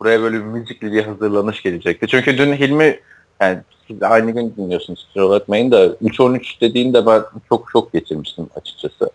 Buraya 0.04 0.22
böyle 0.22 0.38
bir 0.38 0.44
müzikli 0.44 0.92
bir 0.92 1.04
hazırlanış 1.04 1.64
gelecekti. 1.64 2.08
Çünkü 2.08 2.38
dün 2.38 2.54
Hilmi 2.54 3.00
yani 3.42 3.60
siz 3.88 4.04
aynı 4.04 4.32
gün 4.32 4.54
dinliyorsunuz 4.58 5.06
kusura 5.06 5.30
bakmayın 5.30 5.72
da 5.72 5.86
3-13 5.86 6.62
dediğinde 6.62 7.06
ben 7.06 7.24
çok 7.50 7.72
şok 7.72 7.94
geçirmiştim 7.94 8.50
açıkçası. 8.56 9.10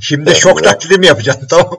Şimdi 0.00 0.34
şok 0.34 0.64
taklidi 0.64 0.98
mi 0.98 1.06
yapacaksın? 1.06 1.46
Tamam. 1.50 1.78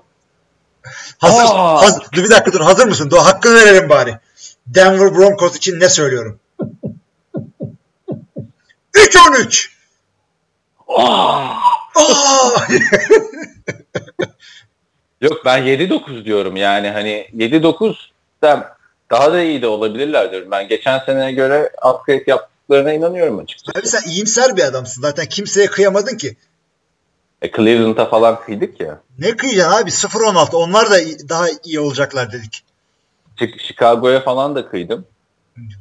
Hazır, 1.18 1.44
Aa! 1.44 1.82
hazır. 1.82 2.04
Dur 2.14 2.24
bir 2.24 2.30
dakika 2.30 2.54
dur. 2.54 2.62
Hazır 2.62 2.88
mısın? 2.88 3.10
Dur, 3.10 3.18
hakkını 3.18 3.56
verelim 3.56 3.90
bari. 3.90 4.18
Denver 4.68 5.16
Broncos 5.16 5.58
için 5.58 5.80
ne 5.80 5.90
söylüyorum? 5.90 6.40
3-13. 8.94 9.70
Aa! 10.88 11.56
Yok 15.22 15.46
ben 15.46 15.64
7-9 15.64 16.26
diyorum 16.26 16.56
yani 16.56 16.90
hani 16.90 17.28
7-9 17.36 17.96
da 18.42 18.78
daha 19.12 19.34
da 19.34 19.42
iyi 19.42 19.62
de 19.62 19.68
olabilirler 19.68 20.32
diyorum. 20.32 20.52
Ben 20.52 20.68
geçen 20.68 21.00
seneye 21.00 21.32
göre 21.32 21.72
upgrade 21.94 22.24
yaptıklarına 22.28 22.94
inanıyorum 22.94 23.40
açıkçası. 23.40 23.80
Abi 23.80 23.88
sen 23.88 24.10
iyimser 24.10 24.58
bir 24.58 24.64
adamsın. 24.64 25.02
Zaten 25.02 25.26
kimseye 25.26 25.68
kıyamadın 25.68 26.18
ki. 26.18 26.36
E, 27.42 27.52
Cleveland'a 27.52 28.10
falan 28.10 28.42
kıydık 28.42 28.80
ya. 28.80 29.00
Ne 29.20 29.36
kıyacaksın 29.36 29.82
abi? 29.84 29.90
0-16. 29.90 30.56
Onlar 30.56 30.92
da 30.92 30.96
daha 31.30 31.46
iyi 31.64 31.80
olacaklar 31.80 32.32
dedik. 32.32 32.64
Chi- 33.38 33.60
Chicago'ya 33.60 34.24
falan 34.24 34.56
da 34.56 34.70
kıydım. 34.70 35.06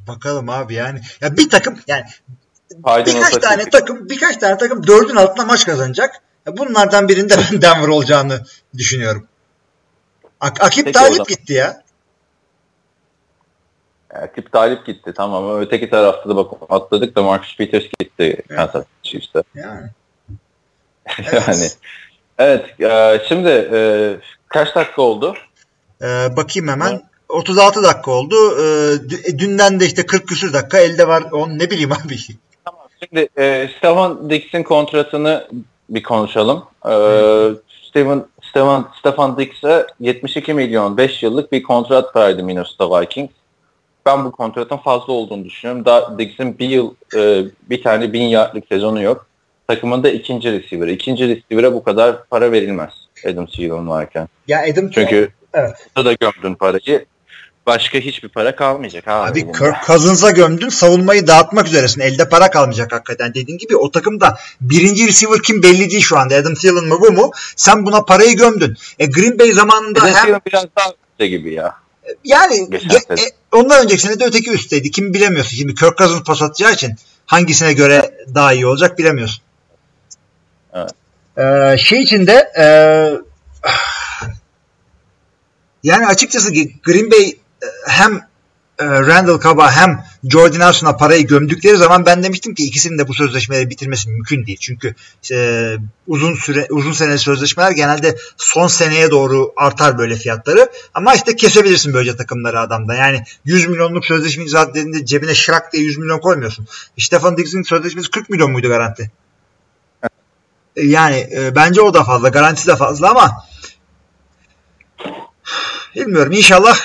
Bakalım 0.07 0.49
abi 0.49 0.73
yani. 0.73 1.01
Ya 1.21 1.37
bir 1.37 1.49
takım 1.49 1.79
yani 1.87 2.03
Cardinals'a 2.87 3.27
birkaç 3.27 3.43
tane 3.43 3.69
takım 3.69 4.09
birkaç 4.09 4.37
tane 4.37 4.57
takım 4.57 4.87
dördün 4.87 5.15
altında 5.15 5.45
maç 5.45 5.65
kazanacak. 5.65 6.21
Bunlardan 6.47 7.07
birinde 7.07 7.33
ben 7.51 7.61
Denver 7.61 7.87
olacağını 7.87 8.43
düşünüyorum. 8.77 9.27
Ak 10.39 10.63
Akip 10.63 10.85
Peki 10.85 10.99
Talip 10.99 11.27
gitti 11.27 11.53
ya. 11.53 11.83
Tip 14.35 14.51
talip 14.51 14.85
gitti 14.85 15.13
tamam 15.15 15.43
ama 15.43 15.59
öteki 15.59 15.89
tarafta 15.89 16.29
da 16.29 16.35
bak 16.35 16.51
atladık 16.69 17.15
da 17.15 17.23
Marcus 17.23 17.57
Peters 17.57 17.83
gitti 17.99 18.41
Kansas 18.49 18.85
Chiefs'te. 19.03 19.43
Yani. 19.55 19.89
yani 21.33 21.67
evet 22.37 22.81
e, 22.81 23.21
şimdi 23.27 23.49
e, 23.49 23.79
kaç 24.47 24.75
dakika 24.75 25.01
oldu? 25.01 25.35
Ee, 26.01 26.35
bakayım 26.37 26.67
hemen. 26.67 27.01
36 27.29 27.83
dakika 27.83 28.11
oldu. 28.11 28.35
Ee, 28.35 28.63
dü- 28.95 29.39
dünden 29.39 29.79
de 29.79 29.85
işte 29.85 30.05
40 30.05 30.27
küsür 30.27 30.53
dakika 30.53 30.79
elde 30.79 31.07
var. 31.07 31.23
On 31.31 31.49
ne 31.49 31.69
bileyim 31.69 31.91
abi. 32.05 32.17
Tamam. 32.65 32.87
Şimdi 33.03 33.29
e, 33.37 33.69
Stefan 33.77 34.29
Dix'in 34.29 34.63
kontratını 34.63 35.47
bir 35.89 36.03
konuşalım. 36.03 36.63
E, 36.85 36.91
Steven, 37.89 38.25
Stefan, 38.49 38.89
Stefan 38.99 39.37
Dix'e 39.37 39.87
72 39.99 40.53
milyon 40.53 40.97
5 40.97 41.23
yıllık 41.23 41.51
bir 41.51 41.63
kontrat 41.63 42.15
verdi 42.15 42.43
Minnesota 42.43 43.01
Vikings. 43.01 43.31
Ben 44.05 44.25
bu 44.25 44.31
kontratın 44.31 44.77
fazla 44.77 45.13
olduğunu 45.13 45.45
düşünüyorum. 45.45 45.85
Daha 45.85 46.19
Dix'in 46.19 46.59
bir 46.59 46.69
yıl 46.69 46.93
e, 47.15 47.43
bir 47.69 47.83
tane 47.83 48.13
bin 48.13 48.21
yardlık 48.21 48.67
sezonu 48.67 49.01
yok. 49.01 49.27
Takımında 49.67 50.09
ikinci 50.09 50.51
receiver. 50.51 50.87
İkinci 50.87 51.27
receiver'a 51.27 51.73
bu 51.73 51.83
kadar 51.83 52.25
para 52.25 52.51
verilmez 52.51 52.93
Adam 53.25 53.45
Thielen 53.45 53.89
varken. 53.89 54.27
Ya 54.47 54.63
Adam 54.71 54.89
Çünkü 54.89 55.29
Evet. 55.53 55.87
da 55.97 56.13
gömdün 56.13 56.55
parayı. 56.55 57.05
Başka 57.67 57.97
hiçbir 57.97 58.29
para 58.29 58.55
kalmayacak 58.55 59.07
abi. 59.07 59.31
Abi. 59.31 59.51
Kirk 59.51 59.75
Cousins'a 59.87 60.31
gömdün 60.31 60.69
savunmayı 60.69 61.27
dağıtmak 61.27 61.67
üzeresin. 61.67 62.01
Elde 62.01 62.29
para 62.29 62.49
kalmayacak 62.49 62.91
hakikaten. 62.91 63.33
Dediğin 63.33 63.57
gibi 63.57 63.75
o 63.75 63.91
takımda 63.91 64.37
birinci 64.61 65.07
receiver 65.07 65.39
kim 65.43 65.63
belli 65.63 65.89
değil 65.89 66.01
şu 66.01 66.17
anda. 66.17 66.35
Adam 66.35 66.53
Thielen 66.53 66.83
mı 66.83 66.97
bu 67.01 67.11
mu? 67.11 67.31
Sen 67.55 67.85
buna 67.85 68.01
parayı 68.01 68.37
gömdün. 68.37 68.77
E 68.99 69.05
Green 69.05 69.39
Bay 69.39 69.51
zamanında 69.51 70.01
Adam 70.01 70.13
hem 70.15 70.39
biraz 70.45 70.65
daha 70.77 71.25
gibi 71.25 71.53
ya. 71.53 71.75
yani 72.23 72.69
e, 73.09 73.15
ondan 73.51 73.83
önceki 73.83 74.01
sene 74.01 74.19
de 74.19 74.25
öteki 74.25 74.51
üstteydi. 74.51 74.91
Kim 74.91 75.13
bilemiyorsun. 75.13 75.57
Şimdi 75.57 75.75
Kirk 75.75 75.97
Cousins 75.97 76.23
pas 76.23 76.41
atacağı 76.41 76.73
için 76.73 76.95
hangisine 77.25 77.73
göre 77.73 78.17
daha 78.35 78.53
iyi 78.53 78.67
olacak 78.67 78.99
bilemiyorsun. 78.99 79.41
Evet. 80.73 80.91
Ee, 81.37 81.77
şey 81.77 82.01
içinde 82.01 82.51
e, 82.59 82.63
yani 85.83 86.07
açıkçası 86.07 86.53
Green 86.83 87.11
Bay 87.11 87.33
hem 87.87 88.27
e, 88.79 88.85
Randall 88.85 89.39
Cobb'a 89.39 89.71
hem 89.71 90.03
Jordan 90.29 90.59
Arson'a 90.59 90.97
parayı 90.97 91.27
gömdükleri 91.27 91.77
zaman 91.77 92.05
ben 92.05 92.23
demiştim 92.23 92.55
ki 92.55 92.63
ikisinin 92.63 92.97
de 92.97 93.07
bu 93.07 93.13
sözleşmeleri 93.13 93.69
bitirmesi 93.69 94.09
mümkün 94.09 94.45
değil. 94.45 94.57
Çünkü 94.61 94.95
e, 95.31 95.69
uzun 96.07 96.35
süre 96.35 96.67
uzun 96.69 96.91
seneli 96.91 97.19
sözleşmeler 97.19 97.71
genelde 97.71 98.17
son 98.37 98.67
seneye 98.67 99.11
doğru 99.11 99.53
artar 99.57 99.97
böyle 99.97 100.15
fiyatları. 100.15 100.69
Ama 100.93 101.15
işte 101.15 101.35
kesebilirsin 101.35 101.93
böylece 101.93 102.17
takımları 102.17 102.59
adamda. 102.59 102.95
Yani 102.95 103.23
100 103.45 103.67
milyonluk 103.67 104.05
sözleşme 104.05 104.43
imza 104.43 104.69
dediğinde 104.69 105.05
cebine 105.05 105.35
şırak 105.35 105.73
diye 105.73 105.83
100 105.83 105.97
milyon 105.97 106.19
koymuyorsun. 106.19 106.67
Stefan 106.99 107.37
Diggs'in 107.37 107.63
sözleşmesi 107.63 108.11
40 108.11 108.29
milyon 108.29 108.51
muydu 108.51 108.69
garanti? 108.69 109.11
E, 110.75 110.85
Yani 110.85 111.29
e, 111.35 111.55
bence 111.55 111.81
o 111.81 111.93
da 111.93 112.03
fazla. 112.03 112.29
Garantisi 112.29 112.67
de 112.67 112.75
fazla 112.75 113.09
ama 113.09 113.31
bilmiyorum. 115.95 116.31
İnşallah 116.31 116.77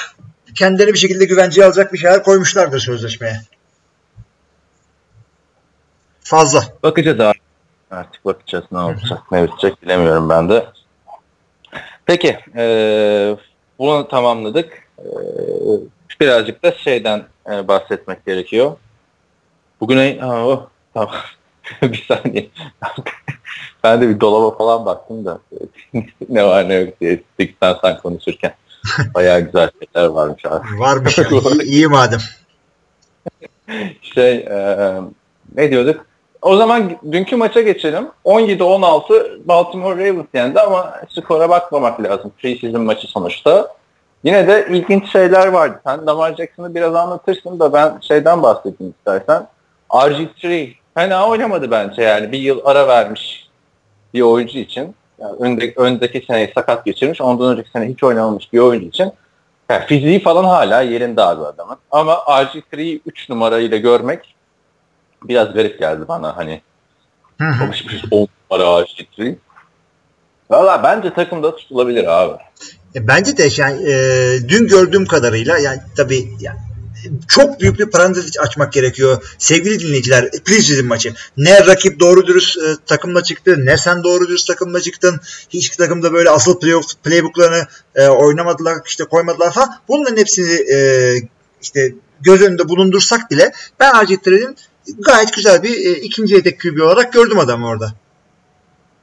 kendileri 0.63 0.93
bir 0.93 0.99
şekilde 0.99 1.25
güvenceye 1.25 1.67
alacak 1.67 1.93
bir 1.93 1.99
şeyler 1.99 2.23
koymuşlardır 2.23 2.81
sözleşmeye. 2.81 3.41
Fazla. 6.21 6.63
Bakacağız 6.83 7.21
abi. 7.21 7.39
Artık 7.91 8.25
bakacağız 8.25 8.65
ne 8.73 8.79
olacak 8.79 9.19
ne 9.33 9.43
bitecek 9.43 9.83
bilemiyorum 9.83 10.29
ben 10.29 10.49
de. 10.49 10.67
Peki 12.07 12.39
eee, 12.57 13.37
bunu 13.79 14.09
tamamladık. 14.09 14.89
Eee, 14.99 15.79
birazcık 16.21 16.63
da 16.63 16.73
şeyden 16.73 17.25
eee, 17.49 17.69
bahsetmek 17.69 18.27
gerekiyor. 18.27 18.77
Bugün 19.81 20.19
ha, 20.19 20.47
oh, 20.47 20.67
tamam. 20.95 21.15
bir 21.83 22.05
saniye. 22.09 22.49
ben 23.85 24.01
de 24.01 24.09
bir 24.09 24.21
dolaba 24.21 24.57
falan 24.57 24.87
baktım 24.87 25.25
da 25.25 25.41
ne 26.29 26.45
var 26.45 26.69
ne 26.69 26.75
yok 26.75 27.01
diye 27.01 27.23
sen 27.83 27.99
konuşurken. 27.99 28.55
Bayağı 29.15 29.41
güzel 29.41 29.71
şeyler 29.95 30.09
varmış 30.09 30.45
abi. 30.47 30.67
Varmış 30.79 31.19
ya. 31.19 31.25
İyi, 31.31 31.63
iyi 31.63 31.87
madem. 31.87 32.21
şey 34.03 34.37
eee, 34.37 35.01
ne 35.57 35.71
diyorduk? 35.71 36.07
O 36.43 36.57
zaman 36.57 36.93
dünkü 37.13 37.37
maça 37.37 37.61
geçelim. 37.61 38.09
17-16 38.25 39.49
Baltimore 39.49 40.09
Ravens 40.09 40.27
yendi 40.35 40.61
ama 40.61 41.01
skora 41.09 41.49
bakmamak 41.49 42.03
lazım. 42.03 42.33
Preseason 42.39 42.83
maçı 42.83 43.07
sonuçta. 43.07 43.69
Yine 44.25 44.49
de 44.49 44.67
ilginç 44.71 45.13
şeyler 45.13 45.47
vardı. 45.47 45.81
Sen 45.87 46.07
Lamar 46.07 46.37
Jackson'ı 46.37 46.75
biraz 46.75 46.95
anlatırsın 46.95 47.61
da 47.61 47.73
ben 47.73 48.01
şeyden 48.01 48.43
bahsedeyim 48.43 48.95
istersen. 48.99 49.47
RG3 49.91 50.75
fena 50.95 51.29
oynamadı 51.29 51.71
bence 51.71 52.03
yani. 52.03 52.33
Bir 52.33 52.39
yıl 52.39 52.61
ara 52.65 52.89
vermiş 52.89 53.49
bir 54.15 54.21
oyuncu 54.21 54.59
için. 54.59 54.95
Yani 55.19 55.37
önde, 55.41 55.73
öndeki 55.77 56.25
seneyi 56.27 56.53
sakat 56.55 56.85
geçirmiş. 56.85 57.21
Ondan 57.21 57.53
önceki 57.53 57.71
sene 57.71 57.89
hiç 57.89 58.03
oynamamış 58.03 58.53
bir 58.53 58.59
oyuncu 58.59 58.87
için. 58.87 59.13
Yani 59.71 59.87
fiziği 59.87 60.23
falan 60.23 60.45
hala 60.45 60.83
yerinde 60.83 61.23
abi 61.23 61.45
adamın. 61.45 61.77
Ama 61.91 62.15
RG3'yi 62.15 63.03
3 63.07 63.29
numarayla 63.29 63.79
görmek 63.79 64.35
biraz 65.23 65.55
garip 65.55 65.79
geldi 65.79 66.09
bana 66.09 66.37
hani. 66.37 66.61
Alışmış 67.41 68.05
10 68.11 68.29
numara 68.51 68.81
RG3. 68.81 69.37
Valla 70.51 70.83
bence 70.83 71.15
takımda 71.15 71.57
tutulabilir 71.57 72.23
abi. 72.23 72.43
E, 72.95 73.09
Bence 73.09 73.37
de 73.37 73.49
yani 73.57 73.91
e, 73.91 73.95
dün 74.49 74.67
gördüğüm 74.69 75.07
kadarıyla 75.07 75.59
yani 75.59 75.81
tabii 75.97 76.29
yani 76.41 76.59
çok 77.29 77.61
büyük 77.61 77.79
bir 77.79 77.87
parantez 77.87 78.39
açmak 78.39 78.73
gerekiyor. 78.73 79.35
Sevgili 79.39 79.81
dinleyiciler, 79.81 80.31
preseason 80.31 80.87
maçı. 80.87 81.15
Ne 81.37 81.67
rakip 81.67 82.01
doğru 82.01 82.27
dürüst 82.27 82.59
e, 82.59 82.77
takımla 82.87 83.23
çıktı, 83.23 83.57
ne 83.67 83.79
sen 83.79 84.05
doğru 84.05 84.29
dürüst 84.29 84.47
takımla 84.47 84.81
çıktın. 84.81 85.21
Hiçbir 85.51 85.77
takımda 85.77 86.13
böyle 86.13 86.31
asıl 86.31 86.61
playoff 86.61 86.85
playbooklarını 87.05 87.67
e, 87.95 88.09
oynamadılar, 88.09 88.79
işte 88.87 89.05
koymadılar 89.05 89.53
falan. 89.53 89.69
Bunların 89.89 90.17
hepsini 90.17 90.75
e, 90.75 90.77
işte 91.63 91.95
göz 92.21 92.43
önünde 92.43 92.69
bulundursak 92.69 93.31
bile 93.31 93.53
ben 93.81 93.93
RG3'nin 93.93 94.57
gayet 94.99 95.33
güzel 95.33 95.63
bir 95.63 95.71
e, 95.71 95.91
ikinci 95.91 96.35
yedek 96.35 96.61
QB 96.61 96.81
olarak 96.81 97.13
gördüm 97.13 97.39
adamı 97.39 97.69
orada. 97.69 97.93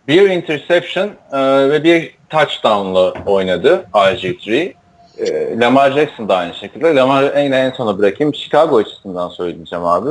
Bir 0.07 0.29
interception 0.29 1.07
e, 1.31 1.69
ve 1.69 1.83
bir 1.83 2.11
touchdown'la 2.29 3.13
oynadı 3.25 3.85
RG3. 3.93 4.73
E, 5.19 5.59
Lamar 5.59 5.91
Jackson 5.91 6.29
da 6.29 6.37
aynı 6.37 6.53
şekilde. 6.53 6.95
Lamar 6.95 7.23
en, 7.23 7.51
en 7.51 7.71
sona 7.71 7.97
bırakayım. 7.97 8.35
Chicago 8.35 8.77
açısından 8.77 9.29
söyleyeceğim 9.29 9.85
abi. 9.85 10.09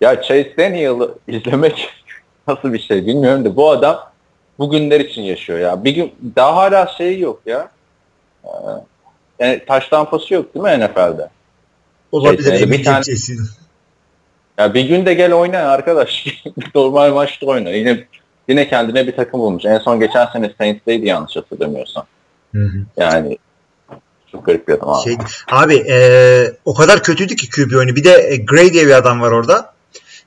Ya 0.00 0.22
Chase 0.22 0.56
Daniel'ı 0.58 1.14
izlemek 1.28 1.88
nasıl 2.48 2.72
bir 2.72 2.78
şey 2.78 3.06
bilmiyorum 3.06 3.44
da 3.44 3.56
bu 3.56 3.70
adam 3.70 4.10
bugünler 4.58 5.00
için 5.00 5.22
yaşıyor 5.22 5.58
ya. 5.58 5.84
Bir 5.84 5.94
gün 5.94 6.12
daha 6.36 6.56
hala 6.56 6.86
şeyi 6.86 7.20
yok 7.20 7.40
ya. 7.46 7.70
E, 8.44 8.50
yani 9.38 9.64
touchdown 9.66 10.10
pası 10.10 10.34
yok 10.34 10.54
değil 10.54 10.64
mi 10.64 10.84
NFL'de? 10.84 11.28
Olabilir. 12.12 12.50
Evet, 12.50 12.62
emin 12.62 12.78
bir 12.78 12.84
tane- 12.84 13.04
değilim. 13.04 13.48
Ya 14.58 14.74
bir 14.74 14.84
gün 14.84 15.06
de 15.06 15.14
gel 15.14 15.32
oyna 15.32 15.58
arkadaş. 15.58 16.26
Normal 16.74 17.12
maçta 17.12 17.46
oyna. 17.46 17.70
Yine 17.70 18.04
yine 18.48 18.68
kendine 18.68 19.06
bir 19.06 19.16
takım 19.16 19.40
bulmuş. 19.40 19.64
En 19.64 19.78
son 19.78 20.00
geçen 20.00 20.26
sene 20.26 20.50
Saints'teydi 20.58 21.08
yanlış 21.08 21.36
hatırlamıyorsam. 21.36 22.06
Hı 22.54 22.62
hı. 22.62 22.78
Yani 22.96 23.38
çok 24.32 24.46
garip 24.46 24.68
bir 24.68 24.72
adam 24.72 24.88
abi. 24.88 25.04
Şey, 25.04 25.18
abi 25.50 25.74
e, 25.88 26.52
o 26.64 26.74
kadar 26.74 27.02
kötüydü 27.02 27.36
ki 27.36 27.50
QB 27.50 27.76
oyunu. 27.76 27.96
Bir 27.96 28.04
de 28.04 28.28
e, 28.30 28.36
Gray 28.36 28.72
diye 28.72 28.86
bir 28.86 28.92
adam 28.92 29.20
var 29.20 29.30
orada. 29.30 29.74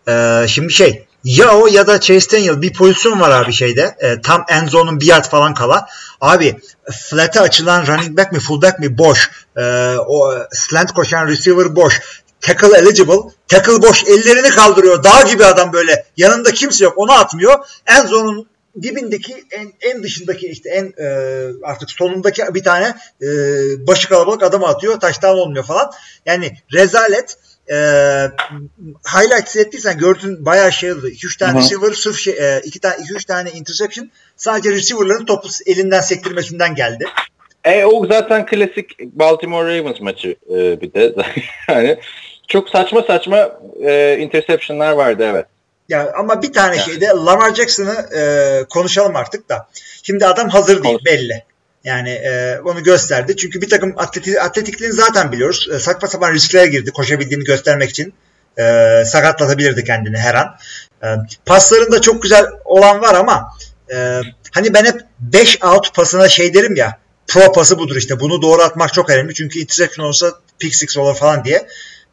E, 0.08 0.46
şimdi 0.48 0.74
şey 0.74 1.06
ya 1.24 1.58
o 1.58 1.68
ya 1.68 1.88
da 1.88 2.00
Chase 2.00 2.38
Daniel 2.38 2.62
bir 2.62 2.74
pozisyon 2.74 3.20
var 3.20 3.32
abi 3.32 3.54
şeyde. 3.54 3.96
E, 4.00 4.22
tam 4.22 4.46
end 4.50 4.68
zone'un 4.68 5.00
bir 5.00 5.06
yard 5.06 5.26
falan 5.26 5.54
kala. 5.54 5.88
Abi 6.22 6.56
flat'e 6.92 7.40
açılan 7.40 7.88
running 7.88 8.18
back 8.18 8.32
mi 8.32 8.40
fullback 8.40 8.80
mi 8.80 8.98
boş. 8.98 9.32
E, 9.58 9.96
o 10.08 10.34
slant 10.52 10.92
koşan 10.94 11.28
receiver 11.28 11.76
boş. 11.76 12.02
Tackle 12.42 12.78
eligible. 12.78 13.32
Tackle 13.48 13.82
boş. 13.82 14.04
Ellerini 14.04 14.50
kaldırıyor. 14.50 15.04
Dağ 15.04 15.22
gibi 15.22 15.46
adam 15.46 15.74
böyle. 15.74 16.06
Yanında 16.18 16.52
kimse 16.52 16.84
yok. 16.84 16.94
Onu 16.98 17.12
atmıyor. 17.12 17.60
End 17.86 18.08
zone'un 18.08 18.48
dibindeki 18.82 19.44
en, 19.52 19.74
en 19.82 20.04
dışındaki 20.04 20.48
işte 20.48 20.70
en 20.70 20.94
e, 21.04 21.08
artık 21.64 21.92
sonundaki 21.92 22.44
bir 22.54 22.64
tane 22.64 22.96
e, 23.22 23.28
başı 23.88 24.10
kalabalık 24.10 24.44
adamı 24.44 24.68
atıyor. 24.68 25.00
Taştan 25.00 25.38
olmuyor 25.38 25.66
falan. 25.66 25.92
Yani 26.26 26.52
rezalet. 26.74 27.38
E, 27.70 27.76
highlights 29.16 29.56
ettiysen 29.56 29.98
gördün 29.98 30.46
bayağı 30.46 30.72
şey 30.72 30.92
oldu. 30.92 31.10
2-3 31.10 31.40
tane 31.40 31.52
Hı 31.54 31.58
hı. 31.58 31.62
receiver 31.62 31.92
sırf 31.92 32.20
şey, 32.20 32.34
e, 32.34 32.62
iki 32.64 32.80
tane 32.80 32.96
2-3 32.96 33.26
tane 33.28 33.52
interception 33.52 34.12
sadece 34.38 34.72
receiver'ların 34.72 35.26
topu 35.26 35.48
elinden 35.66 36.02
sektirmesinden 36.02 36.76
geldi. 36.76 37.06
E 37.64 37.86
o 37.86 38.08
zaten 38.08 38.46
klasik 38.46 39.00
Baltimore 39.00 39.80
Ravens 39.80 40.02
maçı 40.02 40.36
e, 40.50 40.82
bir 40.82 40.94
de. 40.94 41.16
yani 41.70 41.98
çok 42.48 42.70
saçma 42.70 43.02
saçma 43.02 43.60
e, 43.84 44.18
interception'lar 44.20 44.92
vardı 44.92 45.24
evet. 45.32 45.46
Ya 45.90 46.14
ama 46.18 46.42
bir 46.42 46.54
tane 46.54 46.76
Yani. 46.76 46.86
şeyde 46.86 47.08
Lamar 47.08 47.56
Jackson'ı 47.56 48.10
e, 48.18 48.64
konuşalım 48.70 49.16
artık 49.16 49.50
da. 49.50 49.68
Şimdi 50.04 50.26
adam 50.26 50.50
hazır 50.50 50.84
değil 50.84 50.96
Konuş. 50.96 51.06
belli. 51.06 51.44
Yani 51.84 52.10
e, 52.10 52.60
onu 52.66 52.84
gösterdi. 52.84 53.36
Çünkü 53.36 53.62
bir 53.62 53.70
takım 53.70 53.94
atleti, 53.98 54.42
atletikliğini 54.42 54.94
zaten 54.94 55.32
biliyoruz. 55.32 55.70
E, 55.74 55.80
saçma 55.80 56.08
sapan 56.08 56.34
risklere 56.34 56.68
girdi 56.68 56.92
koşabildiğini 56.92 57.44
göstermek 57.44 57.90
için. 57.90 58.14
E, 58.58 58.64
sakatlatabilirdi 59.06 59.84
kendini 59.84 60.18
her 60.18 60.36
an. 60.36 60.58
E, 61.04 61.08
paslarında 61.46 62.02
çok 62.02 62.22
güzel 62.24 62.46
olan 62.66 63.02
var 63.02 63.16
ama 63.16 63.50
e, 63.94 64.22
hani 64.52 64.74
ben 64.74 64.86
hep 64.86 65.02
5 65.20 65.64
out 65.64 65.96
pasına 65.96 66.30
şey 66.30 66.54
derim 66.54 66.76
ya 66.76 66.98
pro 67.28 67.52
pası 67.52 67.80
budur 67.80 67.96
işte. 67.96 68.20
Bunu 68.20 68.42
doğru 68.42 68.62
atmak 68.62 68.94
çok 68.94 69.10
önemli. 69.10 69.34
Çünkü 69.34 69.60
interception 69.60 70.06
olsa 70.06 70.34
pick 70.60 70.76
six 70.76 70.98
olur 70.98 71.16
falan 71.16 71.46
diye. 71.46 71.68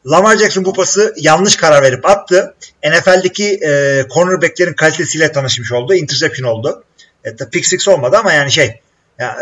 Lamar 0.06 0.36
Jackson 0.36 0.64
bu 0.64 0.72
pası 0.72 1.14
yanlış 1.16 1.56
karar 1.56 1.82
verip 1.82 2.06
attı. 2.06 2.54
NFL'deki 2.84 3.60
e, 3.64 4.04
cornerbacklerin 4.14 4.72
kalitesiyle 4.72 5.32
tanışmış 5.32 5.72
oldu. 5.72 5.94
Interception 5.94 6.48
oldu. 6.48 6.84
E, 7.24 7.36
pick 7.36 7.66
six 7.66 7.88
olmadı 7.88 8.16
ama 8.16 8.32
yani 8.32 8.52
şey 8.52 8.80
ya, 9.18 9.38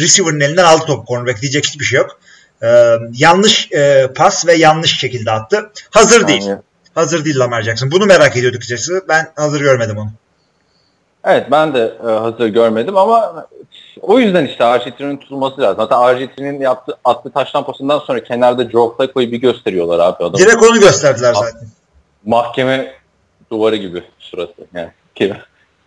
receiver'ın 0.00 0.40
elinden 0.40 0.64
aldı 0.64 0.84
topu 0.86 1.06
cornerback 1.06 1.42
diyecek 1.42 1.66
hiçbir 1.66 1.84
şey 1.84 1.96
yok. 1.96 2.20
E, 2.62 2.68
yanlış 3.12 3.72
e, 3.72 4.08
pas 4.14 4.46
ve 4.46 4.54
yanlış 4.54 4.98
şekilde 4.98 5.30
attı. 5.30 5.70
Hazır 5.90 6.28
değil. 6.28 6.50
Hazır 6.94 7.24
değil 7.24 7.38
Lamar 7.38 7.62
Jackson. 7.62 7.90
Bunu 7.90 8.06
merak 8.06 8.36
ediyorduk 8.36 8.58
açıkçası. 8.58 9.04
Ben 9.08 9.32
hazır 9.36 9.60
görmedim 9.60 9.98
onu. 9.98 10.12
Evet 11.26 11.46
ben 11.50 11.74
de 11.74 11.94
e, 12.06 12.10
hazır 12.10 12.46
görmedim 12.46 12.96
ama 12.96 13.46
o 14.00 14.18
yüzden 14.18 14.46
işte 14.46 14.64
RG3'nin 14.64 15.16
tutulması 15.16 15.60
lazım. 15.60 15.76
Zaten 15.76 15.98
RG3'nin 15.98 16.60
yaptığı 16.60 16.98
attığı 17.04 17.30
taştan 17.30 17.66
pasından 17.66 17.98
sonra 17.98 18.24
kenarda 18.24 18.70
Joe 18.70 18.96
Flacco'yu 18.96 19.32
bir 19.32 19.36
gösteriyorlar 19.36 19.98
abi 19.98 20.24
adamı. 20.24 20.38
Direkt 20.38 20.62
onu 20.62 20.80
gösterdiler 20.80 21.34
zaten. 21.34 21.68
Mahkeme 22.24 22.94
duvarı 23.50 23.76
gibi 23.76 24.02
şurası. 24.30 24.52
Yani 24.74 24.90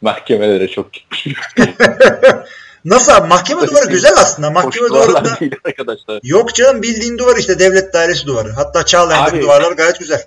mahkemelere 0.02 0.68
çok 0.68 0.88
Nasıl 2.86 3.12
abi? 3.12 3.28
Mahkeme 3.28 3.68
duvarı 3.68 3.90
güzel 3.90 4.14
aslında. 4.14 4.52
Mahkeme 4.52 4.90
duvarında 4.90 5.38
arkadaşlar. 5.66 6.20
yok 6.24 6.56
canım 6.56 6.82
bildiğin 6.82 7.18
duvar 7.18 7.38
işte 7.38 7.60
devlet 7.60 7.94
dairesi 7.94 8.26
duvarı. 8.26 8.52
Hatta 8.52 8.86
Çağlayan'daki 8.86 9.42
duvarlar 9.42 9.72
gayet 9.72 10.00
güzel. 10.00 10.24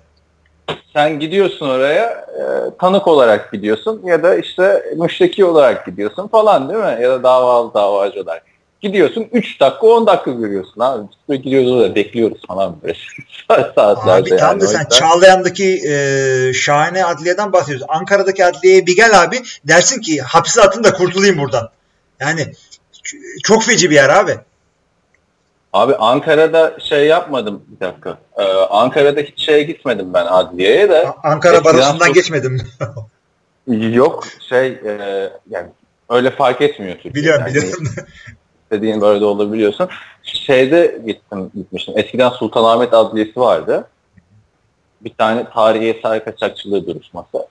Sen 0.93 1.19
gidiyorsun 1.19 1.69
oraya 1.69 2.05
e, 2.09 2.43
tanık 2.79 3.07
olarak 3.07 3.51
gidiyorsun 3.51 4.01
ya 4.05 4.23
da 4.23 4.35
işte 4.35 4.83
müşteki 4.97 5.45
olarak 5.45 5.85
gidiyorsun 5.85 6.27
falan 6.27 6.69
değil 6.69 6.79
mi? 6.79 7.03
Ya 7.03 7.09
da 7.09 7.23
davalı 7.23 7.73
davacı 7.73 8.21
olarak. 8.21 8.43
Gidiyorsun 8.81 9.27
3 9.31 9.59
dakika 9.59 9.87
10 9.87 10.07
dakika 10.07 10.31
görüyorsun 10.31 10.81
abi. 10.81 11.07
Biz 11.29 11.41
gidiyoruz 11.41 11.71
orada 11.71 11.95
bekliyoruz 11.95 12.41
falan 12.47 12.75
böyle 12.83 12.97
saat 13.47 13.75
saatlerde 13.75 14.33
Abi 14.33 14.39
tam 14.39 14.61
da 14.61 14.65
O 14.65 14.67
sen 14.67 14.85
Çağlayan'daki 14.85 15.81
e, 15.87 16.53
şahane 16.53 17.05
adliyeden 17.05 17.53
bahsediyorsun. 17.53 17.87
Ankara'daki 17.89 18.45
adliyeye 18.45 18.85
bir 18.85 18.95
gel 18.95 19.23
abi 19.23 19.41
dersin 19.67 20.01
ki 20.01 20.21
hapse 20.21 20.61
atın 20.61 20.83
da 20.83 20.93
kurtulayım 20.93 21.37
buradan. 21.37 21.69
Yani 22.19 22.53
çok 23.43 23.63
feci 23.63 23.89
bir 23.89 23.95
yer 23.95 24.09
abi. 24.09 24.37
Abi 25.73 25.95
Ankara'da 25.95 26.79
şey 26.79 27.07
yapmadım 27.07 27.63
bir 27.67 27.79
dakika. 27.85 28.17
Ee, 28.37 28.43
Ankara'da 28.53 29.19
hiç 29.21 29.45
şeye 29.45 29.63
gitmedim 29.63 30.13
ben 30.13 30.25
adliyeye 30.25 30.89
de. 30.89 31.07
Ankara 31.23 31.63
barosundan 31.63 32.05
çok- 32.05 32.15
geçmedim. 32.15 32.61
Yok 33.67 34.23
şey 34.49 34.67
e, 34.67 35.29
yani 35.49 35.67
öyle 36.09 36.31
fark 36.31 36.61
etmiyor 36.61 36.93
Türkiye'de. 36.93 37.15
biliyorum 37.19 37.41
Yani 37.47 37.55
biliyorum. 37.55 37.83
istediğin 38.63 39.01
böyle 39.01 39.21
de 39.21 39.25
olabiliyorsun. 39.25 39.89
Şeyde 40.23 40.99
gittim 41.05 41.51
gitmiştim. 41.55 41.93
Eskiden 41.97 42.29
Sultanahmet 42.29 42.93
Adliyesi 42.93 43.39
vardı. 43.39 43.87
Bir 45.01 45.13
tane 45.13 45.49
tarihi 45.49 45.89
eser 45.89 46.25
kaçakçılığı 46.25 46.87
duruşması. 46.87 47.47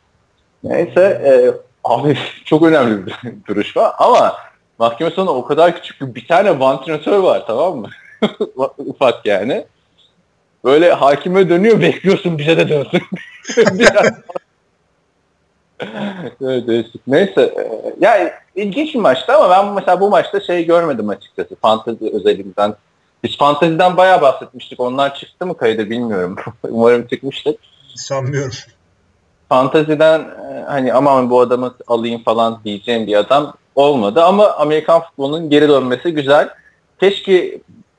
Neyse 0.64 1.00
e, 1.24 1.32
abi 1.84 2.18
çok 2.44 2.62
önemli 2.62 3.06
bir 3.06 3.14
duruşma 3.48 3.94
ama 3.98 4.36
mahkeme 4.78 5.10
sonu 5.10 5.30
o 5.30 5.44
kadar 5.44 5.76
küçük 5.76 5.98
ki 5.98 6.14
bir 6.14 6.26
tane 6.28 6.60
vantilatör 6.60 7.18
var 7.18 7.44
tamam 7.46 7.78
mı? 7.78 7.88
Ufak 8.78 9.26
yani. 9.26 9.64
Böyle 10.64 10.92
hakime 10.92 11.48
dönüyor 11.48 11.80
bekliyorsun 11.80 12.38
bize 12.38 12.56
de 12.56 12.68
dönsün. 12.68 13.02
Evet, 16.42 16.66
değişik. 16.66 17.06
Neyse. 17.06 17.42
e, 17.42 17.94
Yani 18.00 18.30
ilginç 18.56 18.94
bir 18.94 18.98
maçtı 18.98 19.32
ama 19.32 19.50
ben 19.50 19.74
mesela 19.74 20.00
bu 20.00 20.10
maçta 20.10 20.40
şey 20.40 20.66
görmedim 20.66 21.08
açıkçası. 21.08 21.56
Fantezi 21.62 22.10
özelliğinden. 22.14 22.74
Biz 23.24 23.36
fanteziden 23.38 23.96
bayağı 23.96 24.20
bahsetmiştik. 24.20 24.80
Onlar 24.80 25.14
çıktı 25.14 25.46
mı 25.46 25.56
kaydı 25.56 25.90
bilmiyorum. 25.90 26.36
Umarım 26.68 27.06
çıkmıştır. 27.06 27.54
Sanmıyorum. 27.94 28.56
Fanteziden 29.48 30.20
e, 30.20 30.64
hani 30.66 30.92
aman 30.94 31.30
bu 31.30 31.40
adamı 31.40 31.74
alayım 31.86 32.22
falan 32.22 32.60
diyeceğim 32.64 33.06
bir 33.06 33.16
adam 33.16 33.54
olmadı 33.74 34.22
ama 34.24 34.50
Amerikan 34.50 35.02
futbolunun 35.02 35.50
geri 35.50 35.68
dönmesi 35.68 36.12
güzel. 36.12 36.48
Keşke 37.00 37.58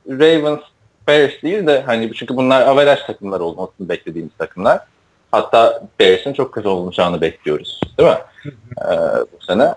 Ravens 0.10 0.60
Bears 1.08 1.32
değil 1.44 1.68
de 1.68 1.84
hani 1.86 2.12
çünkü 2.14 2.38
bunlar 2.38 2.68
averaj 2.68 3.00
takımlar 3.08 3.40
olmasını 3.40 3.90
beklediğimiz 3.90 4.34
takımlar. 4.38 4.80
Hatta 5.32 5.84
Bears'in 6.00 6.34
çok 6.34 6.54
kötü 6.54 6.68
olacağını 6.68 7.22
bekliyoruz. 7.22 7.82
Değil 7.98 8.10
mi? 8.10 8.18
Ee, 8.82 8.96
bu 9.34 9.46
sene. 9.46 9.74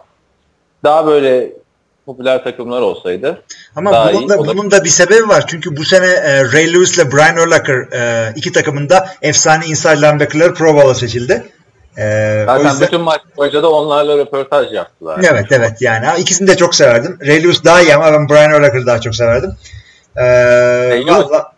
Daha 0.85 1.07
böyle 1.07 1.53
popüler 2.07 2.45
takımlar 2.45 2.81
olsaydı 2.81 3.43
Ama 3.77 3.93
Daha 3.93 4.13
bunun 4.13 4.23
iyi 4.23 4.29
da, 4.29 4.39
olabilir. 4.39 4.59
bunun 4.59 4.71
da 4.71 4.85
bir 4.85 4.89
sebebi 4.89 5.29
var. 5.29 5.45
Çünkü 5.47 5.77
bu 5.77 5.85
sene 5.85 6.07
e, 6.07 6.45
Ray 6.53 6.75
Lewis 6.75 6.99
ile 6.99 7.13
Brian 7.13 7.37
Urlacher 7.37 7.93
e, 7.93 8.33
iki 8.37 8.53
takımında 8.53 9.09
efsane 9.23 9.67
inside 9.67 9.97
linebacker'ları 9.97 10.55
Pro 10.55 10.75
Bowl'a 10.75 10.95
seçildi. 10.95 11.45
E, 11.97 12.43
o 12.43 12.47
zaten 12.47 12.71
yüzden, 12.71 12.87
bütün 12.87 13.01
maç 13.01 13.21
boyunca 13.37 13.63
da 13.63 13.71
onlarla 13.71 14.19
röportaj 14.19 14.73
yaptılar. 14.73 15.21
evet 15.31 15.47
evet 15.51 15.73
yani 15.81 16.07
ikisini 16.19 16.49
de 16.49 16.57
çok 16.57 16.75
severdim. 16.75 17.19
Ray 17.27 17.43
Lewis 17.43 17.65
daha 17.65 17.81
iyi 17.81 17.95
ama 17.95 18.13
ben 18.13 18.29
Brian 18.29 18.53
Urlacher'ı 18.53 18.87
daha 18.87 19.01
çok 19.01 19.15
severdim. 19.15 19.57
E, 20.17 20.23
Lewis- 20.23 21.31
valla 21.31 21.53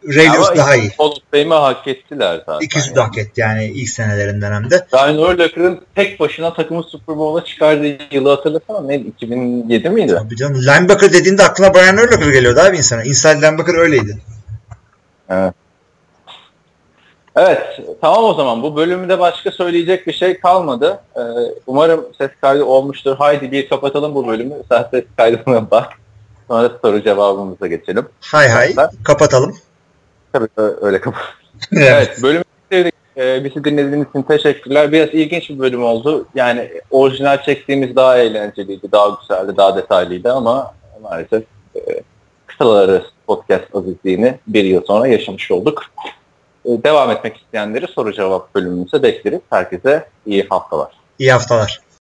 daha 0.56 0.76
iyi. 0.76 0.90
Hall 0.98 1.04
of 1.06 1.18
Fame'i 1.30 1.48
hak 1.48 1.86
ettiler 1.88 2.42
zaten. 2.46 2.64
İkisi 2.66 2.94
de 2.94 3.00
hak 3.00 3.18
etti 3.18 3.40
yani 3.40 3.64
ilk 3.64 3.88
senelerinden 3.88 4.52
hem 4.52 4.70
de. 4.70 4.86
Ryan 4.94 5.18
Urlacher'ın 5.18 5.80
tek 5.94 6.20
başına 6.20 6.54
takımı 6.54 6.82
Super 6.82 7.16
Bowl'a 7.18 7.44
çıkardığı 7.44 7.96
yılı 8.10 8.28
hatırlasana 8.30 8.80
neydi? 8.80 9.08
2007 9.08 9.90
miydi? 9.90 10.14
Tabii 10.18 10.36
canım 10.36 10.62
linebacker 10.62 11.12
dediğinde 11.12 11.42
aklına 11.42 11.74
Brian 11.74 11.96
Urlacher 11.96 12.32
geliyordu 12.32 12.60
abi 12.60 12.76
insana. 12.76 13.02
Inside 13.04 13.36
linebacker 13.46 13.74
öyleydi. 13.74 14.18
Evet. 15.30 15.54
Evet, 17.36 17.80
tamam 18.00 18.24
o 18.24 18.34
zaman. 18.34 18.62
Bu 18.62 18.76
bölümde 18.76 19.18
başka 19.18 19.50
söyleyecek 19.50 20.06
bir 20.06 20.12
şey 20.12 20.40
kalmadı. 20.40 21.00
Ee, 21.16 21.20
umarım 21.66 22.06
ses 22.18 22.30
kaydı 22.40 22.64
olmuştur. 22.64 23.16
Haydi 23.16 23.52
bir 23.52 23.68
kapatalım 23.68 24.14
bu 24.14 24.26
bölümü. 24.26 24.54
Sen 24.68 24.86
ses 24.90 25.04
kaydına 25.16 25.70
bak. 25.70 25.92
Sonra 26.48 26.70
soru 26.82 27.02
cevabımıza 27.02 27.66
geçelim. 27.66 28.06
Hay 28.20 28.48
hay 28.48 28.74
kapatalım. 29.04 29.56
Tabii 30.32 30.48
öyle 30.80 31.00
kapat. 31.00 31.22
Evet, 31.72 32.22
bölümü 32.22 32.44
bitirdik. 32.64 32.94
Ee, 33.16 33.44
bizi 33.44 33.64
dinlediğiniz 33.64 34.08
için 34.08 34.22
teşekkürler. 34.22 34.92
Biraz 34.92 35.08
ilginç 35.08 35.50
bir 35.50 35.58
bölüm 35.58 35.84
oldu. 35.84 36.26
Yani 36.34 36.70
orijinal 36.90 37.42
çektiğimiz 37.42 37.96
daha 37.96 38.18
eğlenceliydi, 38.18 38.92
daha 38.92 39.18
güzeldi, 39.20 39.56
daha 39.56 39.76
detaylıydı 39.76 40.32
ama 40.32 40.74
maalesef 41.02 41.42
e, 41.76 41.80
kısaları 42.46 43.04
podcast 43.26 43.74
azizliğini 43.74 44.38
bir 44.46 44.64
yıl 44.64 44.84
sonra 44.84 45.06
yaşamış 45.08 45.50
olduk. 45.50 45.82
E, 46.64 46.68
devam 46.68 47.10
etmek 47.10 47.36
isteyenleri 47.36 47.86
soru 47.86 48.12
cevap 48.12 48.54
bölümümüze 48.54 49.02
bekleriz. 49.02 49.40
Herkese 49.50 50.08
iyi 50.26 50.46
haftalar. 50.50 50.92
İyi 51.18 51.32
haftalar. 51.32 51.80